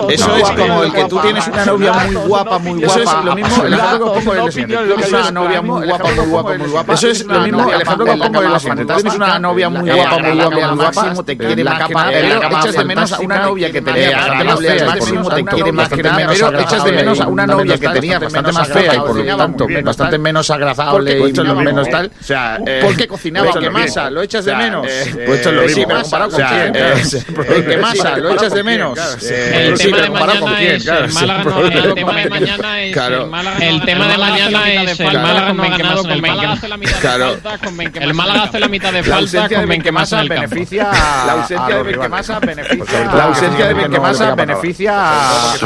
Eso 0.08 0.36
es 0.36 0.50
como 0.50 0.82
el 0.82 0.92
que 0.92 1.04
tú 1.04 1.18
tienes 1.20 1.46
una 1.48 1.64
novia 1.64 1.92
muy 1.92 2.14
guapa, 2.14 2.58
muy 2.58 2.80
guapa. 2.80 3.00
Eso 3.00 3.02
es 3.02 3.24
lo 3.24 3.34
mismo, 3.34 3.64
el 3.64 3.72
ejemplo 3.74 3.98
que 3.98 4.18
os 4.18 4.24
pongo 4.24 4.34
es 4.34 4.44
el 4.44 4.52
siguiente. 4.52 4.76
Tú 4.76 4.94
tienes 4.94 5.08
una 5.10 5.30
novia 5.30 5.62
muy 5.62 5.86
guapa, 5.86 6.10
muy 6.10 6.26
guapa, 6.26 6.54
muy 6.58 6.68
guapa. 6.68 6.94
Eso 6.94 7.08
es 7.08 7.24
lo 7.24 7.40
mismo, 7.40 7.72
el 7.72 7.82
ejemplo 7.82 8.04
que 8.04 8.16
pongo 8.16 8.42
es 8.42 8.62
tienes 8.62 9.14
una 9.14 9.38
novia 9.38 9.68
muy 9.68 9.90
guapa, 9.90 10.18
muy 10.18 10.32
guapa, 10.34 10.56
muy 10.56 10.76
guapa, 10.76 11.24
te 11.24 11.36
quiere 11.36 11.64
más 11.64 11.88
que 11.88 11.94
pero 11.94 12.58
echas 12.58 12.76
de 12.76 12.84
menos 12.84 13.12
a 13.12 13.18
una 13.20 13.38
novia 13.38 13.72
que 13.72 13.82
tenía 13.82 14.16
bastante 14.16 14.44
más 14.44 14.60
fea, 14.60 14.86
máximo 14.86 15.30
te 15.30 15.44
quiere 15.44 15.72
más 15.72 15.88
que 15.88 16.02
pero 16.02 16.58
echas 16.60 16.84
de 16.84 16.92
menos 16.92 17.20
a 17.20 17.28
una 17.28 17.46
novia 17.46 17.78
que 17.78 17.88
tenía 17.88 18.18
bastante 18.18 18.52
más 18.52 18.68
fea 18.68 18.94
y 18.94 18.98
por 19.00 19.16
lo 19.16 19.36
tanto 19.36 19.66
bastante 19.82 20.18
menos 20.18 20.50
agradable 20.50 21.28
y 21.28 21.32
menos 21.32 21.88
tal. 21.88 22.10
O 22.20 22.24
sea, 22.24 22.58
porque 22.82 23.06
cocinaba 23.08 23.52
que 23.58 23.70
masa, 23.70 24.10
lo 24.10 24.22
echas 24.22 24.44
de 24.44 24.54
menos. 24.54 24.86
Pues 25.14 25.38
esto 25.38 25.50
es 25.50 25.54
lo 25.54 25.62
mismo, 25.62 25.84
pero 25.88 26.02
comparado 26.02 26.30
con 26.30 26.42
quién. 26.42 27.03
¿Qué 27.10 27.76
masa? 27.78 28.16
¿Lo 28.18 28.30
echas 28.30 28.52
de 28.52 28.62
menos? 28.62 28.98
El 29.22 29.76
Sí, 29.78 29.84
tema 29.84 29.96
pero 29.96 30.02
de 30.02 30.08
comparado 30.08 30.40
con 30.40 30.50
mañana 30.52 30.58
quién, 30.58 30.74
es 30.76 30.86
el 30.86 31.12
Málaga 31.14 31.38
no 31.38 31.50
problema. 31.50 31.80
el 31.84 31.94
tema 31.94 32.12
de 32.16 32.30
mañana 32.30 32.80
es 32.82 32.92
Claro. 32.92 33.30
el 33.60 33.74
el 33.74 33.84
tema 33.84 34.06
de 34.08 34.18
mañana 34.18 34.72
es 34.72 35.00
el 35.00 35.18
Málaga 35.20 35.52
no 35.52 35.62
ha 35.62 35.68
ganado 35.68 36.02
con 36.02 36.10
el 36.12 36.22
Málaga 36.22 36.52
hace 36.52 36.68
la 36.68 36.76
mitad 36.76 36.92
de 36.94 37.00
falta 37.40 37.58
con 37.58 37.76
Benquemasa 37.76 38.04
el 38.08 38.14
Málaga 38.14 38.42
hace 38.44 38.60
la 38.60 38.68
mitad 38.68 38.92
de 38.92 38.98
La 38.98 39.04
falta 39.04 39.16
ausencia 39.18 39.48
con 39.48 39.60
de 39.60 39.66
Benquemasa 39.66 40.16
Benquemasa 40.16 40.16
en 40.16 40.22
el 40.22 40.28
campo 40.28 40.54
beneficia 40.54 40.90
La 41.26 41.32
ausencia 41.32 41.76
de 41.76 41.82
Benquemasa 41.82 42.40
beneficia 42.40 43.04
La 43.14 43.24
ausencia 43.24 43.66
de 43.68 43.74
Benquemasa 43.74 44.34
beneficia 44.34 44.94
a 44.94 45.56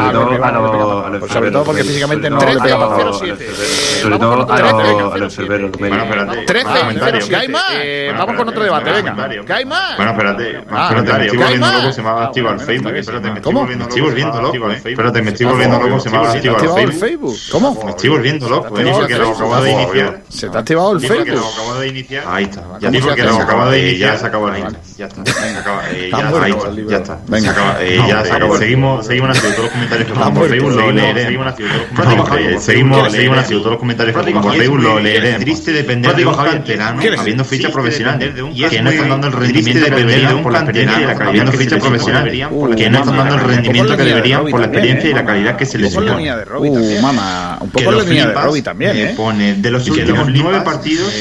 Sobre 1.28 1.50
todo 1.50 1.64
porque 1.64 1.84
físicamente 1.84 2.30
no 2.30 2.38
le 2.40 2.46
pega 2.60 2.78
para 2.78 3.02
a 3.02 3.04
los 3.04 3.22
enfermeros. 3.22 3.58
Sobre 4.02 4.18
todo 4.18 4.32
a 4.52 5.18
los- 5.18 5.38
espérate. 5.38 6.44
13 6.46 7.28
¿Qué 7.28 7.36
hay 7.36 7.48
más? 7.48 7.62
Eh, 7.74 8.12
Vamos 8.16 8.36
con 8.36 8.48
otro 8.48 8.62
debate, 8.64 8.90
venga. 8.90 9.28
¿Qué 9.46 9.52
hay 9.52 9.64
más? 9.64 9.96
Bueno, 9.96 10.12
espérate, 10.12 10.58
espérate, 10.58 11.27
estoy 11.28 11.38
¿qué 11.38 11.44
hay 11.44 11.58
volviendo 11.58 11.78
loco, 11.82 11.92
se 11.92 12.02
me 12.02 12.08
ha 12.08 12.24
activado 12.24 12.54
el 12.54 12.60
Facebook. 12.60 12.94
Espérate, 12.96 13.22
me 13.22 13.28
estoy 13.28 13.42
¿Cómo? 13.42 13.60
volviendo- 13.60 13.84
me 13.84 13.88
estoy 13.88 14.02
volviendo 14.02 14.42
loco, 14.42 14.70
eh. 14.70 14.80
Espérate, 14.84 15.22
me 15.22 15.30
estoy 15.30 15.46
volviendo 15.46 15.78
loco, 15.80 16.00
se 16.00 16.10
me 16.10 16.16
ha 16.18 16.30
activado 16.32 16.78
el 16.78 16.92
Facebook. 16.92 16.98
Facebook? 17.08 17.36
¿Cómo? 17.52 17.84
Me 17.84 17.90
estoy 17.90 18.10
volviendo 18.10 18.48
loco, 18.48 18.66
eh, 18.66 18.80
activado 18.80 18.98
porque 19.00 19.12
el 19.14 19.18
lo 19.18 19.24
Facebook? 19.26 19.46
acabo 19.48 19.62
de 19.64 19.70
iniciar. 19.72 20.20
Se 20.28 20.48
te 20.48 20.56
ha 20.56 20.60
activado 20.60 20.92
el 20.92 21.00
Sí, 21.00 21.06
porque 21.08 21.24
Facebook. 21.24 21.40
lo 21.40 21.48
acabo 21.62 21.80
de 21.80 21.88
iniciar. 21.88 22.24
Ahí 22.28 22.44
está. 22.44 22.62
¿Cómo 22.62 22.78
Ya 22.80 22.90
digo 22.90 23.08
se 23.10 23.14
que 23.16 23.22
lo 23.22 23.36
acabo 23.36 23.70
de 23.70 23.78
iniciar. 23.88 24.12
ya 24.12 24.18
se 24.18 24.26
acabó 24.26 24.48
el 24.48 24.54
link. 24.54 24.68
Ya 24.96 25.06
está. 25.06 25.22
Eh, 25.22 26.10
ya, 26.10 26.96
está. 26.98 27.18
Ya. 27.28 27.40
Se 27.40 27.48
acaba, 27.48 27.82
eh, 27.82 27.96
No, 27.98 28.08
ya 28.08 28.24
se 28.24 28.32
acabó. 28.32 28.56
Seguimos, 28.58 29.06
seguimos 29.06 29.30
haciendo 29.30 29.56
todos 29.56 29.64
los 29.64 29.72
comentarios 29.72 30.08
que 30.08 30.14
pongan 30.14 30.34
por 30.34 30.48
Facebook, 30.48 30.70
lo 30.72 30.92
leeré. 30.92 31.24
Seguimos 31.24 31.46
haciendo 31.46 31.74
todos 31.74 31.88
los 32.16 32.28
comentarios. 32.28 32.62
Seguimos, 32.62 33.12
seguimos 33.12 33.38
haciendo 33.38 33.60
todos 33.62 33.72
los 33.72 33.80
comentarios 33.80 34.16
que 34.16 34.22
pongan 34.24 34.42
por 34.42 34.54
Facebook, 34.56 34.80
lo 34.82 35.00
leeré. 35.00 35.30
Es 35.30 35.38
triste 35.38 35.72
depender 35.72 36.14
de 36.16 36.26
un 36.26 36.34
canterano 36.34 37.00
habiendo 37.18 37.44
ficha 37.44 37.68
profesional 37.70 38.18
que 38.18 38.82
no 38.82 38.90
están 38.90 39.08
dando 39.08 39.26
el 39.28 39.32
rendimiento 39.32 39.84
que 39.84 39.90
deberían 39.94 40.42
por 40.42 40.52
la 40.52 40.58
experiencia 40.60 41.00
y 41.02 41.06
la 41.06 41.14
calidad. 41.18 41.48
Habiendo 41.48 41.52
ficha 41.52 41.78
profesional 41.78 42.30
que 42.76 42.90
no 42.90 42.98
están 42.98 43.16
dando 43.16 43.34
el 43.34 43.40
rendimiento 43.40 43.96
que 43.96 44.04
deberían 44.04 44.46
por 44.46 44.60
la 44.60 44.66
experiencia 44.66 45.10
y 45.10 45.14
la 45.14 45.24
calidad 45.24 45.56
que 45.56 45.66
se 45.66 45.78
les 45.78 45.92
supone. 45.92 46.28
también. 46.28 47.02
mamá. 47.02 47.58
Un 47.60 47.70
Que 47.70 47.84
poco 47.84 47.92
lo 47.92 47.98
la 47.98 48.04
línea 48.04 48.26
de 48.28 48.34
Robbie 48.34 48.62
también, 48.62 48.96
me 48.96 49.02
¿eh? 49.02 49.14
pone 49.16 49.54
de 49.54 49.70
los 49.70 49.84
Que 49.84 49.90
últimos 49.90 50.28
nueve 50.30 50.60
partidos 50.64 51.12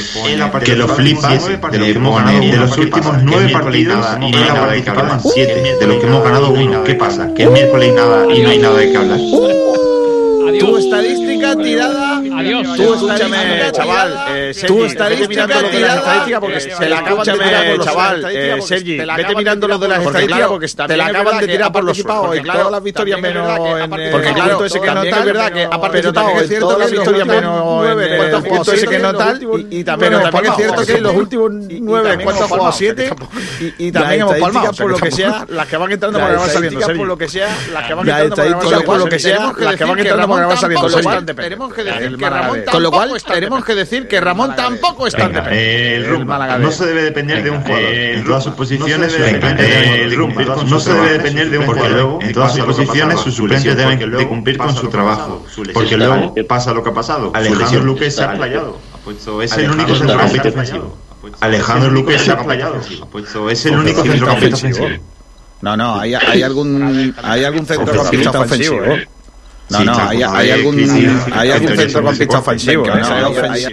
que 0.64 0.76
los 0.76 0.88
lo 0.88 0.94
flipas 0.94 1.44
últimos 1.44 1.72
de 1.72 1.78
los 1.78 1.86
que 1.86 1.92
hemos 1.92 2.16
ganado 2.16 2.40
de 2.40 2.56
los 2.56 2.78
últimos 2.78 3.22
nueve 3.22 3.48
partidos 3.52 4.06
y 4.16 4.30
no 4.30 4.38
hay 4.38 4.44
nada 4.44 4.72
de 4.72 4.82
que 4.82 4.90
hablar 4.90 5.20
siete 5.22 5.76
de 5.80 5.86
los 5.86 5.96
que 5.98 6.06
hemos 6.06 6.24
ganado 6.24 6.50
uno 6.50 6.84
¿qué 6.84 6.94
pasa? 6.94 7.32
que 7.34 7.44
el 7.44 7.50
miércoles 7.50 7.90
y 7.90 7.92
nada 7.92 8.34
y 8.34 8.42
no 8.42 8.50
hay 8.50 8.58
nada 8.58 8.76
de 8.78 8.90
que 8.90 8.96
hablar 8.96 9.18
Tu 10.58 10.76
estadística 10.76 11.54
tirada. 11.56 12.07
Adiós. 12.38 12.76
Tú 12.76 12.94
escúchame, 12.94 13.72
chaval. 13.72 14.24
Eh, 14.28 14.54
Sergi, 14.54 15.28
mirando 15.28 15.54
lo 15.54 15.60
de 15.60 15.64
las 15.64 15.70
tirada, 15.70 15.96
estadísticas 15.98 16.40
porque 16.40 16.56
eh, 16.56 16.60
se 16.60 16.88
la 16.88 16.98
acaban 16.98 17.24
de 17.24 17.32
tirar 17.32 17.66
por 17.66 17.76
los 17.78 17.86
chaval, 17.86 18.24
eh, 18.30 18.62
Sergi, 18.62 18.96
te 18.96 19.06
vete 19.06 19.34
mirando 19.34 19.68
lo 19.68 19.78
de 19.78 19.88
las 19.88 20.06
estadísticas 20.06 20.48
porque 20.48 20.68
te 20.68 20.96
la 20.96 21.06
acaban 21.06 21.38
de 21.38 21.46
tirar 21.48 21.68
ha 21.68 21.72
por 21.72 21.84
los 21.84 21.88
participado 21.88 22.22
porque 22.22 22.38
en 22.38 22.44
claro, 22.44 22.58
todas 22.58 22.72
las 22.72 22.82
victorias 22.82 23.20
menos 23.20 23.58
en 23.58 23.92
ha 23.92 24.10
porque 24.10 24.32
claro, 24.32 24.64
ese 24.64 24.80
que 24.80 24.86
no 24.86 24.94
tal, 24.94 25.18
es 25.18 25.24
verdad 25.24 25.52
que 25.52 25.64
ha 25.64 25.80
participado 25.80 26.40
en 26.40 26.58
todas 26.60 26.78
las 26.78 26.90
victorias 26.90 27.26
menos 27.26 27.86
en 27.86 28.74
ese 28.74 28.86
que 28.86 28.98
no 28.98 29.14
tal 29.14 29.42
y- 29.70 29.84
también 29.84 30.12
es 30.14 30.56
cierto 30.56 30.86
que 30.86 30.94
que 30.94 31.00
los 31.00 31.14
últimos 31.14 31.50
nueve 31.52 32.18
cuántos 32.24 32.48
juegos 32.48 32.50
palmado, 32.50 32.72
siete 32.72 33.10
y, 33.78 33.92
también 33.92 34.22
hemos 34.22 34.36
palmado 34.36 34.72
por 34.72 34.90
lo 34.90 34.96
que 34.98 35.10
sea, 35.10 35.46
las 35.48 35.66
que 35.66 35.76
van 35.76 35.92
entrando 35.92 36.18
por 36.18 36.28
van 36.28 36.50
saliendo 36.50 36.80
estadísticas, 36.80 36.86
Sergi. 36.86 36.98
por 36.98 37.08
lo 37.08 37.18
que 37.18 37.28
sea, 37.28 37.48
las 37.72 37.86
que 37.86 37.94
van 37.94 38.08
entrando 38.08 38.84
por 38.84 38.98
lo 38.98 39.04
que 39.06 39.18
sea, 39.18 39.52
las 39.58 39.76
que 39.76 39.84
van 39.84 39.98
entrando 39.98 40.28
van 40.28 40.56
saliendo 40.56 41.34
Tenemos 41.34 41.74
que 41.74 41.84
decir 41.84 42.16
que 42.28 42.34
Ramón 42.40 42.62
Con 42.70 42.82
lo 42.82 42.90
cual, 42.90 43.12
tenemos 43.26 43.64
que 43.64 43.74
decir 43.74 44.08
que 44.08 44.20
Ramón 44.20 44.54
tampoco 44.56 45.06
está 45.06 45.26
el 45.50 46.06
rumbo. 46.06 46.26
Málaga 46.26 46.58
no 46.58 46.70
se 46.70 46.86
debe 46.86 47.02
depender 47.02 47.42
de 47.42 47.50
un 47.50 47.60
jugador. 47.62 47.94
En 47.94 48.24
todas 48.24 48.44
sus 48.44 48.54
posiciones, 48.54 48.98
no 48.98 49.10
se 49.10 49.18
debe 49.18 49.28
su 49.28 49.34
depender 49.34 49.66
suplente 49.66 49.78
de- 49.88 49.88
debe 49.88 50.04
el 50.04 50.68
No 50.68 50.80
se 50.80 50.92
debe 50.92 51.12
depender 51.12 51.50
de 51.50 51.58
un 51.58 51.66
Porque 51.66 51.80
jugador. 51.80 52.02
luego, 52.02 52.22
en 52.22 52.32
todas 52.32 52.54
sus 52.54 52.64
posiciones, 52.64 53.20
sus 53.20 53.34
suplentes 53.34 53.76
deben 53.76 53.98
de 53.98 54.28
cumplir 54.28 54.58
con 54.58 54.74
su 54.74 54.88
trabajo. 54.88 55.44
Porque 55.72 55.96
luego 55.96 56.34
pasa 56.48 56.72
lo 56.72 56.82
que 56.82 56.90
ha 56.90 56.94
pasado. 56.94 57.32
Alejandro 57.34 57.84
Luque 57.84 58.10
se 58.10 58.22
ha 58.22 58.32
playado. 58.34 58.78
Ha 58.94 58.98
puesto- 58.98 59.42
Es 59.42 59.52
el 59.56 59.70
único 59.70 59.94
centrocampista 59.94 60.48
ofensivo. 60.48 60.98
Alejandro 61.40 61.90
Luque 61.90 62.18
se 62.18 62.30
ha 62.30 62.38
playado. 62.44 62.80
Ha 63.02 63.06
puesto- 63.06 63.50
Es 63.50 63.66
el 63.66 63.76
único 63.78 64.02
centrocampista 64.02 64.56
ofensivo. 64.56 64.88
No, 65.60 65.76
no, 65.76 65.98
hay, 65.98 66.14
hay 66.14 66.42
algún 66.42 67.14
hay 67.22 67.44
algún 67.44 67.66
centrocampista 67.66 68.40
ofensivo, 68.40 68.84
¿eh? 68.84 69.08
No, 69.70 69.84
no, 69.84 70.08
hay, 70.08 70.22
hay 70.22 70.50
algún, 70.50 70.78
hay 71.32 71.50
algún 71.50 71.76
centrocampista 71.76 72.38
ofensivo. 72.38 72.84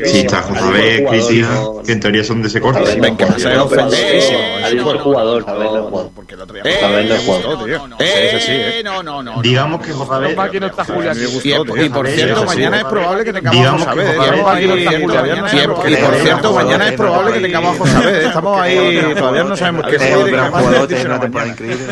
Sí, 0.05 0.19
está 0.19 0.41
JB, 0.41 1.07
Cristian, 1.09 1.47
que 1.85 1.91
en 1.93 1.99
teoría 1.99 2.23
son 2.23 2.41
de 2.41 2.49
ese 2.49 2.59
corte. 2.59 2.99
Ven, 2.99 3.15
que 3.15 3.23
es 3.23 3.45
ofensivo. 3.57 4.39
Al 4.63 4.75
mejor 4.75 4.97
jugador, 4.99 6.11
Porque 6.13 6.33
el 6.33 6.41
otro 6.41 6.55
día 6.55 6.63
no 6.63 7.15
jugó. 7.17 7.65
Eh, 7.99 8.81
no, 8.83 9.01
no, 9.03 9.23
no. 9.23 9.41
Digamos 9.41 9.81
que. 9.81 9.91
Aquí 10.37 10.59
no 10.59 10.67
está 10.67 10.83
Julián. 10.85 11.17
Y 11.17 11.89
por 11.89 12.07
cierto, 12.07 12.45
mañana 12.45 12.77
es 12.77 12.85
probable 12.85 13.23
que 13.23 13.33
tengamos 13.33 13.57
Digamos 13.57 13.87
a 13.87 13.93
que 13.95 14.67
José 14.67 15.91
Y 15.91 15.95
por 15.95 16.15
cierto, 16.15 16.53
mañana 16.53 16.87
es 16.89 16.93
probable 16.93 17.33
que 17.33 17.39
tengamos 17.39 17.75
a 17.75 17.77
José 17.79 18.25
Estamos 18.25 18.61
ahí, 18.61 19.13
todavía 19.17 19.43
no 19.43 19.55
sabemos 19.55 19.85
qué 19.89 19.97
jugador 19.97 20.87
tiene 20.87 21.05
una 21.05 21.19
temporada 21.19 21.51
increíble. 21.51 21.85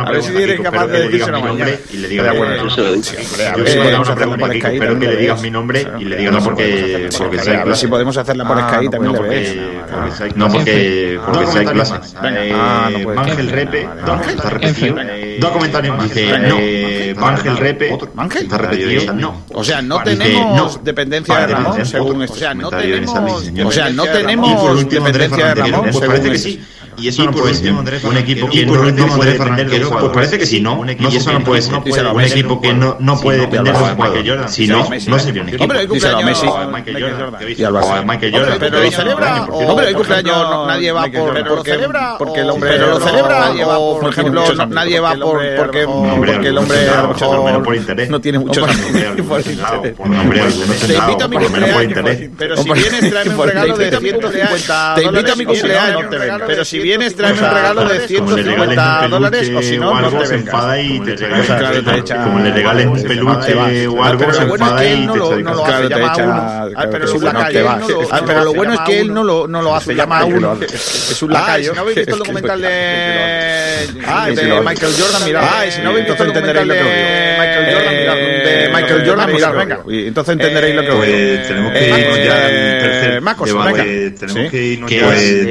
A 0.00 0.10
ver 0.10 0.22
si 0.22 0.36
eres 0.36 0.60
capaz 0.60 0.86
de 0.86 1.02
decírselo 1.02 1.40
mañana. 1.40 1.70
Y 2.00 2.02
le 2.02 2.08
diga, 2.08 2.32
bueno, 2.32 2.56
yo 2.56 2.70
si 2.70 3.76
podemos 3.76 4.08
hacer 4.08 4.26
una 4.26 4.38
por 4.38 4.56
Skype, 4.56 4.78
pero 4.78 4.98
que 4.98 5.06
le 5.06 5.16
digas 5.16 5.42
mi 5.42 5.50
nombre 5.50 5.86
y 5.98 6.04
le 6.04 6.16
digas 6.16 6.32
no 6.32 6.42
porque 6.42 7.10
porque 7.18 7.38
sea 7.38 7.60
A 7.60 7.64
ver 7.66 7.76
si 7.76 7.86
podemos 7.88 8.16
hacerla 8.16 8.48
por 8.48 8.58
Skype 8.58 8.90
también 8.90 9.12
le 9.12 9.28
ves. 9.28 9.56
No 10.34 10.48
porque 10.48 11.20
porque 11.26 11.46
sea 11.46 11.64
clase. 11.64 11.94
Ángel 13.16 13.48
Repe, 13.50 13.86
está 14.28 14.50
repetido. 14.50 14.96
Dos 15.40 15.50
comentarios 15.50 15.96
más. 15.96 16.14
Dice, 16.14 16.38
no, 16.38 17.26
Ángel 17.26 17.56
Repe, 17.58 17.98
Ángel 18.16 18.42
está 18.44 18.58
repetido. 18.58 19.12
No. 19.12 19.44
O 19.52 19.62
sea, 19.62 19.82
no 19.82 20.02
tenemos 20.02 20.82
dependencia 20.82 21.46
de 21.46 21.46
Ramón, 21.48 21.84
según 21.84 22.22
esto. 22.22 22.34
O 22.34 22.38
sea, 22.38 22.54
no 22.54 22.70
tenemos, 22.70 23.50
o 23.62 23.72
sea, 23.72 23.90
no 23.90 24.04
tenemos 24.04 24.88
dependencia 24.88 25.46
de 25.48 25.54
Ramón, 25.54 25.88
pues 25.92 26.06
parece 26.06 26.30
que 26.30 26.38
sí. 26.38 26.60
Y 27.00 27.08
eso 27.08 27.24
no 27.24 27.32
puede 27.32 27.54
ser. 27.54 27.72
Un 27.72 28.16
equipo 28.16 28.48
que 28.48 28.66
no, 28.66 29.06
puede 29.16 29.32
depender 29.32 29.70
de 29.70 29.80
Pues 29.80 30.12
parece 30.12 30.38
que 30.38 30.46
sí, 30.46 30.60
¿no? 30.60 30.84
Y 30.86 31.16
eso 31.16 31.32
no 31.32 31.44
puede 31.44 31.62
ser. 31.62 31.74
Un 31.74 32.20
equipo 32.20 32.60
que 32.60 32.72
no, 32.72 32.96
no 33.00 33.20
puede 33.20 33.40
depender 33.40 33.74
de 33.74 33.94
Michael 33.94 34.28
Jordan. 34.28 34.48
Si 34.48 34.66
no, 34.66 34.88
no 35.06 35.18
sería 35.18 35.42
un 35.42 35.48
equipo. 35.48 35.64
Hombre, 35.64 35.80
el 35.80 35.88
cumpleaños 35.88 36.24
Messi. 36.24 36.46
Michael 36.46 37.02
Jordan. 37.02 37.34
Y 37.56 37.64
al 37.64 37.72
Barça. 37.72 38.04
Michael 38.04 38.32
Jordan. 38.32 38.56
Pero 38.58 38.82
lo 38.82 38.90
celebra. 38.90 39.44
Hombre, 39.44 39.88
el 39.88 39.94
cumpleaños 39.94 40.66
nadie 40.66 40.92
va 40.92 41.02
por 41.06 41.44
porque 41.48 41.78
porque 42.18 42.40
el 42.40 42.50
hombre. 42.50 42.70
Pero 42.70 42.90
lo 42.90 43.00
celebra 43.00 43.50
o 43.78 44.00
por 44.00 44.10
ejemplo 44.10 44.44
nadie 44.68 45.00
va 45.00 45.14
por 45.14 45.40
porque 45.56 45.86
porque 45.86 46.48
el 46.48 46.58
hombre 46.58 46.76
no 48.08 48.20
tiene 48.20 48.38
mucho 48.38 48.66
Te 48.66 49.90
invito 50.96 51.24
a 51.24 51.28
mi 51.28 51.36
cumpleaños. 51.36 52.30
Pero 52.36 52.56
si 52.56 52.70
vienes 52.70 53.10
tráeme 53.10 53.34
un 53.34 53.46
regalo 53.46 53.76
de 53.76 53.98
150 53.98 54.94
Te 54.94 55.02
invito 55.04 55.32
a 55.32 55.36
mi 55.36 55.44
cumpleaños. 55.44 56.04
Pero 56.46 56.64
si 56.64 56.78
vienes 56.78 56.89
tráeme 57.16 57.40
un 57.40 57.54
regalo 57.54 57.84
de 57.88 58.08
150 58.08 59.08
dólares 59.08 59.50
o 59.54 59.62
si 59.62 59.78
no, 59.78 60.00
no 60.00 60.10
te 60.10 60.26
se 60.26 60.36
vengas. 60.36 60.54
enfada 60.54 60.80
y 60.80 61.00
te 61.00 61.14
echa, 61.98 62.24
como 62.24 62.38
le 62.40 62.52
regalen 62.52 62.88
un 62.88 63.02
peluche 63.02 63.86
o 63.86 64.04
algo, 64.04 64.32
se 64.32 64.42
enfada 64.42 64.84
y 64.84 65.06
te 65.06 65.12
Claro, 65.60 65.88
te 65.88 66.00
echa. 66.00 66.68
Pero 66.90 67.04
es 67.04 67.12
un 67.12 67.24
lacayo. 67.24 67.68
Pero 68.26 68.44
lo 68.44 68.54
bueno 68.54 68.74
es 68.74 68.80
que 68.80 69.00
él 69.00 69.12
no 69.12 69.24
lo, 69.24 69.46
no 69.46 69.62
lo 69.62 69.74
hace, 69.74 69.94
llama 69.94 70.20
a 70.20 70.24
uno. 70.24 70.58
Es 70.70 71.22
un 71.22 71.32
lacayo. 71.32 71.74
¿No 71.74 71.80
habéis 71.82 71.96
visto 71.96 72.12
el 72.14 72.18
documental 72.20 72.60
de. 72.60 73.88
Ah, 74.06 74.28
de 74.28 74.60
Michael 74.60 74.92
Jordan, 74.98 75.24
mirad. 75.24 75.42
Ah, 75.44 75.64
si 75.70 75.82
no 75.82 75.90
habéis 75.90 76.06
visto 76.06 76.22
el 76.22 76.28
documental 76.34 76.68
de 76.68 76.74
Michael 77.38 77.74
Jordan, 77.74 77.96
mirad. 77.96 78.14
De 78.14 78.70
Michael 78.72 79.08
Jordan, 79.08 79.32
mirad. 79.32 79.54
Venga. 79.54 79.80
Entonces 79.88 80.32
entenderéis 80.32 80.74
lo 80.76 80.82
que 80.82 80.90
voy 80.90 81.08
Pues 81.08 81.48
tenemos 81.48 81.72
que 81.72 81.88
irnos 81.88 82.18
ya 82.18 82.34
al 82.34 82.50
tercer. 82.80 83.22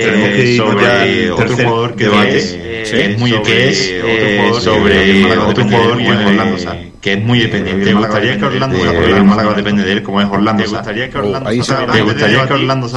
Tenemos 0.04 0.30
que 0.30 0.46
irnos 0.46 0.82
ya 0.82 1.02
que 1.36 1.42
al 1.42 1.48
tercer 1.48 1.66
jugador 1.66 1.96
que 1.96 2.04
debate. 2.06 2.38
Es 2.84 3.20
muy 3.20 3.32
que 3.42 3.70
es 3.70 4.64
sobre 4.64 5.38
otro 5.38 5.64
jugador 5.64 5.98
que 5.98 6.04
es 6.04 6.10
Orlando 6.10 6.58
Sá 6.58 6.89
que 7.02 7.14
es 7.14 7.24
muy 7.24 7.40
dependiente. 7.40 7.86
¿Te 7.86 7.94
gustaría 7.94 8.38
que 8.38 8.46
Orlando 8.46 8.78
el 8.78 9.24
Málaga 9.24 9.54
depende 9.54 9.84
de 9.84 9.92
él 9.94 10.04
como 10.04 10.22
es 10.22 10.28
Orlando? 10.28 10.64
¿Te 10.64 10.70
gustaría 10.70 11.10
que 11.10 11.18
Orlando 11.18 11.50
te 11.50 12.02
gustaría 12.02 12.48
que 12.48 12.54
Orlando 12.54 12.90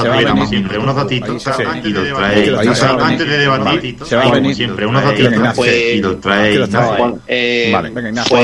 siempre 0.47 0.77
unos 0.77 0.95
datitos 0.95 1.47
y 1.83 1.89
los 1.89 2.13
trae 2.13 3.03
antes 3.03 3.29
de 3.29 3.37
debatir 3.37 3.97
como 3.97 4.53
siempre 4.53 4.85
unos 4.85 5.03
datitos 5.03 5.67
y 5.67 6.01
los 6.01 6.19
trae. 6.19 6.59
Orlando 6.59 8.09
Ignacio. 8.09 8.37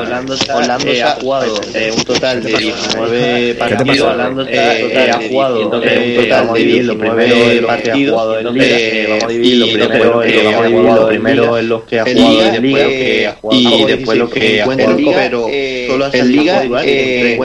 Orlando 0.00 0.36
Sá 0.36 0.64
ha 1.04 1.10
jugado 1.20 1.60
un 1.96 2.04
total 2.04 2.42
de 2.42 2.56
19 2.56 3.54
partidos. 3.54 4.00
Orlando 4.00 4.42
ha 4.42 5.28
jugado. 5.28 5.60
un 5.60 5.70
total 5.70 6.52
de 6.54 6.64
19 6.64 7.62
partidos. 7.62 8.16
Vamos 8.16 9.24
a 9.24 9.28
dividirlo 9.28 11.08
primero 11.08 11.58
en 11.58 11.68
los 11.68 11.84
que 11.84 11.99
ha 12.00 12.04
jugado 12.04 12.54
en 12.54 12.62
liga 12.62 13.36
y 13.52 13.84
después 13.84 14.18
lo 14.18 14.28
que 14.30 14.62
ha 14.62 14.64
jugado 14.64 14.98
en 14.98 15.14
pero 15.14 15.48
solo 15.88 16.04
ha 16.04 16.10
salido 16.10 16.80
en 16.82 17.42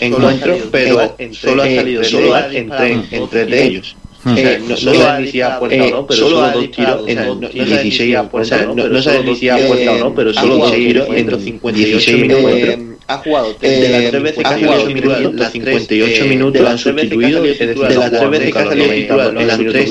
encuentros 0.00 0.58
pero 0.70 1.14
solo 1.32 1.62
ha 1.62 1.66
salido 1.66 2.04
solo 2.04 2.36
entre 2.50 2.92
entre 3.10 3.46
de 3.46 3.64
ellos. 3.64 3.96
Eh, 4.26 4.60
no, 4.60 4.68
no 4.68 5.26
si 5.26 5.40
ha 5.40 5.58
puerta 5.58 5.82
o 5.82 5.90
no, 5.90 6.06
pero 6.06 6.20
solo 6.20 6.50
dos 6.50 6.70
tiros 6.70 7.08
en 7.08 7.40
16 7.64 8.16
o 8.30 8.44
sea, 8.44 8.66
no, 8.66 8.72
ha 8.72 9.68
puerta 9.68 9.92
o 9.92 9.98
no, 9.98 10.14
pero 10.14 10.34
solo 10.34 10.58
dos 10.58 10.72
tiros 10.72 11.08
en 11.08 11.40
58 11.40 12.18
minutos 12.18 12.96
ha 13.10 13.18
jugado 13.18 13.54
de 13.60 13.88
las 13.88 14.10
tres 14.10 14.22
veces 14.22 14.44
que 14.44 14.48
ha 14.48 14.58
jugado 14.58 14.86
minutos, 14.86 15.34
las 15.34 15.52
58 15.52 16.24
minutos 16.26 16.62
lo 16.62 16.68
han 16.68 16.78
sustituido, 16.78 17.42
de 17.42 17.48
las 17.76 18.10
tres 18.10 18.30
veces 18.30 18.52
que 18.52 18.58
ha 18.58 18.66
salido 18.66 18.90
titular, 18.90 19.36
en 19.36 19.46
las 19.48 19.58
tres 19.58 19.90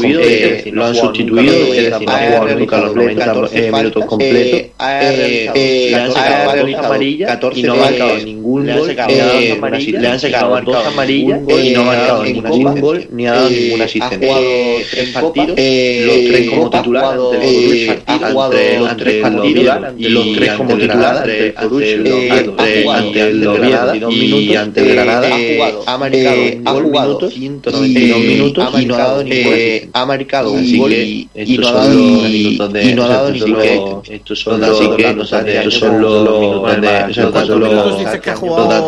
lo 0.71 0.85
han 0.85 0.95
sustituido, 0.95 1.53
es 1.53 1.91
decir, 1.91 1.93
ha 1.93 1.97
jugado 1.99 2.55
nunca 2.59 2.77
los 2.79 2.95
90 2.95 3.33
minutos 3.77 4.05
completos, 4.05 4.71
le 5.53 5.95
han 5.95 6.11
sacado 6.11 6.55
dos 6.55 6.75
amarillas 6.85 7.39
y 7.55 7.63
no 7.63 7.73
ha 7.73 7.77
marcado 7.77 8.17
ningún 8.19 8.67
gol, 8.67 8.95
le 8.95 10.07
han 10.07 10.19
sacado 10.19 10.61
dos 10.61 10.87
amarillas 10.87 11.41
y 11.47 11.69
no 11.71 11.81
ha 11.81 11.85
marcado 11.85 12.23
ningún 12.23 12.79
gol 12.79 13.07
ni 13.11 13.27
ha 13.27 13.33
dado 13.33 13.49
ninguna 13.49 13.85
asistencia. 13.85 14.17
Ha 14.17 14.19
jugado 14.19 14.45
tres 14.91 15.09
partidos, 15.09 15.49
los 15.49 16.17
tres 16.29 16.49
como 16.49 16.69
titular, 16.69 17.03
ha 18.05 18.31
jugado 18.31 18.53
los 18.79 18.97
tres 18.97 19.21
partidos 19.21 19.77
y 19.97 20.09
los 20.09 20.33
tres 20.35 20.51
como 20.53 20.77
titular 20.77 21.29
ante 22.89 23.08
el 23.15 23.47
Oviedo 23.47 24.11
y 24.11 24.55
ante 24.55 24.81
el 24.81 24.95
Granada 24.95 25.29
ha 25.85 25.97
marcado 25.97 26.41
ha 26.65 26.71
jugado 26.71 27.29
192 27.29 28.19
minutos 28.19 28.81
y 28.81 28.85
no 28.85 28.95
ha 28.95 28.97
dado 28.97 29.23
ningún 29.23 29.53
ha 29.93 30.05
marcado 30.05 30.51
un 30.51 30.77
gol 30.77 30.93
y 30.93 31.29
no 31.59 31.67
ha 31.67 31.71
dado 31.71 32.27
y 32.27 32.93
no 32.93 33.03
ha 33.03 33.07
dado 33.07 33.31
ni 33.31 33.39
siquiera 33.39 34.01
estos 34.09 34.39
son 34.39 34.61
los 34.61 34.81
estos 34.81 35.73
son 35.73 36.01
los 36.01 36.67
minutos 36.67 37.09
de 37.11 37.29
¿Cuántos 37.39 37.59
minutos 37.59 37.99
dices 37.99 38.19
que 38.19 38.29
ha 38.29 38.35
jugado 38.35 38.85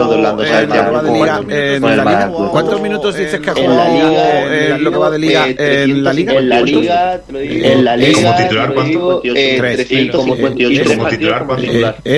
¿Cuántos 2.52 2.82
minutos 2.82 3.16
dices 3.18 3.40
que 3.40 3.50
ha 3.50 3.56
jugado 3.56 4.78
lo 4.80 4.92
que 4.92 4.98
va 4.98 5.12
de 5.12 5.20
liga 5.20 5.48
en 5.48 6.04
la 6.04 6.14
liga? 6.14 6.34
En 6.34 6.50
la 6.50 6.62
liga, 6.62 7.22
en 7.30 7.86
la 7.86 7.98
liga 7.98 8.22
como 8.22 8.36
titular 8.38 8.74
cuánto? 8.74 9.22
Como 10.86 11.08
titular 11.08 11.46
cuánto? 11.46 11.68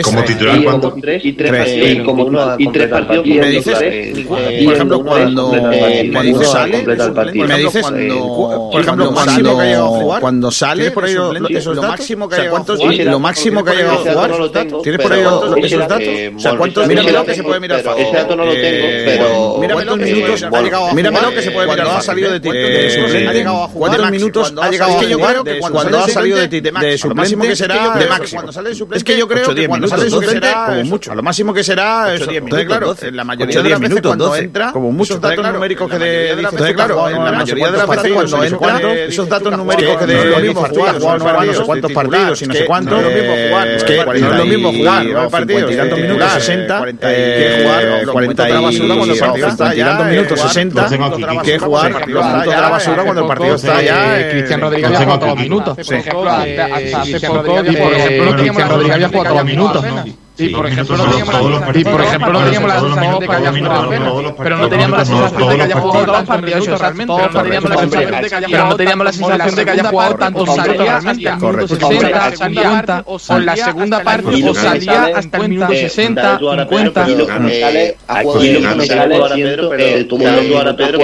Como 0.04 0.24
titular 0.24 0.64
cuánto? 0.64 0.96
Y 1.24 1.34
tres 1.34 1.93
como 2.02 2.26
uno 2.26 2.56
y 2.57 2.68
tres 2.72 2.88
partidos 2.88 3.26
me 3.26 3.49
dices 3.49 4.26
por 4.28 4.74
ejemplo 4.74 5.03
cuando 5.03 5.52
cuando 6.11 6.44
sale 6.44 6.84
me 6.84 7.57
dices 7.57 7.86
por 7.86 8.82
ejemplo 8.82 9.11
cuando 9.14 9.57
que 9.57 9.61
ha 9.61 9.65
llegado 9.65 9.86
a 9.86 9.99
jugar 9.99 10.22
cuando 10.22 10.52
sale 10.52 10.91
por 10.91 11.06
ahí 11.06 11.15
esos 11.49 11.76
lo 11.76 11.84
máximo 11.84 12.28
que 12.28 12.36
ha 12.36 12.40
llegado 12.40 12.57
a 12.57 12.64
jugar 12.64 13.06
lo 13.06 13.20
máximo 13.20 13.64
que 13.64 13.72
ha 13.72 13.74
llegado 13.74 13.95
a 13.99 14.14
jugar 14.14 14.32
tienes 14.84 15.02
por 15.02 15.14
ahí 15.14 15.22
esos 15.64 15.88
datos 15.88 16.07
o 16.36 16.40
sea 16.40 16.57
cuántos 16.57 16.88
míramelo 16.88 17.26
que 17.26 17.36
se 17.36 17.44
puede 17.44 17.60
mirar 17.60 17.80
ese 17.80 18.15
dato 18.15 18.36
no 18.36 18.45
lo 18.45 18.53
tengo 18.53 18.88
pero 19.06 19.57
míramelo 19.60 19.98
minutos 19.98 20.44
ha 20.44 20.61
llegado 20.61 20.94
míramelo 20.94 21.32
que 21.32 21.41
se 21.41 21.52
puede 21.52 21.68
mirar 21.68 21.86
cuando 21.86 21.98
ha 21.98 22.02
salido 22.02 22.32
de 22.32 22.91
suplente 22.91 23.28
ha 23.28 23.34
llegado 23.34 23.64
a 23.64 23.68
jugar 23.68 23.91
cuántos 23.91 24.11
minutos 24.11 24.53
ha 24.61 24.70
llegado 24.70 24.91
a 24.91 25.03
jugar 25.03 25.44
cuando 25.72 25.99
ha 25.99 26.07
salido 26.07 26.38
de 26.38 26.48
de 26.48 26.98
suplente 26.98 27.48
que 27.48 27.56
será 27.56 27.95
de 27.98 28.07
máximo 28.07 28.44
es 28.94 29.03
que 29.03 29.18
yo 29.18 29.28
creo 29.28 29.53
que 29.53 29.68
cuando 29.68 29.88
sale 29.88 30.06
de 30.06 30.10
suplente 30.10 30.48
como 30.65 30.84
mucho 30.86 31.11
a 31.11 31.15
lo 31.15 31.24
máximo 31.24 31.53
que 31.53 31.64
será 31.64 31.83
eso. 32.14 32.32
Entonces, 32.32 32.68
claro, 32.68 32.96
en 33.02 33.16
la 33.16 33.24
mayoría 33.24 33.62
de 33.62 33.70
las 33.70 33.80
veces 33.80 34.02
cuando 34.02 34.36
entra, 34.36 34.72
como 34.72 34.92
muchos 34.92 35.20
datos 35.20 35.52
numéricos 35.52 35.90
que 35.90 36.00
de 36.00 36.32
Entonces, 36.32 36.74
claro, 36.74 37.10
en 37.10 37.24
la 37.24 37.32
mayoría 37.32 37.72
de 37.72 37.78
las 37.78 37.88
veces 37.88 38.12
cuando 38.14 38.44
entra, 38.44 38.94
esos 39.06 39.30
datos 39.30 39.58
numéricos 39.58 39.98
que 39.98 40.06
de 40.06 40.26
lo 40.26 40.40
mismo 40.40 40.66
jugar, 40.66 41.00
jugar 41.00 41.46
no 41.46 41.54
sé 41.54 41.64
cuántos 41.64 41.92
partidos 41.92 42.42
y 42.42 42.46
no 42.48 42.54
sé 42.54 42.66
cuántos, 42.66 43.04
es 43.04 43.84
que 43.84 44.06
no 44.06 44.14
es 44.14 44.38
lo 44.38 44.46
mismo 44.46 44.74
jugar 44.74 45.30
partidos 45.30 45.72
y 45.72 45.76
tantos 45.76 46.00
minutos 46.00 46.32
60 46.32 46.86
que 47.02 47.64
jugar 47.64 48.06
40 48.08 48.50
y 48.50 48.62
basura 48.62 48.96
cuando 48.96 49.14
el 49.14 49.20
partido 49.20 49.48
está 49.48 49.74
ya 49.74 49.98
tantos 49.98 50.08
minutos 50.08 50.40
60 50.40 50.90
que 51.44 51.60
jugar 51.60 52.08
los 52.08 52.26
minutos 52.26 52.56
de 52.56 52.62
la 52.62 52.70
basura 52.70 53.04
cuando 53.04 53.22
el 53.22 53.28
partido 53.28 53.56
está 53.56 53.82
ya 53.82 54.30
Cristian 54.30 54.62
Rodríguez 54.62 54.86
había 54.86 55.00
jugado 55.00 55.20
todos 55.20 55.34
los 55.34 55.40
minutos 55.40 55.76
por 55.76 55.96
ejemplo 55.96 56.30
hasta 56.30 57.02
hace 57.02 57.28
poco 57.28 57.44
por 57.44 57.94
ejemplo 57.94 58.36
Cristian 58.36 58.70
Rodríguez 58.70 58.96
había 58.96 59.08
jugado 59.10 59.24
todos 59.24 59.38
los 59.38 59.46
minutos 59.46 59.84
no 59.84 60.23
y 60.36 60.50
por 60.50 60.66
ejemplo, 60.66 60.98
no 60.98 61.06
teníamos 61.12 62.68
la 62.68 62.80
sensación 62.80 63.20
de 63.20 63.28
que 63.28 63.36
haya 63.36 63.52
jugado 63.52 64.36
pero 64.36 64.58
no 64.58 64.68
teníamos 64.70 64.98
la 64.98 65.06
sensación 65.06 65.50
de 65.50 65.56
que 65.56 65.62
haya 65.64 65.80
jugado 65.80 66.06
realmente, 66.80 67.14
pero 68.50 68.68
no 68.68 68.76
teníamos 68.76 69.06
la 69.06 69.14
sensación 69.14 69.56
de 69.56 69.66
que 69.66 69.72
haya 69.72 69.90
jugado 69.90 70.16
tanto 70.16 70.46
salía 70.48 70.98
hasta 70.98 71.12
el 71.12 71.40
minuto 71.40 71.68
60, 71.68 72.32
50, 72.32 73.04
o 73.06 73.20
la 73.40 73.56
segunda 73.56 74.04
parte 74.04 74.50
o 74.50 74.56
salía 74.56 75.12
hasta 75.16 75.38
el 75.38 75.50
minuto 75.50 75.74
60, 75.74 76.40
50. 76.40 77.10
Y 77.10 77.16
lo 77.16 77.28
que 77.28 77.40
me 77.40 77.60
sale, 77.60 77.96
jugado 78.08 78.34
Pedro, 80.76 81.00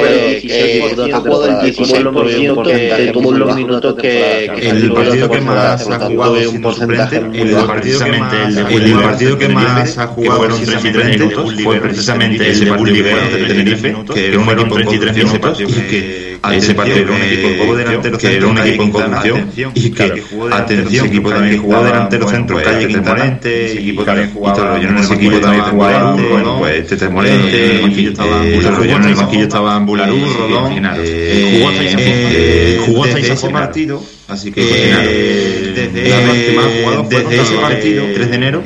ha 1.14 1.20
jugado 1.20 1.46
el 1.46 1.74
16% 1.74 2.64
que 2.64 3.12
tuvo 3.14 3.32
los 3.32 3.56
minutos 3.56 3.94
que 3.96 4.46
el 4.46 4.92
partido 4.92 5.30
que 5.30 5.42
más 5.42 5.88
ha 5.88 6.00
jugado 6.00 6.34
un 6.50 6.62
porcentaje, 6.62 7.18
el 7.18 7.56
partido 7.68 8.00
que 8.00 8.12
más 8.14 8.34
el 8.34 8.66
partido 9.20 9.38
que 9.38 9.50
más 9.50 9.98
ha 9.98 10.08
jugado 10.08 10.38
fueron 10.38 10.62
33 10.62 11.20
minutos 11.20 11.54
fue 11.64 11.80
precisamente 11.80 12.54
de 12.54 12.72
Bulliver 12.72 13.32
de 13.32 13.46
Tenerife, 13.46 13.96
que 14.14 14.40
fueron 14.40 14.70
33 14.70 15.16
minutos, 15.16 15.58
que 15.90 16.40
ese 16.54 16.74
partido 16.74 16.98
era 16.98 17.12
un 17.12 17.22
equipo 17.22 17.76
delantero 17.76 18.18
que 18.18 18.36
era 18.36 18.48
un 18.48 18.58
equipo 18.58 18.84
en 18.84 18.92
conducción 18.92 19.52
y 19.76 19.90
que 19.92 20.24
atención 20.52 21.08
equipo 21.08 21.30
también 21.30 21.62
jugaba 21.62 21.86
delantero 21.86 22.28
centro 22.30 22.62
calle 22.62 22.88
Quintarente 22.88 23.74
equipo 23.74 24.04
también 24.04 24.32
jugaba 24.32 24.80
en 24.80 24.98
ese 24.98 25.14
equipo 25.16 25.40
también 25.40 25.64
jugaba 25.66 26.14
bueno 26.14 26.60
pues 26.60 26.88
Tete 26.88 27.10
Morente 27.10 27.82
en 27.82 29.04
el 29.04 29.16
banquillo 29.16 29.44
estaban 29.44 29.86
Bularú 29.86 30.18
Rodón 30.38 30.74
jugó 32.86 33.04
hasta 33.04 33.20
ese 33.20 33.50
partido 33.50 34.02
Así 34.30 34.52
que 34.52 34.62
eh, 34.62 35.74
desde, 35.76 36.10
la 36.10 36.20
vez 36.20 36.46
que 36.46 36.54
más 36.56 36.66
jugado 36.66 37.04
fue 37.06 37.24
desde 37.24 37.42
ese 37.42 37.56
partido, 37.56 38.06
3 38.14 38.30
de 38.30 38.36
enero, 38.36 38.62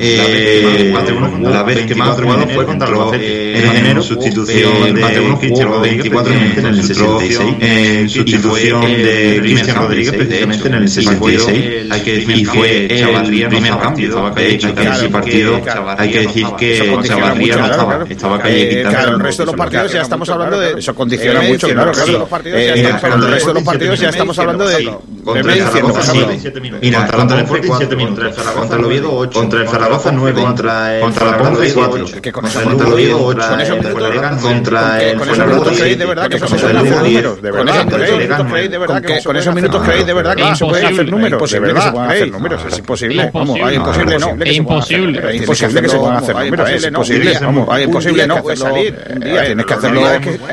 la 1.40 1.62
vez 1.62 1.86
que 1.86 1.94
más 1.94 2.20
jugado 2.20 2.46
fue 2.48 2.66
contra 2.66 2.88
el 2.88 2.94
Albacete. 2.94 3.54
3 3.58 3.72
de 3.72 3.78
enero, 3.78 4.02
sustitución 4.02 4.94
de 4.94 5.36
Cristian 5.40 5.68
Rodríguez 5.68 6.02
24 6.02 6.34
minutos 6.34 6.58
en 6.58 6.66
el 6.66 6.82
66. 6.82 7.40
En 7.60 8.08
sustitución 8.10 8.82
de 8.82 9.38
Cristian 9.40 9.76
Rodríguez 9.76 10.12
precisamente 10.12 10.68
en 10.68 10.74
el 10.74 10.88
66. 10.88 11.90
Hay 11.90 12.00
que 12.02 12.12
decir 12.16 12.36
y 12.36 12.44
fue 12.44 12.86
el 12.86 13.48
primer 13.48 13.78
cambio. 13.78 14.34
Calle 14.34 14.58
quitando 14.58 14.92
ese 14.92 15.08
partido. 15.08 15.60
Hay 15.96 16.10
que 16.10 16.20
decir 16.20 16.46
que 16.58 16.98
Chavarría 17.04 17.56
no 17.56 17.64
estaba. 17.66 18.04
Estaba 18.08 18.38
calle. 18.38 18.82
Claro, 18.82 19.16
el 19.16 19.20
resto 19.20 19.42
de 19.42 19.46
los 19.46 19.56
partidos 19.56 19.92
ya 19.92 20.02
estamos 20.02 20.28
hablando 20.28 20.58
de. 20.58 20.78
Eso 20.78 20.94
condiciona 20.94 21.40
mucho, 21.40 21.68
claro. 21.68 22.28
Pero 22.42 23.14
el 23.14 23.30
resto 23.30 23.48
de 23.48 23.54
los 23.54 23.62
partidos 23.62 24.00
ya 24.00 24.10
estamos 24.10 24.38
hablando 24.38 24.68
de 24.68 24.90
Mira, 26.80 27.06
contra 27.08 27.38
el 27.38 27.44
Sporting 27.44 27.72
7 27.76 27.96
minutos, 27.96 28.34
contra 28.54 28.78
el 28.78 28.84
Oviedo 28.84 29.12
8, 29.12 29.38
contra 29.38 29.60
el 29.60 29.68
Zaragoza 29.68 30.12
9, 30.12 30.42
contra 30.42 30.98
el 30.98 31.00
Ponce 31.00 31.74
4, 31.74 32.06
contra 32.32 32.86
el 32.86 32.92
Oviedo 32.92 33.24
8, 33.24 33.40
contra 34.40 35.02
el 35.02 35.16
con 35.18 35.28
esos 35.28 35.46
minutos 35.46 35.76
creéis 35.76 35.98
de 35.98 36.06
verdad 36.06 36.28
que 36.28 36.36
eso 36.36 36.46
se 36.48 36.56
pueden 36.56 36.76
hacer 36.76 37.02
números, 37.02 37.42
de 37.42 37.50
verdad, 37.50 37.88
con 39.24 39.36
esos 39.36 39.54
minutos 39.54 39.82
creéis 39.82 40.06
de 40.06 40.14
verdad 40.14 40.36
que 40.36 40.56
se 40.56 40.64
pueden 40.64 40.86
hacer 40.86 41.10
números, 41.10 41.32
imposible 41.34 41.74
que 41.74 41.80
se 41.80 41.90
puedan 41.90 42.10
hacer 42.10 42.30
números, 42.30 42.64
es 42.66 42.78
imposible, 42.78 43.30
vamos, 43.32 43.58
imposible 43.58 44.18
no, 44.18 44.36
imposible, 44.44 45.36
imposible 45.36 45.82
que 45.82 45.88
se 45.88 45.96
puedan 45.96 46.16
hacer 46.16 46.36
números, 46.36 46.70
es 46.70 46.84
imposible, 46.84 47.38
vamos, 47.40 47.80
imposible 47.80 48.26
no, 48.26 48.42
puede 48.42 48.56
salir, 48.56 48.96
un 49.14 49.20
día 49.20 49.44
tienes 49.46 49.66
que 49.66 49.74
hacerlo, 49.74 50.00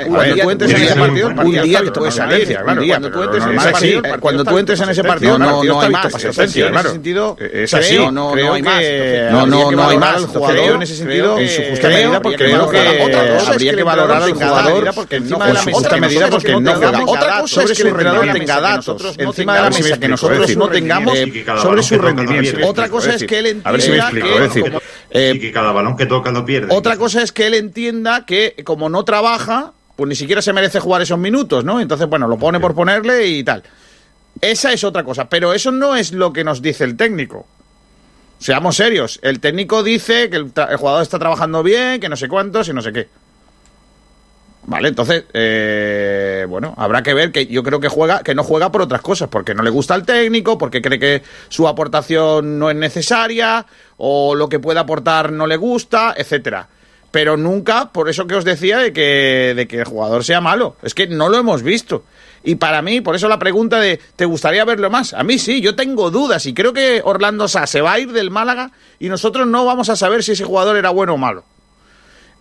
cuando 0.07 0.35
tú 0.35 0.51
entres 0.51 0.71
en 0.71 0.81
ese 0.81 0.95
partido, 0.95 1.27
un 1.29 1.61
día 1.61 1.81
que 1.81 1.91
puede 1.91 2.11
salir, 2.11 2.57
cuando 2.63 3.11
tú 3.11 3.23
entres 3.23 3.43
en 3.45 3.51
ese 3.57 3.71
partido, 3.71 4.01
cuando 4.19 4.43
tú 4.43 4.57
entres 4.57 4.79
en 4.81 4.89
ese 4.91 5.03
partido 5.03 5.37
no, 5.37 5.63
no, 5.63 5.81
hay 5.81 5.89
más. 5.89 6.13
Claro. 6.13 6.29
En 6.33 6.75
ese 6.77 6.89
sentido, 6.89 7.37
es 7.39 7.73
así. 7.73 7.97
No, 7.97 8.11
no, 8.11 8.35
no 8.35 8.53
hay 8.53 8.61
más. 8.61 8.83
No, 9.31 9.45
no, 9.45 9.71
no 9.71 9.89
hay 9.89 9.97
más. 9.97 10.25
Creo 10.25 10.75
en 10.75 10.81
ese 10.81 10.95
sentido, 10.95 11.37
en 11.37 11.49
su 11.49 11.63
justa 11.69 11.89
medida, 11.89 12.21
porque 12.21 12.37
creo 12.37 12.69
que 12.69 12.79
habría 13.47 13.75
que 13.75 13.83
valorar 13.83 14.23
al 14.23 14.33
jugador 14.33 14.91
porque 14.93 15.15
encima 15.17 15.47
de 15.47 15.53
la 15.53 15.63
justa 15.63 15.97
medida 15.97 16.29
porque 16.29 16.59
no 16.59 16.75
juega. 16.75 17.03
Otra 17.05 17.41
cosa 17.41 17.63
es 17.63 17.73
que 17.73 17.81
el 17.81 17.87
entrenador 17.89 18.31
tenga 18.31 18.61
datos 18.61 19.15
encima 19.17 19.55
de 19.55 19.61
la 19.61 19.69
mesa 19.69 19.99
que 19.99 20.07
nosotros 20.07 20.57
no 20.57 20.67
tengamos 20.69 21.17
sobre 21.61 21.83
su 21.83 21.97
rendimiento. 21.97 22.67
Otra 22.67 22.89
cosa 22.89 23.15
es 23.15 23.23
que 23.23 23.39
él 23.39 23.45
entienda 23.47 23.69
a 23.69 23.71
ver 23.71 23.81
si 23.81 23.91
me 23.91 23.97
explico, 23.97 24.27
es 24.27 24.53
decir, 24.53 24.73
y 25.13 25.39
que 25.39 25.51
cada 25.51 25.71
balón 25.71 25.95
que 25.95 26.05
toca 26.05 26.31
lo 26.31 26.45
pierde. 26.45 26.73
Otra 26.73 26.97
cosa 26.97 27.21
es 27.21 27.31
que 27.31 27.47
él 27.47 27.53
entienda 27.53 28.25
que 28.25 28.55
como 28.63 28.89
no 28.89 29.03
trabaja, 29.03 29.73
pues 29.95 30.07
ni 30.07 30.15
siquiera 30.15 30.41
se 30.41 30.53
merece 30.53 30.79
jugar 30.79 31.01
esos 31.01 31.19
minutos, 31.19 31.63
¿no? 31.63 31.79
Entonces, 31.79 32.07
bueno, 32.07 32.27
lo 32.27 32.37
pone 32.37 32.59
por 32.59 32.73
ponerle 32.73 33.27
y 33.27 33.43
tal. 33.43 33.63
Esa 34.41 34.73
es 34.73 34.83
otra 34.83 35.03
cosa, 35.03 35.29
pero 35.29 35.53
eso 35.53 35.71
no 35.71 35.95
es 35.95 36.11
lo 36.11 36.33
que 36.33 36.43
nos 36.43 36.61
dice 36.61 36.83
el 36.83 36.97
técnico. 36.97 37.45
Seamos 38.39 38.75
serios, 38.75 39.19
el 39.21 39.39
técnico 39.39 39.83
dice 39.83 40.31
que 40.31 40.37
el, 40.37 40.51
jugador 40.51 41.03
está 41.03 41.19
trabajando 41.19 41.61
bien, 41.61 42.01
que 42.01 42.09
no 42.09 42.15
sé 42.15 42.27
cuántos 42.27 42.67
y 42.67 42.73
no 42.73 42.81
sé 42.81 42.91
qué. 42.91 43.07
Vale, 44.63 44.89
entonces, 44.89 45.25
eh, 45.33 46.45
bueno, 46.49 46.73
habrá 46.77 47.03
que 47.03 47.13
ver 47.13 47.31
que 47.31 47.45
yo 47.45 47.61
creo 47.61 47.79
que 47.79 47.87
juega, 47.87 48.23
que 48.23 48.33
no 48.33 48.43
juega 48.43 48.71
por 48.71 48.81
otras 48.81 49.01
cosas, 49.01 49.29
porque 49.29 49.53
no 49.53 49.61
le 49.61 49.69
gusta 49.69 49.93
al 49.93 50.05
técnico, 50.05 50.57
porque 50.57 50.81
cree 50.81 50.97
que 50.97 51.21
su 51.49 51.67
aportación 51.67 52.57
no 52.57 52.71
es 52.71 52.75
necesaria, 52.75 53.65
o 53.97 54.33
lo 54.33 54.49
que 54.49 54.59
puede 54.59 54.79
aportar 54.79 55.31
no 55.31 55.45
le 55.45 55.57
gusta, 55.57 56.15
etcétera. 56.17 56.67
Pero 57.11 57.37
nunca, 57.37 57.91
por 57.91 58.09
eso 58.09 58.25
que 58.25 58.35
os 58.35 58.45
decía 58.45 58.79
de 58.79 58.93
que, 58.93 59.53
de 59.55 59.67
que 59.67 59.79
el 59.79 59.85
jugador 59.85 60.23
sea 60.23 60.41
malo. 60.41 60.77
Es 60.81 60.95
que 60.95 61.05
no 61.07 61.29
lo 61.29 61.37
hemos 61.37 61.61
visto. 61.61 62.05
Y 62.43 62.55
para 62.55 62.81
mí, 62.81 63.01
por 63.01 63.15
eso 63.15 63.27
la 63.27 63.37
pregunta 63.37 63.79
de 63.79 63.99
¿te 64.15 64.25
gustaría 64.25 64.65
verlo 64.65 64.89
más? 64.89 65.13
A 65.13 65.23
mí 65.23 65.37
sí, 65.37 65.61
yo 65.61 65.75
tengo 65.75 66.09
dudas 66.09 66.45
y 66.45 66.53
creo 66.53 66.73
que 66.73 67.01
Orlando 67.03 67.47
Sá 67.47 67.67
se 67.67 67.81
va 67.81 67.93
a 67.93 67.99
ir 67.99 68.11
del 68.11 68.31
Málaga 68.31 68.71
y 68.99 69.09
nosotros 69.09 69.45
no 69.47 69.65
vamos 69.65 69.89
a 69.89 69.95
saber 69.95 70.23
si 70.23 70.31
ese 70.31 70.43
jugador 70.43 70.75
era 70.77 70.89
bueno 70.89 71.13
o 71.13 71.17
malo. 71.17 71.43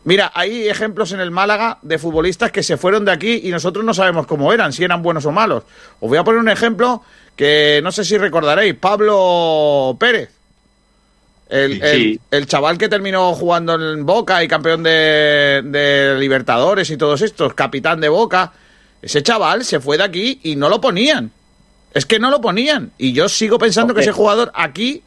Mira, 0.05 0.33
hay 0.35 0.67
ejemplos 0.69 1.13
en 1.13 1.21
el 1.21 1.31
Málaga 1.31 1.79
de 1.83 1.99
futbolistas 1.99 2.51
que 2.51 2.63
se 2.63 2.79
fueron 2.79 3.05
de 3.05 3.13
aquí 3.13 3.43
y 3.45 3.51
nosotros 3.51 3.85
no 3.85 3.93
sabemos 3.93 4.27
cómo 4.27 4.53
eran, 4.53 4.73
si 4.73 4.83
eran 4.83 5.03
buenos 5.03 5.27
o 5.27 5.33
malos. 5.33 5.65
Os 6.01 6.09
voy 6.09 6.17
a 6.17 6.25
poner 6.25 6.41
un 6.41 6.49
ejemplo 6.49 7.03
que 7.37 7.81
no 7.83 7.93
sé 7.93 8.05
si 8.05 8.17
recordaréis, 8.17 8.75
Pablo 8.75 9.97
Pérez. 10.01 10.31
El, 11.51 12.21
el, 12.31 12.47
chaval 12.47 12.79
que 12.79 12.89
terminó 12.89 13.35
jugando 13.35 13.75
en 13.75 14.07
Boca 14.07 14.43
y 14.45 14.47
campeón 14.47 14.85
de, 14.85 15.63
de 15.65 16.17
Libertadores 16.17 16.89
y 16.91 16.97
todos 16.97 17.23
estos, 17.23 17.55
capitán 17.55 18.01
de 18.01 18.09
Boca, 18.09 18.53
ese 19.03 19.23
chaval 19.23 19.65
se 19.65 19.81
fue 19.81 19.97
de 19.97 20.05
aquí 20.05 20.41
y 20.43 20.57
no 20.57 20.69
lo 20.69 20.81
ponían. 20.81 21.31
Es 21.93 22.07
que 22.07 22.19
no 22.19 22.31
lo 22.31 22.41
ponían. 22.41 22.93
Y 22.99 23.13
yo 23.13 23.29
sigo 23.29 23.59
pensando 23.59 23.95
que 23.95 24.03
ese 24.03 24.13
jugador 24.13 24.53
aquí 24.55 25.03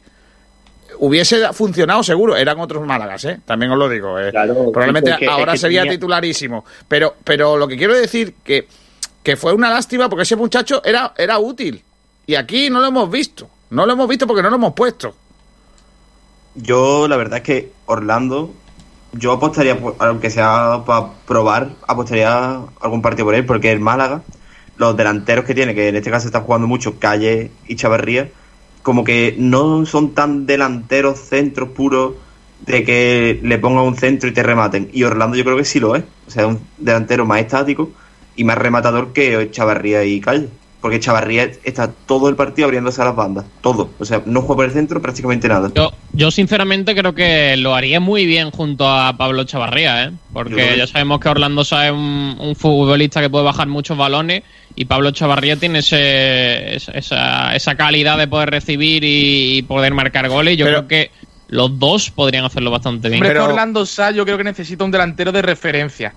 hubiese 0.98 1.52
funcionado 1.52 2.02
seguro. 2.02 2.36
Eran 2.36 2.60
otros 2.60 2.84
Málagas, 2.84 3.24
¿eh? 3.24 3.40
También 3.44 3.72
os 3.72 3.78
lo 3.78 3.88
digo. 3.88 4.18
¿eh? 4.18 4.32
Probablemente 4.32 5.26
ahora 5.28 5.56
sería 5.56 5.88
titularísimo. 5.88 6.64
Pero, 6.88 7.16
pero 7.24 7.56
lo 7.56 7.66
que 7.68 7.76
quiero 7.76 7.94
decir 7.94 8.34
que, 8.44 8.68
que 9.22 9.36
fue 9.36 9.52
una 9.52 9.70
lástima 9.70 10.08
porque 10.08 10.24
ese 10.24 10.36
muchacho 10.36 10.82
era, 10.84 11.14
era 11.16 11.38
útil. 11.38 11.82
Y 12.26 12.34
aquí 12.34 12.68
no 12.68 12.80
lo 12.80 12.86
hemos 12.88 13.10
visto. 13.10 13.48
No 13.70 13.86
lo 13.86 13.92
hemos 13.92 14.08
visto 14.08 14.26
porque 14.26 14.42
no 14.42 14.50
lo 14.50 14.56
hemos 14.56 14.74
puesto. 14.74 15.14
Yo, 16.54 17.08
la 17.08 17.16
verdad 17.16 17.38
es 17.38 17.44
que 17.44 17.72
Orlando 17.86 18.52
yo 19.18 19.32
apostaría, 19.32 19.78
aunque 19.98 20.30
sea 20.30 20.82
para 20.86 21.12
probar, 21.26 21.70
apostaría 21.86 22.60
algún 22.80 23.02
partido 23.02 23.26
por 23.26 23.34
él, 23.34 23.46
porque 23.46 23.70
el 23.72 23.80
Málaga, 23.80 24.22
los 24.76 24.96
delanteros 24.96 25.44
que 25.44 25.54
tiene, 25.54 25.74
que 25.74 25.88
en 25.88 25.96
este 25.96 26.10
caso 26.10 26.26
están 26.26 26.42
jugando 26.44 26.66
mucho, 26.66 26.98
Calle 26.98 27.50
y 27.66 27.76
Chavarría, 27.76 28.30
como 28.82 29.04
que 29.04 29.34
no 29.38 29.86
son 29.86 30.14
tan 30.14 30.46
delanteros 30.46 31.18
centros 31.18 31.70
puros 31.70 32.14
de 32.66 32.84
que 32.84 33.40
le 33.42 33.58
pongan 33.58 33.84
un 33.84 33.96
centro 33.96 34.28
y 34.28 34.32
te 34.32 34.42
rematen. 34.42 34.90
Y 34.92 35.04
Orlando 35.04 35.36
yo 35.36 35.44
creo 35.44 35.56
que 35.56 35.64
sí 35.64 35.80
lo 35.80 35.96
es. 35.96 36.04
O 36.26 36.30
sea, 36.30 36.46
un 36.46 36.60
delantero 36.78 37.26
más 37.26 37.40
estático 37.40 37.90
y 38.36 38.44
más 38.44 38.58
rematador 38.58 39.12
que 39.12 39.50
Chavarría 39.50 40.04
y 40.04 40.20
Calle 40.20 40.48
porque 40.84 41.00
Chavarría 41.00 41.50
está 41.64 41.90
todo 41.90 42.28
el 42.28 42.36
partido 42.36 42.66
abriéndose 42.66 43.00
a 43.00 43.06
las 43.06 43.16
bandas, 43.16 43.46
todo. 43.62 43.88
O 43.98 44.04
sea, 44.04 44.20
no 44.26 44.42
juega 44.42 44.56
por 44.56 44.64
el 44.66 44.72
centro 44.72 45.00
prácticamente 45.00 45.48
nada. 45.48 45.70
Yo, 45.74 45.94
yo 46.12 46.30
sinceramente 46.30 46.94
creo 46.94 47.14
que 47.14 47.56
lo 47.56 47.74
haría 47.74 48.00
muy 48.00 48.26
bien 48.26 48.50
junto 48.50 48.86
a 48.86 49.16
Pablo 49.16 49.44
Chavarría, 49.44 50.04
¿eh? 50.04 50.10
porque 50.34 50.76
ya 50.76 50.86
sabemos 50.86 51.20
que 51.20 51.30
Orlando 51.30 51.64
Sá 51.64 51.86
es 51.86 51.92
un, 51.92 52.54
futbolista 52.54 53.22
que 53.22 53.30
puede 53.30 53.46
bajar 53.46 53.66
muchos 53.66 53.96
balones 53.96 54.42
y 54.76 54.84
Pablo 54.84 55.10
Chavarría 55.10 55.56
tiene 55.56 55.78
ese, 55.78 56.76
esa, 56.76 57.56
esa, 57.56 57.74
calidad 57.76 58.18
de 58.18 58.28
poder 58.28 58.50
recibir 58.50 59.04
y, 59.06 59.62
poder 59.62 59.94
marcar 59.94 60.28
goles. 60.28 60.58
Yo 60.58 60.66
creo 60.66 60.86
que 60.86 61.10
los 61.48 61.78
dos 61.78 62.10
podrían 62.10 62.44
hacerlo 62.44 62.70
bastante 62.70 63.08
bien. 63.08 63.22
Pero 63.22 63.46
Orlando 63.46 63.86
Sá 63.86 64.10
yo 64.10 64.26
creo 64.26 64.36
que 64.36 64.44
necesita 64.44 64.84
un 64.84 64.90
delantero 64.90 65.32
de 65.32 65.40
referencia. 65.40 66.12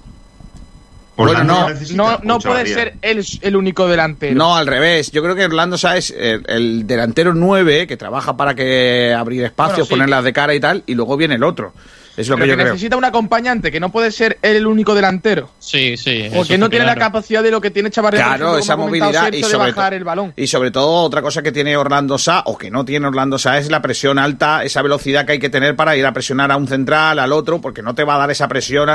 Bueno, 1.17 1.43
no, 1.43 1.67
no, 1.95 2.19
no 2.21 2.39
puede 2.39 2.67
ser 2.67 2.95
el, 3.01 3.25
el, 3.41 3.55
único 3.55 3.87
delantero. 3.87 4.35
No, 4.35 4.55
al 4.55 4.67
revés. 4.67 5.11
Yo 5.11 5.23
creo 5.23 5.35
que 5.35 5.45
Orlando 5.45 5.77
Sá 5.77 5.97
es 5.97 6.11
el, 6.11 6.85
delantero 6.85 7.33
9 7.33 7.87
que 7.87 7.97
trabaja 7.97 8.37
para 8.37 8.53
que 8.53 9.13
abrir 9.17 9.43
espacios, 9.43 9.87
ponerlas 9.87 10.23
de 10.23 10.33
cara 10.33 10.53
y 10.53 10.59
tal, 10.59 10.83
y 10.85 10.93
luego 10.93 11.17
viene 11.17 11.35
el 11.35 11.43
otro. 11.43 11.73
Es 12.17 12.27
lo 12.27 12.35
Pero 12.35 12.45
que 12.45 12.49
yo 12.49 12.55
creo. 12.55 12.67
necesita 12.73 12.97
un 12.97 13.05
acompañante, 13.05 13.71
que 13.71 13.79
no 13.79 13.91
puede 13.91 14.11
ser 14.11 14.39
él 14.41 14.55
el 14.57 14.65
único 14.67 14.95
delantero. 14.95 15.51
Sí, 15.59 15.95
sí. 15.97 16.29
Porque 16.35 16.57
no 16.57 16.67
tiene 16.69 16.83
la 16.85 16.95
capacidad 16.95 17.43
de 17.43 17.51
lo 17.51 17.61
que 17.61 17.69
tiene 17.69 17.91
Chavarría. 17.91 18.21
Claro, 18.25 18.33
ejemplo, 18.57 18.57
esa 18.59 18.75
movilidad 18.75 19.31
y 19.31 19.43
sobre, 19.43 19.65
de 19.67 19.71
bajar 19.71 19.91
to- 19.91 19.95
el 19.97 20.03
balón. 20.03 20.33
y 20.35 20.47
sobre 20.47 20.71
todo 20.71 21.03
otra 21.03 21.21
cosa 21.21 21.43
que 21.43 21.51
tiene 21.51 21.77
Orlando 21.77 22.17
Sá 22.17 22.41
o 22.47 22.57
que 22.57 22.71
no 22.71 22.83
tiene 22.85 23.05
Orlando 23.07 23.37
Sá 23.37 23.59
es 23.59 23.69
la 23.69 23.81
presión 23.83 24.17
alta, 24.17 24.63
esa 24.63 24.81
velocidad 24.81 25.25
que 25.27 25.33
hay 25.33 25.39
que 25.39 25.49
tener 25.49 25.75
para 25.75 25.95
ir 25.95 26.05
a 26.07 26.11
presionar 26.11 26.51
a 26.51 26.57
un 26.57 26.67
central, 26.67 27.19
al 27.19 27.31
otro, 27.31 27.61
porque 27.61 27.83
no 27.83 27.93
te 27.93 28.03
va 28.03 28.15
a 28.15 28.17
dar 28.17 28.31
esa 28.31 28.47
presión 28.47 28.89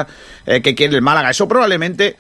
eh, 0.44 0.61
que 0.61 0.74
quiere 0.74 0.97
el 0.97 1.03
Málaga. 1.03 1.31
Eso 1.31 1.47
probablemente 1.47 2.16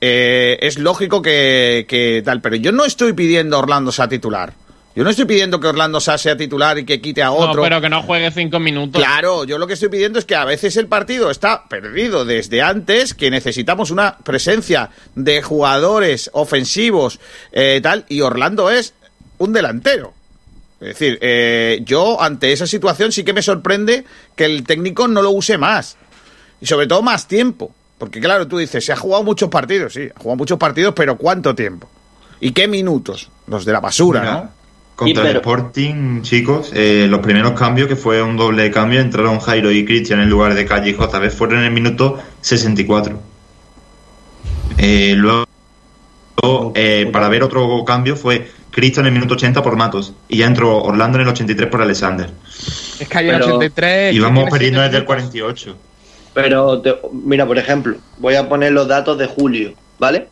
eh, 0.00 0.56
es 0.62 0.78
lógico 0.78 1.20
que, 1.20 1.84
que 1.88 2.22
tal, 2.24 2.40
pero 2.40 2.56
yo 2.56 2.72
no 2.72 2.86
estoy 2.86 3.12
pidiendo 3.12 3.56
a 3.56 3.58
Orlando 3.60 3.92
Sá 3.92 4.08
titular. 4.08 4.54
Yo 4.96 5.04
no 5.04 5.10
estoy 5.10 5.26
pidiendo 5.26 5.60
que 5.60 5.66
Orlando 5.66 6.00
Sá 6.00 6.16
sea 6.16 6.38
titular 6.38 6.78
y 6.78 6.86
que 6.86 7.02
quite 7.02 7.22
a 7.22 7.30
otro. 7.30 7.56
No, 7.56 7.62
pero 7.62 7.82
que 7.82 7.90
no 7.90 8.02
juegue 8.02 8.30
cinco 8.30 8.58
minutos. 8.58 9.02
Claro, 9.02 9.44
yo 9.44 9.58
lo 9.58 9.66
que 9.66 9.74
estoy 9.74 9.90
pidiendo 9.90 10.18
es 10.18 10.24
que 10.24 10.34
a 10.34 10.46
veces 10.46 10.74
el 10.78 10.86
partido 10.86 11.30
está 11.30 11.64
perdido 11.68 12.24
desde 12.24 12.62
antes, 12.62 13.12
que 13.12 13.30
necesitamos 13.30 13.90
una 13.90 14.16
presencia 14.16 14.88
de 15.14 15.42
jugadores 15.42 16.30
ofensivos 16.32 17.20
eh, 17.52 17.78
tal, 17.82 18.06
y 18.08 18.22
Orlando 18.22 18.70
es 18.70 18.94
un 19.36 19.52
delantero. 19.52 20.14
Es 20.80 20.88
decir, 20.88 21.18
eh, 21.20 21.82
yo 21.84 22.18
ante 22.22 22.52
esa 22.52 22.66
situación 22.66 23.12
sí 23.12 23.22
que 23.22 23.34
me 23.34 23.42
sorprende 23.42 24.06
que 24.34 24.46
el 24.46 24.64
técnico 24.64 25.08
no 25.08 25.20
lo 25.20 25.30
use 25.30 25.58
más. 25.58 25.98
Y 26.58 26.64
sobre 26.64 26.86
todo 26.86 27.02
más 27.02 27.28
tiempo. 27.28 27.70
Porque 27.98 28.18
claro, 28.18 28.48
tú 28.48 28.56
dices, 28.56 28.82
se 28.82 28.94
ha 28.94 28.96
jugado 28.96 29.24
muchos 29.24 29.50
partidos, 29.50 29.92
sí, 29.92 30.08
ha 30.14 30.18
jugado 30.18 30.36
muchos 30.36 30.58
partidos, 30.58 30.94
pero 30.96 31.18
¿cuánto 31.18 31.54
tiempo? 31.54 31.86
¿Y 32.40 32.52
qué 32.52 32.66
minutos? 32.66 33.30
Los 33.46 33.66
de 33.66 33.72
la 33.72 33.80
basura, 33.80 34.22
¿no? 34.24 34.65
Contra 34.96 35.22
Sí, 35.24 35.28
el 35.28 35.34
pero- 35.34 35.40
Sporting, 35.40 36.22
chicos, 36.22 36.70
eh, 36.74 37.06
los 37.08 37.20
primeros 37.20 37.52
cambios, 37.52 37.86
que 37.86 37.96
fue 37.96 38.22
un 38.22 38.36
doble 38.38 38.70
cambio, 38.70 39.00
entraron 39.00 39.38
Jairo 39.40 39.70
y 39.70 39.84
Cristian 39.84 40.20
en 40.20 40.30
lugar 40.30 40.54
de 40.54 40.64
Calle 40.64 40.90
y 40.90 40.94
JB, 40.94 41.30
fueron 41.30 41.58
en 41.58 41.64
el 41.66 41.70
minuto 41.70 42.18
64. 42.40 43.20
Eh, 44.78 45.14
luego, 45.16 45.44
eh, 46.74 47.08
para 47.12 47.28
ver 47.28 47.42
otro 47.42 47.84
cambio, 47.84 48.16
fue 48.16 48.50
Cristian 48.70 49.04
en 49.06 49.12
el 49.12 49.18
minuto 49.20 49.34
80 49.34 49.62
por 49.62 49.76
Matos. 49.76 50.14
Y 50.28 50.38
ya 50.38 50.46
entró 50.46 50.82
Orlando 50.82 51.18
en 51.18 51.22
el 51.22 51.28
83 51.28 51.68
por 51.68 51.82
Alexander. 51.82 52.30
Es 52.98 53.06
que 53.08 53.18
hay 53.18 53.28
en 53.28 53.34
Pero- 53.34 53.46
83. 53.56 54.14
Y 54.14 54.18
vamos 54.18 54.48
perdiendo 54.50 54.80
desde 54.80 54.96
el 54.96 55.02
minutos. 55.04 55.06
48. 55.06 55.76
Pero, 56.34 56.80
te- 56.80 56.96
mira, 57.12 57.46
por 57.46 57.58
ejemplo, 57.58 57.96
voy 58.18 58.34
a 58.34 58.48
poner 58.48 58.72
los 58.72 58.86
datos 58.88 59.18
de 59.18 59.26
Julio, 59.26 59.72
¿vale? 59.98 60.28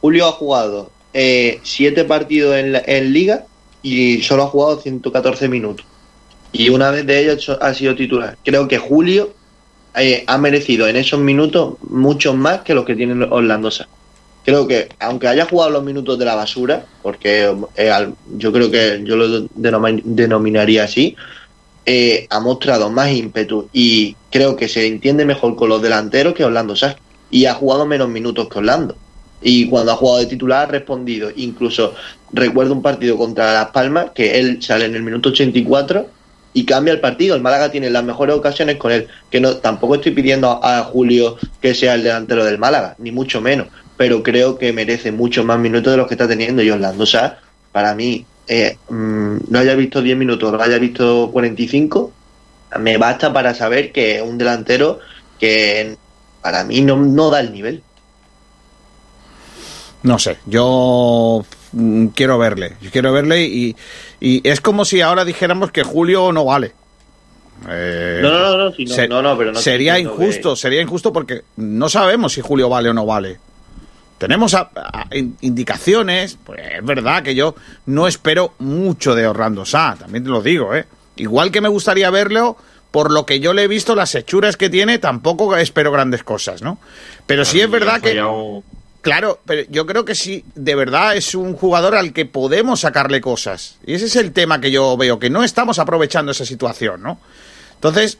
Julio 0.00 0.26
ha 0.26 0.32
jugado 0.32 0.90
eh, 1.12 1.58
siete 1.64 2.04
partidos 2.04 2.54
en, 2.56 2.72
la- 2.72 2.82
en 2.86 3.12
liga 3.12 3.44
y 3.82 4.22
solo 4.22 4.44
ha 4.44 4.46
jugado 4.48 4.80
114 4.80 5.48
minutos. 5.48 5.86
Y 6.52 6.68
una 6.68 6.90
vez 6.90 7.06
de 7.06 7.20
ellos 7.20 7.48
ha 7.60 7.74
sido 7.74 7.94
titular. 7.94 8.36
Creo 8.44 8.66
que 8.66 8.78
Julio 8.78 9.32
eh, 9.96 10.24
ha 10.26 10.38
merecido 10.38 10.88
en 10.88 10.96
esos 10.96 11.20
minutos 11.20 11.74
muchos 11.88 12.34
más 12.34 12.60
que 12.62 12.74
los 12.74 12.84
que 12.84 12.96
tiene 12.96 13.24
Orlando 13.30 13.70
Sá. 13.70 13.86
Creo 14.44 14.66
que, 14.66 14.88
aunque 14.98 15.28
haya 15.28 15.44
jugado 15.44 15.70
los 15.70 15.84
minutos 15.84 16.18
de 16.18 16.24
la 16.24 16.34
basura, 16.34 16.86
porque 17.02 17.54
eh, 17.76 18.08
yo 18.36 18.52
creo 18.52 18.70
que 18.70 19.02
yo 19.04 19.16
lo 19.16 19.42
denomi- 19.48 20.02
denominaría 20.02 20.84
así, 20.84 21.14
eh, 21.86 22.26
ha 22.30 22.40
mostrado 22.40 22.90
más 22.90 23.10
ímpetu 23.10 23.68
y 23.72 24.16
creo 24.30 24.56
que 24.56 24.68
se 24.68 24.86
entiende 24.86 25.24
mejor 25.24 25.56
con 25.56 25.68
los 25.68 25.82
delanteros 25.82 26.34
que 26.34 26.44
Orlando 26.44 26.74
Sá. 26.74 26.96
Y 27.30 27.46
ha 27.46 27.54
jugado 27.54 27.86
menos 27.86 28.08
minutos 28.08 28.48
que 28.48 28.58
Orlando. 28.58 28.96
Y 29.42 29.68
cuando 29.68 29.92
ha 29.92 29.96
jugado 29.96 30.18
de 30.20 30.26
titular 30.26 30.68
ha 30.68 30.70
respondido. 30.70 31.30
Incluso 31.34 31.94
recuerdo 32.32 32.72
un 32.72 32.82
partido 32.82 33.16
contra 33.16 33.54
Las 33.54 33.70
Palmas 33.70 34.10
que 34.14 34.38
él 34.38 34.62
sale 34.62 34.84
en 34.84 34.94
el 34.94 35.02
minuto 35.02 35.30
84 35.30 36.06
y 36.52 36.64
cambia 36.64 36.92
el 36.92 37.00
partido. 37.00 37.36
El 37.36 37.42
Málaga 37.42 37.70
tiene 37.70 37.90
las 37.90 38.04
mejores 38.04 38.34
ocasiones 38.34 38.76
con 38.76 38.92
él. 38.92 39.08
Que 39.30 39.40
no 39.40 39.56
tampoco 39.56 39.94
estoy 39.94 40.12
pidiendo 40.12 40.60
a 40.62 40.82
Julio 40.84 41.36
que 41.60 41.74
sea 41.74 41.94
el 41.94 42.02
delantero 42.02 42.44
del 42.44 42.58
Málaga, 42.58 42.96
ni 42.98 43.12
mucho 43.12 43.40
menos. 43.40 43.68
Pero 43.96 44.22
creo 44.22 44.58
que 44.58 44.72
merece 44.72 45.12
mucho 45.12 45.44
más 45.44 45.58
minutos 45.58 45.92
de 45.92 45.96
los 45.96 46.06
que 46.06 46.14
está 46.14 46.28
teniendo. 46.28 46.62
Y 46.62 46.70
Orlando 46.70 47.06
Sá, 47.06 47.38
para 47.72 47.94
mí, 47.94 48.24
eh, 48.48 48.76
mm, 48.88 49.36
no 49.48 49.58
haya 49.58 49.74
visto 49.74 50.02
10 50.02 50.16
minutos, 50.16 50.52
no 50.52 50.60
haya 50.60 50.78
visto 50.78 51.30
45, 51.32 52.12
me 52.80 52.96
basta 52.98 53.32
para 53.32 53.54
saber 53.54 53.92
que 53.92 54.16
es 54.16 54.22
un 54.22 54.38
delantero 54.38 54.98
que 55.38 55.96
para 56.42 56.64
mí 56.64 56.80
no, 56.80 56.96
no 56.96 57.30
da 57.30 57.40
el 57.40 57.52
nivel. 57.52 57.82
No 60.02 60.18
sé, 60.18 60.38
yo 60.46 61.44
mm, 61.72 62.06
quiero 62.08 62.38
verle, 62.38 62.76
yo 62.80 62.90
quiero 62.90 63.12
verle 63.12 63.44
y, 63.44 63.76
y 64.20 64.46
es 64.48 64.60
como 64.60 64.84
si 64.84 65.00
ahora 65.00 65.24
dijéramos 65.24 65.70
que 65.72 65.82
Julio 65.82 66.32
no 66.32 66.44
vale. 66.46 66.72
Eh, 67.68 68.20
No, 68.22 68.30
no, 68.30 68.38
no, 68.56 68.56
no, 68.56 68.72
si 68.72 68.84
no, 68.86 68.94
se- 68.94 69.08
no, 69.08 69.20
no, 69.22 69.36
pero 69.36 69.52
no 69.52 69.60
sería 69.60 69.98
injusto, 69.98 70.56
sería 70.56 70.80
injusto 70.80 71.12
porque 71.12 71.42
no 71.56 71.88
sabemos 71.90 72.32
si 72.32 72.40
Julio 72.40 72.68
vale 72.70 72.88
o 72.88 72.94
no 72.94 73.04
vale. 73.04 73.38
Tenemos 74.16 74.54
a- 74.54 74.70
a- 74.74 75.06
in- 75.14 75.36
indicaciones, 75.42 76.38
pues 76.44 76.60
es 76.78 76.84
verdad 76.84 77.22
que 77.22 77.34
yo 77.34 77.54
no 77.86 78.06
espero 78.06 78.54
mucho 78.58 79.14
de 79.14 79.26
Orlando 79.26 79.64
Sá, 79.66 79.96
también 79.98 80.24
te 80.24 80.30
lo 80.30 80.40
digo, 80.42 80.74
¿eh? 80.74 80.86
Igual 81.16 81.50
que 81.50 81.60
me 81.60 81.68
gustaría 81.68 82.08
verlo, 82.10 82.56
por 82.90 83.10
lo 83.12 83.26
que 83.26 83.40
yo 83.40 83.52
le 83.52 83.64
he 83.64 83.68
visto, 83.68 83.94
las 83.94 84.14
hechuras 84.14 84.56
que 84.56 84.70
tiene, 84.70 84.98
tampoco 84.98 85.54
espero 85.56 85.92
grandes 85.92 86.22
cosas, 86.24 86.62
¿no? 86.62 86.78
Pero 87.26 87.44
sí 87.44 87.60
es 87.60 87.70
verdad 87.70 88.00
que... 88.00 88.14
Claro, 89.02 89.40
pero 89.46 89.62
yo 89.70 89.86
creo 89.86 90.04
que 90.04 90.14
sí, 90.14 90.44
de 90.54 90.74
verdad 90.74 91.16
es 91.16 91.34
un 91.34 91.54
jugador 91.54 91.94
al 91.94 92.12
que 92.12 92.26
podemos 92.26 92.80
sacarle 92.80 93.20
cosas. 93.20 93.78
Y 93.86 93.94
ese 93.94 94.06
es 94.06 94.16
el 94.16 94.32
tema 94.32 94.60
que 94.60 94.70
yo 94.70 94.96
veo, 94.96 95.18
que 95.18 95.30
no 95.30 95.42
estamos 95.42 95.78
aprovechando 95.78 96.32
esa 96.32 96.44
situación, 96.44 97.02
¿no? 97.02 97.18
Entonces, 97.76 98.18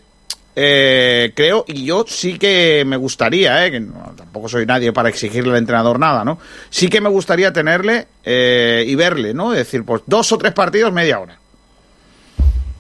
eh, 0.57 1.33
creo, 1.37 1.65
y 1.69 1.85
yo 1.85 2.05
sí 2.09 2.39
que 2.39 2.83
me 2.87 2.97
gustaría, 2.97 3.67
¿eh? 3.67 3.71
que 3.71 3.81
no- 3.81 4.15
tampoco 4.17 4.49
soy 4.49 4.65
nadie 4.65 4.93
para 4.93 5.09
exigirle 5.11 5.53
al 5.53 5.59
entrenador 5.59 5.99
nada, 5.99 6.25
¿no? 6.25 6.39
Sí 6.71 6.89
que 6.89 7.01
me 7.03 7.09
gustaría 7.11 7.53
tenerle 7.53 8.07
eh, 8.25 8.83
y 8.87 8.95
verle, 8.95 9.35
¿no? 9.35 9.53
Es 9.53 9.59
decir, 9.59 9.85
pues 9.85 10.03
dos 10.07 10.33
o 10.33 10.39
tres 10.39 10.53
partidos, 10.53 10.93
media 10.93 11.21
hora. 11.21 11.39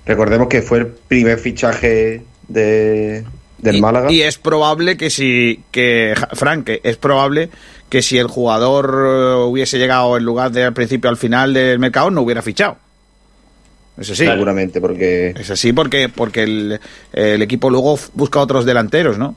Recordemos 0.06 0.48
que 0.48 0.62
fue 0.62 0.78
el 0.78 0.86
primer 0.86 1.38
fichaje 1.38 2.22
de, 2.48 3.24
del 3.58 3.76
y, 3.76 3.80
Málaga. 3.80 4.10
Y 4.10 4.22
es 4.22 4.38
probable 4.38 4.96
que 4.96 5.10
si, 5.10 5.62
que, 5.70 6.14
Frank, 6.32 6.70
es 6.82 6.96
probable 6.96 7.50
que 7.90 8.00
si 8.00 8.16
el 8.16 8.28
jugador 8.28 8.86
eh, 9.06 9.34
hubiese 9.44 9.78
llegado 9.78 10.16
en 10.16 10.24
lugar 10.24 10.50
de 10.52 10.64
al 10.64 10.72
principio 10.72 11.10
al 11.10 11.16
final 11.18 11.52
del 11.52 11.78
mercado, 11.78 12.10
no 12.10 12.22
hubiera 12.22 12.40
fichado. 12.40 12.78
Es 13.98 14.08
así. 14.10 14.24
Seguramente, 14.24 14.80
porque. 14.80 15.34
Es 15.36 15.50
así 15.50 15.74
porque, 15.74 16.08
porque 16.08 16.44
el, 16.44 16.80
el 17.12 17.42
equipo 17.42 17.68
luego 17.68 17.98
busca 18.14 18.40
otros 18.40 18.64
delanteros, 18.64 19.18
¿no? 19.18 19.36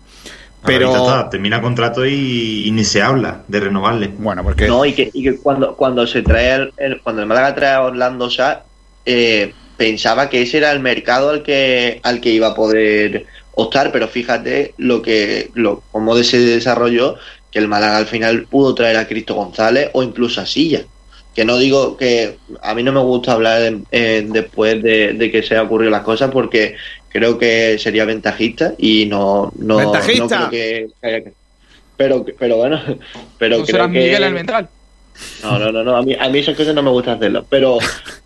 Pero 0.65 1.27
termina 1.30 1.61
contrato 1.61 2.05
y, 2.05 2.63
y 2.65 2.71
ni 2.71 2.85
se 2.85 3.01
habla 3.01 3.41
de 3.49 3.59
renovarle. 3.59 4.07
Bueno, 4.17 4.43
porque. 4.43 4.65
No, 4.67 4.85
y 4.85 4.93
que, 4.93 5.09
y 5.13 5.23
que 5.23 5.35
cuando, 5.35 5.75
cuando 5.75 6.07
se 6.07 6.21
trae 6.21 6.53
el, 6.55 6.73
el- 6.77 7.01
cuando 7.01 7.21
el 7.21 7.27
Málaga 7.27 7.53
trae 7.53 7.73
a 7.73 7.81
Orlando 7.81 8.30
Sá, 8.30 8.63
eh, 9.05 9.53
pensaba 9.75 10.30
que 10.30 10.43
ese 10.43 10.59
era 10.59 10.71
el 10.71 10.80
mercado 10.80 11.31
al 11.31 11.43
que, 11.43 11.99
al 12.03 12.21
que 12.21 12.30
iba 12.30 12.47
a 12.47 12.55
poder 12.55 13.25
optar, 13.55 13.91
pero 13.91 14.07
fíjate 14.07 14.73
lo 14.77 15.01
que, 15.01 15.51
lo, 15.53 15.84
cómo 15.91 16.15
se 16.23 16.39
desarrolló, 16.39 17.17
que 17.53 17.59
el 17.59 17.67
Málaga 17.67 17.97
al 17.97 18.07
final 18.07 18.47
pudo 18.49 18.73
traer 18.73 18.97
a 18.97 19.07
Cristo 19.07 19.35
González 19.35 19.91
o 19.93 20.01
incluso 20.01 20.41
a 20.41 20.45
Silla. 20.45 20.81
Que 21.35 21.45
no 21.45 21.57
digo 21.57 21.95
que 21.97 22.38
a 22.61 22.73
mí 22.73 22.84
no 22.84 22.91
me 22.91 22.99
gusta 22.99 23.34
hablar 23.34 23.71
después 23.91 24.81
de, 24.81 25.13
de 25.13 25.31
que 25.31 25.43
se 25.43 25.55
han 25.55 25.65
ocurrido 25.67 25.91
las 25.91 26.01
cosas 26.01 26.31
porque 26.31 26.75
creo 27.09 27.38
que 27.38 27.77
sería 27.77 28.05
ventajista 28.05 28.73
y 28.77 29.05
no, 29.05 29.51
no, 29.55 29.77
no 29.81 29.91
¡Ventajista! 29.91 30.49
creo 30.49 30.91
que, 31.21 31.34
pero, 31.95 32.25
pero 32.38 32.57
bueno, 32.57 32.81
pero 33.38 33.59
¿No 33.59 33.63
creo 33.63 33.65
será 33.65 33.84
que 33.85 33.99
Miguel 33.99 34.23
el 34.23 34.34
ventral? 34.34 34.69
No, 35.44 35.60
no, 35.60 35.72
no, 35.72 35.84
no. 35.84 35.95
A 35.98 36.02
mí, 36.02 36.15
a 36.19 36.30
mí 36.30 36.40
esas 36.40 36.56
cosas 36.56 36.73
no 36.76 36.81
me 36.84 36.90
gusta 36.90 37.14
hacerlo. 37.14 37.45
Pero 37.49 37.77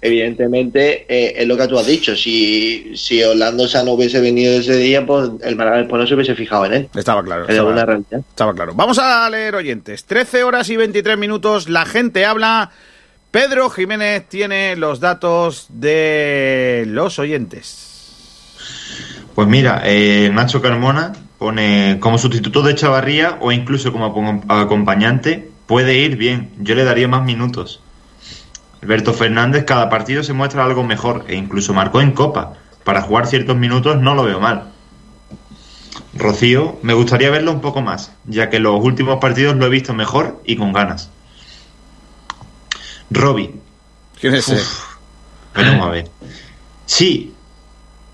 evidentemente 0.01 1.05
eh, 1.07 1.33
es 1.37 1.47
lo 1.47 1.57
que 1.57 1.67
tú 1.67 1.77
has 1.77 1.85
dicho. 1.87 2.15
Si, 2.15 2.93
si 2.95 3.21
Orlando 3.23 3.67
Sá 3.67 3.83
no 3.83 3.91
hubiese 3.93 4.19
venido 4.21 4.53
ese 4.59 4.75
día, 4.77 5.05
pues 5.05 5.29
el 5.43 5.55
Málaga 5.55 5.77
después 5.77 5.99
no 6.01 6.07
se 6.07 6.15
hubiese 6.15 6.35
fijado 6.35 6.65
en 6.65 6.73
él. 6.73 6.89
Estaba 6.95 7.23
claro. 7.23 7.43
Es 7.43 7.49
Estaba, 7.49 7.69
una 7.71 7.85
realidad. 7.85 8.21
estaba 8.29 8.53
claro. 8.53 8.73
Vamos 8.75 8.99
a 8.99 9.29
leer 9.29 9.55
oyentes. 9.55 10.05
13 10.05 10.43
horas 10.43 10.69
y 10.69 10.77
23 10.77 11.17
minutos. 11.17 11.69
La 11.69 11.85
gente 11.85 12.25
habla. 12.25 12.71
Pedro 13.31 13.69
Jiménez 13.69 14.27
tiene 14.29 14.75
los 14.77 14.99
datos 14.99 15.65
de 15.69 16.85
los 16.87 17.19
oyentes. 17.19 17.83
Pues 19.35 19.47
mira, 19.47 19.81
eh, 19.85 20.31
Nacho 20.33 20.61
Carmona 20.61 21.13
pone 21.37 21.97
como 21.99 22.17
sustituto 22.17 22.63
de 22.63 22.73
Chavarría 22.73 23.37
o 23.41 23.51
incluso 23.51 23.91
como 23.91 24.11
acom- 24.15 24.43
acompañante 24.47 25.49
puede 25.67 25.95
ir 25.95 26.15
bien. 26.17 26.51
Yo 26.59 26.75
le 26.75 26.83
daría 26.83 27.07
más 27.07 27.23
minutos. 27.23 27.81
Alberto 28.81 29.13
Fernández 29.13 29.65
cada 29.65 29.89
partido 29.89 30.23
se 30.23 30.33
muestra 30.33 30.63
algo 30.63 30.83
mejor 30.83 31.25
e 31.27 31.35
incluso 31.35 31.73
marcó 31.73 32.01
en 32.01 32.11
Copa. 32.11 32.53
Para 32.83 33.01
jugar 33.01 33.27
ciertos 33.27 33.57
minutos 33.57 33.97
no 33.99 34.15
lo 34.15 34.23
veo 34.23 34.39
mal. 34.39 34.71
Rocío, 36.13 36.79
me 36.81 36.93
gustaría 36.93 37.29
verlo 37.29 37.51
un 37.51 37.61
poco 37.61 37.81
más, 37.81 38.11
ya 38.25 38.49
que 38.49 38.59
los 38.59 38.83
últimos 38.83 39.19
partidos 39.19 39.55
lo 39.55 39.65
he 39.65 39.69
visto 39.69 39.93
mejor 39.93 40.41
y 40.45 40.55
con 40.55 40.73
ganas. 40.73 41.09
Robbie, 43.09 43.53
¿Quién 44.19 44.33
es 44.33 44.49
ese? 44.49 44.67
Veremos 45.55 45.87
a 45.87 45.89
ver. 45.89 46.09
Sí, 46.85 47.33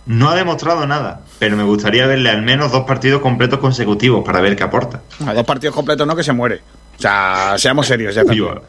No 0.06 0.30
ha 0.30 0.36
demostrado 0.36 0.86
nada, 0.86 1.22
pero 1.40 1.56
me 1.56 1.64
gustaría 1.64 2.06
verle 2.08 2.30
al 2.30 2.42
menos 2.42 2.74
dos 2.74 2.84
partidos 2.84 3.22
completos 3.22 3.60
consecutivos 3.60 4.26
para 4.26 4.42
ver 4.42 4.58
qué 4.58 4.64
aporta. 4.64 5.02
A 5.26 5.34
dos 5.34 5.46
partidos 5.46 5.74
completos 5.74 6.06
no, 6.06 6.14
que 6.14 6.24
se 6.24 6.34
muere. 6.34 6.62
O 6.98 7.02
sea, 7.02 7.56
seamos 7.58 7.86
serios 7.88 8.16
ya 8.16 8.24
también. 8.24 8.60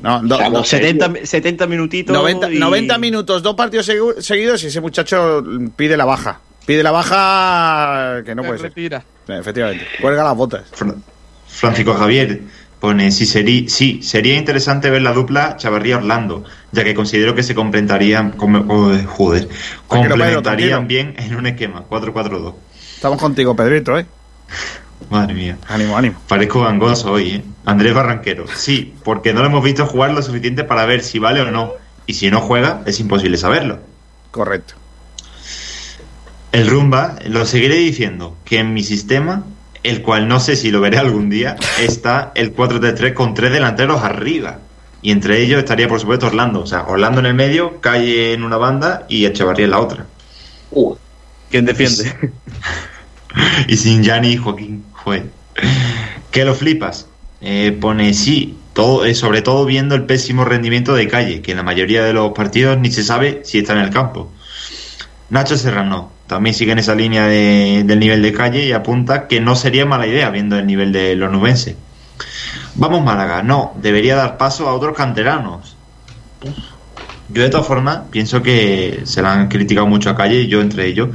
No, 0.00 0.20
do- 0.22 0.36
Seamos 0.36 0.68
70, 0.68 1.12
70 1.24 1.66
minutitos. 1.66 2.14
90, 2.16 2.50
y- 2.52 2.58
90 2.58 2.98
minutos, 2.98 3.42
dos 3.42 3.54
partidos 3.56 3.88
segu- 3.88 4.20
seguidos 4.20 4.62
y 4.62 4.68
ese 4.68 4.80
muchacho 4.80 5.42
pide 5.74 5.96
la 5.96 6.04
baja. 6.04 6.40
Pide 6.66 6.82
la 6.82 6.90
baja 6.92 8.22
que 8.24 8.34
no 8.34 8.42
Se 8.42 8.46
puede 8.48 8.60
ser. 8.60 8.68
retira. 8.70 9.04
Efectivamente. 9.26 9.84
Cuelga 10.00 10.22
las 10.22 10.36
botas. 10.36 10.62
Francisco 11.48 11.94
Javier 11.94 12.42
pone, 12.78 13.10
sí, 13.10 13.26
sería, 13.26 13.68
sí, 13.68 14.00
sería 14.02 14.36
interesante 14.36 14.88
ver 14.90 15.02
la 15.02 15.12
dupla 15.12 15.56
Chavarría-Orlando, 15.56 16.44
ya 16.70 16.84
que 16.84 16.94
considero 16.94 17.34
que 17.34 17.42
se 17.42 17.54
complementarían, 17.56 18.32
com- 18.32 18.70
oh, 18.70 18.96
joder, 19.06 19.48
Tranquilo, 19.48 19.56
Pedro, 19.88 20.08
complementarían 20.10 20.86
bien 20.86 21.14
en 21.18 21.34
un 21.34 21.46
esquema 21.46 21.82
4-4-2. 21.88 22.54
Estamos 22.94 23.18
contigo, 23.20 23.56
Pedrito, 23.56 23.98
¿eh? 23.98 24.06
Madre 25.10 25.34
mía. 25.34 25.58
Ánimo, 25.68 25.96
ánimo. 25.96 26.20
Parezco 26.28 26.62
gangoso 26.62 27.12
hoy, 27.12 27.30
¿eh? 27.30 27.42
Andrés 27.64 27.94
Barranquero. 27.94 28.46
Sí, 28.54 28.94
porque 29.04 29.32
no 29.32 29.40
lo 29.40 29.46
hemos 29.46 29.64
visto 29.64 29.86
jugar 29.86 30.12
lo 30.12 30.22
suficiente 30.22 30.64
para 30.64 30.86
ver 30.86 31.02
si 31.02 31.18
vale 31.18 31.40
o 31.40 31.50
no. 31.50 31.72
Y 32.06 32.14
si 32.14 32.30
no 32.30 32.40
juega, 32.40 32.82
es 32.86 33.00
imposible 33.00 33.36
saberlo. 33.36 33.80
Correcto. 34.30 34.74
El 36.52 36.68
rumba, 36.68 37.16
lo 37.26 37.44
seguiré 37.44 37.76
diciendo, 37.76 38.36
que 38.44 38.58
en 38.58 38.72
mi 38.72 38.82
sistema, 38.82 39.44
el 39.82 40.02
cual 40.02 40.28
no 40.28 40.40
sé 40.40 40.56
si 40.56 40.70
lo 40.70 40.80
veré 40.80 40.98
algún 40.98 41.28
día, 41.28 41.56
está 41.78 42.32
el 42.34 42.56
4-3-3 42.56 43.12
con 43.12 43.34
tres 43.34 43.52
delanteros 43.52 44.02
arriba. 44.02 44.58
Y 45.02 45.12
entre 45.12 45.42
ellos 45.42 45.58
estaría, 45.58 45.86
por 45.86 46.00
supuesto, 46.00 46.26
Orlando. 46.26 46.60
O 46.60 46.66
sea, 46.66 46.84
Orlando 46.84 47.20
en 47.20 47.26
el 47.26 47.34
medio, 47.34 47.80
Calle 47.80 48.32
en 48.32 48.42
una 48.42 48.56
banda 48.56 49.04
y 49.08 49.26
Echevarría 49.26 49.66
en 49.66 49.70
la 49.70 49.80
otra. 49.80 50.06
¿Quién 51.50 51.64
defiende? 51.64 52.30
y 53.68 53.76
sin 53.76 54.02
Yanni 54.02 54.32
y 54.32 54.36
Joaquín. 54.36 54.84
Que 56.30 56.44
lo 56.44 56.54
flipas. 56.54 57.06
Eh, 57.40 57.76
pone 57.80 58.14
sí, 58.14 58.56
todo, 58.72 59.04
eh, 59.04 59.14
sobre 59.14 59.42
todo 59.42 59.64
viendo 59.64 59.94
el 59.94 60.04
pésimo 60.04 60.44
rendimiento 60.44 60.94
de 60.94 61.08
Calle, 61.08 61.40
que 61.42 61.52
en 61.52 61.56
la 61.58 61.62
mayoría 61.62 62.04
de 62.04 62.12
los 62.12 62.32
partidos 62.32 62.78
ni 62.78 62.90
se 62.90 63.02
sabe 63.04 63.42
si 63.44 63.58
está 63.58 63.72
en 63.74 63.80
el 63.80 63.90
campo. 63.90 64.30
Nacho 65.30 65.56
Serrano 65.56 66.10
también 66.26 66.54
sigue 66.54 66.72
en 66.72 66.78
esa 66.78 66.94
línea 66.94 67.26
de- 67.26 67.82
del 67.84 67.98
nivel 68.00 68.22
de 68.22 68.32
Calle 68.32 68.66
y 68.66 68.72
apunta 68.72 69.26
que 69.28 69.40
no 69.40 69.56
sería 69.56 69.86
mala 69.86 70.06
idea 70.06 70.30
viendo 70.30 70.58
el 70.58 70.66
nivel 70.66 70.92
de 70.92 71.16
los 71.16 71.30
nubenses. 71.30 71.76
Vamos 72.74 73.04
Málaga, 73.04 73.42
no, 73.42 73.72
debería 73.80 74.16
dar 74.16 74.36
paso 74.36 74.68
a 74.68 74.74
otros 74.74 74.96
canteranos. 74.96 75.76
Yo 77.30 77.42
de 77.42 77.50
todas 77.50 77.66
formas 77.66 78.00
pienso 78.10 78.42
que 78.42 79.00
se 79.04 79.20
le 79.20 79.28
han 79.28 79.48
criticado 79.48 79.86
mucho 79.86 80.08
a 80.10 80.16
Calle, 80.16 80.46
yo 80.46 80.60
entre 80.62 80.86
ellos, 80.86 81.10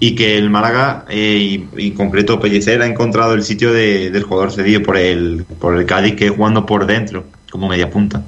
y 0.00 0.14
que 0.14 0.36
el 0.38 0.50
Málaga, 0.50 1.04
eh, 1.08 1.38
y, 1.40 1.68
y 1.82 1.88
en 1.88 1.94
concreto 1.94 2.38
Pellicer, 2.38 2.82
ha 2.82 2.86
encontrado 2.86 3.34
el 3.34 3.42
sitio 3.42 3.72
de- 3.72 4.10
del 4.10 4.22
jugador 4.24 4.52
cedido 4.52 4.82
por 4.82 4.96
el, 4.96 5.44
por 5.58 5.76
el 5.78 5.86
Cádiz, 5.86 6.14
que 6.16 6.26
es 6.26 6.30
jugando 6.32 6.66
por 6.66 6.86
dentro, 6.86 7.24
como 7.50 7.68
media 7.68 7.88
punta. 7.90 8.22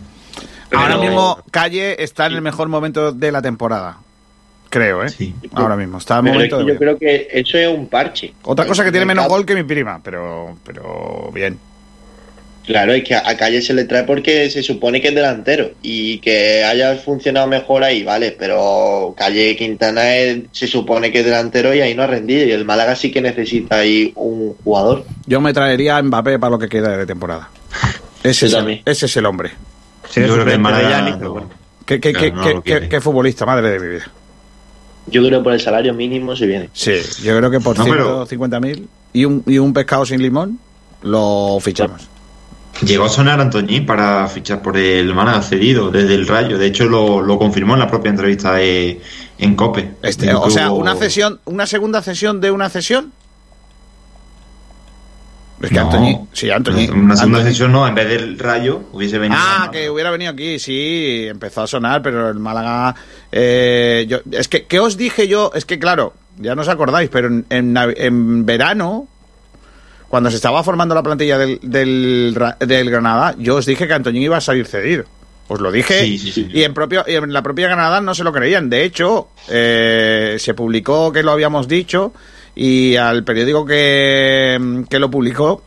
Ahora 0.72 0.96
mismo 0.98 1.38
Calle 1.50 2.02
está 2.02 2.26
en 2.26 2.34
el 2.34 2.42
mejor 2.42 2.68
momento 2.68 3.12
de 3.12 3.32
la 3.32 3.40
temporada. 3.42 3.98
Creo, 4.70 5.02
¿eh? 5.02 5.08
Ahora 5.54 5.76
mismo. 5.76 5.96
Está 5.96 6.18
en 6.18 6.24
Pero 6.26 6.34
es 6.42 6.50
momento 6.50 6.58
que 6.58 6.64
de 6.64 6.72
yo 6.72 6.78
creo 6.78 6.98
que 6.98 7.28
eso 7.32 7.56
es 7.56 7.68
un 7.68 7.86
parche. 7.88 8.34
Otra 8.42 8.66
cosa 8.66 8.84
que 8.84 8.90
tiene 8.90 9.06
menos 9.06 9.26
gol 9.26 9.46
que 9.46 9.54
mi 9.54 9.62
prima, 9.62 9.98
pero, 10.02 10.58
pero 10.64 11.30
bien. 11.32 11.58
Claro, 12.68 12.92
es 12.92 13.02
que 13.02 13.14
a 13.14 13.34
Calle 13.38 13.62
se 13.62 13.72
le 13.72 13.84
trae 13.84 14.04
porque 14.04 14.50
se 14.50 14.62
supone 14.62 15.00
que 15.00 15.08
es 15.08 15.14
delantero 15.14 15.70
y 15.82 16.18
que 16.18 16.62
haya 16.64 16.96
funcionado 16.96 17.46
mejor 17.46 17.82
ahí, 17.82 18.04
vale, 18.04 18.36
pero 18.38 19.14
Calle 19.16 19.56
Quintana 19.56 20.14
es- 20.16 20.40
se 20.52 20.66
supone 20.66 21.10
que 21.10 21.20
es 21.20 21.24
delantero 21.24 21.74
y 21.74 21.80
ahí 21.80 21.94
no 21.94 22.02
ha 22.02 22.06
rendido 22.06 22.46
y 22.46 22.52
el 22.52 22.66
Málaga 22.66 22.94
sí 22.94 23.10
que 23.10 23.22
necesita 23.22 23.78
ahí 23.78 24.12
un 24.16 24.52
jugador. 24.62 25.06
Yo 25.26 25.40
me 25.40 25.54
traería 25.54 25.96
a 25.96 26.02
Mbappé 26.02 26.38
para 26.38 26.50
lo 26.50 26.58
que 26.58 26.68
queda 26.68 26.94
de 26.94 27.06
temporada. 27.06 27.48
Ese, 28.22 28.46
es 28.46 28.52
el, 28.52 28.82
ese 28.84 29.06
es 29.06 29.16
el 29.16 29.24
hombre. 29.24 29.52
Sí, 30.10 30.20
yo 30.20 30.34
creo 30.34 30.44
que 30.44 30.50
¿Qué, 30.50 30.58
no 32.90 33.00
futbolista, 33.00 33.46
madre 33.46 33.70
de 33.70 33.80
mi 33.80 33.88
vida. 33.94 34.10
Yo 35.06 35.24
creo 35.24 35.38
que 35.40 35.44
por 35.44 35.52
el 35.54 35.60
salario 35.60 35.94
mínimo 35.94 36.36
se 36.36 36.46
viene. 36.46 36.68
Sí, 36.74 36.96
yo 37.22 37.34
creo 37.38 37.50
que 37.50 37.60
por 37.60 37.78
No, 37.78 37.84
pero- 37.86 38.26
150.000 38.26 38.86
y 39.14 39.24
un, 39.24 39.42
y 39.46 39.56
un 39.56 39.72
pescado 39.72 40.04
sin 40.04 40.20
limón 40.20 40.58
lo 41.00 41.56
fichamos. 41.62 42.06
Llegó 42.82 43.06
a 43.06 43.08
sonar 43.08 43.40
Antoñín 43.40 43.84
para 43.84 44.28
fichar 44.28 44.62
por 44.62 44.76
el 44.76 45.12
Málaga 45.14 45.42
cedido 45.42 45.90
desde 45.90 46.14
el 46.14 46.26
Rayo. 46.28 46.58
De 46.58 46.66
hecho, 46.66 46.84
lo, 46.86 47.20
lo 47.20 47.36
confirmó 47.38 47.74
en 47.74 47.80
la 47.80 47.88
propia 47.88 48.10
entrevista 48.10 48.54
de- 48.54 49.00
en 49.38 49.56
COPE. 49.56 49.94
Este, 50.02 50.32
o 50.32 50.48
sea, 50.48 50.70
hubo- 50.70 50.78
una 50.80 50.94
cesión, 50.94 51.40
una 51.44 51.66
segunda 51.66 52.02
cesión 52.02 52.40
de 52.40 52.50
una 52.52 52.68
cesión. 52.68 53.12
Es 55.60 55.70
que 55.70 55.74
No. 55.74 55.80
Antoñi, 55.86 56.20
sí, 56.32 56.50
Antoñi. 56.50 56.88
Una 56.88 57.16
segunda 57.16 57.40
Antoñi- 57.40 57.44
sesión 57.48 57.72
no, 57.72 57.88
en 57.88 57.94
vez 57.96 58.08
del 58.08 58.38
Rayo 58.38 58.82
hubiese 58.92 59.18
venido. 59.18 59.40
Ah, 59.42 59.68
que 59.72 59.90
hubiera 59.90 60.12
venido 60.12 60.30
aquí, 60.30 60.60
sí, 60.60 61.26
empezó 61.28 61.62
a 61.62 61.66
sonar, 61.66 62.00
pero 62.00 62.28
el 62.30 62.38
Málaga. 62.38 62.94
eh, 63.32 64.06
yo, 64.08 64.18
es 64.30 64.46
que, 64.46 64.66
¿qué 64.66 64.78
os 64.78 64.96
dije 64.96 65.26
yo? 65.26 65.50
Es 65.56 65.64
que, 65.64 65.80
claro, 65.80 66.14
ya 66.38 66.54
no 66.54 66.62
os 66.62 66.68
acordáis, 66.68 67.10
pero 67.10 67.26
en, 67.26 67.44
en 67.50 67.76
en 67.76 68.46
verano, 68.46 69.08
cuando 70.08 70.30
se 70.30 70.36
estaba 70.36 70.62
formando 70.62 70.94
la 70.94 71.02
plantilla 71.02 71.38
del, 71.38 71.58
del, 71.62 72.38
del 72.60 72.90
Granada, 72.90 73.34
yo 73.38 73.56
os 73.56 73.66
dije 73.66 73.86
que 73.86 73.94
Antoñín 73.94 74.22
iba 74.22 74.36
a 74.36 74.40
salir 74.40 74.66
cedido. 74.66 75.04
Os 75.48 75.60
lo 75.60 75.72
dije. 75.72 76.02
Sí, 76.02 76.18
sí, 76.18 76.32
sí. 76.32 76.48
Y 76.52 76.62
en, 76.62 76.74
propio, 76.74 77.04
y 77.06 77.14
en 77.14 77.32
la 77.32 77.42
propia 77.42 77.68
Granada 77.68 78.00
no 78.00 78.14
se 78.14 78.22
lo 78.22 78.32
creían. 78.32 78.68
De 78.68 78.84
hecho, 78.84 79.28
eh, 79.48 80.36
se 80.38 80.54
publicó 80.54 81.10
que 81.10 81.22
lo 81.22 81.32
habíamos 81.32 81.66
dicho 81.68 82.12
y 82.54 82.96
al 82.96 83.24
periódico 83.24 83.64
que, 83.64 84.84
que 84.90 84.98
lo 84.98 85.10
publicó 85.10 85.62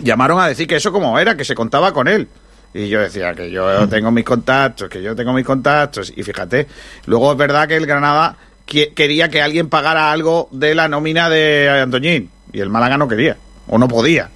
llamaron 0.00 0.40
a 0.40 0.48
decir 0.48 0.66
que 0.66 0.76
eso 0.76 0.92
como 0.92 1.18
era, 1.18 1.36
que 1.36 1.44
se 1.44 1.54
contaba 1.54 1.92
con 1.92 2.08
él. 2.08 2.28
Y 2.72 2.88
yo 2.88 3.00
decía 3.00 3.34
que 3.34 3.50
yo 3.50 3.88
tengo 3.88 4.10
mis 4.10 4.24
contactos, 4.24 4.88
que 4.88 5.00
yo 5.00 5.14
tengo 5.14 5.32
mis 5.32 5.46
contactos. 5.46 6.12
Y 6.16 6.22
fíjate, 6.24 6.66
luego 7.06 7.32
es 7.32 7.38
verdad 7.38 7.68
que 7.68 7.76
el 7.76 7.86
Granada 7.86 8.36
quería 8.66 9.28
que 9.28 9.42
alguien 9.42 9.68
pagara 9.68 10.10
algo 10.10 10.48
de 10.50 10.74
la 10.74 10.88
nómina 10.88 11.28
de 11.28 11.68
Antoñín. 11.82 12.30
Y 12.52 12.60
el 12.60 12.70
Málaga 12.70 12.96
no 12.96 13.06
quería, 13.06 13.36
o 13.68 13.78
no 13.78 13.88
podía, 13.88 14.28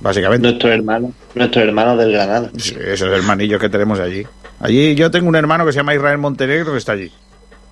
básicamente. 0.00 0.48
Nuestros 0.48 0.72
hermanos, 0.72 1.10
nuestros 1.34 1.64
hermanos 1.64 1.98
del 1.98 2.12
Granada. 2.12 2.50
Sí, 2.56 2.76
esos 2.78 3.08
hermanillos 3.08 3.60
que 3.60 3.68
tenemos 3.68 3.98
allí. 4.00 4.26
Allí 4.60 4.94
yo 4.94 5.10
tengo 5.10 5.28
un 5.28 5.36
hermano 5.36 5.64
que 5.66 5.72
se 5.72 5.78
llama 5.78 5.94
Israel 5.94 6.18
Montenegro 6.18 6.72
que 6.72 6.78
está 6.78 6.92
allí. 6.92 7.12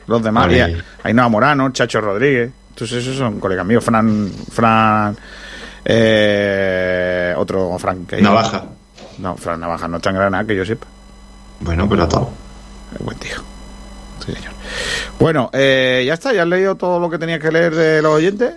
Los 0.07 0.23
demás, 0.23 0.47
Vale. 0.47 0.59
ya, 0.59 0.69
Ainhoa 1.03 1.29
Morano, 1.29 1.71
Chacho 1.71 2.01
Rodríguez. 2.01 2.51
Entonces 2.71 2.99
esos 3.05 3.17
son 3.17 3.41
colegas 3.41 3.65
míos. 3.65 3.83
Fran, 3.85 4.31
Fran, 4.53 5.17
eh, 5.85 7.35
otro 7.37 7.77
Fran. 7.79 8.05
que- 8.07 8.21
Navaja. 8.21 8.65
No, 9.19 9.37
Fran 9.37 9.61
Navaja 9.61 9.89
no 9.89 9.97
está 9.97 10.11
en 10.11 10.17
Granada, 10.17 10.45
que 10.45 10.57
yo 10.57 10.65
sepa. 10.65 10.87
Bueno, 11.61 11.89
pero 11.89 12.03
atado. 12.05 12.31
Buen 12.99 13.19
tío. 13.19 13.37
Sí, 14.25 14.33
señor. 14.33 14.53
Bueno, 15.19 15.51
eh, 15.53 16.05
ya 16.07 16.15
está, 16.15 16.33
ya 16.33 16.43
has 16.43 16.49
leído 16.49 16.75
todo 16.75 16.99
lo 17.01 17.09
que 17.09 17.19
tenías 17.19 17.41
que 17.41 17.51
leer 17.51 17.75
de 17.75 18.03
los 18.03 18.13
oyentes. 18.13 18.55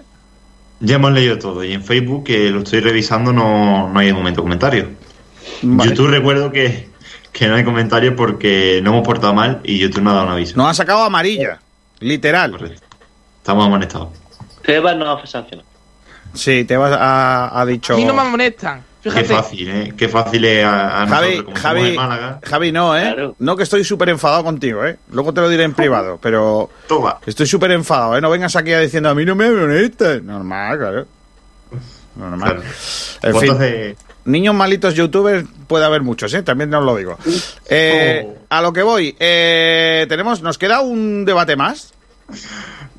Ya 0.80 0.96
hemos 0.96 1.12
leído 1.12 1.40
todo. 1.40 1.64
Y 1.64 1.74
en 1.74 1.84
Facebook, 1.84 2.26
que 2.26 2.50
lo 2.52 2.60
estoy 2.60 2.80
revisando, 2.82 3.34
no, 3.34 3.90
no 3.90 4.00
hay 4.00 4.08
de 4.08 4.14
momento 4.14 4.42
comentarios. 4.42 4.90
Vale. 5.62 5.90
YouTube 5.90 6.08
recuerdo 6.10 6.52
que, 6.52 6.90
que 7.32 7.48
no 7.48 7.56
hay 7.56 7.64
comentarios 7.64 8.14
porque 8.16 8.80
no 8.84 8.92
hemos 8.92 9.06
portado 9.06 9.34
mal 9.34 9.62
y 9.64 9.80
YouTube 9.80 10.04
no 10.04 10.12
ha 10.12 10.14
dado 10.14 10.28
un 10.28 10.34
aviso. 10.34 10.56
Nos 10.56 10.68
ha 10.70 10.74
sacado 10.74 11.04
amarilla, 11.04 11.60
literal. 12.00 12.80
Estamos 13.38 13.66
amonestados. 13.66 14.10
Tebas 14.62 14.98
no 14.98 15.10
ha 15.10 15.26
sancionado. 15.26 15.68
Sí, 16.34 16.66
te 16.66 16.78
vas 16.78 16.92
a, 16.92 17.60
ha 17.60 17.66
dicho. 17.66 17.94
A 17.94 17.98
mí 17.98 18.06
no 18.06 18.14
me 18.14 18.22
amonestan. 18.22 18.84
Qué 19.14 19.24
fácil, 19.24 19.70
¿eh? 19.70 19.94
Qué 19.98 20.08
fácil 20.10 20.46
es 20.46 20.64
a, 20.66 21.04
a 21.04 21.08
Javi, 21.08 21.30
nosotros, 21.38 21.44
como 21.46 21.58
somos 21.58 21.62
Javi, 21.62 21.92
de 21.92 21.96
Málaga. 21.98 22.40
Javi, 22.44 22.72
no, 22.72 22.98
¿eh? 22.98 23.32
No 23.40 23.56
que 23.58 23.64
estoy 23.64 23.84
súper 23.84 24.10
enfadado 24.10 24.44
contigo, 24.44 24.86
¿eh? 24.86 24.98
Luego 25.12 25.34
te 25.34 25.42
lo 25.42 25.50
diré 25.50 25.64
en 25.64 25.74
privado, 25.74 26.20
pero... 26.22 26.70
Toma. 26.88 27.18
Estoy 27.26 27.46
súper 27.48 27.72
enfadado, 27.72 28.18
¿eh? 28.18 28.22
No 28.22 28.30
vengas 28.30 28.56
aquí 28.56 28.74
a 28.74 28.80
diciendo 28.80 29.10
a 29.10 29.16
mí 29.16 29.26
no 29.26 29.36
me 29.36 29.46
amonestas. 29.48 30.22
Normal, 30.24 30.78
claro. 30.78 31.06
Normal. 32.16 32.62
En 33.22 33.32
Pues 33.32 33.42
fin, 33.44 33.52
entonces- 33.52 33.98
niños 34.26 34.56
malitos 34.56 34.94
youtubers 34.96 35.46
puede 35.68 35.86
haber 35.86 36.02
muchos, 36.02 36.34
¿eh? 36.34 36.42
También 36.44 36.74
os 36.74 36.84
lo 36.84 36.96
digo. 36.96 37.18
Eh, 37.70 38.26
Oh. 38.26 38.34
A 38.50 38.62
lo 38.62 38.72
que 38.74 38.82
voy, 38.82 39.14
eh, 39.20 40.06
tenemos, 40.08 40.42
nos 40.42 40.58
queda 40.58 40.80
un 40.82 41.26
debate 41.26 41.56
más. 41.58 41.94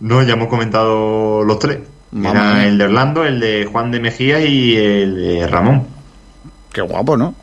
No, 0.00 0.22
ya 0.22 0.34
hemos 0.34 0.48
comentado 0.48 1.42
los 1.42 1.58
tres. 1.58 1.78
Era 2.18 2.64
el 2.66 2.78
de 2.78 2.84
Orlando, 2.84 3.24
el 3.24 3.40
de 3.40 3.66
Juan 3.70 3.90
de 3.90 4.00
Mejía 4.00 4.40
y 4.40 4.76
el 4.76 5.16
de 5.16 5.46
Ramón. 5.46 5.86
Qué 6.78 6.82
guapo, 6.82 7.16
¿no? 7.16 7.34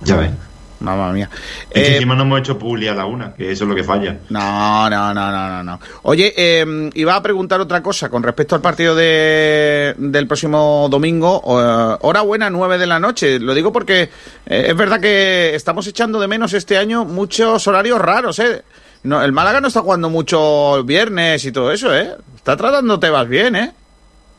Ya 0.00 0.16
ves. 0.16 0.32
Mamma 0.80 1.12
mía. 1.12 1.30
Es 1.70 1.72
que 1.72 1.80
Eh, 1.80 1.94
encima 1.94 2.16
no 2.16 2.22
hemos 2.22 2.40
hecho 2.40 2.58
publi 2.58 2.88
a 2.88 2.96
la 2.96 3.06
una, 3.06 3.32
que 3.32 3.52
eso 3.52 3.62
es 3.62 3.70
lo 3.70 3.76
que 3.76 3.84
falla. 3.84 4.18
No, 4.28 4.90
no, 4.90 5.14
no, 5.14 5.30
no, 5.30 5.48
no, 5.48 5.62
no. 5.62 5.80
Oye, 6.02 6.34
eh, 6.36 6.90
iba 6.94 7.14
a 7.14 7.22
preguntar 7.22 7.60
otra 7.60 7.80
cosa 7.80 8.08
con 8.08 8.24
respecto 8.24 8.56
al 8.56 8.60
partido 8.60 8.96
de, 8.96 9.94
del 9.96 10.26
próximo 10.26 10.88
domingo. 10.90 11.40
Eh, 11.46 11.98
hora 12.00 12.22
buena, 12.22 12.50
9 12.50 12.76
de 12.76 12.86
la 12.88 12.98
noche. 12.98 13.38
Lo 13.38 13.54
digo 13.54 13.72
porque 13.72 14.10
eh, 14.46 14.66
es 14.66 14.76
verdad 14.76 14.98
que 14.98 15.54
estamos 15.54 15.86
echando 15.86 16.18
de 16.18 16.26
menos 16.26 16.52
este 16.52 16.76
año 16.76 17.04
muchos 17.04 17.68
horarios 17.68 18.00
raros, 18.00 18.40
¿eh? 18.40 18.64
no, 19.04 19.22
el 19.22 19.30
Málaga 19.30 19.60
no 19.60 19.68
está 19.68 19.82
jugando 19.82 20.10
mucho 20.10 20.82
viernes 20.82 21.44
y 21.44 21.52
todo 21.52 21.70
eso, 21.70 21.94
¿eh? 21.96 22.16
Está 22.34 22.56
tratando 22.56 22.98
Tebas 22.98 23.28
bien, 23.28 23.54
¿eh? 23.54 23.72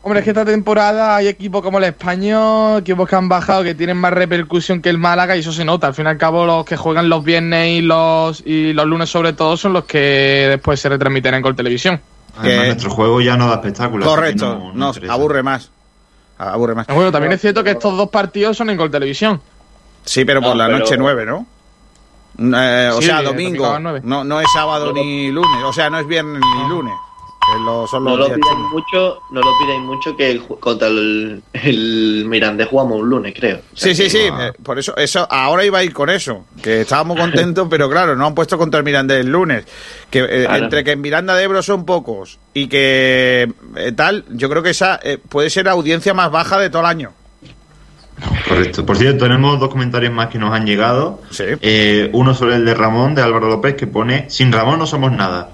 Hombre, 0.03 0.19
es 0.19 0.23
que 0.23 0.29
esta 0.29 0.45
temporada 0.45 1.17
hay 1.17 1.27
equipos 1.27 1.61
como 1.61 1.79
el 1.79 1.83
Español, 1.83 2.79
equipos 2.79 3.09
que 3.09 3.15
han 3.15 3.27
bajado, 3.27 3.63
que 3.63 3.75
tienen 3.75 3.97
más 3.97 4.13
repercusión 4.13 4.81
que 4.81 4.89
el 4.89 4.97
Málaga 4.97 5.35
y 5.35 5.39
eso 5.41 5.51
se 5.51 5.65
nota. 5.65 5.87
Al 5.87 5.93
fin 5.93 6.05
y 6.05 6.09
al 6.09 6.17
cabo, 6.17 6.45
los 6.45 6.63
que 6.65 6.77
juegan 6.77 7.09
los 7.09 7.23
viernes 7.25 7.79
y 7.79 7.81
los, 7.81 8.41
y 8.45 8.71
los 8.73 8.85
lunes 8.85 9.09
sobre 9.09 9.33
todo 9.33 9.57
son 9.57 9.73
los 9.73 9.83
que 9.83 10.45
después 10.49 10.79
se 10.79 10.87
retransmiten 10.87 11.33
en 11.33 11.41
Gol 11.41 11.55
Televisión. 11.55 11.99
Además, 12.39 12.67
nuestro 12.67 12.89
juego 12.91 13.19
ya 13.19 13.35
no 13.35 13.47
da 13.47 13.55
espectáculo. 13.55 14.05
Correcto, 14.05 14.71
no, 14.73 14.87
interesa. 14.89 15.13
aburre 15.13 15.43
más. 15.43 15.71
Aburre 16.37 16.75
más. 16.75 16.87
Bueno, 16.87 17.11
también 17.11 17.33
es 17.33 17.41
cierto 17.41 17.63
que 17.63 17.71
estos 17.71 17.97
dos 17.97 18.09
partidos 18.09 18.55
son 18.55 18.69
en 18.69 18.77
Gol 18.77 18.91
Televisión. 18.91 19.41
Sí, 20.05 20.23
pero 20.23 20.39
por 20.39 20.51
No, 20.51 20.55
la 20.55 20.67
pero- 20.67 20.79
noche 20.79 20.95
9, 20.97 21.25
¿no? 21.25 21.45
Eh, 22.39 22.91
o 22.93 22.99
Sí, 23.01 23.07
sea, 23.07 23.23
domingo. 23.23 23.65
domingo. 23.67 23.99
No, 24.03 24.23
no 24.23 24.39
es 24.39 24.47
sábado 24.53 24.93
ni 24.93 25.31
lunes. 25.31 25.63
O 25.65 25.73
sea, 25.73 25.89
no 25.89 25.99
es 25.99 26.07
viernes 26.07 26.39
ni 26.39 26.69
lunes. 26.69 26.93
Que 27.53 27.59
lo- 27.63 27.87
son 27.87 28.03
No 28.03 28.17
lo 28.17 28.25
pidáis 28.25 28.57
mucho, 28.71 29.19
no 29.31 29.41
lo 29.41 29.47
pidáis 29.59 29.81
mucho 29.81 30.15
que 30.17 30.31
el 30.31 30.41
contra 30.43 30.87
el, 30.87 31.41
el 31.53 32.25
Mirandés 32.27 32.67
jugamos 32.67 32.99
un 33.01 33.09
lunes, 33.09 33.33
creo. 33.37 33.61
Sí, 33.73 33.95
sí, 33.95 34.09
sí. 34.09 34.19
eh, 34.19 34.51
Por 34.63 34.77
eso, 34.79 34.95
eso, 34.97 35.25
ahora 35.29 35.63
iba 35.65 35.79
a 35.79 35.83
ir 35.83 35.93
con 35.93 36.09
eso. 36.09 36.45
Que 36.61 36.81
estábamos 36.81 37.17
contentos, 37.19 37.67
pero 37.69 37.89
claro, 37.89 38.15
no 38.15 38.25
han 38.27 38.35
puesto 38.35 38.57
contra 38.57 38.79
el 38.79 38.83
Mirandés 38.83 39.21
el 39.21 39.31
lunes. 39.31 39.65
Que 40.09 40.19
eh, 40.19 40.45
Claro. 40.45 40.63
entre 40.65 40.83
que 40.83 40.91
en 40.91 41.01
Miranda 41.01 41.35
de 41.35 41.43
Ebro 41.43 41.61
son 41.61 41.85
pocos 41.85 42.39
y 42.53 42.67
que 42.67 43.51
eh, 43.75 43.91
tal, 43.95 44.25
yo 44.29 44.49
creo 44.49 44.61
que 44.63 44.71
esa 44.71 44.99
eh, 45.03 45.17
puede 45.17 45.49
ser 45.49 45.65
la 45.65 45.71
audiencia 45.71 46.13
más 46.13 46.31
baja 46.31 46.57
de 46.59 46.69
todo 46.69 46.81
el 46.81 46.87
año. 46.87 47.11
Correcto. 48.47 48.83
Por 48.85 48.97
cierto, 48.97 49.25
tenemos 49.25 49.59
dos 49.59 49.69
comentarios 49.69 50.11
más 50.11 50.27
que 50.27 50.39
nos 50.39 50.51
han 50.53 50.65
llegado. 50.65 51.21
Eh, 51.39 52.09
uno 52.13 52.33
sobre 52.33 52.55
el 52.55 52.65
de 52.65 52.73
Ramón, 52.73 53.13
de 53.13 53.21
Álvaro 53.21 53.47
López, 53.47 53.75
que 53.75 53.85
pone, 53.85 54.27
sin 54.29 54.51
Ramón 54.51 54.79
no 54.79 54.87
somos 54.87 55.11
nada. 55.11 55.51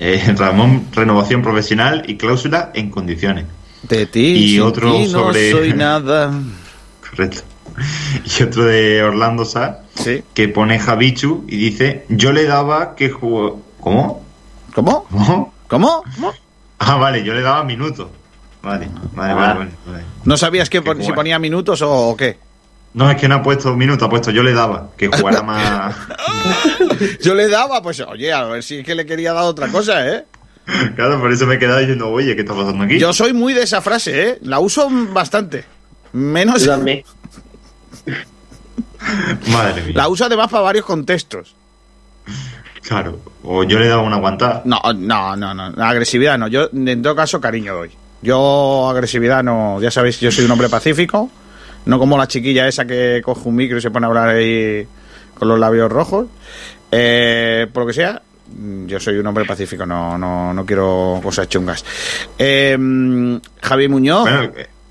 Eh, 0.00 0.34
Ramón, 0.36 0.86
renovación 0.92 1.42
profesional 1.42 2.02
y 2.08 2.16
cláusula 2.16 2.70
en 2.74 2.90
condiciones. 2.90 3.44
De 3.82 4.06
ti, 4.06 4.20
Y 4.20 4.48
sin 4.52 4.62
otro 4.62 4.92
ti 4.92 5.04
no 5.04 5.08
sobre- 5.10 5.50
soy 5.52 5.72
nada. 5.74 6.32
Correcto. 7.10 7.42
Y 8.38 8.42
otro 8.42 8.64
de 8.64 9.02
Orlando 9.02 9.44
Sá, 9.44 9.80
que 10.34 10.48
pone 10.48 10.78
Javichu 10.78 11.44
y 11.48 11.56
dice, 11.56 12.04
yo 12.08 12.32
le 12.32 12.44
daba 12.44 12.94
que 12.94 13.10
jugó... 13.10 13.62
¿Cómo? 13.80 14.22
¿Cómo? 14.74 15.06
¿Cómo? 15.10 15.54
¿Cómo? 15.68 16.32
Ah, 16.78 16.96
vale, 16.96 17.22
yo 17.24 17.32
le 17.32 17.40
daba 17.42 17.64
minutos. 17.64 18.08
Vale, 18.62 18.88
vale, 19.14 19.32
Ah. 19.32 19.36
vale, 19.36 19.58
vale, 19.58 19.70
vale. 19.86 20.04
¿No 20.24 20.36
sabías 20.36 20.68
que 20.68 20.82
pon- 20.82 21.02
si 21.02 21.12
ponía 21.12 21.38
minutos 21.38 21.80
o, 21.82 21.90
o 22.10 22.16
qué? 22.16 22.36
No, 22.92 23.08
es 23.10 23.16
que 23.16 23.28
no 23.28 23.36
ha 23.36 23.42
puesto 23.42 23.76
minutos, 23.76 24.04
ha 24.06 24.10
puesto 24.10 24.30
yo 24.30 24.42
le 24.42 24.52
daba, 24.52 24.88
que 24.96 25.06
jugara 25.08 25.42
más... 25.44 25.94
Yo 27.22 27.34
le 27.34 27.48
daba, 27.48 27.80
pues 27.82 28.00
oye, 28.00 28.32
a 28.32 28.44
ver 28.44 28.62
si 28.62 28.78
es 28.78 28.84
que 28.84 28.94
le 28.94 29.06
quería 29.06 29.32
dar 29.32 29.44
otra 29.44 29.68
cosa, 29.68 30.06
¿eh? 30.06 30.26
Claro, 30.94 31.18
por 31.20 31.32
eso 31.32 31.46
me 31.46 31.54
he 31.54 31.58
quedado 31.58 31.78
diciendo, 31.78 32.10
oye, 32.10 32.34
¿qué 32.34 32.42
está 32.42 32.54
pasando 32.54 32.84
aquí? 32.84 32.98
Yo 32.98 33.12
soy 33.12 33.32
muy 33.32 33.54
de 33.54 33.62
esa 33.62 33.80
frase, 33.80 34.28
¿eh? 34.28 34.38
La 34.42 34.58
uso 34.60 34.88
bastante. 35.12 35.64
Menos. 36.12 36.66
Madre 39.48 39.82
mía. 39.82 39.92
La 39.94 40.08
uso 40.08 40.24
además 40.26 40.48
para 40.50 40.62
varios 40.62 40.84
contextos. 40.84 41.54
Claro. 42.82 43.20
O 43.42 43.64
yo 43.64 43.78
le 43.78 43.88
daba 43.88 44.02
una 44.02 44.16
aguantada. 44.16 44.62
No, 44.64 44.80
no, 44.94 45.36
no, 45.36 45.54
no. 45.54 45.82
Agresividad 45.82 46.38
no. 46.38 46.48
Yo, 46.48 46.68
en 46.72 47.02
todo 47.02 47.16
caso, 47.16 47.40
cariño 47.40 47.74
doy. 47.74 47.90
Yo, 48.22 48.88
agresividad 48.90 49.42
no. 49.42 49.80
Ya 49.80 49.90
sabéis, 49.90 50.20
yo 50.20 50.30
soy 50.30 50.44
un 50.44 50.50
hombre 50.50 50.68
pacífico. 50.68 51.30
No 51.86 51.98
como 51.98 52.16
la 52.18 52.28
chiquilla 52.28 52.68
esa 52.68 52.84
que 52.84 53.20
coge 53.24 53.48
un 53.48 53.56
micro 53.56 53.78
y 53.78 53.80
se 53.80 53.90
pone 53.90 54.06
a 54.06 54.08
hablar 54.08 54.28
ahí 54.30 54.86
con 55.34 55.48
los 55.48 55.58
labios 55.58 55.90
rojos. 55.90 56.26
Eh, 56.92 57.66
por 57.72 57.82
lo 57.84 57.86
que 57.86 57.92
sea, 57.94 58.20
yo 58.86 59.00
soy 59.00 59.16
un 59.16 59.26
hombre 59.26 59.44
pacífico. 59.44 59.86
No, 59.86 60.18
no, 60.18 60.52
no 60.52 60.66
quiero 60.66 61.20
cosas 61.22 61.48
chungas. 61.48 61.84
Eh, 62.38 62.76
Javi 63.62 63.88
Muñoz. 63.88 64.22
Bueno, 64.22 64.42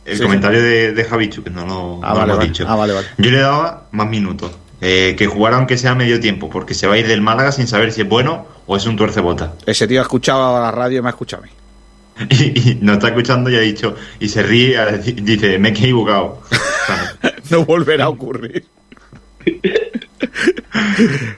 el, 0.05 0.17
Sí, 0.17 0.23
comentario 0.23 0.59
de, 0.63 0.93
de 0.93 1.03
Javichu, 1.03 1.43
que 1.43 1.51
no 1.51 1.67
lo, 1.67 1.99
Ah, 2.03 2.09
no 2.09 2.13
lo 2.13 2.19
vale, 2.19 2.21
hemos 2.23 2.37
vale. 2.37 2.47
dicho. 2.49 2.65
Ah, 2.67 2.75
vale. 2.75 2.93
Yo 3.17 3.29
le 3.31 3.39
daba 3.39 3.87
más 3.91 4.09
minutos. 4.09 4.51
Eh, 4.81 5.13
que 5.17 5.27
jugara 5.27 5.57
aunque 5.57 5.77
sea 5.77 5.93
medio 5.93 6.19
tiempo, 6.19 6.49
porque 6.49 6.73
se 6.73 6.87
va 6.87 6.93
a 6.93 6.97
ir 6.97 7.05
del 7.07 7.21
Málaga 7.21 7.51
sin 7.51 7.67
saber 7.67 7.91
si 7.91 8.01
es 8.01 8.07
bueno 8.09 8.47
o 8.65 8.75
es 8.77 8.85
un 8.87 8.95
tuercebota. 8.95 9.53
Ese 9.65 9.87
tío 9.87 9.99
ha 9.99 10.03
escuchado 10.03 10.55
a 10.57 10.61
la 10.61 10.71
radio 10.71 10.99
y 10.99 11.01
me 11.01 11.09
ha 11.09 11.11
escuchado 11.11 11.43
a 11.43 11.45
mí. 11.45 11.51
Y, 12.29 12.71
y 12.71 12.75
nos 12.81 12.95
está 12.95 13.09
escuchando 13.09 13.49
y 13.49 13.55
ha 13.55 13.59
dicho, 13.59 13.95
y 14.19 14.27
se 14.29 14.41
ríe, 14.41 14.77
dice, 15.21 15.59
me 15.59 15.69
he 15.69 15.71
equivocado. 15.71 16.41
no 17.49 17.65
volverá 17.65 18.05
a 18.05 18.09
ocurrir. 18.09 18.65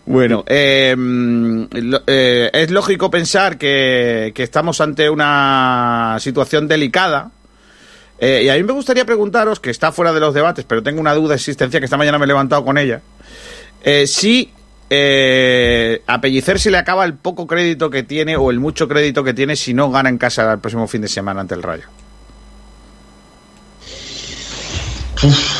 bueno, 0.06 0.44
lo- 0.48 2.02
eh, 2.08 2.50
es 2.54 2.72
lógico 2.72 3.10
pensar 3.12 3.58
que, 3.58 4.32
que 4.36 4.44
estamos 4.44 4.82
ante 4.82 5.10
una 5.10 6.18
situación 6.20 6.68
delicada. 6.68 7.32
Eh, 8.20 8.44
y 8.46 8.50
a 8.50 8.56
mí 8.56 8.64
me 8.64 8.74
gustaría 8.74 9.06
preguntaros, 9.06 9.60
que 9.60 9.72
está 9.72 9.92
fuera 9.92 10.14
de 10.14 10.20
los 10.20 10.34
debates, 10.34 10.64
pero 10.66 10.84
tengo 10.84 11.00
una 11.02 11.14
duda 11.16 11.36
existencial 11.36 11.82
que 11.82 11.86
esta 11.86 11.98
mañana 11.98 12.20
me 12.20 12.26
he 12.26 12.28
levantado 12.28 12.64
con 12.64 12.78
ella. 12.78 13.02
eh, 13.84 14.06
si 14.06 14.52
eh, 14.94 16.04
a 16.06 16.20
Pellicer 16.22 16.60
se 16.60 16.70
le 16.70 16.78
acaba 16.78 17.06
el 17.06 17.14
poco 17.16 17.48
crédito 17.48 17.90
que 17.90 18.04
tiene 18.04 18.36
o 18.36 18.52
el 18.52 18.60
mucho 18.60 18.88
crédito 18.90 19.24
que 19.24 19.34
tiene 19.34 19.56
si 19.56 19.74
no 19.74 19.90
gana 19.90 20.10
en 20.10 20.18
casa 20.18 20.52
el 20.52 20.60
próximo 20.60 20.86
fin 20.88 21.02
de 21.02 21.08
semana 21.08 21.40
ante 21.42 21.56
el 21.56 21.64
Rayo. 21.64 21.86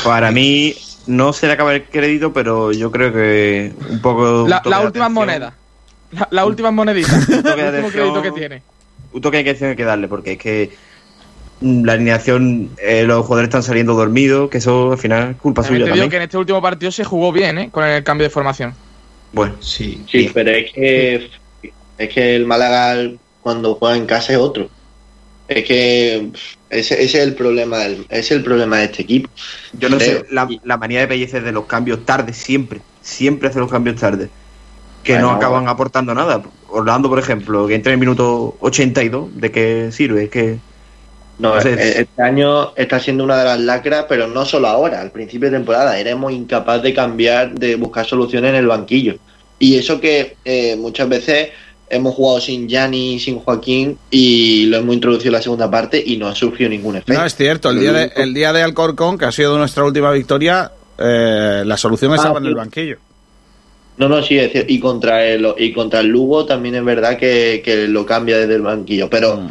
Para 0.04 0.30
mí 0.30 0.74
no 1.06 1.32
se 1.32 1.46
le 1.46 1.52
acaba 1.54 1.74
el 1.74 1.84
crédito, 1.84 2.32
pero 2.32 2.72
yo 2.72 2.90
creo 2.90 3.12
que 3.12 3.72
un 3.90 4.00
poco... 4.00 4.46
La, 4.48 4.58
última 4.58 4.76
atención- 4.78 5.12
moneda. 5.12 5.54
La, 6.12 6.28
la 6.30 6.44
última 6.46 6.70
monedita. 6.70 7.14
el 7.28 7.34
último 7.36 7.50
atención- 7.50 7.90
crédito 7.92 8.22
que 8.22 8.32
tiene. 8.32 8.62
Un 9.12 9.20
toque 9.20 9.42
de 9.44 9.66
hay 9.68 9.76
que 9.76 9.84
darle, 9.84 10.08
porque 10.08 10.32
es 10.32 10.38
que 10.38 10.70
mm, 11.60 11.84
la 11.84 11.92
alineación, 11.94 12.70
eh, 12.78 13.04
los 13.04 13.22
jugadores 13.26 13.48
están 13.48 13.62
saliendo 13.62 13.94
dormidos, 13.94 14.48
que 14.50 14.58
eso 14.58 14.92
al 14.92 14.98
final 14.98 15.30
es 15.32 15.36
culpa 15.36 15.62
También 15.62 15.82
suya 15.82 15.84
te 15.84 15.92
digo 15.92 16.02
también. 16.04 16.10
que 16.10 16.16
en 16.16 16.22
este 16.22 16.38
último 16.38 16.62
partido 16.62 16.90
se 16.92 17.04
jugó 17.04 17.30
bien, 17.30 17.58
¿eh? 17.58 17.68
Con 17.70 17.84
el 17.84 18.02
cambio 18.02 18.24
de 18.26 18.30
formación. 18.30 18.74
Bueno, 19.32 19.54
sí. 19.60 20.02
Sí, 20.10 20.30
pero 20.32 20.50
es 20.50 20.72
que 20.72 21.30
es 21.98 22.08
que 22.08 22.36
el 22.36 22.46
Málaga 22.46 22.96
cuando 23.42 23.74
juega 23.74 23.96
en 23.96 24.06
casa 24.06 24.32
es 24.32 24.38
otro. 24.38 24.68
Es 25.54 25.64
que 25.66 26.32
ese, 26.70 26.94
ese 27.02 27.04
es 27.04 27.14
el 27.26 27.34
problema 27.34 27.78
del, 27.78 28.06
es 28.08 28.30
el 28.30 28.42
problema 28.42 28.78
de 28.78 28.84
este 28.86 29.02
equipo. 29.02 29.30
Yo 29.72 29.88
no 29.88 29.98
Creo. 29.98 30.00
sé, 30.00 30.26
la, 30.30 30.56
la 30.62 30.76
manía 30.78 31.00
de 31.00 31.08
Pellicer 31.08 31.42
de 31.42 31.52
los 31.52 31.66
cambios 31.66 32.04
tarde, 32.04 32.32
siempre, 32.32 32.86
siempre 33.00 33.48
hace 33.48 33.58
los 33.60 33.70
cambios 33.70 33.96
tarde, 34.00 34.34
que 35.02 35.18
no 35.18 35.30
Bueno, 35.30 35.36
acaban 35.36 35.68
aportando 35.68 36.14
nada. 36.14 36.42
Orlando, 36.68 37.08
por 37.08 37.18
ejemplo, 37.18 37.66
que 37.66 37.74
entra 37.76 37.92
en 37.92 37.94
el 37.94 38.00
minuto 38.00 38.56
82, 38.60 39.30
¿de 39.40 39.52
qué 39.52 39.90
sirve? 39.92 40.24
Es 40.24 40.30
que... 40.30 40.64
No, 41.38 41.58
e- 41.60 42.00
este 42.00 42.22
año 42.22 42.74
está 42.76 43.00
siendo 43.00 43.24
una 43.24 43.38
de 43.38 43.44
las 43.44 43.60
lacras, 43.60 44.06
pero 44.08 44.28
no 44.28 44.44
solo 44.44 44.68
ahora, 44.68 45.00
al 45.00 45.12
principio 45.12 45.50
de 45.50 45.56
temporada 45.56 45.98
éramos 45.98 46.32
incapaz 46.32 46.82
de 46.82 46.94
cambiar, 46.94 47.54
de 47.54 47.76
buscar 47.76 48.06
soluciones 48.06 48.50
en 48.50 48.56
el 48.56 48.66
banquillo. 48.66 49.16
Y 49.58 49.76
eso 49.78 50.00
que 50.00 50.38
eh, 50.44 50.76
muchas 50.76 51.08
veces 51.08 51.50
hemos 51.92 52.14
jugado 52.14 52.40
sin 52.40 52.68
Yanni, 52.68 53.20
sin 53.20 53.38
Joaquín 53.38 53.96
y 54.10 54.66
lo 54.66 54.78
hemos 54.78 54.94
introducido 54.94 55.28
en 55.28 55.32
la 55.34 55.42
segunda 55.42 55.70
parte 55.70 56.02
y 56.04 56.16
no 56.16 56.26
ha 56.26 56.34
surgido 56.34 56.70
ningún 56.70 56.96
efecto. 56.96 57.12
No, 57.20 57.24
es 57.24 57.36
cierto. 57.36 57.70
El 57.70 57.78
día, 57.80 57.92
de, 57.92 58.12
el 58.16 58.34
día 58.34 58.52
de 58.52 58.62
Alcorcón, 58.62 59.16
que 59.18 59.26
ha 59.26 59.32
sido 59.32 59.56
nuestra 59.58 59.84
última 59.84 60.10
victoria, 60.10 60.72
eh, 60.98 61.62
la 61.64 61.76
solución 61.76 62.12
Ah, 62.12 62.16
estaba 62.16 62.38
en 62.38 62.44
sí. 62.44 62.48
el 62.48 62.54
banquillo. 62.56 62.96
No, 63.98 64.08
no, 64.08 64.22
sí, 64.22 64.38
es 64.38 64.50
cierto. 64.50 64.72
Y 64.72 64.80
contra 64.80 65.24
el, 65.26 65.46
y 65.58 65.72
contra 65.72 66.00
el 66.00 66.06
Lugo 66.08 66.46
también 66.46 66.74
es 66.76 66.84
verdad 66.84 67.16
que, 67.18 67.60
que 67.64 67.86
lo 67.88 68.04
cambia 68.06 68.38
desde 68.38 68.54
el 68.56 68.62
banquillo. 68.62 69.08
Pero 69.10 69.36
Mm. 69.36 69.50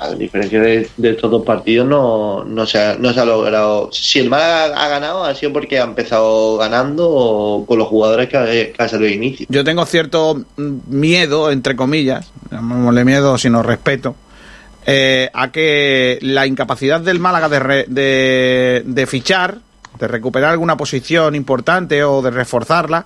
A, 0.00 0.14
diferencia 0.14 0.60
de, 0.60 0.88
de 0.96 1.10
estos 1.10 1.30
dos 1.30 1.44
partidos, 1.44 1.86
no, 1.86 2.44
no, 2.44 2.66
se 2.66 2.78
ha, 2.78 2.96
no 2.98 3.12
se 3.12 3.20
ha 3.20 3.24
logrado. 3.24 3.90
Si 3.92 4.18
el 4.18 4.30
Málaga 4.30 4.82
ha 4.84 4.88
ganado, 4.88 5.24
ha 5.24 5.34
sido 5.34 5.52
porque 5.52 5.78
ha 5.78 5.84
empezado 5.84 6.56
ganando 6.56 7.08
o 7.08 7.66
con 7.66 7.78
los 7.78 7.86
jugadores 7.88 8.28
que 8.28 8.36
ha, 8.36 8.46
que 8.46 8.74
ha 8.78 8.88
salido 8.88 9.08
de 9.10 9.14
inicio. 9.16 9.46
Yo 9.48 9.62
tengo 9.62 9.84
cierto 9.86 10.42
miedo, 10.56 11.50
entre 11.50 11.76
comillas, 11.76 12.30
llamémosle 12.50 13.04
miedo, 13.04 13.36
sino 13.38 13.62
respeto, 13.62 14.16
eh, 14.86 15.28
a 15.34 15.52
que 15.52 16.18
la 16.22 16.46
incapacidad 16.46 17.00
del 17.00 17.18
Málaga 17.20 17.48
de, 17.48 17.58
re- 17.60 17.84
de, 17.86 18.82
de 18.86 19.06
fichar, 19.06 19.58
de 19.98 20.08
recuperar 20.08 20.50
alguna 20.52 20.76
posición 20.78 21.34
importante 21.34 22.02
o 22.02 22.22
de 22.22 22.30
reforzarla, 22.30 23.04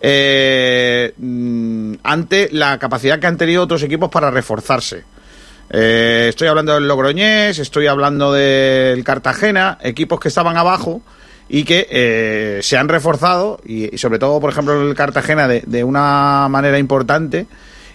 eh, 0.00 1.12
mm, 1.18 1.94
ante 2.04 2.48
la 2.52 2.78
capacidad 2.78 3.18
que 3.18 3.26
han 3.26 3.36
tenido 3.36 3.62
otros 3.64 3.82
equipos 3.82 4.08
para 4.10 4.30
reforzarse. 4.30 5.04
Eh, 5.70 6.26
estoy 6.28 6.48
hablando 6.48 6.74
del 6.74 6.88
Logroñés, 6.88 7.58
estoy 7.58 7.86
hablando 7.86 8.32
del 8.32 9.04
Cartagena, 9.04 9.78
equipos 9.82 10.18
que 10.18 10.28
estaban 10.28 10.56
abajo 10.56 11.00
y 11.48 11.64
que 11.64 11.86
eh, 11.90 12.60
se 12.62 12.76
han 12.76 12.88
reforzado, 12.88 13.60
y, 13.64 13.94
y 13.94 13.98
sobre 13.98 14.18
todo, 14.18 14.40
por 14.40 14.50
ejemplo, 14.50 14.80
el 14.88 14.94
Cartagena 14.94 15.48
de, 15.48 15.84
una 15.84 16.48
manera 16.48 16.78
importante, 16.78 17.46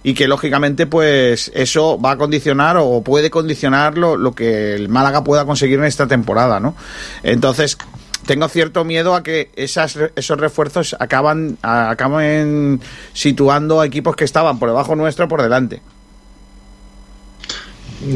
y 0.04 0.14
que 0.14 0.28
lógicamente, 0.28 0.88
pues 0.88 1.52
eso 1.56 2.00
va 2.00 2.12
a 2.12 2.18
condicionar 2.18 2.78
o 2.78 3.02
puede 3.02 3.30
condicionar 3.30 3.98
lo, 3.98 4.18
lo 4.18 4.34
que 4.34 4.76
el 4.76 4.88
Málaga 4.88 5.24
pueda 5.24 5.46
conseguir 5.46 5.80
en 5.80 5.86
esta 5.86 6.06
temporada, 6.06 6.60
¿no? 6.60 6.76
Entonces, 7.24 7.78
tengo 8.26 8.48
cierto 8.48 8.84
miedo 8.84 9.16
a 9.16 9.24
que 9.24 9.52
esas, 9.56 9.98
esos 10.16 10.40
refuerzos 10.40 10.96
acaban 11.00 11.58
acaben 11.62 12.82
situando 13.14 13.82
a 13.82 13.86
equipos 13.86 14.16
que 14.16 14.26
estaban 14.26 14.60
por 14.60 14.70
debajo 14.70 14.96
nuestro 14.96 15.28
por 15.28 15.42
delante. 15.42 15.82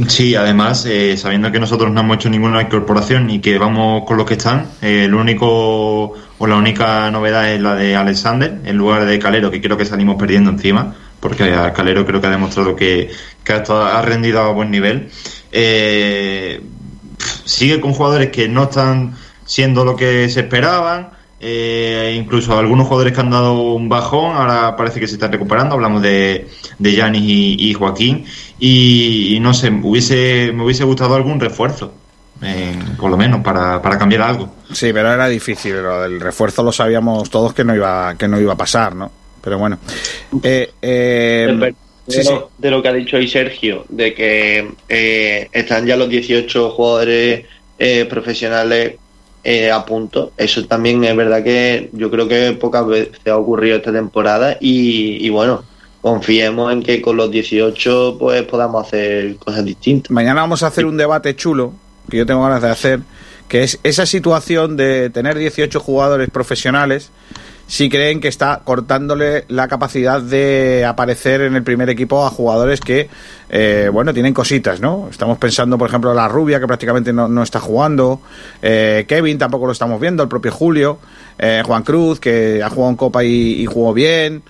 Sí, 0.08 0.36
además, 0.36 0.86
eh, 0.86 1.18
sabiendo 1.18 1.52
que 1.52 1.60
nosotros 1.60 1.92
no 1.92 2.02
hemos 2.02 2.18
hecho 2.18 2.30
ninguna 2.30 2.62
incorporación 2.62 3.30
y 3.30 3.40
que 3.40 3.58
vamos 3.58 4.04
con 4.06 4.18
los 4.18 4.26
que 4.28 4.36
están, 4.36 4.68
eh, 4.82 5.06
el 5.06 5.16
único 5.16 6.14
o 6.38 6.48
la 6.48 6.56
única 6.56 7.10
novedad 7.10 7.52
es 7.52 7.60
la 7.60 7.76
de 7.76 7.96
Alexander 7.96 8.60
en 8.66 8.78
lugar 8.78 9.06
de 9.06 9.18
Calero, 9.18 9.50
que 9.50 9.62
creo 9.62 9.78
que 9.78 9.86
salimos 9.86 10.16
perdiendo 10.16 10.52
encima, 10.52 10.96
porque 11.20 11.52
Calero 11.76 12.06
creo 12.06 12.22
que 12.22 12.28
ha 12.28 12.32
demostrado 12.32 12.76
que, 12.76 13.10
que 13.44 13.54
ha, 13.54 14.02
rendido 14.02 14.42
a 14.42 14.52
buen 14.52 14.70
nivel. 14.70 15.10
Eh, 15.52 16.62
sigue 17.46 17.82
con 17.82 17.94
jugadores 17.94 18.30
que 18.30 18.48
no 18.48 18.64
están 18.64 19.16
siendo 19.46 19.84
lo 19.84 19.96
que 19.96 20.30
se 20.30 20.42
esperaban. 20.42 21.10
Eh, 21.42 22.18
incluso 22.22 22.58
algunos 22.58 22.88
jugadores 22.88 23.14
que 23.14 23.22
han 23.22 23.30
dado 23.30 23.74
un 23.74 23.88
bajón, 23.88 24.36
ahora 24.36 24.76
parece 24.76 25.00
que 25.00 25.08
se 25.08 25.16
están 25.16 25.32
recuperando. 25.32 25.76
Hablamos 25.76 26.02
de, 26.02 26.48
de 26.78 26.94
Yanis 26.94 27.24
y, 27.26 27.74
Joaquín. 27.74 28.26
Y, 28.60 29.38
no 29.42 29.54
sé, 29.54 29.70
hubiese, 29.70 30.52
me 30.54 30.64
hubiese 30.64 30.84
gustado 30.84 31.16
algún 31.16 31.40
refuerzo. 31.40 31.94
por 32.98 33.10
lo 33.10 33.18
menos 33.18 33.42
para, 33.42 33.82
para 33.82 33.98
cambiar 33.98 34.22
algo. 34.22 34.54
Sí, 34.72 34.92
pero 34.94 35.14
era 35.14 35.28
difícil. 35.28 35.76
El 35.76 36.20
refuerzo 36.20 36.64
lo 36.64 36.72
sabíamos 36.72 37.30
todos 37.30 37.54
que 37.54 37.64
no 37.64 37.76
iba, 37.76 38.16
que 38.18 38.28
no 38.28 38.40
iba 38.40 38.54
a 38.54 38.58
pasar, 38.58 38.96
¿no? 38.96 39.12
Pero 39.42 39.58
bueno. 39.58 39.80
Eh, 40.44 40.72
eh, 40.82 41.74
de, 42.58 42.72
lo, 42.72 42.82
que 42.82 42.88
ha 42.88 42.94
dicho 42.94 43.18
ahí 43.18 43.28
Sergio, 43.28 43.86
de 43.88 44.14
que 44.14 44.68
están 45.52 45.86
ya 45.86 45.96
los 45.96 46.10
18 46.10 46.72
jugadores 46.72 47.46
profesionales 48.10 48.96
eh, 49.44 49.72
a 49.72 49.86
punto. 49.86 50.34
Eso 50.38 50.66
también 50.66 51.04
es 51.06 51.16
verdad 51.16 51.44
que 51.44 51.90
yo 51.94 52.12
creo 52.12 52.28
que 52.28 52.52
pocas 52.54 52.86
veces 52.86 53.20
ha 53.28 53.38
ocurrido 53.38 53.78
esta 53.78 53.94
temporada 53.94 54.58
y, 54.60 55.30
bueno, 55.30 55.64
confiemos 56.02 56.72
en 56.72 56.84
que 56.84 57.02
con 57.02 57.18
los 57.18 57.30
18 57.30 58.18
pues 58.20 58.44
podamos 58.44 58.88
hacer 58.88 59.36
cosas 59.38 59.66
distintas. 59.66 60.12
Mañana 60.12 60.42
vamos 60.42 60.64
a 60.64 60.68
hacer 60.68 60.86
un 60.86 60.98
debate 60.98 61.36
chulo 61.36 61.74
que 62.10 62.18
yo 62.18 62.26
tengo 62.26 62.42
ganas 62.42 62.62
de 62.62 62.70
hacer, 62.70 63.00
que 63.48 63.64
es 63.64 63.80
esa 63.84 64.06
situación 64.06 64.78
de 64.78 65.10
tener 65.10 65.38
18 65.38 65.80
jugadores 65.80 66.30
profesionales 66.30 67.12
si 67.70 67.88
creen 67.88 68.20
que 68.20 68.28
está 68.28 68.62
cortándole 68.64 69.46
la 69.48 69.68
capacidad 69.68 70.20
de 70.20 70.86
aparecer 70.86 71.42
en 71.42 71.56
el 71.56 71.62
primer 71.62 71.88
equipo 71.92 72.26
a 72.26 72.32
jugadores 72.32 72.80
que, 72.80 73.08
eh, 73.48 73.92
bueno, 73.94 74.12
tienen 74.12 74.34
cositas, 74.34 74.82
¿no? 74.82 75.08
Estamos 75.12 75.38
pensando, 75.38 75.78
por 75.78 75.88
ejemplo, 75.88 76.12
la 76.16 76.28
Rubia, 76.28 76.60
que 76.60 76.66
prácticamente 76.66 77.14
no, 77.14 77.44
está 77.44 77.60
jugando, 77.60 78.22
eh, 78.64 79.06
Kevin 79.08 79.38
tampoco 79.38 79.68
lo 79.68 79.72
estamos 79.72 80.02
viendo, 80.02 80.24
el 80.24 80.30
propio 80.30 80.52
Julio, 80.52 80.98
eh, 81.38 81.62
Juan 81.64 81.84
Cruz, 81.84 82.20
que 82.20 82.64
ha 82.64 82.72
jugado 82.72 82.90
en 82.90 82.98
Copa 82.98 83.24
y, 83.24 83.64
jugó 83.68 83.94
bien. 83.94 84.42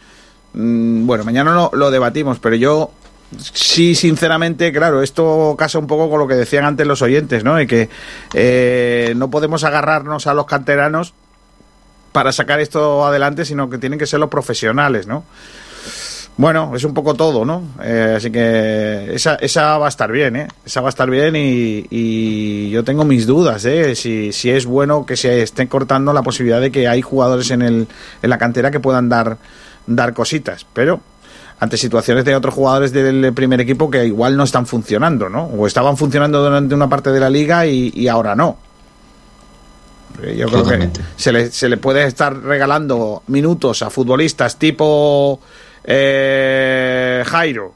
Mm, 0.54 1.06
bueno, 1.06 1.24
mañana 1.24 1.54
no, 1.54 1.70
lo 1.74 1.92
debatimos, 1.92 2.40
pero 2.40 2.56
yo 2.56 2.92
sí, 3.38 3.96
sinceramente, 3.96 4.72
claro, 4.72 5.02
esto 5.02 5.56
casa 5.58 5.80
un 5.80 5.88
poco 5.88 6.10
con 6.10 6.20
lo 6.20 6.28
que 6.28 6.36
decían 6.36 6.66
antes 6.66 6.88
los 6.88 7.02
oyentes, 7.02 7.44
¿no? 7.44 7.56
De 7.56 7.68
que 7.68 9.14
no 9.16 9.30
podemos 9.30 9.64
agarrarnos 9.64 10.28
a 10.28 10.34
los 10.34 10.46
canteranos 10.46 11.14
para 12.12 12.32
sacar 12.32 12.60
esto 12.60 13.06
adelante, 13.06 13.46
sino 13.46 13.70
que 13.70 13.78
tienen 13.78 14.00
que 14.00 14.08
ser 14.08 14.20
los 14.20 14.30
profesionales, 14.30 15.08
¿no? 15.08 15.24
Bueno, 16.40 16.72
es 16.74 16.86
un 16.86 16.94
poco 16.94 17.16
todo, 17.16 17.44
¿no? 17.44 17.64
Eh, 17.84 18.14
así 18.16 18.32
que 18.32 19.14
esa, 19.14 19.36
esa 19.36 19.78
va 19.78 19.88
a 19.88 19.90
estar 19.90 20.10
bien, 20.10 20.38
¿eh? 20.38 20.48
Esa 20.66 20.80
va 20.80 20.88
a 20.88 20.90
estar 20.90 21.10
bien 21.10 21.36
y, 21.36 22.70
yo 22.70 22.86
tengo 22.86 23.04
mis 23.04 23.28
dudas, 23.28 23.66
¿eh? 23.66 23.94
Si, 23.94 24.32
si 24.32 24.50
es 24.50 24.66
bueno 24.66 25.06
que 25.06 25.18
se 25.18 25.42
estén 25.42 25.68
cortando 25.68 26.14
la 26.14 26.22
posibilidad 26.22 26.62
de 26.62 26.72
que 26.72 26.88
hay 26.88 27.02
jugadores 27.02 27.52
en, 27.52 27.62
el, 27.62 27.88
en 28.22 28.30
la 28.30 28.38
cantera 28.38 28.72
que 28.72 28.80
puedan 28.80 29.10
dar, 29.10 29.38
dar 29.88 30.14
cositas, 30.14 30.66
pero 30.74 31.02
ante 31.60 31.78
situaciones 31.78 32.24
de 32.26 32.36
otros 32.36 32.54
jugadores 32.54 32.94
del 32.94 33.34
primer 33.34 33.60
equipo 33.62 33.90
que 33.90 34.06
igual 34.06 34.38
no 34.38 34.44
están 34.44 34.66
funcionando, 34.66 35.28
¿no? 35.30 35.46
O 35.46 35.68
estaban 35.68 35.98
funcionando 35.98 36.42
durante 36.42 36.74
una 36.74 36.88
parte 36.88 37.12
de 37.12 37.20
la 37.20 37.30
liga 37.30 37.66
y, 37.66 37.92
y 37.94 38.08
ahora 38.08 38.36
no. 38.36 38.58
Yo 40.36 40.48
creo 40.48 40.66
que 40.66 40.90
se 41.16 41.32
le, 41.32 41.50
se 41.50 41.70
le 41.70 41.78
puede 41.78 42.04
estar 42.06 42.36
regalando 42.38 43.24
minutos 43.28 43.82
a 43.82 43.90
futbolistas 43.90 44.58
tipo 44.58 45.40
eh, 45.84 47.24
Jairo 47.26 47.74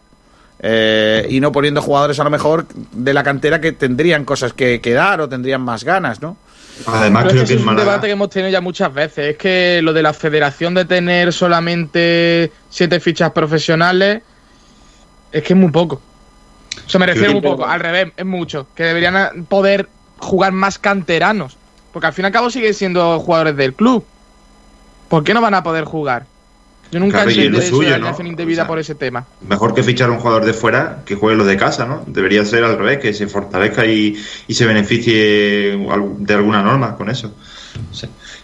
eh, 0.60 1.26
y 1.30 1.40
no 1.40 1.52
poniendo 1.52 1.82
jugadores 1.82 2.20
a 2.20 2.24
lo 2.24 2.30
mejor 2.30 2.66
de 2.92 3.14
la 3.14 3.24
cantera 3.24 3.62
que 3.62 3.72
tendrían 3.72 4.26
cosas 4.26 4.54
que, 4.54 4.82
que 4.82 4.94
dar 4.94 5.22
o 5.22 5.30
tendrían 5.30 5.62
más 5.62 5.84
ganas, 5.84 6.22
¿no? 6.22 6.38
Además, 6.86 7.26
creo 7.30 7.46
que, 7.46 7.54
es 7.54 7.62
un 7.62 7.76
debate 7.76 8.08
que 8.08 8.14
hemos 8.14 8.30
tenido 8.30 8.50
ya 8.52 8.62
muchas 8.62 8.94
veces. 8.94 9.32
Es 9.32 9.38
que 9.38 9.82
lo 9.84 9.94
de 9.94 10.04
la 10.04 10.14
federación 10.14 10.74
de 10.74 10.86
tener 10.86 11.34
solamente 11.34 12.52
siete 12.70 13.00
fichas 13.00 13.32
profesionales 13.32 14.22
es 15.32 15.44
que 15.44 15.54
es 15.54 15.60
muy 15.60 15.72
poco. 15.72 16.02
O 16.86 16.90
sea, 16.90 17.00
me 17.00 17.06
refiero 17.06 17.34
muy 17.34 17.42
poco. 17.42 17.66
Al 17.66 17.80
revés, 17.80 18.12
es 18.18 18.26
mucho. 18.26 18.68
Que 18.76 18.84
deberían 18.84 19.46
poder 19.46 19.88
jugar 20.20 20.52
más 20.52 20.80
canteranos. 20.80 21.58
Porque 21.92 22.08
al 22.08 22.14
fin 22.14 22.26
y 22.26 22.28
al 22.28 22.32
cabo 22.32 22.50
siguen 22.50 22.74
siendo 22.74 23.20
jugadores 23.20 23.56
del 23.56 23.74
club. 23.74 24.06
¿Por 25.10 25.24
qué 25.24 25.34
no 25.34 25.42
van 25.42 25.54
a 25.54 25.64
poder 25.64 25.86
jugar? 25.86 26.26
Yo 26.94 27.00
nunca 27.00 27.24
he 27.24 27.32
entendido 27.32 27.60
de 27.60 28.28
indebida 28.28 28.68
por 28.68 28.78
ese 28.78 28.94
tema. 28.94 29.26
Mejor 29.48 29.74
que 29.74 29.82
fichar 29.82 30.10
a 30.10 30.12
un 30.12 30.20
jugador 30.20 30.46
de 30.46 30.54
fuera 30.54 31.02
que 31.06 31.16
juegue 31.16 31.36
los 31.36 31.48
de 31.48 31.58
casa, 31.58 31.88
¿no? 31.88 32.04
Debería 32.06 32.46
ser 32.46 32.64
al 32.64 32.78
revés, 32.78 33.00
que 33.00 33.14
se 33.16 33.26
fortalezca 33.26 33.84
y, 33.88 34.16
se 34.48 34.66
beneficie 34.68 35.76
de 35.76 36.34
alguna 36.36 36.62
norma 36.62 36.96
con 36.96 37.10
eso. 37.10 37.34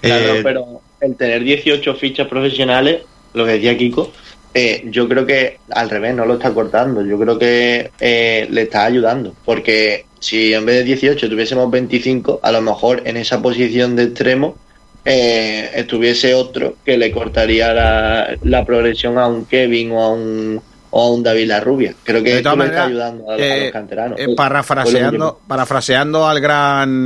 Claro, 0.01 0.33
eh, 0.33 0.41
pero 0.43 0.81
el 0.99 1.15
tener 1.15 1.43
18 1.43 1.93
fichas 1.93 2.27
profesionales, 2.27 3.03
lo 3.35 3.45
que 3.45 3.51
decía 3.51 3.77
Kiko, 3.77 4.11
eh, 4.55 4.81
yo 4.85 5.07
creo 5.07 5.27
que 5.27 5.59
al 5.69 5.87
revés, 5.91 6.15
no 6.15 6.25
lo 6.25 6.33
está 6.33 6.51
cortando. 6.51 7.05
Yo 7.05 7.19
creo 7.19 7.37
que 7.37 7.91
eh, 7.99 8.47
le 8.49 8.63
está 8.63 8.85
ayudando. 8.85 9.35
Porque 9.45 10.05
si 10.19 10.55
en 10.55 10.65
vez 10.65 10.77
de 10.77 10.83
18 10.85 11.29
tuviésemos 11.29 11.69
25, 11.69 12.39
a 12.41 12.51
lo 12.51 12.63
mejor 12.63 13.03
en 13.05 13.15
esa 13.15 13.43
posición 13.43 13.95
de 13.95 14.05
extremo 14.05 14.57
eh, 15.05 15.71
estuviese 15.75 16.33
otro 16.33 16.75
que 16.85 16.97
le 16.97 17.11
cortaría 17.11 17.73
la, 17.73 18.65
progresión 18.65 19.17
a 19.17 19.27
un 19.27 19.45
Kevin 19.45 19.91
o 19.91 20.01
a 20.01 20.09
un 20.13 20.61
o 20.91 21.03
a 21.03 21.11
un 21.11 21.21
David 21.21 21.47
Larrubia. 21.47 21.93
Creo 22.03 22.23
que 22.23 22.37
esto 22.37 22.63
está 22.63 22.85
ayudando 22.85 23.29
a, 23.29 23.33
los 23.33 23.41
eh, 23.41 23.69
canteranos. 23.71 24.19
Eh, 24.19 24.27
parafraseando, 24.35 25.39
parafraseando 25.47 26.27
al 26.27 26.39
gran 26.39 27.05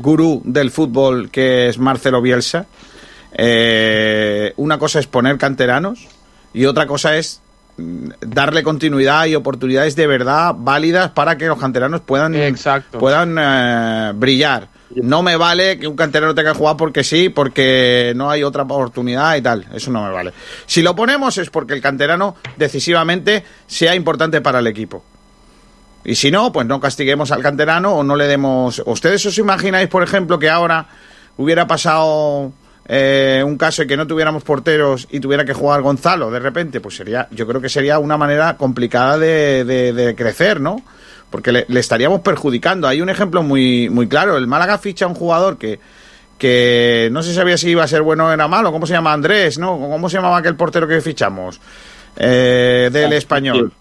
gurú 0.00 0.40
del 0.44 0.70
fútbol 0.70 1.30
que 1.30 1.68
es 1.68 1.78
Marcelo 1.78 2.22
Bielsa, 2.22 2.66
una 4.56 4.78
cosa 4.78 4.98
es 4.98 5.06
poner 5.06 5.36
canteranos 5.36 6.06
y 6.54 6.64
otra 6.64 6.86
cosa 6.86 7.16
es 7.16 7.42
darle 7.76 8.62
continuidad 8.62 9.26
y 9.26 9.34
oportunidades 9.34 9.96
de 9.96 10.06
verdad 10.06 10.54
válidas 10.56 11.10
para 11.10 11.36
que 11.36 11.46
los 11.46 11.58
canteranos 11.58 12.00
puedan, 12.02 12.34
puedan 12.98 13.36
eh, 13.38 14.12
brillar. 14.14 14.68
No 14.96 15.22
me 15.22 15.36
vale 15.36 15.78
que 15.78 15.86
un 15.86 15.96
canterano 15.96 16.34
tenga 16.34 16.52
que 16.52 16.58
jugar 16.58 16.76
porque 16.76 17.04
sí, 17.04 17.28
porque 17.28 18.12
no 18.16 18.30
hay 18.30 18.42
otra 18.42 18.62
oportunidad 18.62 19.36
y 19.36 19.42
tal. 19.42 19.66
Eso 19.72 19.90
no 19.90 20.02
me 20.04 20.10
vale. 20.10 20.32
Si 20.66 20.82
lo 20.82 20.94
ponemos 20.94 21.38
es 21.38 21.50
porque 21.50 21.74
el 21.74 21.80
canterano 21.80 22.36
decisivamente 22.56 23.44
sea 23.66 23.94
importante 23.94 24.40
para 24.40 24.58
el 24.58 24.66
equipo. 24.66 25.04
Y 26.04 26.16
si 26.16 26.30
no, 26.30 26.52
pues 26.52 26.66
no 26.66 26.80
castiguemos 26.80 27.30
al 27.30 27.42
canterano 27.42 27.94
o 27.94 28.02
no 28.02 28.16
le 28.16 28.26
demos. 28.26 28.82
¿Ustedes 28.86 29.24
os 29.26 29.38
imagináis, 29.38 29.88
por 29.88 30.02
ejemplo, 30.02 30.38
que 30.38 30.50
ahora 30.50 30.86
hubiera 31.36 31.66
pasado 31.66 32.52
eh, 32.86 33.42
un 33.46 33.56
caso 33.56 33.82
de 33.82 33.88
que 33.88 33.96
no 33.96 34.06
tuviéramos 34.06 34.42
porteros 34.42 35.06
y 35.10 35.20
tuviera 35.20 35.44
que 35.44 35.54
jugar 35.54 35.82
Gonzalo 35.82 36.30
de 36.30 36.40
repente, 36.40 36.80
pues 36.80 36.96
sería, 36.96 37.28
yo 37.30 37.46
creo 37.46 37.60
que 37.60 37.68
sería 37.68 37.98
una 37.98 38.16
manera 38.16 38.56
complicada 38.56 39.18
de, 39.18 40.14
crecer, 40.16 40.60
¿no? 40.60 40.82
Porque 41.32 41.50
le, 41.50 41.66
estaríamos 41.80 42.20
perjudicando. 42.20 42.86
Hay 42.86 43.00
un 43.00 43.08
ejemplo 43.08 43.42
muy, 43.42 43.88
muy 43.88 44.06
claro. 44.06 44.36
El 44.36 44.46
Málaga 44.46 44.78
ficha 44.78 45.06
a 45.06 45.08
un 45.08 45.14
jugador 45.14 45.58
que, 45.58 45.80
que 46.38 47.08
no 47.10 47.24
se 47.24 47.34
sabía 47.34 47.56
si 47.56 47.70
iba 47.70 47.82
a 47.82 47.88
ser 47.88 48.02
bueno 48.02 48.26
o 48.26 48.30
era 48.30 48.46
malo. 48.46 48.70
¿Cómo 48.70 48.86
se 48.86 48.92
llama? 48.92 49.12
Andrés, 49.12 49.58
¿no? 49.58 49.76
¿Cómo 49.76 50.08
se 50.08 50.18
llamaba 50.18 50.36
aquel 50.36 50.54
portero 50.54 50.86
que 50.86 51.00
fichamos? 51.00 51.60
Eh, 52.16 52.90
del 52.92 53.12
español. 53.14 53.72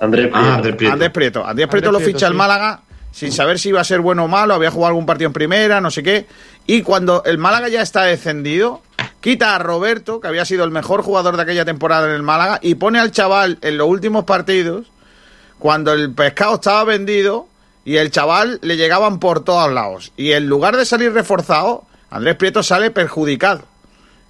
Andrés 0.00 0.30
ah, 0.32 0.58
Prieto. 0.60 0.92
Andrés 0.92 1.10
Prieto. 1.10 1.46
Andrés 1.46 1.68
Prieto, 1.68 1.92
lo 1.92 2.00
ficha 2.00 2.26
el 2.26 2.34
Málaga 2.34 2.80
sin 3.14 3.30
saber 3.30 3.60
si 3.60 3.68
iba 3.68 3.80
a 3.80 3.84
ser 3.84 4.00
bueno 4.00 4.24
o 4.24 4.28
malo, 4.28 4.54
había 4.54 4.72
jugado 4.72 4.88
algún 4.88 5.06
partido 5.06 5.28
en 5.28 5.32
primera, 5.32 5.80
no 5.80 5.92
sé 5.92 6.02
qué. 6.02 6.26
Y 6.66 6.82
cuando 6.82 7.22
el 7.24 7.38
Málaga 7.38 7.68
ya 7.68 7.80
está 7.80 8.02
descendido, 8.02 8.82
quita 9.20 9.54
a 9.54 9.60
Roberto, 9.60 10.20
que 10.20 10.26
había 10.26 10.44
sido 10.44 10.64
el 10.64 10.72
mejor 10.72 11.02
jugador 11.02 11.36
de 11.36 11.42
aquella 11.42 11.64
temporada 11.64 12.08
en 12.08 12.14
el 12.16 12.24
Málaga, 12.24 12.58
y 12.60 12.74
pone 12.74 12.98
al 12.98 13.12
chaval 13.12 13.58
en 13.60 13.78
los 13.78 13.86
últimos 13.86 14.24
partidos, 14.24 14.90
cuando 15.58 15.92
el 15.92 16.12
pescado 16.12 16.56
estaba 16.56 16.84
vendido 16.84 17.48
y 17.84 17.96
el 17.96 18.10
chaval 18.10 18.58
le 18.62 18.76
llegaban 18.76 19.18
por 19.18 19.44
todos 19.44 19.72
lados. 19.72 20.12
Y 20.16 20.32
en 20.32 20.46
lugar 20.46 20.76
de 20.76 20.84
salir 20.84 21.12
reforzado, 21.12 21.84
Andrés 22.10 22.36
Prieto 22.36 22.62
sale 22.62 22.90
perjudicado. 22.90 23.62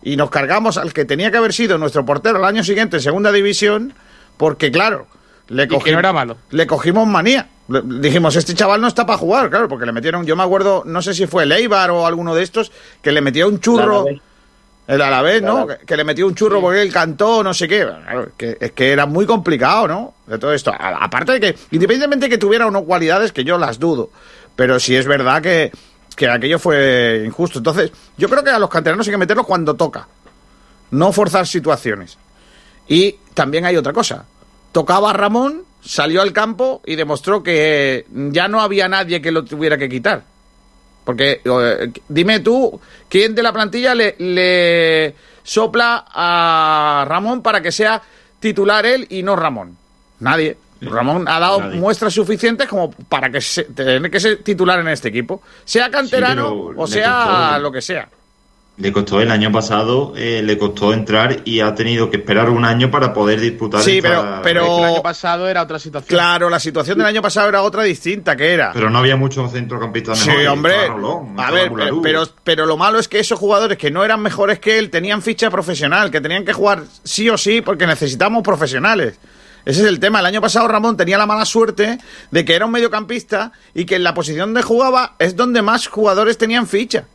Y 0.02 0.16
nos 0.16 0.30
cargamos 0.30 0.76
al 0.76 0.92
que 0.92 1.05
tenía 1.05 1.30
que 1.30 1.38
haber 1.38 1.52
sido 1.52 1.78
nuestro 1.78 2.05
portero 2.05 2.38
el 2.38 2.44
año 2.44 2.62
siguiente 2.62 2.96
en 2.96 3.02
segunda 3.02 3.32
división, 3.32 3.94
porque 4.36 4.70
claro, 4.70 5.06
le, 5.48 5.66
cogimos, 5.66 5.98
era 5.98 6.12
malo. 6.12 6.36
le 6.51 6.66
cogimos 6.66 7.06
manía 7.06 7.48
Dijimos, 7.66 8.36
este 8.36 8.55
chaval 8.55 8.80
no 8.80 8.88
está 8.88 9.06
para 9.06 9.18
jugar, 9.18 9.48
claro, 9.48 9.68
porque 9.68 9.86
le 9.86 9.92
metieron, 9.92 10.26
yo 10.26 10.36
me 10.36 10.42
acuerdo, 10.42 10.82
no 10.84 11.01
sé 11.01 11.14
si 11.14 11.26
fue 11.26 11.44
el 11.44 11.52
Eibar 11.52 11.90
o 11.90 12.06
alguno 12.06 12.34
de 12.34 12.42
estos, 12.42 12.70
que 13.01 13.10
le 13.10 13.22
metió 13.22 13.48
un 13.48 13.59
churro. 13.59 14.05
El 14.86 15.01
Alavés, 15.01 15.43
¿no? 15.43 15.66
Que, 15.66 15.78
que, 15.78 15.97
le 15.97 16.05
metió 16.05 16.27
un 16.27 16.35
churro 16.35 16.61
porque 16.61 16.82
él 16.82 16.93
cantó, 16.93 17.43
no 17.43 17.55
sé 17.55 17.66
qué. 17.66 17.86
Claro, 17.86 18.32
que, 18.36 18.59
es 18.61 18.73
que 18.73 18.93
era 18.93 19.06
muy 19.06 19.24
complicado, 19.24 19.89
¿no? 19.89 20.15
De 20.27 20.39
todo 20.39 20.52
esto. 20.52 20.73
A, 20.73 21.05
aparte 21.05 21.32
de 21.32 21.40
que, 21.40 21.59
independientemente 21.70 22.27
de 22.27 22.31
que 22.31 22.39
tuviera 22.39 22.66
o 22.66 22.70
no 22.70 22.85
cualidades, 22.85 23.32
que 23.32 23.44
yo 23.44 23.56
las 23.56 23.78
dudo. 23.78 24.11
Pero 24.56 24.78
sí 24.78 24.94
es 24.94 25.06
verdad 25.06 25.40
que, 25.43 25.73
que 26.15 26.28
aquello 26.28 26.59
fue 26.59 27.23
injusto. 27.24 27.59
Entonces, 27.59 27.93
yo 28.19 28.28
creo 28.28 28.44
que 28.44 28.51
a 28.51 28.59
los 28.59 28.69
canteranos 28.69 29.06
hay 29.06 29.12
que 29.12 29.19
meterlos 29.19 29.47
cuando 29.47 29.74
toca. 29.74 30.06
No 30.90 31.12
forzar 31.12 31.47
situaciones. 31.47 32.19
Y 32.86 33.16
también 33.32 33.65
hay 33.65 33.77
otra 33.77 33.94
cosa. 33.94 34.27
Tocaba 34.73 35.11
a 35.11 35.12
Ramón, 35.15 35.65
salió 35.82 36.20
al 36.20 36.32
campo 36.35 36.82
y 36.85 36.97
demostró 36.97 37.43
que 37.43 38.06
ya 38.12 38.48
no 38.48 38.61
había 38.61 38.89
nadie 38.89 39.23
que 39.23 39.32
lo 39.32 39.44
tuviera 39.44 39.78
que 39.78 39.89
quitar. 39.89 40.24
Porque 41.05 41.40
eh, 41.44 41.93
dime 42.09 42.40
tú, 42.40 42.81
¿quién 43.09 43.35
de 43.35 43.43
la 43.43 43.52
plantilla 43.52 43.94
le, 43.94 44.16
le, 44.18 45.14
sopla 45.43 46.06
a 46.09 47.05
Ramón 47.06 47.43
para 47.43 47.60
que 47.60 47.70
sea 47.70 48.01
titular 48.40 48.86
él 48.86 49.06
y 49.10 49.22
no 49.22 49.36
Ramón? 49.36 49.76
Nadie. 50.20 50.56
Ramón 50.81 51.26
ha 51.28 51.39
dado 51.39 51.60
Nadie. 51.60 51.78
muestras 51.78 52.12
suficientes 52.12 52.68
como 52.68 52.90
para 52.90 53.31
que 53.31 53.40
se, 53.40 53.64
tener 53.64 54.10
que 54.10 54.20
ser 54.20 54.43
titular 54.43 54.81
en 54.81 54.89
este 54.89 55.09
equipo, 55.09 55.43
sea 55.64 55.90
canterano 55.90 56.48
sí, 56.51 56.74
o 56.76 56.86
sea 56.86 57.26
costó, 57.26 57.59
lo 57.60 57.72
que 57.72 57.82
sea. 57.82 58.09
Le 58.76 58.92
costó 58.92 59.20
el 59.20 59.30
año 59.30 59.52
pasado, 59.52 60.14
eh, 60.16 60.42
le 60.42 60.59
costó 60.59 60.92
entrar 60.92 61.42
y 61.44 61.60
ha 61.60 61.76
tenido 61.76 62.10
que 62.10 62.16
esperar 62.16 62.51
un 62.51 62.64
año 62.64 62.90
para 62.90 63.14
poder 63.14 63.40
disputar. 63.40 63.80
Sí, 63.80 64.01
pero, 64.02 64.40
pero 64.42 64.78
el 64.78 64.84
año 64.84 65.02
pasado 65.02 65.48
era 65.48 65.62
otra 65.62 65.78
situación. 65.78 66.09
Claro, 66.09 66.51
la 66.51 66.59
situación 66.59 66.98
del 66.98 67.06
año 67.06 67.22
pasado 67.22 67.48
era 67.48 67.62
otra 67.62 67.84
distinta, 67.84 68.36
que 68.36 68.52
era. 68.52 68.72
Pero 68.72 68.90
no 68.90 68.98
había 68.98 69.14
muchos 69.14 69.52
centrocampistas 69.52 70.18
Sí, 70.18 70.44
hombre. 70.46 70.88
Rolón, 70.88 71.38
a 71.38 71.52
ver, 71.52 71.70
pero, 71.72 72.02
pero, 72.02 72.24
pero 72.42 72.66
lo 72.66 72.76
malo 72.76 72.98
es 72.98 73.06
que 73.06 73.20
esos 73.20 73.38
jugadores 73.38 73.78
que 73.78 73.92
no 73.92 74.05
eran 74.05 74.20
mejores 74.20 74.59
que 74.59 74.76
él 74.78 74.90
tenían 74.90 75.22
ficha 75.22 75.51
profesional, 75.51 76.10
que 76.10 76.20
tenían 76.20 76.44
que 76.44 76.52
jugar 76.52 76.82
sí 77.05 77.30
o 77.30 77.38
sí 77.38 77.60
porque 77.60 77.86
necesitamos 77.86 78.42
profesionales. 78.42 79.20
Ese 79.64 79.82
es 79.82 79.86
el 79.86 80.01
tema. 80.01 80.18
El 80.18 80.26
año 80.26 80.40
pasado 80.40 80.66
Ramón 80.66 80.96
tenía 80.96 81.16
la 81.16 81.26
mala 81.26 81.44
suerte 81.44 81.98
de 82.30 82.44
que 82.44 82.55
era 82.55 82.66
un 82.66 82.72
mediocampista 82.72 83.52
y 83.72 83.84
que 83.84 83.94
en 83.96 84.02
la 84.02 84.14
posición 84.14 84.52
donde 84.52 84.62
jugaba 84.62 85.14
es 85.20 85.36
donde 85.36 85.62
más 85.62 85.86
jugadores 85.86 86.36
tenían 86.38 86.66
ficha. 86.66 87.06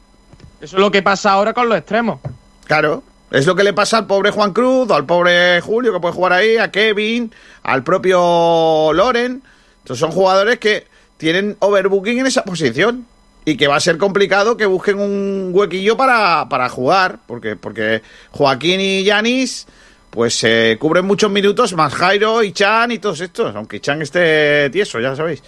Eso 0.61 0.75
es 0.75 0.81
lo 0.81 0.91
que 0.91 1.01
pasa 1.01 1.31
ahora 1.31 1.53
con 1.53 1.69
los 1.69 1.77
extremos. 1.77 2.19
Claro. 2.65 3.03
Es 3.31 3.45
lo 3.45 3.55
que 3.55 3.63
le 3.63 3.73
pasa 3.73 3.99
al 3.99 4.07
pobre 4.07 4.31
Juan 4.31 4.53
Cruz, 4.53 4.89
al 4.89 5.05
pobre 5.05 5.61
Julio 5.61 5.93
que 5.93 5.99
puede 5.99 6.15
jugar 6.15 6.33
ahí, 6.33 6.57
a 6.57 6.71
Kevin, 6.71 7.31
al 7.61 7.83
propio 7.83 8.91
Loren. 8.91 9.43
Entonces 9.79 9.99
son 9.99 10.11
jugadores 10.11 10.57
que 10.57 10.87
tienen 11.17 11.55
overbooking 11.59 12.19
en 12.19 12.25
esa 12.25 12.43
posición 12.43 13.05
y 13.45 13.55
que 13.55 13.67
va 13.67 13.75
a 13.75 13.79
ser 13.79 13.97
complicado 13.97 14.57
que 14.57 14.65
busquen 14.65 14.99
un 14.99 15.51
huequillo 15.53 15.95
para, 15.95 16.49
para 16.49 16.69
jugar, 16.69 17.19
porque, 17.27 17.55
porque 17.55 18.01
Joaquín 18.31 18.81
y 18.81 19.03
Yanis 19.03 19.67
pues 20.09 20.35
se 20.35 20.77
cubren 20.79 21.05
muchos 21.05 21.29
minutos, 21.29 21.73
más 21.73 21.93
Jairo 21.93 22.41
y 22.41 22.51
Chan 22.51 22.91
y 22.91 22.99
todos 22.99 23.21
estos, 23.21 23.55
aunque 23.55 23.79
Chan 23.79 24.01
esté 24.01 24.69
tieso, 24.71 24.99
ya 24.99 25.15
sabéis. 25.15 25.43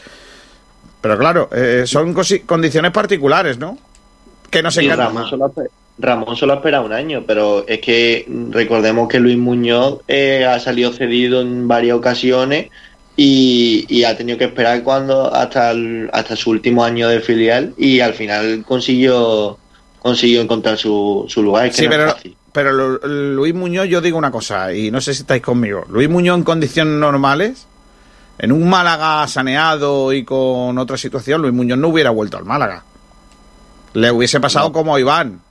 Pero 1.02 1.18
claro, 1.18 1.50
eh, 1.52 1.84
son 1.88 2.14
condiciones 2.46 2.92
particulares, 2.92 3.58
¿no? 3.58 3.78
Que 4.52 4.62
no 4.62 4.70
se 4.70 4.82
Ramón 4.82 5.28
solo, 5.28 5.52
Ramón 5.98 6.36
solo 6.36 6.54
ha 6.54 6.56
esperado 6.58 6.86
un 6.86 6.94
año, 6.94 7.24
pero 7.26 7.66
es 7.68 7.80
que 7.80 8.28
recordemos 8.50 9.08
que 9.08 9.20
Luis 9.20 9.38
Muñoz 9.38 10.02
eh, 10.08 10.46
ha 10.46 10.60
salido 10.60 10.92
cedido 10.92 11.42
en 11.42 11.68
varias 11.68 11.98
ocasiones 11.98 12.70
y, 13.16 13.86
y, 13.88 14.04
ha 14.04 14.16
tenido 14.16 14.38
que 14.38 14.46
esperar 14.46 14.84
cuando 14.84 15.34
hasta 15.34 15.72
el, 15.72 16.10
hasta 16.14 16.36
su 16.36 16.50
último 16.50 16.84
año 16.84 17.08
de 17.08 17.20
filial 17.20 17.74
y 17.78 18.00
al 18.00 18.14
final 18.14 18.64
consiguió 18.66 19.58
consiguió 20.02 20.42
encontrar 20.42 20.78
su, 20.78 21.26
su 21.28 21.44
lugar. 21.44 21.68
Es 21.68 21.76
que 21.76 21.84
sí, 21.84 21.86
no 21.86 21.92
pero, 21.92 22.08
es 22.08 22.14
fácil. 22.14 22.36
pero 22.52 22.72
Luis 23.06 23.54
Muñoz, 23.54 23.88
yo 23.88 24.02
digo 24.02 24.18
una 24.18 24.32
cosa, 24.32 24.74
y 24.74 24.90
no 24.90 25.00
sé 25.00 25.14
si 25.14 25.22
estáis 25.22 25.44
conmigo. 25.44 25.86
Luis 25.90 26.10
Muñoz 26.10 26.38
en 26.38 26.44
condiciones 26.44 26.96
normales, 26.96 27.68
en 28.40 28.52
un 28.52 28.68
Málaga 28.68 29.28
saneado 29.28 30.12
y 30.12 30.26
con 30.26 30.78
otra 30.78 30.98
situación, 30.98 31.42
Luis 31.42 31.54
Muñoz 31.54 31.78
no 31.78 31.90
hubiera 31.90 32.10
vuelto 32.10 32.38
al 32.38 32.46
Málaga. 32.46 32.84
Le 33.94 34.12
hubiese 34.12 34.40
pasado 34.40 34.68
no. 34.68 34.74
como 34.74 34.98
Iván. 34.98 35.42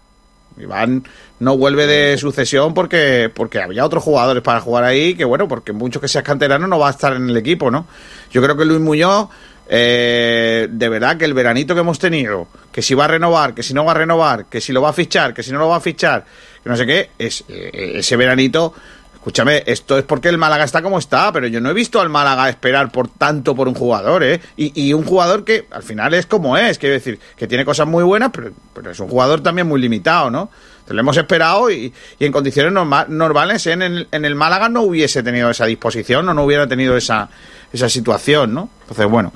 Iván 0.59 1.05
no 1.39 1.57
vuelve 1.57 1.87
de 1.87 2.19
sucesión 2.19 2.75
porque, 2.75 3.31
porque 3.35 3.61
había 3.61 3.85
otros 3.85 4.03
jugadores 4.03 4.43
para 4.43 4.61
jugar 4.61 4.85
ahí, 4.85 5.15
que 5.15 5.25
bueno, 5.25 5.49
porque 5.49 5.73
mucho 5.73 6.01
que 6.01 6.09
seas 6.09 6.25
canterano 6.25 6.67
no 6.67 6.79
va 6.79 6.89
a 6.89 6.91
estar 6.93 7.15
en 7.15 7.31
el 7.31 7.37
equipo, 7.37 7.71
¿no? 7.71 7.87
Yo 8.31 8.43
creo 8.43 8.57
que 8.57 8.65
Luis 8.65 8.81
Muñoz 8.81 9.29
eh, 9.73 10.67
de 10.69 10.89
verdad 10.89 11.17
que 11.17 11.25
el 11.25 11.33
veranito 11.33 11.75
que 11.75 11.81
hemos 11.83 12.01
tenido, 12.01 12.49
que 12.73 12.83
si 12.83 12.93
va 12.95 13.05
a 13.05 13.09
renovar, 13.09 13.55
que 13.55 13.63
si 13.63 13.73
no 13.73 13.85
va 13.85 13.93
a 13.93 13.95
renovar, 13.95 14.47
que 14.47 14.61
si 14.61 14.73
lo 14.73 14.83
va 14.83 14.89
a 14.89 14.93
fichar, 14.93 15.33
que 15.33 15.45
si 15.45 15.53
no 15.53 15.61
lo 15.61 15.69
va 15.69 15.77
a 15.77 15.81
fichar, 15.81 16.25
que 16.61 16.69
no 16.69 16.77
sé 16.77 16.85
qué, 16.85 17.11
es, 17.17 17.45
eh, 17.49 17.93
ese 17.95 18.17
veranito, 18.17 18.75
escúchame, 19.21 19.63
esto 19.67 19.99
es 19.99 20.05
porque 20.05 20.29
el 20.29 20.39
Málaga 20.39 20.65
está 20.65 20.83
como 20.83 20.99
está, 20.99 21.33
pero 21.33 21.47
yo 21.47 21.61
no 21.61 21.71
he 21.71 21.75
visto 21.75 22.01
al 22.01 22.09
Málaga 22.09 22.49
esperar 22.49 22.91
por 22.91 23.09
tanto 23.09 23.55
por 23.55 23.69
un 23.69 23.75
jugador, 23.75 24.25
¿eh? 24.25 24.41
Y, 24.57 24.93
un 24.93 25.05
jugador 25.05 25.45
que 25.45 25.67
al 25.71 25.83
final 25.83 26.15
es 26.15 26.27
como 26.27 26.57
es, 26.57 26.79
quiero 26.79 26.95
decir, 26.95 27.21
que 27.37 27.47
tiene 27.47 27.65
cosas 27.65 27.87
muy 27.87 28.03
buenas, 28.03 28.31
pero, 28.33 28.91
es 28.91 28.99
un 28.99 29.09
jugador 29.09 29.43
también 29.43 29.69
muy 29.69 29.81
limitado, 29.81 30.31
¿no? 30.31 30.51
Entonces, 30.71 30.95
lo 30.95 31.01
hemos 31.01 31.17
esperado 31.17 31.71
y, 31.71 31.93
y 32.19 32.25
en 32.25 32.33
condiciones 32.33 32.73
norma, 32.73 33.07
normales 33.09 33.67
en 33.67 33.83
el, 33.83 34.09
en 34.11 34.25
el 34.25 34.35
Málaga 34.35 34.69
no 34.69 34.83
hubiese 34.83 35.23
tenido 35.23 35.51
esa 35.51 35.67
disposición 35.67 36.29
o 36.29 36.35
no 36.35 36.43
hubiera 36.43 36.67
tenido 36.67 36.97
esa 36.97 37.29
esa 37.73 37.89
situación, 37.89 38.55
¿no? 38.55 38.69
Entonces, 38.83 39.07
bueno. 39.07 39.33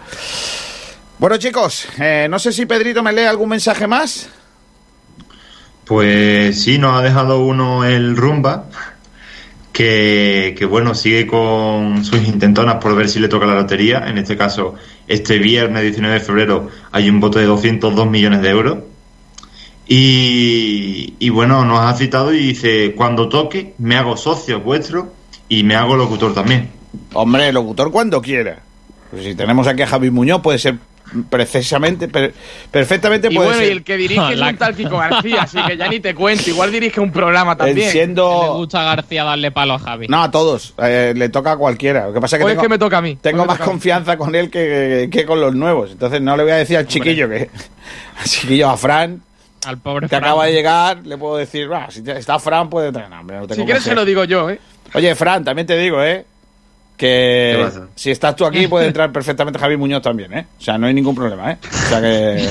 Bueno, 1.19 1.37
chicos, 1.37 1.87
eh, 1.99 2.27
no 2.29 2.39
sé 2.39 2.53
si 2.53 2.67
Pedrito 2.67 3.03
me 3.03 3.13
lee 3.13 3.23
algún 3.23 3.49
mensaje 3.49 3.87
más. 3.87 4.29
Pues 5.85 6.63
sí, 6.63 6.79
nos 6.79 6.99
ha 6.99 7.03
dejado 7.03 7.45
uno 7.45 7.85
el 7.85 8.17
Rumba, 8.17 8.65
que, 9.75 10.55
que, 10.57 10.65
bueno, 10.67 10.95
sigue 10.95 11.27
con 11.27 12.05
sus 12.05 12.27
intentonas 12.29 12.77
por 12.77 12.95
ver 12.95 13.09
si 13.09 13.19
le 13.19 13.27
toca 13.27 13.45
la 13.45 13.57
lotería. 13.57 14.05
En 14.07 14.19
este 14.19 14.37
caso, 14.37 14.77
este 15.09 15.39
viernes 15.39 15.83
19 15.83 16.15
de 16.15 16.21
febrero 16.21 16.69
hay 16.93 17.11
un 17.11 17.19
voto 17.19 17.41
de 17.41 17.47
202 17.47 18.09
millones 18.09 18.41
de 18.41 18.49
euros. 18.51 18.79
Y, 19.87 21.29
bueno, 21.29 21.65
nos 21.65 21.81
ha 21.81 21.93
citado 21.95 22.33
y 22.33 22.39
dice, 22.39 22.95
cuando 22.95 23.29
toque, 23.29 23.75
me 23.79 23.97
hago 23.97 24.17
socio 24.17 24.61
vuestro 24.61 25.13
y 25.49 25.65
me 25.65 25.75
hago 25.75 25.97
locutor 25.97 26.33
también. 26.33 26.71
Hombre, 27.13 27.53
locutor 27.53 27.91
cuando 27.91 28.23
quiera. 28.23 28.63
Pues 29.11 29.25
si 29.25 29.35
tenemos 29.35 29.67
aquí 29.67 29.83
a 29.83 29.89
Javi 29.89 30.11
Muñoz, 30.11 30.41
puede 30.41 30.61
ser 30.61 30.77
precisamente, 31.31 32.09
per, 32.09 32.33
perfectamente 32.71 33.29
y 33.31 33.35
puede 33.35 33.49
bueno, 33.49 33.61
ser. 33.61 33.69
y 33.69 33.73
el 33.73 33.85
que 33.85 33.97
dirige 33.97 34.33
es 34.33 34.41
un 34.41 34.57
tal 34.57 34.75
Kiko 34.75 34.99
García, 34.99 35.43
así 35.43 35.63
que 35.63 35.77
ya 35.77 35.89
ni 35.89 36.01
te 36.01 36.15
cuento. 36.15 36.49
Igual 36.49 36.73
dirige 36.73 37.01
un 37.01 37.13
programa 37.13 37.57
también. 37.57 37.91
Siendo... 37.91 38.43
Le 38.43 38.59
gusta 38.59 38.81
a 38.81 38.97
García 38.97 39.25
darle 39.25 39.51
palo 39.51 39.75
a 39.75 39.79
Javi. 39.79 40.09
No, 40.09 40.23
a 40.23 40.31
todos. 40.31 40.75
Eh, 40.79 41.13
le 41.17 41.29
toca 41.29 41.53
a 41.53 41.57
cualquiera. 41.57 42.07
Lo 42.07 42.13
que 42.13 42.21
pasa 42.21 42.37
es 42.37 42.41
que, 42.41 42.45
Hoy 42.45 42.53
tengo, 42.53 42.63
es 42.63 42.65
que 42.65 42.69
me 42.71 42.79
toca 42.79 42.99
a 42.99 43.03
mí. 43.03 43.17
tengo 43.21 43.45
más 43.45 43.59
confianza 43.59 44.17
con 44.17 44.35
él 44.35 44.51
que, 44.51 45.09
que, 45.11 45.25
con 45.25 45.41
los 45.41 45.55
nuevos. 45.55 45.93
Entonces 45.93 46.21
no 46.21 46.37
le 46.37 46.43
voy 46.43 46.53
a 46.53 46.57
decir 46.57 46.77
al 46.77 46.87
chiquillo 46.87 47.29
que. 47.29 47.51
Al 48.17 48.27
chiquillo, 48.27 48.71
a 48.71 48.77
Fran. 48.77 49.21
Al 49.67 49.79
pobre 49.79 50.07
que 50.07 50.17
Fran. 50.17 50.23
acaba 50.23 50.47
de 50.47 50.53
llegar, 50.53 51.05
le 51.05 51.19
puedo 51.19 51.37
decir, 51.37 51.69
si 51.89 52.09
está 52.09 52.39
Fran, 52.39 52.71
puede 52.71 52.93
traer. 52.93 53.11
No, 53.11 53.23
no 53.25 53.49
Si 53.53 53.65
quieres, 53.65 53.83
se 53.83 53.95
lo 53.95 54.05
digo 54.05 54.23
yo, 54.25 54.51
¿eh? 54.51 54.61
Oye, 54.95 55.15
Fran, 55.17 55.43
también 55.43 55.67
te 55.67 55.77
digo, 55.77 56.03
¿eh? 56.03 56.25
Que 56.97 57.69
si 57.95 58.11
estás 58.11 58.37
tú 58.37 58.45
aquí 58.45 58.67
puede 58.69 58.87
entrar 58.87 59.11
perfectamente 59.13 59.59
Javi 59.59 59.77
Muñoz 59.77 60.03
también, 60.03 60.33
¿eh? 60.33 60.47
O 60.59 60.63
sea, 60.63 60.79
no 60.79 60.87
hay 60.87 60.95
ningún 60.95 61.15
problema, 61.15 61.53
¿eh? 61.53 61.59
O 61.63 61.89
sea 61.89 62.01
que... 62.01 62.49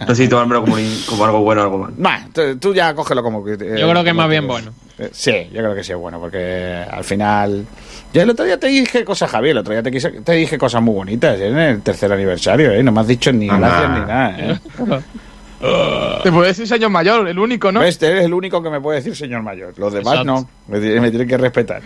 no 0.08 0.14
sé 0.14 0.22
si 0.22 0.28
tomármelo 0.28 0.62
como, 0.62 0.76
como, 1.06 1.24
algo 1.24 1.40
bueno 1.40 1.60
o 1.60 1.64
algo 1.64 1.78
malo. 1.78 1.94
Bah, 1.98 2.26
tú, 2.32 2.56
tú, 2.58 2.74
ya 2.74 2.94
cógelo 2.94 3.22
como 3.22 3.44
que... 3.44 3.52
Eh, 3.52 3.76
yo 3.78 3.90
creo 3.90 4.02
que 4.02 4.10
es 4.10 4.16
más 4.16 4.28
bien 4.28 4.46
bueno. 4.46 4.72
Eh, 4.98 5.10
sí, 5.12 5.48
yo 5.52 5.58
creo 5.58 5.74
que 5.74 5.84
sí 5.84 5.92
es 5.92 5.98
bueno, 5.98 6.18
porque 6.18 6.84
al 6.90 7.04
final... 7.04 7.66
Yo 8.12 8.22
el 8.22 8.30
otro 8.30 8.44
día 8.44 8.58
te 8.58 8.66
dije 8.66 9.04
cosas, 9.04 9.30
Javi, 9.30 9.50
el 9.50 9.58
otro 9.58 9.72
día 9.72 9.82
te, 9.82 9.90
quise, 9.90 10.10
te 10.10 10.32
dije 10.32 10.58
cosas 10.58 10.82
muy 10.82 10.94
bonitas 10.94 11.38
¿eh? 11.38 11.46
en 11.48 11.58
el 11.58 11.82
tercer 11.82 12.12
aniversario, 12.12 12.72
¿eh? 12.72 12.82
No 12.82 12.92
me 12.92 13.00
has 13.00 13.06
dicho 13.06 13.32
ni 13.32 13.46
gracias 13.46 13.90
ni 13.90 14.00
nada, 14.00 14.36
¿eh? 14.38 14.58
Te 15.60 16.32
puede 16.32 16.48
decir 16.48 16.66
señor 16.66 16.88
mayor, 16.90 17.28
el 17.28 17.38
único, 17.38 17.70
¿no? 17.70 17.82
Este 17.82 18.18
es 18.18 18.24
el 18.24 18.32
único 18.32 18.62
que 18.62 18.70
me 18.70 18.80
puede 18.80 18.98
decir 18.98 19.14
señor 19.14 19.42
mayor. 19.42 19.74
Los 19.76 19.92
demás 19.92 20.20
Exacto. 20.20 20.32
no. 20.32 20.48
Me, 20.68 21.00
me, 21.00 21.10
tienen 21.10 21.28
que 21.28 21.36
respetar. 21.36 21.82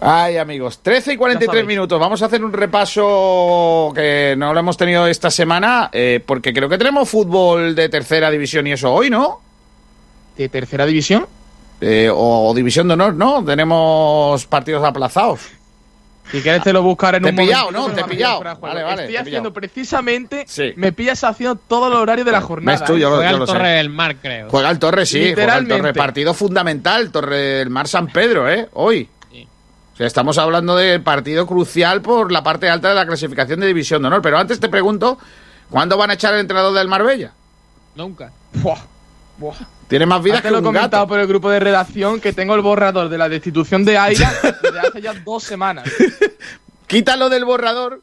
Ay, 0.00 0.36
amigos. 0.36 0.80
13 0.82 1.12
y 1.12 1.16
43 1.16 1.64
minutos. 1.64 2.00
Vamos 2.00 2.20
a 2.22 2.26
hacer 2.26 2.42
un 2.42 2.52
repaso 2.52 3.92
que 3.94 4.34
no 4.36 4.52
lo 4.52 4.60
hemos 4.60 4.76
tenido 4.76 5.06
esta 5.06 5.30
semana, 5.30 5.90
eh, 5.92 6.20
porque 6.24 6.52
creo 6.52 6.68
que 6.68 6.78
tenemos 6.78 7.08
fútbol 7.08 7.74
de 7.76 7.88
tercera 7.88 8.30
división 8.30 8.66
y 8.66 8.72
eso 8.72 8.92
hoy, 8.92 9.10
¿no? 9.10 9.40
¿De 10.36 10.48
tercera 10.48 10.84
división? 10.84 11.26
Eh, 11.80 12.10
o, 12.12 12.48
o 12.48 12.54
división 12.54 12.88
de 12.88 12.94
honor, 12.94 13.14
¿no? 13.14 13.44
Tenemos 13.44 14.44
partidos 14.46 14.84
aplazados. 14.84 15.40
Si 16.30 16.42
quieres 16.42 16.62
te 16.62 16.72
lo 16.72 16.82
buscaré 16.82 17.16
en 17.18 17.22
te 17.24 17.30
un 17.30 17.38
he 17.38 17.42
pillado, 17.42 17.70
momento. 17.72 17.88
¿no? 17.88 17.94
Te 17.94 18.00
he 18.00 18.04
pillado. 18.04 18.40
Vale, 18.60 18.82
vale. 18.82 19.02
Estoy 19.04 19.16
haciendo 19.16 19.52
precisamente. 19.52 20.44
Sí. 20.46 20.72
Me 20.76 20.92
pillas 20.92 21.24
haciendo 21.24 21.56
todo 21.56 21.88
el 21.88 21.94
horario 21.94 22.24
de 22.24 22.32
la 22.32 22.40
jornada. 22.40 22.78
¿Ves 22.78 22.86
tú? 22.86 22.98
Yo, 22.98 23.08
Juega 23.10 23.30
yo 23.30 23.34
el 23.36 23.40
lo 23.40 23.46
Torre 23.46 23.64
sé. 23.70 23.76
del 23.76 23.90
Mar, 23.90 24.16
creo. 24.16 24.48
Juega 24.50 24.70
el 24.70 24.78
Torre, 24.78 25.06
sí. 25.06 25.18
Juega 25.18 25.28
el 25.28 25.30
Literalmente. 25.64 25.76
Torre. 25.76 25.94
Partido 25.94 26.34
fundamental. 26.34 27.10
Torre 27.10 27.36
del 27.38 27.70
Mar 27.70 27.88
San 27.88 28.08
Pedro, 28.08 28.50
¿eh? 28.50 28.68
Hoy. 28.74 29.08
Sí. 29.32 29.48
O 29.94 29.96
sea, 29.96 30.06
estamos 30.06 30.36
hablando 30.38 30.76
de 30.76 31.00
partido 31.00 31.46
crucial 31.46 32.02
por 32.02 32.30
la 32.30 32.42
parte 32.42 32.68
alta 32.68 32.88
de 32.90 32.94
la 32.94 33.06
clasificación 33.06 33.60
de 33.60 33.66
División 33.66 34.02
de 34.02 34.08
Honor. 34.08 34.20
Pero 34.22 34.38
antes 34.38 34.60
te 34.60 34.68
pregunto, 34.68 35.18
¿cuándo 35.70 35.96
van 35.96 36.10
a 36.10 36.14
echar 36.14 36.34
el 36.34 36.40
entrenador 36.40 36.74
del 36.74 36.88
Marbella? 36.88 37.32
Nunca. 37.94 38.30
Buah, 38.52 38.78
buah. 39.38 39.54
Tiene 39.88 40.04
más 40.04 40.22
vida 40.22 40.34
Antes 40.36 40.42
que 40.48 40.50
lo 40.50 40.56
he 40.58 40.60
un 40.60 40.64
comentado 40.66 41.02
gato. 41.04 41.08
por 41.08 41.18
el 41.20 41.26
grupo 41.26 41.50
de 41.50 41.60
redacción 41.60 42.20
que 42.20 42.32
tengo 42.34 42.54
el 42.54 42.60
borrador 42.60 43.08
de 43.08 43.16
la 43.18 43.28
destitución 43.28 43.84
de 43.84 43.96
Aira 43.96 44.30
desde 44.62 44.80
hace 44.80 45.00
ya 45.00 45.14
dos 45.14 45.42
semanas. 45.44 45.88
Quítalo 46.86 47.28
del 47.28 47.44
borrador, 47.44 48.00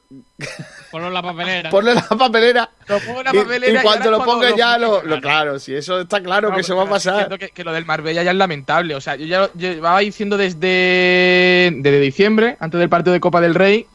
Ponlo 0.91 1.07
en 1.07 1.13
la 1.15 1.21
papelera. 1.23 1.69
ponlo 1.71 1.89
en 1.91 1.95
la 1.95 2.03
papelera. 2.07 2.69
Lo 2.87 2.99
pongo 2.99 3.19
en 3.21 3.25
la 3.25 3.31
y- 3.35 3.37
papelera 3.39 3.73
y, 3.73 3.77
y 3.77 3.81
cuando 3.81 4.11
lo 4.11 4.17
es 4.17 4.23
cuando 4.23 4.33
ponga 4.35 4.49
lo 4.51 4.57
ya 4.57 4.77
lo, 4.77 4.89
claro. 5.01 5.07
lo- 5.15 5.21
Claro, 5.21 5.59
si 5.59 5.73
eso 5.75 5.99
está 6.01 6.21
claro 6.21 6.53
que 6.53 6.61
eso 6.61 6.75
va 6.75 6.83
a 6.83 6.89
pasar. 6.89 7.37
Que, 7.39 7.49
que 7.49 7.63
lo 7.63 7.73
del 7.73 7.85
Marbella 7.85 8.21
ya 8.21 8.29
es 8.31 8.37
lamentable. 8.37 8.93
O 8.93 9.01
sea, 9.01 9.15
yo 9.15 9.25
ya 9.25 9.39
lo 9.39 9.53
llevaba 9.53 9.99
diciendo 9.99 10.37
desde, 10.37 11.71
desde 11.77 11.99
diciembre, 11.99 12.57
antes 12.59 12.79
del 12.79 12.89
partido 12.89 13.13
de 13.13 13.19
Copa 13.19 13.41
del 13.41 13.55
Rey, 13.55 13.87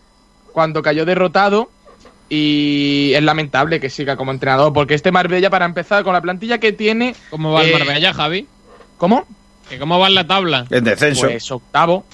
cuando 0.52 0.82
cayó 0.82 1.04
derrotado. 1.04 1.70
Y 2.32 3.12
es 3.14 3.22
lamentable 3.24 3.80
que 3.80 3.90
siga 3.90 4.16
como 4.16 4.30
entrenador, 4.30 4.72
porque 4.72 4.94
este 4.94 5.10
Marbella, 5.10 5.50
para 5.50 5.64
empezar, 5.66 6.04
con 6.04 6.12
la 6.12 6.20
plantilla 6.20 6.58
que 6.58 6.72
tiene. 6.72 7.14
¿Cómo 7.28 7.52
va 7.52 7.62
el 7.64 7.70
eh, 7.70 7.78
Marbella, 7.78 8.14
Javi? 8.14 8.46
¿Cómo? 8.98 9.26
¿Que 9.68 9.78
¿Cómo 9.78 9.98
va 9.98 10.06
en 10.06 10.14
la 10.14 10.26
tabla? 10.26 10.64
En 10.70 10.84
descenso. 10.84 11.26
Pues 11.26 11.50
octavo. 11.50 12.04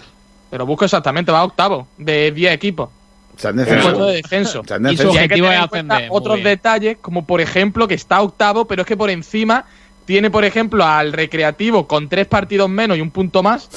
Pero 0.51 0.65
busco 0.65 0.87
exactamente, 0.87 1.31
va 1.31 1.45
octavo, 1.45 1.87
de 1.99 2.31
10 2.33 2.55
equipos. 2.55 2.89
Está 3.37 3.51
en 3.51 3.57
descenso. 3.57 3.83
puesto 3.83 4.07
de 4.07 4.17
descenso. 4.17 4.61
Está 4.63 4.77
en 4.77 4.87
Y 4.87 4.91
descenso. 4.91 5.13
su 5.13 5.19
objetivo 5.19 5.51
es 5.51 5.59
ascender, 5.61 6.09
otros 6.11 6.37
bien. 6.37 6.49
detalles, 6.49 6.97
como 7.03 7.27
por 7.27 7.41
ejemplo 7.43 7.87
que 7.87 7.95
está 7.95 8.23
octavo, 8.23 8.65
pero 8.67 8.83
es 8.83 8.89
que 8.89 8.97
por 8.97 9.11
encima 9.11 9.67
tiene, 10.07 10.31
por 10.31 10.45
ejemplo, 10.47 10.85
al 10.85 11.13
Recreativo 11.13 11.87
con 11.87 12.09
tres 12.09 12.27
partidos 12.27 12.71
menos 12.71 12.97
y 12.97 13.03
un 13.03 13.11
punto 13.11 13.43
más. 13.43 13.69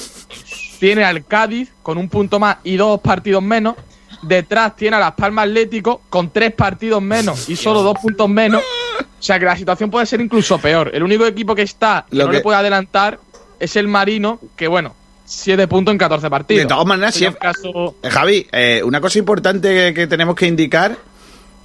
Tiene 0.78 1.04
al 1.04 1.26
Cádiz 1.26 1.70
con 1.82 1.98
un 1.98 2.08
punto 2.08 2.38
más 2.38 2.56
y 2.64 2.76
dos 2.76 3.00
partidos 3.00 3.42
menos. 3.42 3.74
Detrás 4.22 4.76
tiene 4.76 4.96
a 4.96 5.00
Las 5.00 5.12
Palmas 5.12 5.46
Atlético 5.46 6.02
con 6.10 6.30
tres 6.30 6.52
partidos 6.52 7.00
menos 7.02 7.48
y 7.48 7.56
solo 7.56 7.82
dos 7.82 7.96
puntos 8.00 8.28
menos. 8.28 8.62
O 9.00 9.22
sea 9.22 9.38
que 9.38 9.44
la 9.46 9.56
situación 9.56 9.90
puede 9.90 10.06
ser 10.06 10.20
incluso 10.20 10.58
peor. 10.58 10.90
El 10.94 11.02
único 11.02 11.26
equipo 11.26 11.54
que 11.54 11.62
está 11.62 12.06
que 12.10 12.16
Lo 12.16 12.24
no 12.24 12.30
que- 12.30 12.36
le 12.38 12.42
puede 12.42 12.58
adelantar 12.58 13.18
es 13.58 13.76
el 13.76 13.88
Marino, 13.88 14.38
que 14.56 14.68
bueno, 14.68 14.94
7 15.24 15.68
puntos 15.68 15.92
en 15.92 15.98
14 15.98 16.28
partidos. 16.28 16.62
De 16.64 16.68
todas 16.68 16.86
maneras, 16.86 17.14
si 17.14 17.26
un 17.26 17.34
caso- 17.34 17.94
Eh, 18.02 18.10
Javi, 18.10 18.46
eh, 18.52 18.82
una 18.84 19.00
cosa 19.00 19.18
importante 19.18 19.94
que 19.94 20.06
tenemos 20.06 20.34
que 20.34 20.46
indicar, 20.46 20.96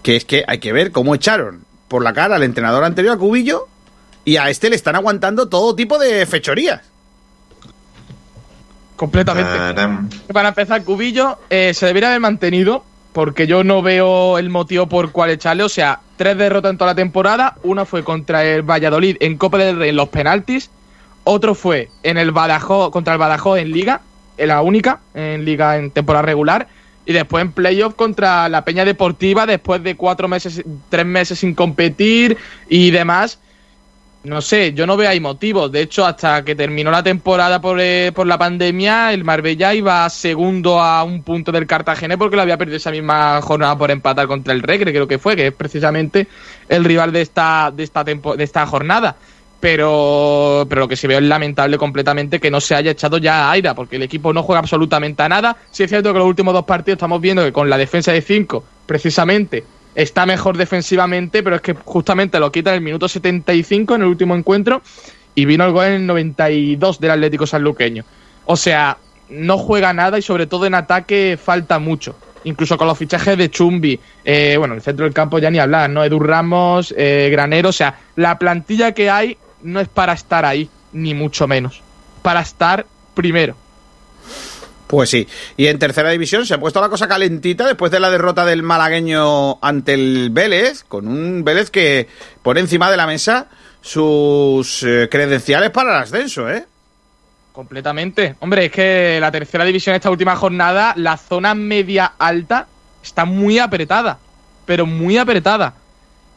que 0.03 0.17
es 0.17 0.25
que 0.25 0.43
hay 0.47 0.59
que 0.59 0.71
ver 0.71 0.91
cómo 0.91 1.15
echaron 1.15 1.63
por 1.87 2.03
la 2.03 2.13
cara 2.13 2.35
al 2.35 2.43
entrenador 2.43 2.83
anterior, 2.83 3.15
a 3.15 3.17
Cubillo, 3.17 3.67
y 4.23 4.37
a 4.37 4.49
este 4.49 4.69
le 4.69 4.75
están 4.75 4.95
aguantando 4.95 5.47
todo 5.49 5.75
tipo 5.75 5.97
de 5.97 6.25
fechorías. 6.25 6.81
Completamente. 8.95 9.49
Taram. 9.49 10.09
Para 10.31 10.49
empezar, 10.49 10.83
Cubillo 10.83 11.39
eh, 11.49 11.73
se 11.73 11.85
debería 11.85 12.09
haber 12.09 12.21
mantenido, 12.21 12.83
porque 13.13 13.47
yo 13.47 13.63
no 13.63 13.81
veo 13.81 14.37
el 14.37 14.49
motivo 14.49 14.87
por 14.87 15.11
cual 15.11 15.29
echarle. 15.29 15.63
O 15.63 15.69
sea, 15.69 16.01
tres 16.17 16.37
derrotas 16.37 16.71
en 16.71 16.77
toda 16.77 16.91
la 16.91 16.95
temporada. 16.95 17.55
Una 17.63 17.85
fue 17.85 18.03
contra 18.03 18.43
el 18.43 18.61
Valladolid 18.61 19.17
en 19.19 19.37
Copa 19.37 19.57
del 19.57 19.77
Rey 19.77 19.89
en 19.89 19.95
los 19.95 20.09
penaltis. 20.09 20.69
Otro 21.23 21.55
fue 21.55 21.89
en 22.03 22.17
el 22.17 22.31
Badajoz, 22.31 22.91
contra 22.91 23.13
el 23.13 23.19
Badajoz 23.19 23.59
en 23.59 23.71
Liga, 23.71 24.01
en 24.37 24.49
la 24.49 24.61
única, 24.61 24.99
en 25.13 25.43
Liga 25.45 25.77
en 25.77 25.91
temporada 25.91 26.23
regular. 26.23 26.67
Y 27.05 27.13
después 27.13 27.41
en 27.41 27.51
playoff 27.51 27.93
contra 27.93 28.49
la 28.49 28.65
Peña 28.65 28.83
Deportiva, 28.83 29.45
después 29.45 29.81
de 29.83 29.95
cuatro 29.95 30.27
meses, 30.27 30.63
tres 30.89 31.05
meses 31.05 31.39
sin 31.39 31.53
competir 31.55 32.37
y 32.67 32.91
demás. 32.91 33.39
No 34.25 34.41
sé, 34.41 34.73
yo 34.73 34.87
no 34.87 34.97
veo 34.97 35.07
ahí 35.09 35.19
motivos. 35.19 35.71
De 35.71 35.81
hecho, 35.81 36.03
hasta 36.03 36.43
que 36.43 36.55
terminó 36.55 36.89
la 36.89 37.03
temporada 37.03 37.61
por, 37.61 37.79
eh, 37.79 38.11
por 38.15 38.25
la 38.25 38.39
pandemia, 38.39 39.13
el 39.13 39.23
Marbella 39.23 39.71
iba 39.75 40.09
segundo 40.09 40.79
a 40.81 41.03
un 41.03 41.21
punto 41.21 41.51
del 41.51 41.67
Cartagena 41.67 42.17
porque 42.17 42.35
lo 42.35 42.41
había 42.41 42.57
perdido 42.57 42.77
esa 42.77 42.89
misma 42.89 43.39
jornada 43.43 43.77
por 43.77 43.91
empatar 43.91 44.25
contra 44.25 44.51
el 44.53 44.63
Regre, 44.63 44.91
creo 44.91 45.07
que 45.07 45.19
fue, 45.19 45.35
que 45.35 45.47
es 45.47 45.53
precisamente 45.53 46.27
el 46.67 46.83
rival 46.83 47.11
de 47.11 47.21
esta, 47.21 47.71
de 47.75 47.83
esta, 47.83 48.03
tempo- 48.03 48.35
de 48.35 48.43
esta 48.43 48.65
jornada. 48.65 49.15
Pero, 49.59 50.65
pero 50.69 50.81
lo 50.81 50.87
que 50.87 50.95
sí 50.95 51.05
veo 51.07 51.19
es 51.19 51.23
lamentable 51.25 51.77
completamente 51.77 52.39
que 52.39 52.51
no 52.51 52.59
se 52.61 52.75
haya 52.75 52.91
echado 52.91 53.17
ya 53.19 53.47
a 53.47 53.51
Aira, 53.51 53.73
porque 53.75 53.95
el 53.97 54.03
equipo 54.03 54.33
no 54.33 54.41
juega 54.43 54.59
absolutamente 54.59 55.21
a 55.23 55.29
nada. 55.29 55.57
Sí 55.71 55.83
es 55.83 55.89
cierto 55.89 56.11
que 56.13 56.19
los 56.19 56.27
últimos 56.27 56.53
dos 56.53 56.65
partidos 56.65 56.97
estamos 56.97 57.21
viendo 57.21 57.43
que 57.43 57.51
con 57.53 57.69
la 57.69 57.77
defensa 57.77 58.11
de 58.11 58.21
5, 58.21 58.63
precisamente, 58.85 59.63
está 59.95 60.25
mejor 60.25 60.57
defensivamente, 60.57 61.41
pero 61.41 61.55
es 61.55 61.61
que 61.61 61.73
justamente 61.73 62.39
lo 62.39 62.51
quita 62.51 62.71
en 62.71 62.75
el 62.75 62.81
minuto 62.81 63.07
75 63.07 63.95
en 63.95 64.01
el 64.01 64.07
último 64.07 64.35
encuentro 64.35 64.81
y 65.33 65.45
vino 65.45 65.65
el 65.65 65.71
gol 65.71 65.85
en 65.85 65.93
el 65.93 66.05
92 66.05 66.99
del 66.99 67.11
Atlético 67.11 67.47
Sanluqueño. 67.47 68.03
O 68.45 68.55
sea, 68.55 68.97
no 69.29 69.57
juega 69.57 69.93
nada 69.93 70.17
y 70.17 70.21
sobre 70.21 70.47
todo 70.47 70.65
en 70.65 70.75
ataque 70.75 71.39
falta 71.41 71.79
mucho. 71.79 72.15
Incluso 72.43 72.77
con 72.77 72.87
los 72.87 72.97
fichajes 72.97 73.37
de 73.37 73.49
Chumbi, 73.49 73.99
eh, 74.23 74.55
bueno, 74.57 74.75
el 74.75 74.81
centro 74.81 75.05
del 75.05 75.13
campo 75.13 75.39
ya 75.39 75.49
ni 75.49 75.57
hablar, 75.57 75.89
¿no? 75.89 76.03
Edu 76.03 76.19
Ramos, 76.19 76.93
eh, 76.95 77.29
Granero, 77.31 77.69
o 77.69 77.73
sea, 77.73 77.99
la 78.15 78.37
plantilla 78.37 78.91
que 78.91 79.09
hay 79.09 79.37
no 79.63 79.79
es 79.79 79.87
para 79.87 80.13
estar 80.13 80.45
ahí, 80.45 80.69
ni 80.93 81.15
mucho 81.15 81.47
menos. 81.47 81.81
Para 82.21 82.41
estar 82.41 82.85
primero. 83.15 83.55
Pues 84.95 85.09
sí. 85.09 85.27
Y 85.57 85.67
en 85.67 85.77
tercera 85.77 86.09
división 86.09 86.45
se 86.45 86.53
ha 86.53 86.57
puesto 86.57 86.79
la 86.79 86.87
cosa 86.87 87.05
calentita 87.05 87.67
después 87.67 87.91
de 87.91 87.99
la 87.99 88.09
derrota 88.09 88.45
del 88.45 88.63
malagueño 88.63 89.61
ante 89.61 89.93
el 89.93 90.29
Vélez, 90.31 90.85
con 90.85 91.09
un 91.09 91.43
Vélez 91.43 91.69
que 91.69 92.07
pone 92.41 92.61
encima 92.61 92.89
de 92.89 92.95
la 92.95 93.05
mesa 93.05 93.47
sus 93.81 94.83
eh, 94.83 95.09
credenciales 95.11 95.71
para 95.71 95.89
el 95.97 96.01
ascenso, 96.01 96.49
¿eh? 96.49 96.65
Completamente. 97.51 98.37
Hombre, 98.39 98.67
es 98.67 98.71
que 98.71 99.17
la 99.19 99.33
tercera 99.33 99.65
división 99.65 99.97
esta 99.97 100.09
última 100.09 100.37
jornada, 100.37 100.93
la 100.95 101.17
zona 101.17 101.53
media 101.55 102.13
alta 102.17 102.65
está 103.03 103.25
muy 103.25 103.59
apretada, 103.59 104.17
pero 104.65 104.85
muy 104.85 105.17
apretada. 105.17 105.73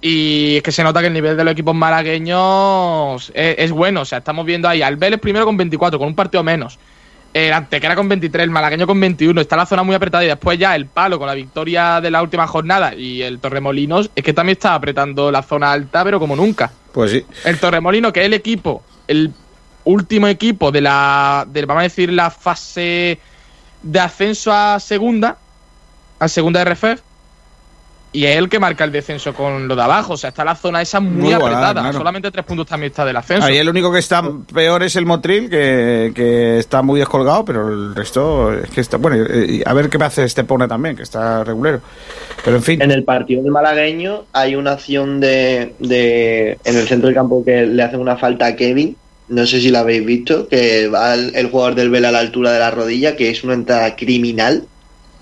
Y 0.01 0.57
es 0.57 0.65
que 0.65 0.73
se 0.73 0.83
nota 0.83 1.01
que 1.01 1.07
el 1.07 1.15
nivel 1.15 1.37
de 1.37 1.45
los 1.45 1.53
equipos 1.53 1.77
malagueños 1.77 3.31
es, 3.33 3.55
es 3.57 3.71
bueno. 3.71 4.01
O 4.01 4.05
sea, 4.05 4.19
estamos 4.19 4.45
viendo 4.45 4.69
ahí 4.69 4.83
al 4.83 4.97
Vélez 4.97 5.21
primero 5.21 5.45
con 5.45 5.57
24, 5.57 5.97
con 5.97 6.09
un 6.09 6.17
partido 6.17 6.43
menos. 6.43 6.77
El 7.47 7.53
Antequera 7.53 7.95
con 7.95 8.09
23, 8.09 8.43
el 8.43 8.51
malagueño 8.51 8.85
con 8.85 8.99
21. 8.99 9.41
Está 9.41 9.57
la 9.57 9.65
zona 9.65 9.85
muy 9.85 9.95
apretada 9.95 10.25
y 10.25 10.27
después 10.27 10.59
ya 10.59 10.75
el 10.75 10.87
palo 10.87 11.19
con 11.19 11.29
la 11.29 11.35
victoria 11.35 12.01
de 12.01 12.11
la 12.11 12.21
última 12.21 12.49
jornada 12.49 12.97
y 12.97 13.23
el 13.23 13.39
Torremolinos 13.39 14.11
es 14.17 14.25
que 14.25 14.33
también 14.33 14.55
está 14.57 14.75
apretando 14.75 15.31
la 15.31 15.43
zona 15.43 15.71
alta, 15.71 16.03
pero 16.03 16.19
como 16.19 16.35
nunca. 16.35 16.73
Pues 16.93 17.13
sí. 17.13 17.25
El 17.45 17.61
Torremolino, 17.61 18.13
que 18.13 18.21
es 18.21 18.27
el 18.27 18.35
equipo, 18.35 18.83
el 19.07 19.33
último 19.85 20.27
equipo 20.27 20.73
de 20.73 20.81
la, 20.81 21.47
de, 21.49 21.65
vamos 21.65 21.83
a 21.83 21.85
decir, 21.85 22.13
la 22.13 22.31
fase 22.31 23.21
de 23.85 24.01
ascenso 24.01 24.53
a 24.53 24.81
segunda, 24.81 25.39
a 26.19 26.27
segunda 26.27 26.65
RFF, 26.65 27.01
y 28.13 28.25
es 28.25 28.37
el 28.37 28.49
que 28.49 28.59
marca 28.59 28.85
el 28.85 28.93
descenso 28.93 29.35
con 29.35 29.69
lo 29.69 29.77
de 29.77 29.83
abajo. 29.83 30.15
O 30.15 30.17
sea, 30.17 30.31
está 30.31 30.45
la 30.45 30.55
zona 30.55 30.81
esa 30.81 30.99
muy, 31.01 31.33
apretada. 31.33 31.81
claro. 31.81 31.99
Solamente 31.99 32.31
tres 32.31 32.45
puntos 32.45 32.67
también 32.67 32.91
está 32.91 33.05
del 33.05 33.17
ascenso. 33.17 33.47
Ahí 33.47 33.59
el 33.59 33.69
único 33.69 33.93
que 33.93 33.99
está 33.99 34.23
peor 34.53 34.83
es 34.83 34.97
el 34.97 35.05
Motril, 35.05 35.51
que, 35.51 36.13
que 36.15 36.59
está 36.59 36.83
muy 36.83 37.01
descolgado, 37.01 37.45
pero 37.45 37.69
el 37.69 37.95
resto 37.95 38.53
es 38.55 38.71
que 38.71 38.81
está. 38.81 38.97
Bueno, 38.97 39.25
a 39.65 39.75
ver 39.75 39.91
qué 39.91 39.99
me 39.99 40.07
hace 40.07 40.25
este 40.25 40.45
Pone 40.45 40.67
también, 40.67 40.97
que 40.97 41.03
está 41.03 41.45
regulero. 41.45 41.81
Pero 42.45 42.57
en 42.57 42.63
fin. 42.63 42.83
En 42.83 42.91
el 42.91 43.05
partido 43.05 43.43
del 43.43 43.53
malagueño 43.53 44.25
hay 44.33 44.55
una 44.55 44.73
acción 44.73 45.21
de, 45.21 45.75
de 45.79 46.59
en 46.65 46.77
el 46.77 46.89
centro 46.89 47.09
del 47.09 47.15
campo 47.15 47.45
que 47.45 47.67
le 47.67 47.83
hacen 47.83 48.01
una 48.01 48.17
falta 48.17 48.47
a 48.47 48.57
Kevin. 48.57 48.97
No 49.29 49.47
sé 49.47 49.61
si 49.61 49.69
la 49.69 49.81
habéis 49.81 50.07
visto, 50.07 50.49
que 50.49 50.89
va 50.89 51.13
el, 51.13 51.37
el 51.37 51.51
jugador 51.51 51.75
del 51.75 51.91
Vela 51.91 52.09
a 52.09 52.13
la 52.13 52.21
altura 52.21 52.53
de 52.53 52.59
la 52.59 52.71
rodilla, 52.71 53.15
que 53.15 53.29
es 53.29 53.45
una 53.45 53.53
entrada 53.53 53.95
criminal. 53.95 54.65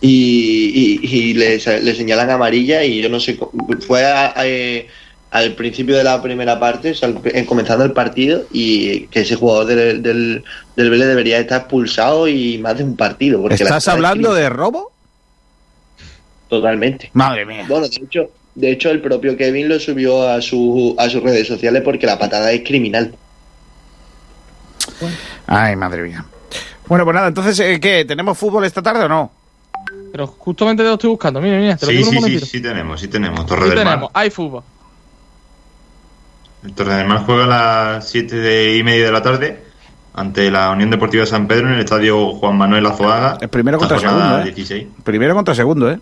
Y, 0.01 1.01
y- 1.03 1.17
y 1.31 1.35
le, 1.35 1.57
le 1.59 1.95
señalan 1.95 2.31
amarilla 2.31 2.85
y 2.85 3.01
yo 3.01 3.09
no 3.09 3.19
sé, 3.19 3.39
fue 3.87 4.05
a- 4.05 4.35
a- 4.37 4.87
al 5.31 5.53
principio 5.55 5.97
de 5.97 6.05
la 6.05 6.23
primera 6.23 6.59
parte, 6.61 6.91
o 6.93 6.95
sea, 6.95 7.13
eh, 7.25 7.45
comenzando 7.47 7.85
el 7.85 7.93
partido, 7.93 8.45
y 8.53 9.07
que 9.09 9.21
ese 9.21 9.35
jugador 9.37 9.67
del, 9.67 10.03
del, 10.03 10.45
del 10.77 10.91
Vélez 10.91 11.09
debería 11.09 11.39
estar 11.39 11.63
expulsado 11.63 12.29
y 12.29 12.59
más 12.59 12.79
de 12.79 12.85
un 12.85 12.97
partido. 12.97 13.41
Porque 13.43 13.55
¿Estás 13.63 13.89
hablando 13.89 14.33
de 14.35 14.49
robo? 14.49 14.93
Totalmente. 16.49 17.11
Madre 17.13 17.45
mía. 17.45 17.65
Bueno, 17.69 17.89
de 17.89 17.97
hecho, 17.97 18.31
de 18.55 18.71
hecho 18.71 18.91
el 18.91 19.01
propio 19.01 19.37
Kevin 19.37 19.69
lo 19.69 19.81
subió 19.81 20.29
a, 20.29 20.41
su, 20.41 20.95
a 20.99 21.09
sus 21.11 21.23
redes 21.23 21.47
sociales 21.49 21.83
porque 21.85 22.07
la 22.07 22.19
patada 22.19 22.53
es 22.53 22.63
criminal. 22.65 23.15
Ay, 25.47 25.77
madre 25.77 26.03
mía. 26.03 26.25
Bueno, 26.87 27.05
pues 27.05 27.15
nada, 27.15 27.29
entonces, 27.29 27.59
eh, 27.61 27.81
¿qué? 27.81 28.05
¿Tenemos 28.05 28.39
fútbol 28.39 28.65
esta 28.65 28.81
tarde 28.83 29.05
o 29.05 29.09
no? 29.09 29.31
Pero 30.17 30.29
justamente 30.29 30.83
te 30.83 30.89
lo 30.89 30.95
estoy 30.95 31.11
buscando. 31.11 31.43
Mira, 31.43 31.59
mira, 31.59 31.77
te 31.77 31.85
lo 31.85 31.93
Sí, 31.93 31.99
digo 31.99 32.09
sí, 32.09 32.09
un 32.09 32.15
sí, 32.15 32.21
momentito. 32.23 32.47
sí 32.47 32.61
tenemos, 32.63 32.99
sí 33.03 33.09
tenemos. 33.09 33.45
Torre 33.45 33.65
Sí 33.65 33.69
del 33.69 33.79
tenemos, 33.81 34.01
Mar. 34.01 34.11
hay 34.15 34.31
fútbol. 34.31 34.63
El 36.65 36.73
Torre 36.73 36.95
del 36.95 37.07
Mar 37.07 37.23
juega 37.27 37.45
a 37.45 37.47
las 37.97 38.09
7 38.09 38.37
de- 38.37 38.79
y 38.79 38.83
media 38.83 39.05
de 39.05 39.13
la 39.13 39.21
tarde 39.23 39.63
ante 40.15 40.51
la 40.51 40.71
Unión 40.71 40.89
Deportiva 40.89 41.21
de 41.25 41.27
San 41.27 41.47
Pedro 41.47 41.69
en 41.69 41.75
el 41.75 41.81
estadio 41.81 42.31
Juan 42.33 42.57
Manuel 42.57 42.87
Azuaga. 42.87 43.37
El 43.43 43.51
primero 43.51 43.77
la 43.77 43.81
contra 43.81 43.99
segundo, 43.99 44.39
¿eh? 44.41 44.45
16. 44.45 44.87
Primero 45.05 45.35
contra 45.35 45.55
segundo, 45.55 45.91
¿eh? 45.91 46.01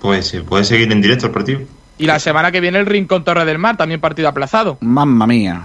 Pues 0.00 0.28
se 0.28 0.42
puede 0.42 0.62
seguir 0.62 0.92
en 0.92 1.00
directo 1.02 1.26
el 1.26 1.32
partido. 1.32 1.60
Y 1.98 2.06
la 2.06 2.20
semana 2.20 2.52
que 2.52 2.60
viene 2.60 2.78
el 2.78 2.86
Rincón 2.86 3.24
Torre 3.24 3.44
del 3.44 3.58
Mar, 3.58 3.76
también 3.76 4.00
partido 4.00 4.28
aplazado. 4.28 4.78
Mamma 4.80 5.26
mía. 5.26 5.64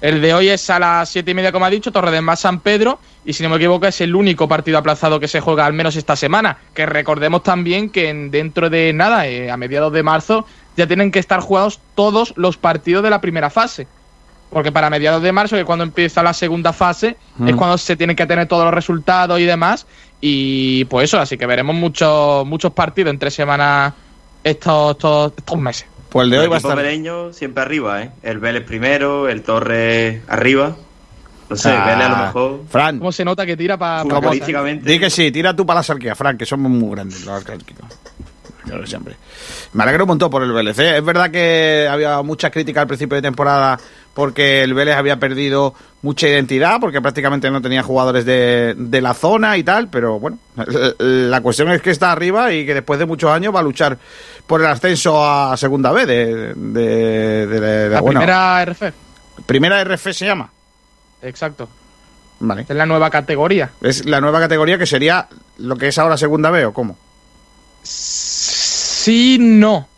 El 0.00 0.20
de 0.20 0.34
hoy 0.34 0.48
es 0.48 0.68
a 0.68 0.78
las 0.78 1.08
siete 1.08 1.30
y 1.30 1.34
media, 1.34 1.52
como 1.52 1.64
ha 1.64 1.70
dicho, 1.70 1.90
Torredemás 1.90 2.40
San 2.40 2.60
Pedro, 2.60 2.98
y 3.24 3.32
si 3.32 3.42
no 3.42 3.48
me 3.48 3.56
equivoco 3.56 3.86
es 3.86 4.00
el 4.02 4.14
único 4.14 4.46
partido 4.46 4.76
aplazado 4.78 5.18
que 5.18 5.26
se 5.26 5.40
juega 5.40 5.64
al 5.64 5.72
menos 5.72 5.96
esta 5.96 6.16
semana. 6.16 6.58
Que 6.74 6.84
recordemos 6.84 7.42
también 7.42 7.88
que 7.88 8.12
dentro 8.30 8.68
de 8.68 8.92
nada, 8.92 9.26
eh, 9.26 9.50
a 9.50 9.56
mediados 9.56 9.92
de 9.92 10.02
marzo, 10.02 10.46
ya 10.76 10.86
tienen 10.86 11.10
que 11.10 11.18
estar 11.18 11.40
jugados 11.40 11.80
todos 11.94 12.34
los 12.36 12.58
partidos 12.58 13.02
de 13.02 13.10
la 13.10 13.20
primera 13.22 13.48
fase. 13.48 13.86
Porque 14.50 14.70
para 14.70 14.90
mediados 14.90 15.22
de 15.22 15.32
marzo, 15.32 15.56
que 15.56 15.60
es 15.62 15.66
cuando 15.66 15.84
empieza 15.84 16.22
la 16.22 16.34
segunda 16.34 16.72
fase, 16.72 17.16
es 17.46 17.54
Mm. 17.54 17.56
cuando 17.56 17.78
se 17.78 17.96
tienen 17.96 18.14
que 18.14 18.26
tener 18.26 18.46
todos 18.46 18.64
los 18.64 18.74
resultados 18.74 19.40
y 19.40 19.44
demás. 19.44 19.86
Y 20.20 20.84
pues 20.84 21.04
eso, 21.10 21.18
así 21.18 21.36
que 21.36 21.46
veremos 21.46 21.74
muchos 21.74 22.46
muchos 22.46 22.72
partidos 22.72 23.10
entre 23.10 23.30
semanas 23.30 23.92
estos, 24.44 24.92
estos, 24.92 25.32
estos 25.36 25.58
meses. 25.58 25.86
Pues 26.16 26.24
el 26.24 26.30
de 26.30 26.38
hoy 26.38 26.46
va 26.48 26.54
a 26.56 26.58
estar. 26.58 27.34
siempre 27.34 27.62
arriba, 27.62 28.02
¿eh? 28.02 28.10
El 28.22 28.38
Vélez 28.38 28.64
primero, 28.64 29.28
el 29.28 29.42
Torre 29.42 30.22
arriba. 30.28 30.74
No 31.48 31.56
sé, 31.56 31.68
Ah, 31.70 31.84
Vélez 31.86 32.06
a 32.06 32.08
lo 32.08 32.16
mejor. 32.26 32.60
Fran, 32.70 32.98
¿Cómo 32.98 33.12
se 33.12 33.24
nota 33.24 33.44
que 33.44 33.56
tira 33.56 33.76
para 33.76 34.02
Futbolísticamente. 34.02 34.90
di 34.90 34.98
que 34.98 35.10
sí, 35.10 35.30
tira 35.30 35.54
tú 35.54 35.64
para 35.66 35.80
la 35.80 35.84
sarquía, 35.84 36.14
Fran, 36.14 36.36
que 36.38 36.46
somos 36.46 36.70
muy 36.72 36.90
grandes 36.90 37.24
los 37.24 37.44
Me 39.72 39.82
alegro 39.82 40.04
un 40.04 40.08
montón 40.08 40.30
por 40.30 40.42
el 40.42 40.52
Vélez. 40.52 40.78
¿eh? 40.78 40.96
Es 40.98 41.04
verdad 41.04 41.30
que 41.30 41.86
había 41.90 42.20
mucha 42.22 42.50
crítica 42.50 42.80
al 42.82 42.86
principio 42.86 43.14
de 43.16 43.22
temporada 43.22 43.78
porque 44.14 44.62
el 44.62 44.72
Vélez 44.74 44.96
había 44.96 45.18
perdido 45.18 45.74
mucha 46.02 46.26
identidad, 46.26 46.78
porque 46.80 47.02
prácticamente 47.02 47.50
no 47.50 47.60
tenía 47.60 47.82
jugadores 47.82 48.24
de, 48.24 48.74
de 48.76 49.00
la 49.02 49.12
zona 49.12 49.56
y 49.58 49.62
tal, 49.62 49.88
pero 49.88 50.18
bueno, 50.18 50.38
la 50.98 51.40
cuestión 51.42 51.70
es 51.70 51.82
que 51.82 51.90
está 51.90 52.12
arriba 52.12 52.52
y 52.52 52.64
que 52.64 52.72
después 52.74 52.98
de 52.98 53.04
muchos 53.06 53.30
años 53.30 53.54
va 53.54 53.60
a 53.60 53.62
luchar 53.62 53.98
por 54.46 54.60
el 54.62 54.66
ascenso 54.68 55.22
a 55.24 55.56
segunda 55.56 55.92
B 55.92 56.06
de, 56.06 56.54
de, 56.54 57.46
de- 57.46 57.60
de- 57.60 57.88
La 57.90 58.00
bueno, 58.00 58.20
primera 58.20 58.64
RF. 58.64 58.82
primera 59.44 59.84
RF 59.84 60.12
se 60.12 60.24
llama. 60.26 60.50
Exacto. 61.22 61.68
Vale. 62.40 62.62
Es 62.68 62.76
la 62.76 62.86
nueva 62.86 63.10
categoría. 63.10 63.70
Es 63.82 64.06
la 64.06 64.20
nueva 64.20 64.40
categoría 64.40 64.78
que 64.78 64.86
sería 64.86 65.28
lo 65.58 65.76
que 65.76 65.88
es 65.88 65.98
ahora 65.98 66.16
segunda 66.16 66.50
B 66.50 66.64
o 66.66 66.72
cómo? 66.72 66.96
Sí, 67.82 68.25
no. 69.40 69.88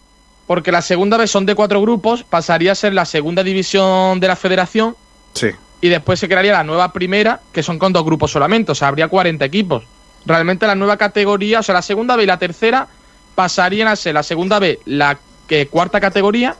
Porque 0.46 0.72
la 0.72 0.80
segunda 0.82 1.16
vez 1.16 1.30
son 1.30 1.44
de 1.46 1.54
cuatro 1.54 1.80
grupos, 1.82 2.22
pasaría 2.24 2.72
a 2.72 2.74
ser 2.74 2.94
la 2.94 3.04
segunda 3.04 3.42
división 3.42 4.18
de 4.20 4.28
la 4.28 4.36
federación 4.36 4.96
Sí. 5.34 5.48
y 5.80 5.88
después 5.88 6.18
se 6.18 6.26
crearía 6.28 6.52
la 6.52 6.64
nueva 6.64 6.92
primera, 6.92 7.40
que 7.52 7.62
son 7.62 7.78
con 7.78 7.92
dos 7.92 8.04
grupos 8.04 8.30
solamente, 8.30 8.72
o 8.72 8.74
sea, 8.74 8.88
habría 8.88 9.08
40 9.08 9.44
equipos. 9.44 9.84
Realmente 10.24 10.66
la 10.66 10.74
nueva 10.74 10.96
categoría, 10.96 11.60
o 11.60 11.62
sea, 11.62 11.74
la 11.74 11.82
segunda 11.82 12.16
B 12.16 12.22
y 12.22 12.26
la 12.26 12.38
tercera 12.38 12.88
pasarían 13.34 13.88
a 13.88 13.96
ser 13.96 14.14
la 14.14 14.22
segunda 14.22 14.58
B, 14.58 14.80
la 14.86 15.18
que 15.46 15.68
cuarta 15.68 16.00
categoría, 16.00 16.56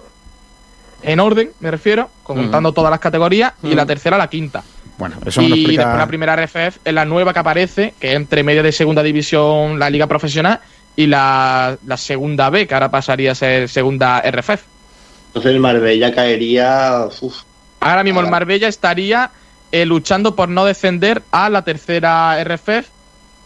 en 1.03 1.21
orden, 1.21 1.51
me 1.61 1.71
refiero, 1.71 2.11
contando 2.23 2.71
Mm. 2.71 2.75
todas 2.75 2.91
las 2.91 3.01
categorías, 3.01 3.53
y 3.63 3.69
Mm. 3.69 3.75
la 3.75 3.87
tercera 3.87 4.19
la 4.19 4.29
quinta. 4.29 4.63
Bueno, 4.99 5.17
eso 5.25 5.41
y 5.43 5.47
explica. 5.47 5.83
después 5.83 5.99
la 5.99 6.07
primera 6.09 6.33
RFF 6.35 6.81
es 6.85 6.93
la 6.93 7.05
nueva 7.05 7.33
que 7.33 7.39
aparece, 7.39 7.95
que 8.01 8.11
es 8.11 8.17
entre 8.17 8.43
medio 8.43 8.63
de 8.65 8.73
segunda 8.73 9.03
división, 9.03 9.79
la 9.79 9.89
liga 9.91 10.07
profesional, 10.09 10.61
y 10.99 11.07
la, 11.07 11.79
la 11.87 11.97
segunda 11.97 12.51
B, 12.51 12.67
que 12.67 12.75
ahora 12.75 12.91
pasaría 12.91 13.31
a 13.31 13.35
ser 13.37 13.69
segunda 13.69 14.21
RFF. 14.21 14.65
Entonces 15.29 15.53
el 15.53 15.61
Marbella 15.61 16.13
caería. 16.13 17.07
uf, 17.21 17.37
Ahora 17.79 18.03
mismo 18.03 18.21
el. 18.21 18.27
Marbella 18.27 18.67
estaría 18.67 19.31
eh, 19.71 19.87
luchando 19.87 20.35
por 20.35 20.49
no 20.49 20.65
descender 20.65 21.23
a 21.31 21.51
la 21.51 21.63
tercera 21.63 22.43
RFF 22.43 22.89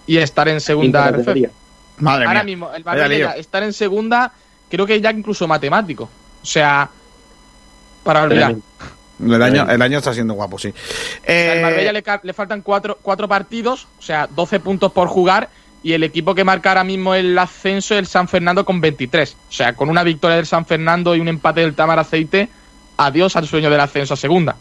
y 0.07 0.17
estar 0.17 0.49
en 0.49 0.63
segunda 0.63 1.09
RFF. 1.11 1.17
categoría. 1.19 1.51
Madre 1.99 2.25
Ahora 2.25 2.43
mía. 2.43 2.57
mismo 2.57 2.73
el 2.73 2.85
Marbella 2.87 3.33
estar 3.37 3.63
en 3.63 3.75
segunda, 3.75 4.33
creo 4.71 4.87
que 4.87 4.99
ya 5.03 5.11
incluso 5.11 5.47
matemático. 5.47 6.09
O 6.43 6.47
sea, 6.47 6.89
para 8.03 8.23
olvidar. 8.23 8.55
El 9.23 9.43
año, 9.43 9.71
el 9.71 9.83
año 9.83 9.99
está 9.99 10.15
siendo 10.15 10.33
guapo, 10.33 10.59
sí. 10.59 10.69
O 10.69 10.73
sea, 10.73 11.35
Eh, 11.35 11.51
al 11.53 11.61
Marbella 11.61 11.93
le, 11.93 12.03
le 12.23 12.33
faltan 12.33 12.63
cuatro, 12.63 12.99
cuatro 13.03 13.29
partidos, 13.29 13.87
o 13.99 14.03
sea, 14.03 14.27
12 14.27 14.59
puntos 14.61 14.91
por 14.93 15.09
jugar. 15.09 15.51
Y 15.83 15.95
el 15.95 16.05
equipo 16.05 16.35
que 16.35 16.45
marca 16.45 16.71
ahora 16.71 16.85
mismo 16.85 17.15
el 17.15 17.37
ascenso 17.39 17.95
es 17.95 18.01
el 18.01 18.07
San 18.07 18.29
Fernando 18.29 18.65
con 18.65 18.81
23. 18.81 19.37
O 19.49 19.53
sea, 19.53 19.75
con 19.75 19.91
una 19.91 20.05
victoria 20.05 20.37
del 20.37 20.47
San 20.47 20.65
Fernando 20.65 21.15
y 21.17 21.21
un 21.21 21.29
empate 21.29 21.61
del 21.61 21.75
Tamar 21.75 21.99
Aceite, 21.99 22.49
adiós 22.97 23.35
al 23.37 23.49
sueño 23.49 23.71
del 23.71 23.81
ascenso 23.81 24.15
a 24.15 24.17
segunda. 24.17 24.57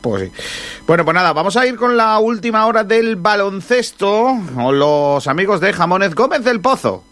Pues 0.00 0.30
sí. 0.30 0.42
Bueno, 0.86 1.04
pues 1.04 1.14
nada, 1.14 1.32
vamos 1.32 1.56
a 1.56 1.66
ir 1.66 1.76
con 1.76 1.96
la 1.96 2.18
última 2.18 2.66
hora 2.66 2.84
del 2.84 3.16
baloncesto 3.16 4.38
con 4.54 4.78
los 4.78 5.26
amigos 5.26 5.60
de 5.60 5.72
Jamones 5.72 6.14
Gómez 6.14 6.44
del 6.44 6.60
Pozo. 6.60 7.04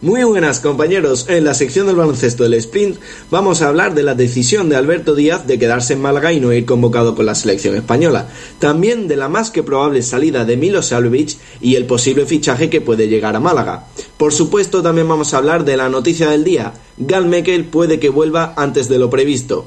Muy 0.00 0.22
buenas 0.22 0.60
compañeros, 0.60 1.26
en 1.28 1.42
la 1.42 1.54
sección 1.54 1.88
del 1.88 1.96
baloncesto 1.96 2.44
del 2.44 2.54
sprint 2.54 3.00
vamos 3.32 3.62
a 3.62 3.66
hablar 3.66 3.96
de 3.96 4.04
la 4.04 4.14
decisión 4.14 4.68
de 4.68 4.76
Alberto 4.76 5.16
Díaz 5.16 5.48
de 5.48 5.58
quedarse 5.58 5.94
en 5.94 6.00
Málaga 6.00 6.32
y 6.32 6.38
no 6.38 6.52
ir 6.52 6.66
convocado 6.66 7.16
con 7.16 7.26
la 7.26 7.34
selección 7.34 7.74
española, 7.74 8.28
también 8.60 9.08
de 9.08 9.16
la 9.16 9.28
más 9.28 9.50
que 9.50 9.64
probable 9.64 10.02
salida 10.02 10.44
de 10.44 10.56
Milo 10.56 10.82
Salvich 10.82 11.36
y 11.60 11.74
el 11.74 11.86
posible 11.86 12.26
fichaje 12.26 12.70
que 12.70 12.80
puede 12.80 13.08
llegar 13.08 13.34
a 13.34 13.40
Málaga. 13.40 13.88
Por 14.16 14.32
supuesto 14.32 14.82
también 14.82 15.08
vamos 15.08 15.34
a 15.34 15.38
hablar 15.38 15.64
de 15.64 15.76
la 15.76 15.88
noticia 15.88 16.30
del 16.30 16.44
día, 16.44 16.74
Gal 16.96 17.26
Mekel 17.26 17.64
puede 17.64 17.98
que 17.98 18.08
vuelva 18.08 18.54
antes 18.56 18.88
de 18.88 19.00
lo 19.00 19.10
previsto. 19.10 19.66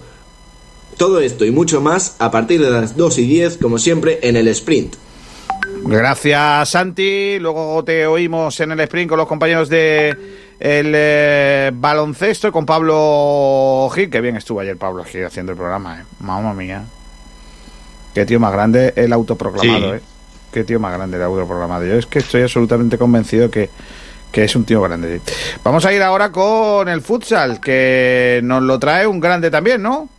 Todo 0.95 1.19
esto 1.19 1.43
y 1.43 1.51
mucho 1.51 1.81
más 1.81 2.15
a 2.19 2.31
partir 2.31 2.61
de 2.61 2.69
las 2.69 2.95
2 2.95 3.17
y 3.17 3.25
10 3.25 3.57
como 3.57 3.77
siempre 3.77 4.19
en 4.21 4.37
el 4.37 4.47
sprint. 4.47 4.95
Gracias, 5.83 6.69
Santi. 6.69 7.39
Luego 7.39 7.83
te 7.83 8.05
oímos 8.05 8.59
en 8.59 8.71
el 8.71 8.79
sprint 8.81 9.09
con 9.09 9.17
los 9.17 9.27
compañeros 9.27 9.67
de 9.69 10.09
el 10.59 10.91
eh, 10.95 11.71
baloncesto 11.73 12.51
con 12.51 12.65
Pablo 12.65 13.89
Gil. 13.93 14.09
Que 14.09 14.21
bien 14.21 14.37
estuvo 14.37 14.59
ayer 14.59 14.77
Pablo 14.77 15.03
Gil 15.03 15.25
haciendo 15.25 15.51
el 15.53 15.57
programa, 15.57 15.99
eh. 16.01 16.03
Mamma 16.19 16.53
mía. 16.53 16.83
Qué 18.13 18.25
tío 18.25 18.39
más 18.39 18.51
grande 18.53 18.93
el 18.95 19.11
autoproclamado, 19.13 19.91
Sí. 19.93 19.97
eh. 19.97 20.01
Qué 20.53 20.63
tío 20.63 20.79
más 20.79 20.93
grande 20.93 21.17
el 21.17 21.23
autoproclamado. 21.23 21.85
Yo 21.85 21.95
es 21.95 22.05
que 22.05 22.19
estoy 22.19 22.41
absolutamente 22.43 22.97
convencido 22.97 23.49
que, 23.49 23.69
que 24.31 24.43
es 24.43 24.55
un 24.55 24.65
tío 24.65 24.81
grande. 24.81 25.21
Vamos 25.63 25.85
a 25.85 25.93
ir 25.93 26.03
ahora 26.03 26.31
con 26.31 26.89
el 26.89 27.01
futsal, 27.01 27.59
que 27.61 28.41
nos 28.43 28.61
lo 28.61 28.77
trae 28.77 29.07
un 29.07 29.19
grande 29.19 29.49
también, 29.49 29.81
¿no? 29.81 30.09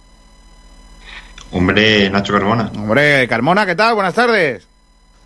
Hombre, 1.53 2.09
Nacho 2.09 2.33
Carbona. 2.33 2.73
Hombre, 2.75 3.29
Carmona, 3.29 3.67
¿qué 3.67 3.75
tal? 3.75 3.95
Buenas 3.95 4.15
tardes. 4.15 4.67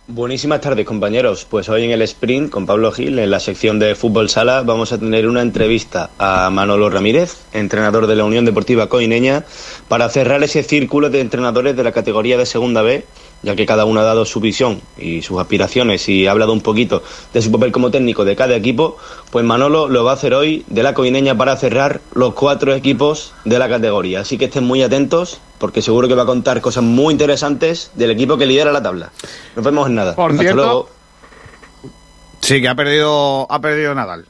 Buenísimas 0.09 0.61
tardes 0.61 0.85
compañeros, 0.85 1.45
pues 1.49 1.67
hoy 1.67 1.83
en 1.83 1.91
el 1.91 2.01
sprint 2.01 2.49
con 2.49 2.65
Pablo 2.65 2.93
Gil, 2.93 3.19
en 3.19 3.29
la 3.29 3.41
sección 3.41 3.77
de 3.77 3.93
fútbol 3.93 4.29
sala, 4.29 4.61
vamos 4.61 4.93
a 4.93 4.97
tener 4.97 5.27
una 5.27 5.41
entrevista 5.41 6.11
a 6.17 6.49
Manolo 6.49 6.89
Ramírez, 6.89 7.43
entrenador 7.51 8.07
de 8.07 8.15
la 8.15 8.23
Unión 8.23 8.45
Deportiva 8.45 8.87
Coineña, 8.87 9.43
para 9.89 10.07
cerrar 10.07 10.41
ese 10.43 10.63
círculo 10.63 11.09
de 11.09 11.19
entrenadores 11.19 11.75
de 11.75 11.83
la 11.83 11.91
categoría 11.91 12.37
de 12.37 12.45
segunda 12.45 12.81
B, 12.83 13.03
ya 13.43 13.55
que 13.55 13.65
cada 13.65 13.85
uno 13.85 13.99
ha 13.99 14.03
dado 14.03 14.25
su 14.25 14.39
visión 14.39 14.81
y 14.97 15.21
sus 15.21 15.39
aspiraciones 15.39 16.07
y 16.09 16.25
ha 16.27 16.31
hablado 16.31 16.53
un 16.53 16.61
poquito 16.61 17.03
de 17.33 17.41
su 17.41 17.51
papel 17.51 17.71
como 17.71 17.91
técnico 17.91 18.25
de 18.25 18.35
cada 18.35 18.55
equipo, 18.55 18.97
pues 19.31 19.45
Manolo 19.45 19.87
lo 19.87 20.03
va 20.03 20.11
a 20.11 20.13
hacer 20.15 20.33
hoy 20.33 20.65
de 20.67 20.83
la 20.83 20.93
Coineña 20.93 21.37
para 21.37 21.55
cerrar 21.55 22.01
los 22.13 22.33
cuatro 22.33 22.73
equipos 22.73 23.33
de 23.45 23.59
la 23.59 23.69
categoría. 23.69 24.21
Así 24.21 24.37
que 24.37 24.45
estén 24.45 24.63
muy 24.63 24.81
atentos 24.81 25.39
porque 25.59 25.81
seguro 25.81 26.07
que 26.07 26.15
va 26.15 26.23
a 26.23 26.27
contar 26.27 26.61
cosas 26.61 26.83
muy 26.83 27.11
interesantes 27.13 27.91
del 27.95 28.11
equipo 28.11 28.37
que 28.37 28.45
lidera 28.45 28.71
la 28.71 28.81
tabla. 28.81 29.11
Nos 29.55 29.63
vemos 29.63 29.87
en 29.87 29.95
nada. 29.95 30.15
Por 30.15 30.31
Hasta 30.31 30.41
cierto- 30.43 30.55
luego. 30.63 30.89
Sí, 32.41 32.61
que 32.61 32.67
ha 32.67 32.75
perdido, 32.75 33.47
ha 33.51 33.59
perdido 33.59 33.93
Nadal. 33.95 34.25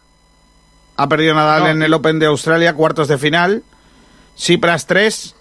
Ha 0.95 1.07
perdido 1.07 1.33
Nadal 1.35 1.63
No. 1.63 1.69
en 1.69 1.83
el 1.83 1.93
Open 1.93 2.19
de 2.19 2.25
Australia, 2.25 2.73
cuartos 2.73 3.07
de 3.07 3.17
final. 3.17 3.63
Cipras 4.37 4.87
3, 4.87 5.35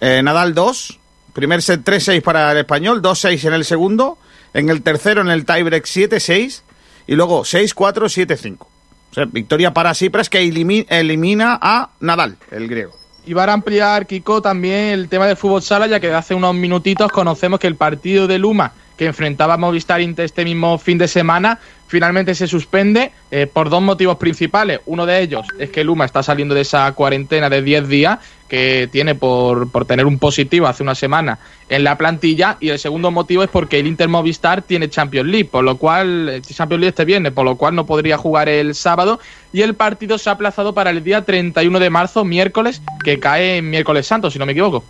eh, 0.00 0.20
Nadal 0.22 0.54
2. 0.54 0.98
Primer 1.36 1.60
set 1.60 1.84
3-6 1.84 2.22
para 2.22 2.50
el 2.50 2.58
español, 2.58 3.02
2-6 3.02 3.44
en 3.46 3.52
el 3.52 3.64
segundo. 3.66 4.16
En 4.54 4.70
el 4.70 4.80
tercero, 4.82 5.20
en 5.20 5.28
el 5.28 5.44
tiebreak 5.44 5.84
7-6. 5.84 6.62
Y 7.06 7.14
luego 7.14 7.42
6-4, 7.42 8.08
7-5. 8.08 8.56
O 8.60 8.68
sea, 9.14 9.26
victoria 9.26 9.72
para 9.74 9.94
Cipras 9.94 10.30
que 10.30 10.42
elimi- 10.42 10.86
elimina 10.88 11.58
a 11.60 11.90
Nadal, 12.00 12.38
el 12.50 12.68
griego. 12.68 12.96
Y 13.26 13.34
va 13.34 13.44
a 13.44 13.52
ampliar, 13.52 14.06
Kiko, 14.06 14.40
también 14.40 14.86
el 14.94 15.08
tema 15.10 15.26
del 15.26 15.36
fútbol 15.36 15.60
sala, 15.62 15.86
ya 15.86 16.00
que 16.00 16.10
hace 16.12 16.34
unos 16.34 16.54
minutitos 16.54 17.12
conocemos 17.12 17.60
que 17.60 17.66
el 17.66 17.76
partido 17.76 18.26
de 18.26 18.38
Luma 18.38 18.72
que 18.96 19.06
enfrentaba 19.06 19.54
a 19.54 19.56
Movistar 19.56 20.00
Inter 20.00 20.24
este 20.24 20.44
mismo 20.44 20.78
fin 20.78 20.98
de 20.98 21.08
semana 21.08 21.58
finalmente 21.86 22.34
se 22.34 22.46
suspende 22.46 23.12
eh, 23.30 23.46
por 23.46 23.70
dos 23.70 23.82
motivos 23.82 24.16
principales. 24.16 24.80
Uno 24.86 25.06
de 25.06 25.20
ellos 25.20 25.46
es 25.58 25.70
que 25.70 25.84
Luma 25.84 26.04
está 26.04 26.22
saliendo 26.22 26.54
de 26.54 26.62
esa 26.62 26.90
cuarentena 26.92 27.48
de 27.48 27.62
10 27.62 27.88
días 27.88 28.18
que 28.48 28.88
tiene 28.90 29.14
por, 29.14 29.70
por 29.70 29.84
tener 29.84 30.06
un 30.06 30.18
positivo 30.18 30.66
hace 30.66 30.82
una 30.82 30.94
semana 30.94 31.38
en 31.68 31.82
la 31.82 31.98
plantilla 31.98 32.56
y 32.60 32.68
el 32.68 32.78
segundo 32.78 33.10
motivo 33.10 33.42
es 33.42 33.50
porque 33.50 33.80
el 33.80 33.86
Inter 33.86 34.08
Movistar 34.08 34.62
tiene 34.62 34.88
Champions 34.88 35.28
League, 35.28 35.46
por 35.46 35.64
lo 35.64 35.76
cual 35.76 36.28
eh, 36.28 36.40
Champions 36.42 36.80
League 36.80 36.90
este 36.90 37.04
viernes, 37.04 37.32
por 37.32 37.44
lo 37.44 37.56
cual 37.56 37.74
no 37.74 37.86
podría 37.86 38.16
jugar 38.16 38.48
el 38.48 38.74
sábado 38.74 39.20
y 39.52 39.62
el 39.62 39.74
partido 39.74 40.18
se 40.18 40.28
ha 40.28 40.32
aplazado 40.32 40.74
para 40.74 40.90
el 40.90 41.02
día 41.02 41.24
31 41.24 41.78
de 41.78 41.90
marzo, 41.90 42.24
miércoles, 42.24 42.82
que 43.04 43.18
cae 43.18 43.58
en 43.58 43.70
miércoles 43.70 44.06
santo, 44.06 44.30
si 44.30 44.38
no 44.38 44.46
me 44.46 44.52
equivoco. 44.52 44.84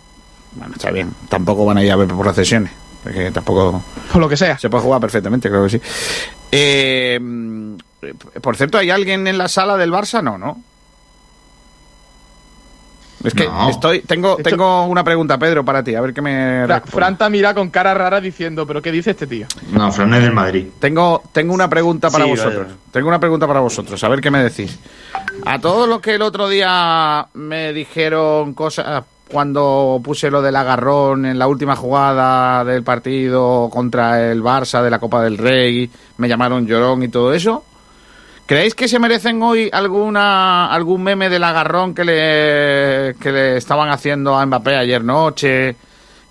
Bueno, 0.53 0.73
está 0.75 0.91
bien. 0.91 1.13
Tampoco 1.29 1.65
van 1.65 1.77
a 1.77 1.83
ir 1.83 1.91
a 1.91 1.95
ver 1.95 2.07
por 2.07 2.27
Porque 3.07 3.31
tampoco. 3.31 3.81
Por 4.11 4.21
lo 4.21 4.27
que 4.27 4.35
sea. 4.35 4.57
Se 4.57 4.69
puede 4.69 4.83
jugar 4.83 4.99
perfectamente, 4.99 5.47
creo 5.49 5.63
que 5.63 5.69
sí. 5.69 5.81
Eh, 6.51 7.17
por 8.41 8.57
cierto, 8.57 8.77
¿hay 8.77 8.89
alguien 8.89 9.25
en 9.27 9.37
la 9.37 9.47
sala 9.47 9.77
del 9.77 9.91
Barça? 9.91 10.21
No, 10.21 10.37
¿no? 10.37 10.61
Es 13.23 13.33
que 13.33 13.49
estoy, 13.69 14.01
tengo, 14.01 14.37
tengo 14.37 14.85
una 14.85 15.03
pregunta, 15.03 15.37
Pedro, 15.39 15.65
para 15.65 15.83
ti, 15.83 15.95
a 15.95 16.01
ver 16.01 16.13
qué 16.13 16.21
me. 16.21 16.63
Fra- 16.65 16.81
Fran 16.81 17.17
te 17.17 17.29
mira 17.29 17.53
con 17.53 17.69
cara 17.69 17.93
rara 17.93 18.21
diciendo, 18.21 18.67
¿pero 18.67 18.81
qué 18.81 18.91
dice 18.91 19.11
este 19.11 19.25
tío? 19.25 19.47
No, 19.71 19.91
Fran 19.91 20.13
es 20.13 20.21
del 20.23 20.33
Madrid. 20.33 20.67
Tengo, 20.79 21.23
tengo 21.31 21.53
una 21.53 21.67
pregunta 21.69 22.09
para 22.11 22.25
Sí, 22.25 22.29
vosotros. 22.29 22.67
vaya. 22.67 22.77
Tengo 22.91 23.07
una 23.07 23.19
pregunta 23.19 23.47
para 23.47 23.59
vosotros, 23.61 24.01
a 24.03 24.07
ver 24.09 24.21
qué 24.21 24.29
me 24.29 24.43
decís. 24.43 24.77
A 25.45 25.59
todos 25.59 25.89
los 25.89 25.99
que 25.99 26.15
el 26.15 26.21
otro 26.21 26.47
día 26.47 27.25
me 27.33 27.73
dijeron 27.73 28.53
cosas 28.53 29.03
cuando 29.31 29.99
puse 30.03 30.29
lo 30.31 30.41
del 30.41 30.55
agarrón 30.55 31.25
en 31.25 31.37
la 31.39 31.47
última 31.47 31.75
jugada 31.75 32.63
del 32.63 32.83
partido 32.83 33.69
contra 33.71 34.31
el 34.31 34.41
Barça 34.41 34.81
de 34.81 34.89
la 34.89 34.99
Copa 34.99 35.21
del 35.23 35.37
Rey, 35.37 35.89
me 36.17 36.27
llamaron 36.27 36.65
llorón 36.65 37.03
y 37.03 37.07
todo 37.09 37.33
eso. 37.33 37.63
¿Creéis 38.45 38.73
que 38.75 38.87
se 38.87 38.97
merecen 38.99 39.43
hoy 39.43 39.69
alguna 39.73 40.67
algún 40.71 41.03
meme 41.03 41.29
del 41.29 41.43
agarrón 41.43 41.93
que 41.93 42.05
le, 42.05 43.15
que 43.21 43.31
le 43.31 43.57
estaban 43.57 43.89
haciendo 43.89 44.37
a 44.37 44.45
Mbappé 44.45 44.75
ayer 44.77 45.03
noche 45.03 45.75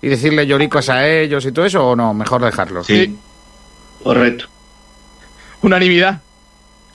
y 0.01 0.07
decirle 0.07 0.47
lloricos 0.47 0.89
a 0.89 1.07
ellos 1.07 1.45
y 1.45 1.51
todo 1.51 1.65
eso 1.65 1.89
o 1.89 1.95
no? 1.95 2.15
Mejor 2.15 2.43
dejarlo. 2.43 2.83
Sí. 2.83 3.15
Correcto. 4.03 4.45
Unanimidad. 5.61 6.21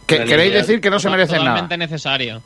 ¿Que- 0.07 0.17
Unanimidad. 0.17 0.37
¿Queréis 0.37 0.55
decir 0.55 0.81
que 0.81 0.91
no 0.91 0.99
se 0.99 1.09
merecen 1.11 1.37
nada? 1.37 1.51
Totalmente 1.51 1.77
necesario. 1.79 2.43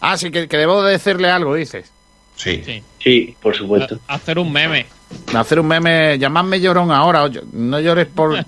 Ah, 0.00 0.18
sí, 0.18 0.30
que, 0.30 0.46
que 0.48 0.56
debo 0.58 0.82
de 0.82 0.92
decirle 0.92 1.30
algo, 1.30 1.54
dices. 1.54 1.90
Sí. 2.36 2.62
Sí. 2.64 2.82
Sí, 2.98 3.36
por 3.40 3.54
supuesto. 3.54 3.98
Hacer 4.08 4.38
un 4.38 4.52
meme. 4.52 4.86
Hacer 5.34 5.60
un 5.60 5.66
meme, 5.66 6.18
llamadme 6.18 6.60
llorón 6.60 6.90
ahora, 6.90 7.28
no 7.52 7.80
llores 7.80 8.06
por... 8.06 8.34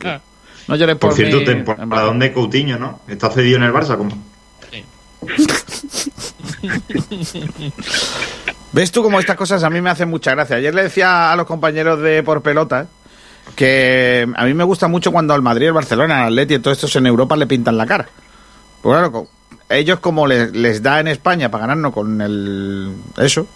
No 0.69 0.75
llores 0.75 0.97
por, 0.97 1.11
Por 1.11 1.17
cierto, 1.17 1.37
mí, 1.37 1.45
temporada 1.45 2.13
de 2.13 2.33
Coutinho, 2.33 2.77
¿no? 2.77 2.99
Está 3.07 3.31
cedido 3.31 3.59
en 3.59 3.63
el 3.63 3.73
Barça. 3.73 3.97
¿cómo? 3.97 4.11
¿Ves 8.73 8.91
tú 8.91 9.03
cómo 9.03 9.21
estas 9.21 9.37
cosas 9.37 9.63
a 9.63 9.71
mí 9.71 9.81
me 9.81 9.91
hacen 9.91 10.11
mucha 10.11 10.33
gracia? 10.33 10.57
Ayer 10.57 10.75
le 10.75 10.83
decía 10.83 11.33
a 11.33 11.37
los 11.37 11.47
compañeros 11.47 12.01
de 12.01 12.23
Por 12.23 12.43
Pelota 12.43 12.89
que 13.55 14.27
a 14.35 14.45
mí 14.45 14.55
me 14.55 14.65
gusta 14.65 14.89
mucho 14.89 15.13
cuando 15.13 15.35
al 15.35 15.43
Madrid, 15.43 15.69
al 15.69 15.75
Barcelona, 15.75 16.23
al 16.23 16.33
Atleti 16.33 16.55
y 16.55 16.59
todos 16.59 16.77
estos 16.77 16.97
en 16.97 17.07
Europa 17.07 17.37
le 17.37 17.47
pintan 17.47 17.77
la 17.77 17.87
cara. 17.87 18.09
Pues 18.83 18.99
claro, 18.99 19.29
ellos 19.69 20.01
como 20.01 20.27
les, 20.27 20.53
les 20.53 20.83
da 20.83 21.01
en 21.01 21.09
España 21.09 21.51
para 21.51 21.63
ganarnos 21.63 21.93
con 21.93 22.21
el 22.21 22.93
eso, 23.19 23.47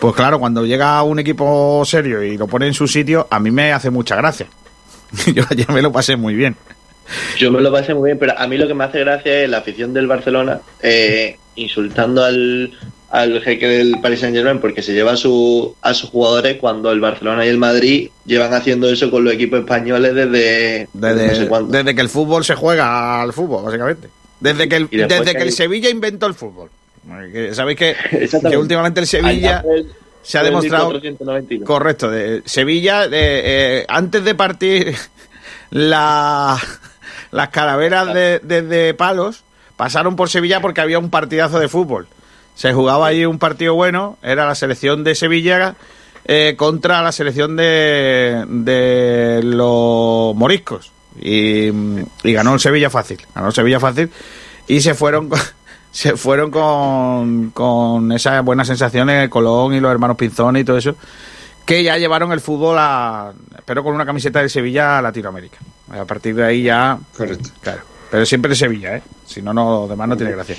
pues 0.00 0.14
claro, 0.14 0.38
cuando 0.38 0.64
llega 0.64 1.02
un 1.02 1.18
equipo 1.18 1.82
serio 1.84 2.22
y 2.22 2.36
lo 2.38 2.46
pone 2.46 2.66
en 2.66 2.74
su 2.74 2.86
sitio, 2.88 3.26
a 3.30 3.38
mí 3.40 3.50
me 3.50 3.72
hace 3.72 3.90
mucha 3.90 4.16
gracia. 4.16 4.46
Yo 5.34 5.44
ayer 5.50 5.70
me 5.70 5.82
lo 5.82 5.92
pasé 5.92 6.16
muy 6.16 6.34
bien. 6.34 6.56
Yo 7.38 7.50
me 7.50 7.60
lo 7.60 7.72
pasé 7.72 7.92
muy 7.92 8.08
bien, 8.10 8.18
pero 8.18 8.38
a 8.38 8.46
mí 8.46 8.56
lo 8.56 8.68
que 8.68 8.74
me 8.74 8.84
hace 8.84 9.00
gracia 9.00 9.42
es 9.42 9.50
la 9.50 9.58
afición 9.58 9.92
del 9.92 10.06
Barcelona 10.06 10.60
eh, 10.80 11.36
insultando 11.56 12.24
al, 12.24 12.70
al 13.10 13.40
jeque 13.42 13.66
del 13.66 13.96
Paris 14.00 14.20
Saint 14.20 14.36
Germain 14.36 14.60
porque 14.60 14.80
se 14.80 14.92
lleva 14.92 15.12
a, 15.12 15.16
su, 15.16 15.74
a 15.82 15.92
sus 15.92 16.08
jugadores 16.10 16.58
cuando 16.60 16.92
el 16.92 17.00
Barcelona 17.00 17.44
y 17.44 17.48
el 17.48 17.58
Madrid 17.58 18.10
llevan 18.24 18.54
haciendo 18.54 18.88
eso 18.88 19.10
con 19.10 19.24
los 19.24 19.34
equipos 19.34 19.58
españoles 19.58 20.14
desde, 20.14 20.88
Desde, 20.92 21.26
no 21.26 21.34
sé 21.34 21.48
cuándo. 21.48 21.72
desde 21.76 21.94
que 21.96 22.00
el 22.00 22.08
fútbol 22.08 22.44
se 22.44 22.54
juega 22.54 23.20
al 23.20 23.32
fútbol, 23.32 23.64
básicamente. 23.64 24.08
Desde 24.40 24.68
que 24.68 24.76
el, 24.76 24.88
desde 24.90 25.34
que 25.34 25.42
el 25.42 25.52
Sevilla 25.52 25.90
inventó 25.90 26.26
el 26.26 26.34
fútbol. 26.34 26.70
Que 27.32 27.54
Sabéis 27.54 27.78
que, 27.78 27.96
últimamente 28.56 29.00
el 29.00 29.06
Sevilla 29.06 29.64
el- 29.68 29.90
se 30.22 30.38
ha 30.38 30.42
demostrado 30.42 30.90
1492. 30.90 31.66
correcto. 31.66 32.10
De 32.10 32.42
Sevilla, 32.44 33.08
de, 33.08 33.18
eh, 33.80 33.86
antes 33.88 34.22
de 34.24 34.34
partir 34.34 34.94
la, 35.70 36.58
las 37.30 37.48
calaveras 37.48 38.12
de, 38.14 38.38
de- 38.40 38.94
palos, 38.94 39.44
pasaron 39.76 40.16
por 40.16 40.28
Sevilla 40.30 40.60
porque 40.60 40.80
había 40.80 40.98
un 40.98 41.10
partidazo 41.10 41.58
de 41.58 41.68
fútbol. 41.68 42.06
Se 42.54 42.72
jugaba 42.74 43.06
ahí 43.06 43.24
un 43.24 43.38
partido 43.38 43.74
bueno, 43.74 44.18
era 44.22 44.46
la 44.46 44.54
selección 44.54 45.04
de 45.04 45.14
Sevilla 45.14 45.76
eh, 46.26 46.54
contra 46.56 47.00
la 47.02 47.12
selección 47.12 47.56
de, 47.56 48.44
de 48.46 49.40
los 49.42 50.34
moriscos. 50.36 50.92
Y, 51.20 51.68
y 52.24 52.32
ganó 52.32 52.54
el 52.54 52.60
Sevilla 52.60 52.88
fácil, 52.90 53.18
ganó 53.34 53.48
el 53.48 53.52
Sevilla 53.54 53.78
fácil 53.78 54.10
y 54.66 54.80
se 54.80 54.94
fueron 54.94 55.28
con- 55.28 55.38
se 55.92 56.16
fueron 56.16 56.50
con, 56.50 57.50
con 57.50 58.12
esas 58.12 58.44
buenas 58.44 58.66
sensaciones 58.68 59.28
Colón 59.28 59.74
y 59.74 59.80
los 59.80 59.90
hermanos 59.92 60.16
Pinzón 60.16 60.56
y 60.56 60.64
todo 60.64 60.78
eso 60.78 60.94
que 61.66 61.82
ya 61.82 61.98
llevaron 61.98 62.32
el 62.32 62.40
fútbol 62.40 62.76
a 62.78 63.32
pero 63.64 63.82
con 63.84 63.94
una 63.94 64.06
camiseta 64.06 64.40
de 64.40 64.48
Sevilla 64.48 64.98
a 64.98 65.02
Latinoamérica 65.02 65.58
a 65.92 66.04
partir 66.04 66.34
de 66.34 66.44
ahí 66.44 66.62
ya 66.62 66.98
Correcto. 67.16 67.50
claro 67.60 67.82
pero 68.10 68.26
siempre 68.26 68.48
de 68.48 68.56
Sevilla, 68.56 68.96
¿eh? 68.96 69.02
Si 69.24 69.40
no, 69.40 69.52
no, 69.54 69.86
demás 69.86 70.08
no 70.08 70.16
tiene 70.16 70.32
gracia. 70.32 70.56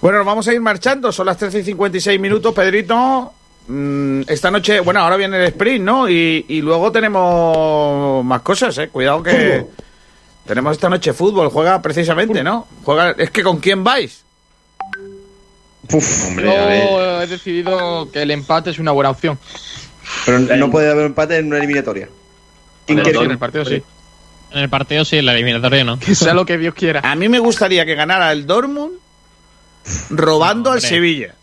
Bueno, 0.00 0.18
nos 0.18 0.26
vamos 0.28 0.46
a 0.46 0.54
ir 0.54 0.60
marchando. 0.60 1.10
Son 1.10 1.26
las 1.26 1.36
13 1.36 1.58
y 1.58 1.64
56 1.64 2.20
minutos. 2.20 2.54
Pedrito, 2.54 3.32
mm, 3.66 4.20
esta 4.28 4.52
noche, 4.52 4.78
bueno, 4.78 5.00
ahora 5.00 5.16
viene 5.16 5.36
el 5.36 5.46
sprint, 5.46 5.84
¿no? 5.84 6.08
Y, 6.08 6.44
y 6.46 6.60
luego 6.62 6.92
tenemos 6.92 8.24
más 8.24 8.40
cosas, 8.42 8.78
¿eh? 8.78 8.88
Cuidado 8.88 9.20
que 9.20 9.66
tenemos 10.46 10.72
esta 10.72 10.88
noche 10.88 11.12
fútbol. 11.12 11.48
Juega 11.50 11.80
precisamente, 11.82 12.42
¿no? 12.42 12.66
Juega, 12.84 13.10
es 13.18 13.30
que 13.30 13.42
¿con 13.42 13.58
quién 13.58 13.82
vais? 13.84 14.24
Hombre, 16.28 16.56
a 16.56 16.66
ver. 16.66 16.88
Yo 16.88 17.22
he 17.22 17.26
decidido 17.26 18.10
que 18.10 18.22
el 18.22 18.30
empate 18.30 18.70
es 18.70 18.78
una 18.78 18.92
buena 18.92 19.10
opción. 19.10 19.38
Pero 20.24 20.38
no 20.40 20.70
puede 20.70 20.90
haber 20.90 21.06
empate 21.06 21.36
en 21.38 21.46
una 21.46 21.58
eliminatoria. 21.58 22.08
En 22.86 23.00
quiere? 23.00 23.18
el 23.20 23.38
partido 23.38 23.64
sí. 23.64 23.82
En 24.52 24.58
el 24.60 24.68
partido 24.70 25.04
sí, 25.04 25.18
en 25.18 25.26
la 25.26 25.32
eliminatoria 25.34 25.84
no. 25.84 25.98
Que 25.98 26.14
sea 26.14 26.34
lo 26.34 26.46
que 26.46 26.56
Dios 26.58 26.74
quiera. 26.74 27.00
A 27.04 27.14
mí 27.16 27.28
me 27.28 27.38
gustaría 27.38 27.84
que 27.84 27.94
ganara 27.94 28.30
el 28.32 28.46
Dortmund 28.46 28.94
robando 30.10 30.70
al 30.70 30.76
Hombre. 30.78 30.88
Sevilla. 30.88 31.34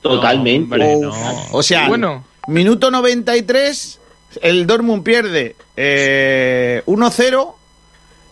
Totalmente. 0.00 0.74
Hombre, 0.74 0.96
Uf. 0.96 1.02
no. 1.16 1.44
O 1.52 1.62
sea, 1.62 1.88
Bueno. 1.88 2.24
minuto 2.48 2.90
93, 2.90 4.00
el 4.42 4.66
Dortmund 4.66 5.04
pierde 5.04 5.54
eh, 5.76 6.82
1-0, 6.86 7.54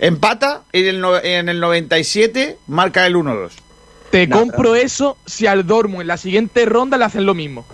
empata 0.01 0.63
y 0.73 0.81
en 0.81 0.87
el, 0.89 1.01
no- 1.01 1.17
en 1.19 1.49
el 1.49 1.61
97 1.61 2.59
marca 2.67 3.07
el 3.07 3.15
1-2. 3.17 3.51
Te 4.11 4.29
compro 4.29 4.75
eso 4.75 5.17
si 5.27 5.47
al 5.47 5.67
Dortmund 5.67 6.01
en 6.03 6.09
la 6.09 6.17
siguiente 6.17 6.65
ronda 6.67 6.99
le 6.99 7.05
hacen 7.05 7.25
lo 7.27 7.35
mismo. 7.35 7.65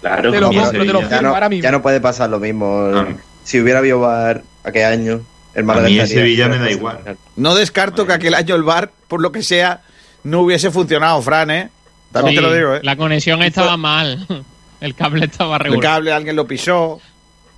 Claro, 0.00 0.32
Te 0.32 0.40
lo 0.40 0.48
compro, 0.52 0.70
te 0.70 0.84
lo. 0.84 1.08
Ya 1.08 1.22
no, 1.22 1.28
ahora 1.30 1.48
mismo. 1.48 1.62
ya 1.62 1.70
no 1.70 1.80
puede 1.82 2.00
pasar 2.00 2.28
lo 2.30 2.40
mismo. 2.40 2.88
No. 2.88 3.06
Si 3.44 3.60
hubiera 3.60 3.78
habido 3.78 4.00
VAR 4.00 4.42
aquel 4.64 4.84
año, 4.84 5.20
el 5.54 5.62
A 5.62 5.66
Málaga 5.66 5.86
mí 5.88 5.94
en 5.94 6.00
estaría- 6.00 6.22
Sevilla 6.24 6.48
me 6.48 6.58
da 6.58 6.70
igual. 6.70 7.16
No 7.36 7.54
descarto 7.54 8.04
que 8.06 8.12
aquel 8.14 8.34
año 8.34 8.56
el 8.56 8.64
bar, 8.64 8.90
por 9.06 9.20
lo 9.22 9.30
que 9.30 9.42
sea, 9.44 9.82
no 10.24 10.40
hubiese 10.40 10.70
funcionado, 10.72 11.22
Fran, 11.22 11.50
¿eh? 11.52 11.70
También 12.10 12.32
Sí, 12.32 12.36
te 12.36 12.42
lo 12.48 12.52
digo, 12.52 12.74
¿eh? 12.74 12.80
La 12.82 12.96
conexión 12.96 13.42
estaba 13.42 13.76
mal. 13.76 14.26
El 14.80 14.94
cable 14.94 15.24
estaba 15.26 15.56
El 15.56 15.62
regular. 15.62 15.82
cable 15.94 16.12
alguien 16.12 16.36
lo 16.36 16.46
pisó 16.46 17.00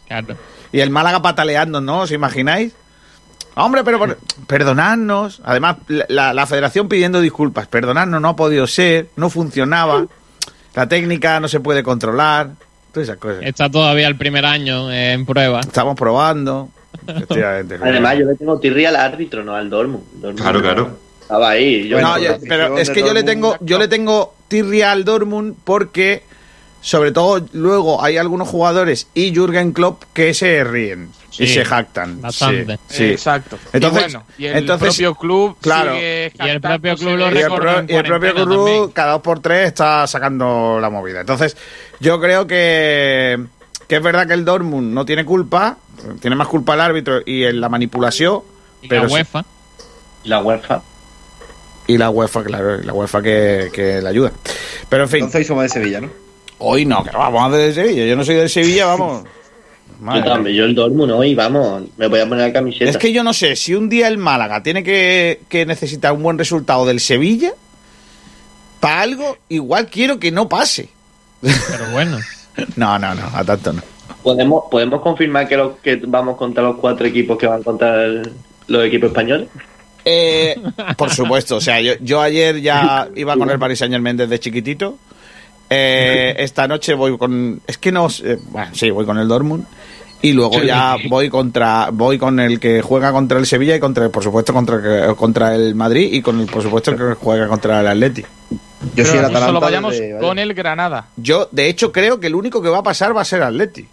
Claro. 0.06 0.36
y 0.70 0.78
el 0.80 0.90
Málaga 0.90 1.20
pataleando, 1.20 1.80
¿no? 1.80 2.00
¿Os 2.02 2.12
imagináis? 2.12 2.72
Hombre, 3.58 3.82
pero 3.84 3.98
por- 3.98 4.18
perdonadnos. 4.46 5.40
Además, 5.44 5.76
la- 5.88 6.32
la, 6.32 6.46
federación 6.46 6.88
pidiendo 6.88 7.20
disculpas. 7.20 7.66
Perdonadnos, 7.66 8.20
no 8.20 8.28
ha 8.30 8.36
podido 8.36 8.66
ser, 8.66 9.08
no 9.16 9.30
funcionaba. 9.30 10.06
La 10.74 10.88
técnica 10.88 11.40
no 11.40 11.48
se 11.48 11.60
puede 11.60 11.82
controlar. 11.82 12.50
Todas 12.92 13.08
esas 13.08 13.18
cosas. 13.18 13.40
Está 13.42 13.68
todavía 13.70 14.08
el 14.08 14.16
primer 14.16 14.46
año 14.46 14.90
eh, 14.90 15.12
en 15.12 15.26
prueba. 15.26 15.60
Estamos 15.60 15.94
probando. 15.96 16.70
Efectivamente. 17.06 17.78
Además, 17.82 18.16
yo 18.18 18.24
le 18.26 18.34
tengo 18.34 18.58
tirria 18.58 18.88
al 18.88 18.96
árbitro, 18.96 19.44
no 19.44 19.54
al 19.54 19.68
Dortmund. 19.68 20.04
Dortmund 20.14 20.40
Claro, 20.40 20.60
claro. 20.62 20.98
Estaba 21.20 21.50
ahí. 21.50 21.86
Yo 21.88 22.00
No, 22.00 22.16
no- 22.16 22.18
yo- 22.18 22.36
pero 22.48 22.78
es 22.78 22.88
que 22.90 23.00
yo 23.00 23.12
le 23.12 23.22
tengo, 23.22 23.56
yo 23.60 23.78
le 23.78 23.88
tengo 23.88 24.34
tirria 24.48 24.92
al 24.92 25.04
Dortmund 25.04 25.54
porque, 25.64 26.22
sobre 26.80 27.12
todo, 27.12 27.44
luego 27.52 28.02
hay 28.02 28.16
algunos 28.16 28.48
jugadores 28.48 29.08
y 29.14 29.32
Jürgen 29.34 29.72
Klopp 29.72 30.04
que 30.12 30.32
se 30.34 30.62
ríen 30.64 31.10
y 31.38 31.46
se 31.46 31.64
jactan. 31.64 32.20
bastante. 32.20 32.76
Sí, 32.88 32.96
sí. 32.96 33.04
Exacto. 33.10 33.58
Entonces- 33.72 34.00
y 34.08 34.12
bueno, 34.12 34.26
y 34.38 34.46
el 34.46 34.56
entonces- 34.58 34.88
propio 34.88 35.14
club 35.14 35.56
claro. 35.60 35.92
sigue 35.94 36.32
Y 36.42 36.48
el 36.48 36.60
propio 36.60 36.96
club 36.96 37.16
lo 37.16 37.24
Y 37.32 37.38
el, 37.38 37.46
pro- 37.52 37.84
y 37.88 37.94
el 37.94 38.04
propio 38.04 38.34
club, 38.34 38.66
también. 38.66 38.88
cada 38.90 39.12
dos 39.12 39.22
por 39.22 39.40
tres, 39.40 39.68
está 39.68 40.06
sacando 40.06 40.78
la 40.80 40.90
movida. 40.90 41.20
Entonces, 41.20 41.56
yo 42.00 42.20
creo 42.20 42.46
que, 42.46 43.38
que 43.86 43.96
es 43.96 44.02
verdad 44.02 44.26
que 44.26 44.34
el 44.34 44.44
Dortmund 44.44 44.92
no 44.92 45.04
tiene 45.04 45.24
culpa, 45.24 45.76
tiene 46.20 46.34
más 46.36 46.48
culpa 46.48 46.74
el 46.74 46.80
árbitro 46.80 47.20
y 47.24 47.44
en 47.44 47.60
la 47.60 47.68
manipulación, 47.68 48.40
Y 48.82 48.88
pero 48.88 49.02
la 49.02 49.08
sí- 49.08 49.14
UEFA. 49.14 49.44
La 50.24 50.42
UEFA. 50.42 50.82
y 51.86 51.96
la 51.98 52.10
UEFA, 52.10 52.44
claro, 52.44 52.80
y 52.80 52.84
la 52.84 52.92
UEFA 52.92 53.22
que, 53.22 53.70
que 53.72 54.00
le 54.02 54.08
ayuda. 54.08 54.32
Pero 54.88 55.04
en 55.04 55.08
fin, 55.08 55.18
Entonces 55.24 55.46
somos 55.46 55.62
de 55.62 55.68
Sevilla, 55.68 56.00
¿no? 56.00 56.10
Hoy 56.58 56.84
no, 56.84 57.02
que 57.04 57.10
vamos 57.10 57.52
a 57.52 57.56
de 57.56 57.72
Sevilla. 57.72 58.06
Yo 58.06 58.16
no 58.16 58.24
soy 58.24 58.36
del 58.36 58.48
Sevilla, 58.50 58.86
vamos. 58.86 59.24
Madre 60.00 60.20
Yo 60.20 60.26
también, 60.26 60.56
yo 60.56 60.64
el 60.64 60.74
Dortmund 60.76 61.10
hoy, 61.10 61.34
vamos, 61.34 61.82
me 61.96 62.06
voy 62.06 62.20
a 62.20 62.28
poner 62.28 62.46
la 62.46 62.52
camiseta. 62.52 62.88
Es 62.88 62.96
que 62.98 63.12
yo 63.12 63.24
no 63.24 63.32
sé 63.32 63.56
si 63.56 63.74
un 63.74 63.88
día 63.88 64.06
el 64.06 64.16
Málaga 64.16 64.62
tiene 64.62 64.84
que, 64.84 65.40
que 65.48 65.66
necesitar 65.66 66.12
un 66.12 66.22
buen 66.22 66.38
resultado 66.38 66.86
del 66.86 67.00
Sevilla, 67.00 67.50
para 68.78 69.00
algo, 69.00 69.38
igual 69.48 69.88
quiero 69.88 70.20
que 70.20 70.30
no 70.30 70.48
pase. 70.48 70.88
Pero 71.40 71.90
bueno. 71.92 72.18
No, 72.74 72.98
no, 72.98 73.14
no, 73.14 73.22
a 73.34 73.44
tanto 73.44 73.72
no. 73.72 73.80
¿Podemos, 74.20 74.64
¿Podemos 74.68 75.00
confirmar 75.00 75.46
que, 75.46 75.56
los, 75.56 75.76
que 75.76 75.94
vamos 76.04 76.36
contra 76.36 76.60
los 76.64 76.76
cuatro 76.78 77.06
equipos 77.06 77.38
que 77.38 77.46
van 77.46 77.62
contra 77.62 78.04
el- 78.04 78.32
los 78.66 78.84
equipos 78.84 79.10
españoles? 79.10 79.46
Eh, 80.04 80.56
por 80.96 81.10
supuesto, 81.10 81.54
o 81.54 81.60
sea, 81.60 81.80
yo, 81.80 81.92
yo 82.00 82.20
ayer 82.20 82.60
ya 82.60 83.08
iba 83.14 83.36
con 83.36 83.48
el 83.48 83.60
Paris 83.60 83.78
Saint 83.78 83.92
Germain 83.94 84.16
desde 84.16 84.40
chiquitito 84.40 84.96
Eh, 85.70 86.34
esta 86.38 86.66
noche 86.66 86.94
voy 86.94 87.16
con. 87.18 87.60
Es 87.66 87.78
que 87.78 87.92
no. 87.92 88.08
eh, 88.24 88.38
bueno, 88.50 88.70
sí, 88.74 88.90
voy 88.90 89.04
con 89.04 89.18
el 89.18 89.28
Dortmund. 89.28 89.64
Y 90.20 90.32
luego 90.32 90.60
ya 90.64 90.96
voy 91.08 91.28
contra 91.28 91.90
voy 91.92 92.18
con 92.18 92.40
el 92.40 92.58
que 92.58 92.82
juega 92.82 93.12
contra 93.12 93.38
el 93.38 93.46
Sevilla 93.46 93.76
y 93.76 93.80
contra 93.80 94.08
por 94.08 94.24
supuesto 94.24 94.52
contra 94.52 95.14
contra 95.14 95.54
el 95.54 95.76
Madrid 95.76 96.12
y 96.12 96.22
con 96.22 96.40
el 96.40 96.46
por 96.46 96.60
supuesto 96.62 96.90
el 96.90 96.96
que 96.96 97.14
juega 97.14 97.46
contra 97.46 97.80
el 97.82 97.86
Atleti. 97.86 98.22
Yo 98.96 99.04
soy 99.04 99.18
el 99.18 99.26
Pero 99.26 99.28
solo 99.28 99.36
Atalanta. 99.36 99.60
vayamos 99.60 99.92
desde- 99.92 100.18
con 100.18 100.38
el 100.40 100.54
Granada. 100.54 101.06
Yo 101.16 101.48
de 101.52 101.68
hecho 101.68 101.92
creo 101.92 102.18
que 102.18 102.26
el 102.26 102.34
único 102.34 102.60
que 102.60 102.68
va 102.68 102.78
a 102.78 102.82
pasar 102.82 103.16
va 103.16 103.20
a 103.20 103.24
ser 103.24 103.42
Atleti. 103.44 103.86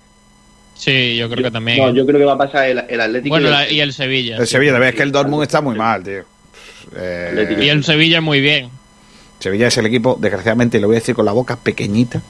Sí, 0.74 1.16
yo 1.16 1.30
creo 1.30 1.44
que 1.44 1.52
también. 1.52 1.78
No, 1.78 1.94
yo 1.94 2.06
creo 2.08 2.18
que 2.20 2.26
va 2.26 2.34
a 2.34 2.38
pasar 2.40 2.70
el, 2.70 2.84
el 2.90 3.02
Atlético. 3.02 3.30
bueno, 3.36 3.46
y 3.48 3.52
el- 3.52 3.54
la- 3.54 3.70
y 3.72 3.80
el 3.82 3.94
Sevilla. 3.94 4.38
El 4.38 4.48
Sevilla, 4.48 4.72
también 4.72 4.90
es 4.90 4.96
que 4.96 5.04
el 5.04 5.12
Dortmund 5.12 5.44
está 5.44 5.62
muy 5.62 5.76
mal, 5.76 6.04
tío. 6.04 6.24
Eh, 6.98 7.58
Y 7.62 7.70
el 7.70 7.84
Sevilla 7.84 8.20
muy 8.22 8.42
bien. 8.42 8.70
Sevilla 9.40 9.68
es 9.68 9.78
el 9.78 9.86
equipo, 9.86 10.18
desgraciadamente, 10.20 10.80
lo 10.80 10.88
voy 10.88 10.96
a 10.98 11.00
decir 11.00 11.16
con 11.16 11.26
la 11.26 11.32
boca 11.32 11.56
pequeñita. 11.56 12.22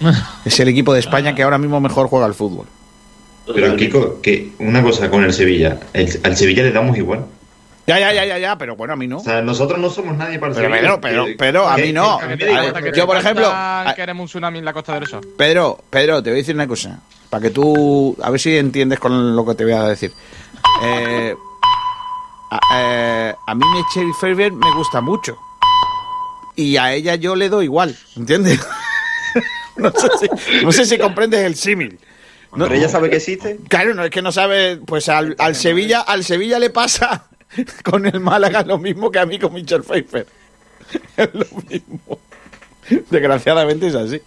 Es 0.44 0.58
el 0.60 0.68
equipo 0.68 0.92
de 0.94 1.00
España 1.00 1.34
que 1.34 1.42
ahora 1.42 1.58
mismo 1.58 1.80
mejor 1.80 2.08
juega 2.08 2.26
al 2.26 2.34
fútbol. 2.34 2.66
Pero 3.52 3.74
Kiko, 3.76 4.20
que 4.22 4.52
una 4.60 4.82
cosa 4.82 5.10
con 5.10 5.24
el 5.24 5.32
Sevilla, 5.32 5.78
el- 5.92 6.20
al 6.22 6.36
Sevilla 6.36 6.62
le 6.62 6.72
damos 6.72 6.96
igual. 6.96 7.26
Ya, 7.86 7.98
ya, 7.98 8.12
ya, 8.12 8.24
ya, 8.24 8.38
ya, 8.38 8.56
pero 8.56 8.76
bueno, 8.76 8.92
a 8.92 8.96
mí 8.96 9.08
no. 9.08 9.16
O 9.18 9.20
sea, 9.24 9.42
nosotros 9.42 9.78
no 9.80 9.90
somos 9.90 10.16
nadie 10.16 10.38
para 10.38 10.52
el 10.52 10.56
Pero, 10.58 10.68
Sevilla. 10.74 10.80
pero, 10.80 11.00
pero, 11.00 11.26
Que- 11.26 11.34
pero 11.36 11.68
a 11.68 11.76
mí 11.76 11.92
no. 11.92 12.20
a 12.20 12.26
mí 12.26 12.36
ver, 12.36 12.94
yo, 12.94 13.06
por 13.06 13.16
ejemplo, 13.16 13.52
queremos 13.96 14.22
un 14.22 14.28
tsunami 14.28 14.58
en 14.60 14.64
la 14.64 14.72
Costa 14.72 14.94
del 14.94 15.06
Sol. 15.08 15.26
Pedro, 15.36 15.78
Pedro, 15.90 16.22
te 16.22 16.30
voy 16.30 16.38
a 16.38 16.42
decir 16.42 16.54
una 16.54 16.68
cosa. 16.68 17.00
Para 17.28 17.42
que 17.42 17.50
tú, 17.50 18.16
a 18.22 18.30
ver 18.30 18.38
si 18.40 18.56
entiendes 18.56 18.98
con 19.00 19.34
lo 19.34 19.44
que 19.44 19.54
te 19.54 19.64
voy 19.64 19.72
a 19.72 19.82
decir. 19.84 20.12
Eh, 20.84 21.34
a, 22.50 22.58
eh, 22.76 23.34
a 23.46 23.54
mí 23.54 23.64
Michelle 23.74 24.12
Ferber 24.20 24.52
me 24.52 24.72
gusta 24.76 25.00
mucho. 25.00 25.36
Y 26.60 26.76
a 26.76 26.92
ella 26.92 27.14
yo 27.14 27.34
le 27.36 27.48
doy 27.48 27.64
igual, 27.64 27.96
¿entiendes? 28.16 28.60
no, 29.76 29.90
sé 29.92 30.08
si, 30.20 30.64
no 30.64 30.72
sé 30.72 30.84
si 30.84 30.98
comprendes 30.98 31.40
el 31.44 31.54
símil. 31.56 31.98
No- 32.54 32.64
¿Pero 32.66 32.74
ella 32.76 32.88
sabe 32.88 33.08
que 33.10 33.16
existe? 33.16 33.58
Claro, 33.68 33.94
no 33.94 34.04
es 34.04 34.10
que 34.10 34.20
no 34.22 34.30
sabe, 34.32 34.76
pues 34.76 35.08
al, 35.08 35.36
al 35.38 35.54
Sevilla, 35.54 36.00
al 36.00 36.24
Sevilla 36.24 36.58
le 36.58 36.70
pasa 36.70 37.26
con 37.84 38.04
el 38.06 38.20
Málaga 38.20 38.62
lo 38.62 38.76
mismo 38.78 39.10
que 39.10 39.20
a 39.20 39.26
mí 39.26 39.38
con 39.38 39.52
Michel 39.54 39.82
Pfeiffer. 39.82 40.26
Es 41.16 41.30
lo 41.32 41.46
mismo. 41.68 42.18
Desgraciadamente 43.10 43.86
es 43.86 43.94
así. 43.94 44.20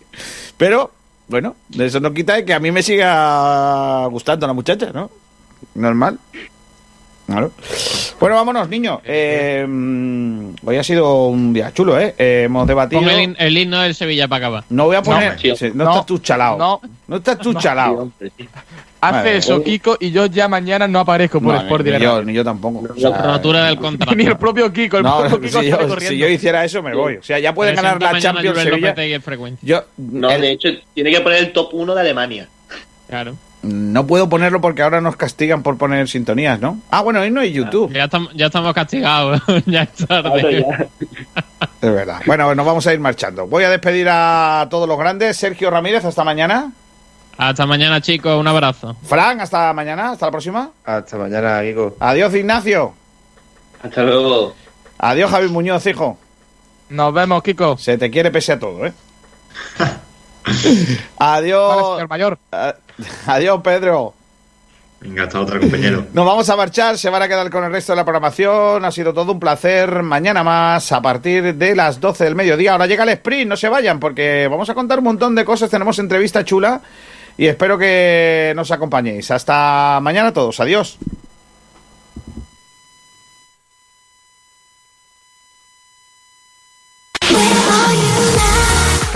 Pero, 0.56 0.92
bueno, 1.28 1.56
de 1.70 1.86
eso 1.88 2.00
no 2.00 2.14
quita 2.14 2.46
que 2.46 2.54
a 2.54 2.60
mí 2.60 2.72
me 2.72 2.82
siga 2.82 4.06
gustando 4.08 4.48
la 4.48 4.54
muchacha, 4.54 4.92
¿no? 4.94 5.12
Normal. 5.76 6.18
Claro. 7.28 7.52
Bueno, 8.24 8.38
vámonos, 8.38 8.70
niños. 8.70 9.02
Eh, 9.04 9.66
mm, 9.68 10.52
hoy 10.64 10.78
ha 10.78 10.84
sido 10.86 11.26
un 11.26 11.52
día 11.52 11.74
chulo, 11.74 12.00
¿eh? 12.00 12.16
Eh, 12.18 12.44
hemos 12.46 12.66
debatido. 12.66 13.02
Pon 13.02 13.36
el, 13.38 13.58
himno 13.58 13.82
del 13.82 13.94
Sevilla 13.94 14.30
para 14.30 14.46
acabar. 14.46 14.64
No 14.70 14.86
voy 14.86 14.96
a 14.96 15.02
poner. 15.04 15.36
No, 15.44 15.74
no, 15.74 15.84
No, 15.84 15.90
estás 15.92 16.06
tú 16.06 16.18
chalado. 16.20 16.58
no. 16.58 16.82
No, 17.06 17.18
estás 17.18 17.38
tú 17.40 17.54
chalado. 17.56 18.14
Hace 19.02 19.18
Vale. 19.18 19.36
eso, 19.36 19.62
Kiko, 19.62 19.98
y 20.00 20.12
yo 20.12 20.28
ya 20.28 20.48
mañana 20.48 20.88
no 20.88 21.00
aparezco 21.00 21.42
por 21.42 21.54
No, 21.54 21.60
Sport 21.64 21.82
ni, 21.84 21.92
Direct. 21.92 22.02
yo, 22.02 22.24
ni 22.24 22.32
yo 22.32 22.46
tampoco. 22.46 22.94
O 22.96 22.98
sea, 22.98 23.10
Rotura 23.24 23.66
del 23.66 23.76
contrato. 23.76 24.16
Ni 24.16 24.24
el 24.24 24.38
propio 24.38 24.72
Kiko, 24.72 25.00
el 25.00 25.04
no, 25.04 25.20
propio 25.20 25.42
Kiko 25.42 25.60
si, 25.62 25.68
yo, 25.68 25.78
corriendo. 25.80 26.08
si 26.08 26.18
yo 26.18 26.30
hiciera 26.30 26.64
eso, 26.64 26.82
me 26.82 26.96
voy. 26.96 27.18
O 27.18 27.24
sea, 27.24 27.40
ya 27.40 27.54
pueden 27.54 27.76
ganar 27.76 28.02
la 28.02 28.18
Champions 28.22 28.58
Sevilla. 28.58 28.96
Yo 29.62 29.84
No, 29.98 30.32
el- 30.32 30.40
de 30.40 30.52
hecho, 30.52 30.70
tiene 30.94 31.12
que 31.12 31.20
poner 31.20 31.40
el 31.40 31.52
top 31.52 31.74
1 31.74 31.94
de 31.94 32.00
Alemania. 32.00 32.48
Claro. 33.10 33.36
No 33.64 34.06
puedo 34.06 34.28
ponerlo 34.28 34.60
porque 34.60 34.82
ahora 34.82 35.00
nos 35.00 35.16
castigan 35.16 35.64
por 35.64 35.78
poner 35.78 36.10
sintonías, 36.10 36.60
¿no? 36.60 36.80
Ah, 36.92 37.02
bueno, 37.02 37.22
hoy 37.22 37.32
no 37.32 37.40
hay 37.40 37.54
YouTube. 37.54 37.92
Ya, 37.94 38.04
estamos, 38.06 38.34
ya 38.34 38.48
estamos 38.48 38.74
castigados. 38.74 39.42
ya 39.66 39.84
es 39.84 39.94
tarde. 40.06 40.66
Es 41.82 41.94
verdad. 41.94 42.22
Bueno, 42.26 42.54
nos 42.54 42.66
vamos 42.66 42.86
a 42.86 42.94
ir 42.94 43.00
marchando. 43.00 43.48
Voy 43.48 43.64
a 43.64 43.70
despedir 43.70 44.08
a 44.10 44.68
todos 44.70 44.88
los 44.88 45.00
grandes. 45.00 45.38
Sergio 45.38 45.72
Ramírez, 45.72 46.04
hasta 46.04 46.26
mañana. 46.26 46.74
Hasta 47.38 47.66
mañana, 47.66 48.02
chicos. 48.02 48.38
Un 48.38 48.48
abrazo. 48.48 48.98
Fran, 49.04 49.40
hasta 49.40 49.72
mañana. 49.72 50.12
Hasta 50.12 50.26
la 50.26 50.32
próxima. 50.32 50.70
Hasta 50.84 51.18
mañana, 51.18 51.62
Kiko. 51.62 51.96
Adiós, 52.02 52.34
Ignacio. 52.36 52.94
Hasta 53.82 54.04
luego. 54.04 54.54
Adiós, 54.98 55.32
Javi 55.32 55.48
Muñoz, 55.48 55.86
hijo. 55.88 56.18
Nos 56.90 57.14
vemos, 57.14 57.42
Kiko. 57.42 57.78
Se 57.78 57.98
te 57.98 58.12
quiere 58.12 58.30
pese 58.30 58.52
a 58.52 58.60
todo, 58.60 58.86
¿eh? 58.86 58.94
Vale, 61.20 61.38
Adiós. 61.38 61.94
señor 61.96 62.10
mayor. 62.10 62.38
Adiós, 63.28 63.62
Pedro. 63.64 64.14
Venga, 65.02 65.24
hasta 65.24 65.42
otra, 65.42 65.60
compañero. 65.60 66.06
Nos 66.14 66.26
vamos 66.26 66.50
a 66.50 66.56
marchar, 66.56 66.98
se 66.98 67.10
van 67.10 67.22
a 67.22 67.28
quedar 67.28 67.50
con 67.50 67.64
el 67.66 67.72
resto 67.72 67.92
de 67.92 67.98
la 67.98 68.06
programación. 68.06 68.86
Ha 68.86 68.92
sido 68.92 69.14
todo 69.14 69.34
un 69.34 69.40
placer. 69.40 70.02
Mañana 70.02 70.44
más, 70.44 70.94
a 70.94 71.02
partir 71.02 71.56
de 71.56 71.76
las 71.76 72.00
12 72.00 72.24
del 72.24 72.36
mediodía. 72.36 72.72
Ahora 72.72 72.86
llega 72.88 73.04
el 73.04 73.10
sprint, 73.10 73.50
no 73.50 73.58
se 73.58 73.68
vayan, 73.68 74.00
porque 74.00 74.48
vamos 74.50 74.70
a 74.70 74.74
contar 74.74 75.00
un 75.00 75.06
montón 75.06 75.36
de 75.36 75.44
cosas. 75.44 75.70
Tenemos 75.70 76.00
entrevista 76.00 76.46
chula 76.46 76.80
y 77.38 77.48
espero 77.48 77.78
que 77.78 78.54
nos 78.56 78.72
acompañéis. 78.72 79.30
Hasta 79.32 80.00
mañana 80.02 80.30
a 80.30 80.34
todos. 80.34 80.62
Adiós. 80.62 80.98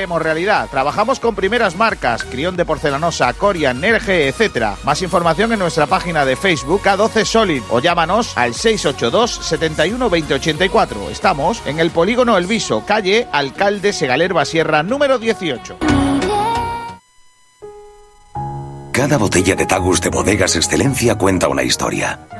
haremos 0.00 0.22
realidad. 0.22 0.68
Trabajamos 0.70 1.20
con 1.20 1.34
primeras 1.34 1.76
marcas, 1.76 2.24
Crión 2.24 2.56
de 2.56 2.64
Porcelanosa, 2.64 3.32
Corian, 3.34 3.80
Nerge, 3.80 4.28
etc. 4.28 4.78
Más 4.82 5.02
información 5.02 5.52
en 5.52 5.58
nuestra 5.58 5.86
página 5.86 6.24
de 6.24 6.36
Facebook 6.36 6.82
K12 6.82 7.24
Solid 7.26 7.62
o 7.70 7.80
llámanos 7.80 8.32
al 8.36 8.54
682 8.54 9.46
71 9.46 10.08
2084. 10.08 11.10
Estamos 11.10 11.62
en 11.66 11.80
el 11.80 11.90
Polígono 11.90 12.38
El 12.38 12.46
Viso, 12.46 12.84
calle 12.86 13.28
Alcalde 13.30 13.92
Segalerba 13.92 14.46
Sierra, 14.46 14.82
número 14.82 15.18
18. 15.18 15.76
Cada 18.92 19.18
botella 19.18 19.54
de 19.54 19.66
Tagus 19.66 20.00
de 20.00 20.08
Bodegas 20.08 20.56
Excelencia 20.56 21.16
cuenta 21.16 21.48
una 21.48 21.62
historia. 21.62 22.39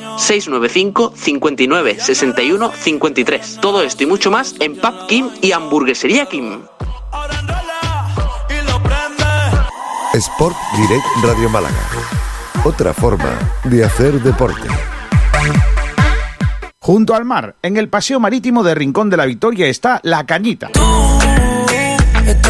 695 0.17 1.13
59 1.15 1.97
61 1.99 2.71
53. 2.77 3.57
Todo 3.61 3.81
esto 3.83 4.03
y 4.03 4.05
mucho 4.05 4.31
más 4.31 4.55
en 4.59 4.75
Pub 4.75 5.07
Kim 5.07 5.29
y 5.41 5.51
Hamburguesería 5.51 6.25
Kim. 6.25 6.61
Sport 10.13 10.55
Direct 10.75 11.05
Radio 11.23 11.49
Málaga. 11.49 11.79
Otra 12.63 12.93
forma 12.93 13.37
de 13.63 13.83
hacer 13.83 14.21
deporte. 14.21 14.67
Junto 16.79 17.15
al 17.15 17.25
mar, 17.25 17.55
en 17.61 17.77
el 17.77 17.89
paseo 17.89 18.19
marítimo 18.19 18.63
de 18.63 18.75
Rincón 18.75 19.09
de 19.09 19.17
la 19.17 19.25
Victoria 19.25 19.67
está 19.67 19.99
La 20.03 20.25
Cañita. 20.25 20.69
Esto 22.25 22.49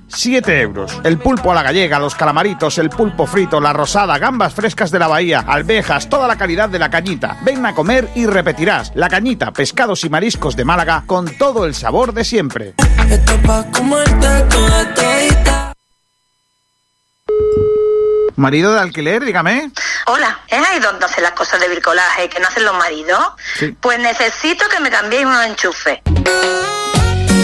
7 0.13 0.61
euros. 0.61 0.99
El 1.03 1.17
pulpo 1.17 1.51
a 1.51 1.55
la 1.55 1.63
gallega, 1.63 1.99
los 1.99 2.15
calamaritos, 2.15 2.77
el 2.77 2.89
pulpo 2.89 3.25
frito, 3.27 3.59
la 3.59 3.73
rosada, 3.73 4.17
gambas 4.17 4.53
frescas 4.53 4.91
de 4.91 4.99
la 4.99 5.07
bahía, 5.07 5.43
alvejas, 5.47 6.09
toda 6.09 6.27
la 6.27 6.37
calidad 6.37 6.69
de 6.69 6.79
la 6.79 6.89
cañita. 6.89 7.37
Ven 7.43 7.65
a 7.65 7.73
comer 7.73 8.09
y 8.15 8.25
repetirás. 8.25 8.91
La 8.95 9.09
cañita, 9.09 9.51
pescados 9.51 10.03
y 10.03 10.09
mariscos 10.09 10.55
de 10.55 10.65
Málaga 10.65 11.03
con 11.05 11.37
todo 11.37 11.65
el 11.65 11.75
sabor 11.75 12.13
de 12.13 12.23
siempre. 12.23 12.73
Marido 18.35 18.73
de 18.73 18.79
alquiler, 18.79 19.23
dígame. 19.23 19.71
Hola, 20.07 20.39
¿es 20.47 20.67
ahí 20.67 20.79
donde 20.79 21.05
hacen 21.05 21.23
las 21.23 21.33
cosas 21.33 21.59
de 21.59 21.67
bricolaje 21.67 22.27
que 22.27 22.39
no 22.39 22.47
hacen 22.47 22.65
los 22.65 22.75
maridos? 22.75 23.23
Sí. 23.55 23.75
Pues 23.79 23.99
necesito 23.99 24.67
que 24.67 24.79
me 24.79 24.89
cambiéis 24.89 25.25
unos 25.25 25.45
enchufes. 25.45 25.99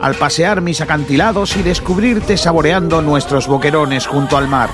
al 0.00 0.14
pasear 0.14 0.60
mis 0.60 0.80
acantilados 0.80 1.56
y 1.56 1.62
descubrirte 1.62 2.36
saboreando 2.36 3.02
nuestros 3.02 3.46
boquerones 3.46 4.06
junto 4.06 4.36
al 4.36 4.48
mar. 4.48 4.70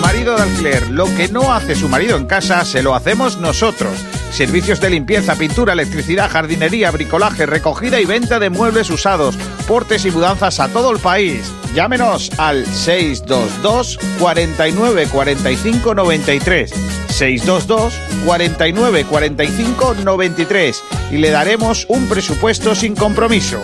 Marido 0.00 0.34
de 0.34 0.42
alquiler, 0.42 0.90
lo 0.90 1.04
que 1.14 1.28
no 1.28 1.54
hace 1.54 1.76
su 1.76 1.88
marido 1.88 2.16
en 2.16 2.26
casa, 2.26 2.64
se 2.64 2.82
lo 2.82 2.96
hacemos 2.96 3.36
nosotros. 3.36 3.92
Servicios 4.36 4.82
de 4.82 4.90
limpieza, 4.90 5.34
pintura, 5.36 5.72
electricidad, 5.72 6.30
jardinería, 6.30 6.90
bricolaje, 6.90 7.46
recogida 7.46 8.02
y 8.02 8.04
venta 8.04 8.38
de 8.38 8.50
muebles 8.50 8.90
usados, 8.90 9.34
portes 9.66 10.04
y 10.04 10.10
mudanzas 10.10 10.60
a 10.60 10.68
todo 10.68 10.90
el 10.90 10.98
país. 10.98 11.50
Llámenos 11.74 12.30
al 12.36 12.66
622 12.66 13.98
49 14.18 15.06
45 15.10 15.94
93. 15.94 16.70
622 17.08 17.94
49 18.26 19.04
45 19.04 19.94
93 20.04 20.82
y 21.12 21.16
le 21.16 21.30
daremos 21.30 21.86
un 21.88 22.06
presupuesto 22.06 22.74
sin 22.74 22.94
compromiso. 22.94 23.62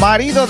Marido 0.00 0.46
de 0.46 0.48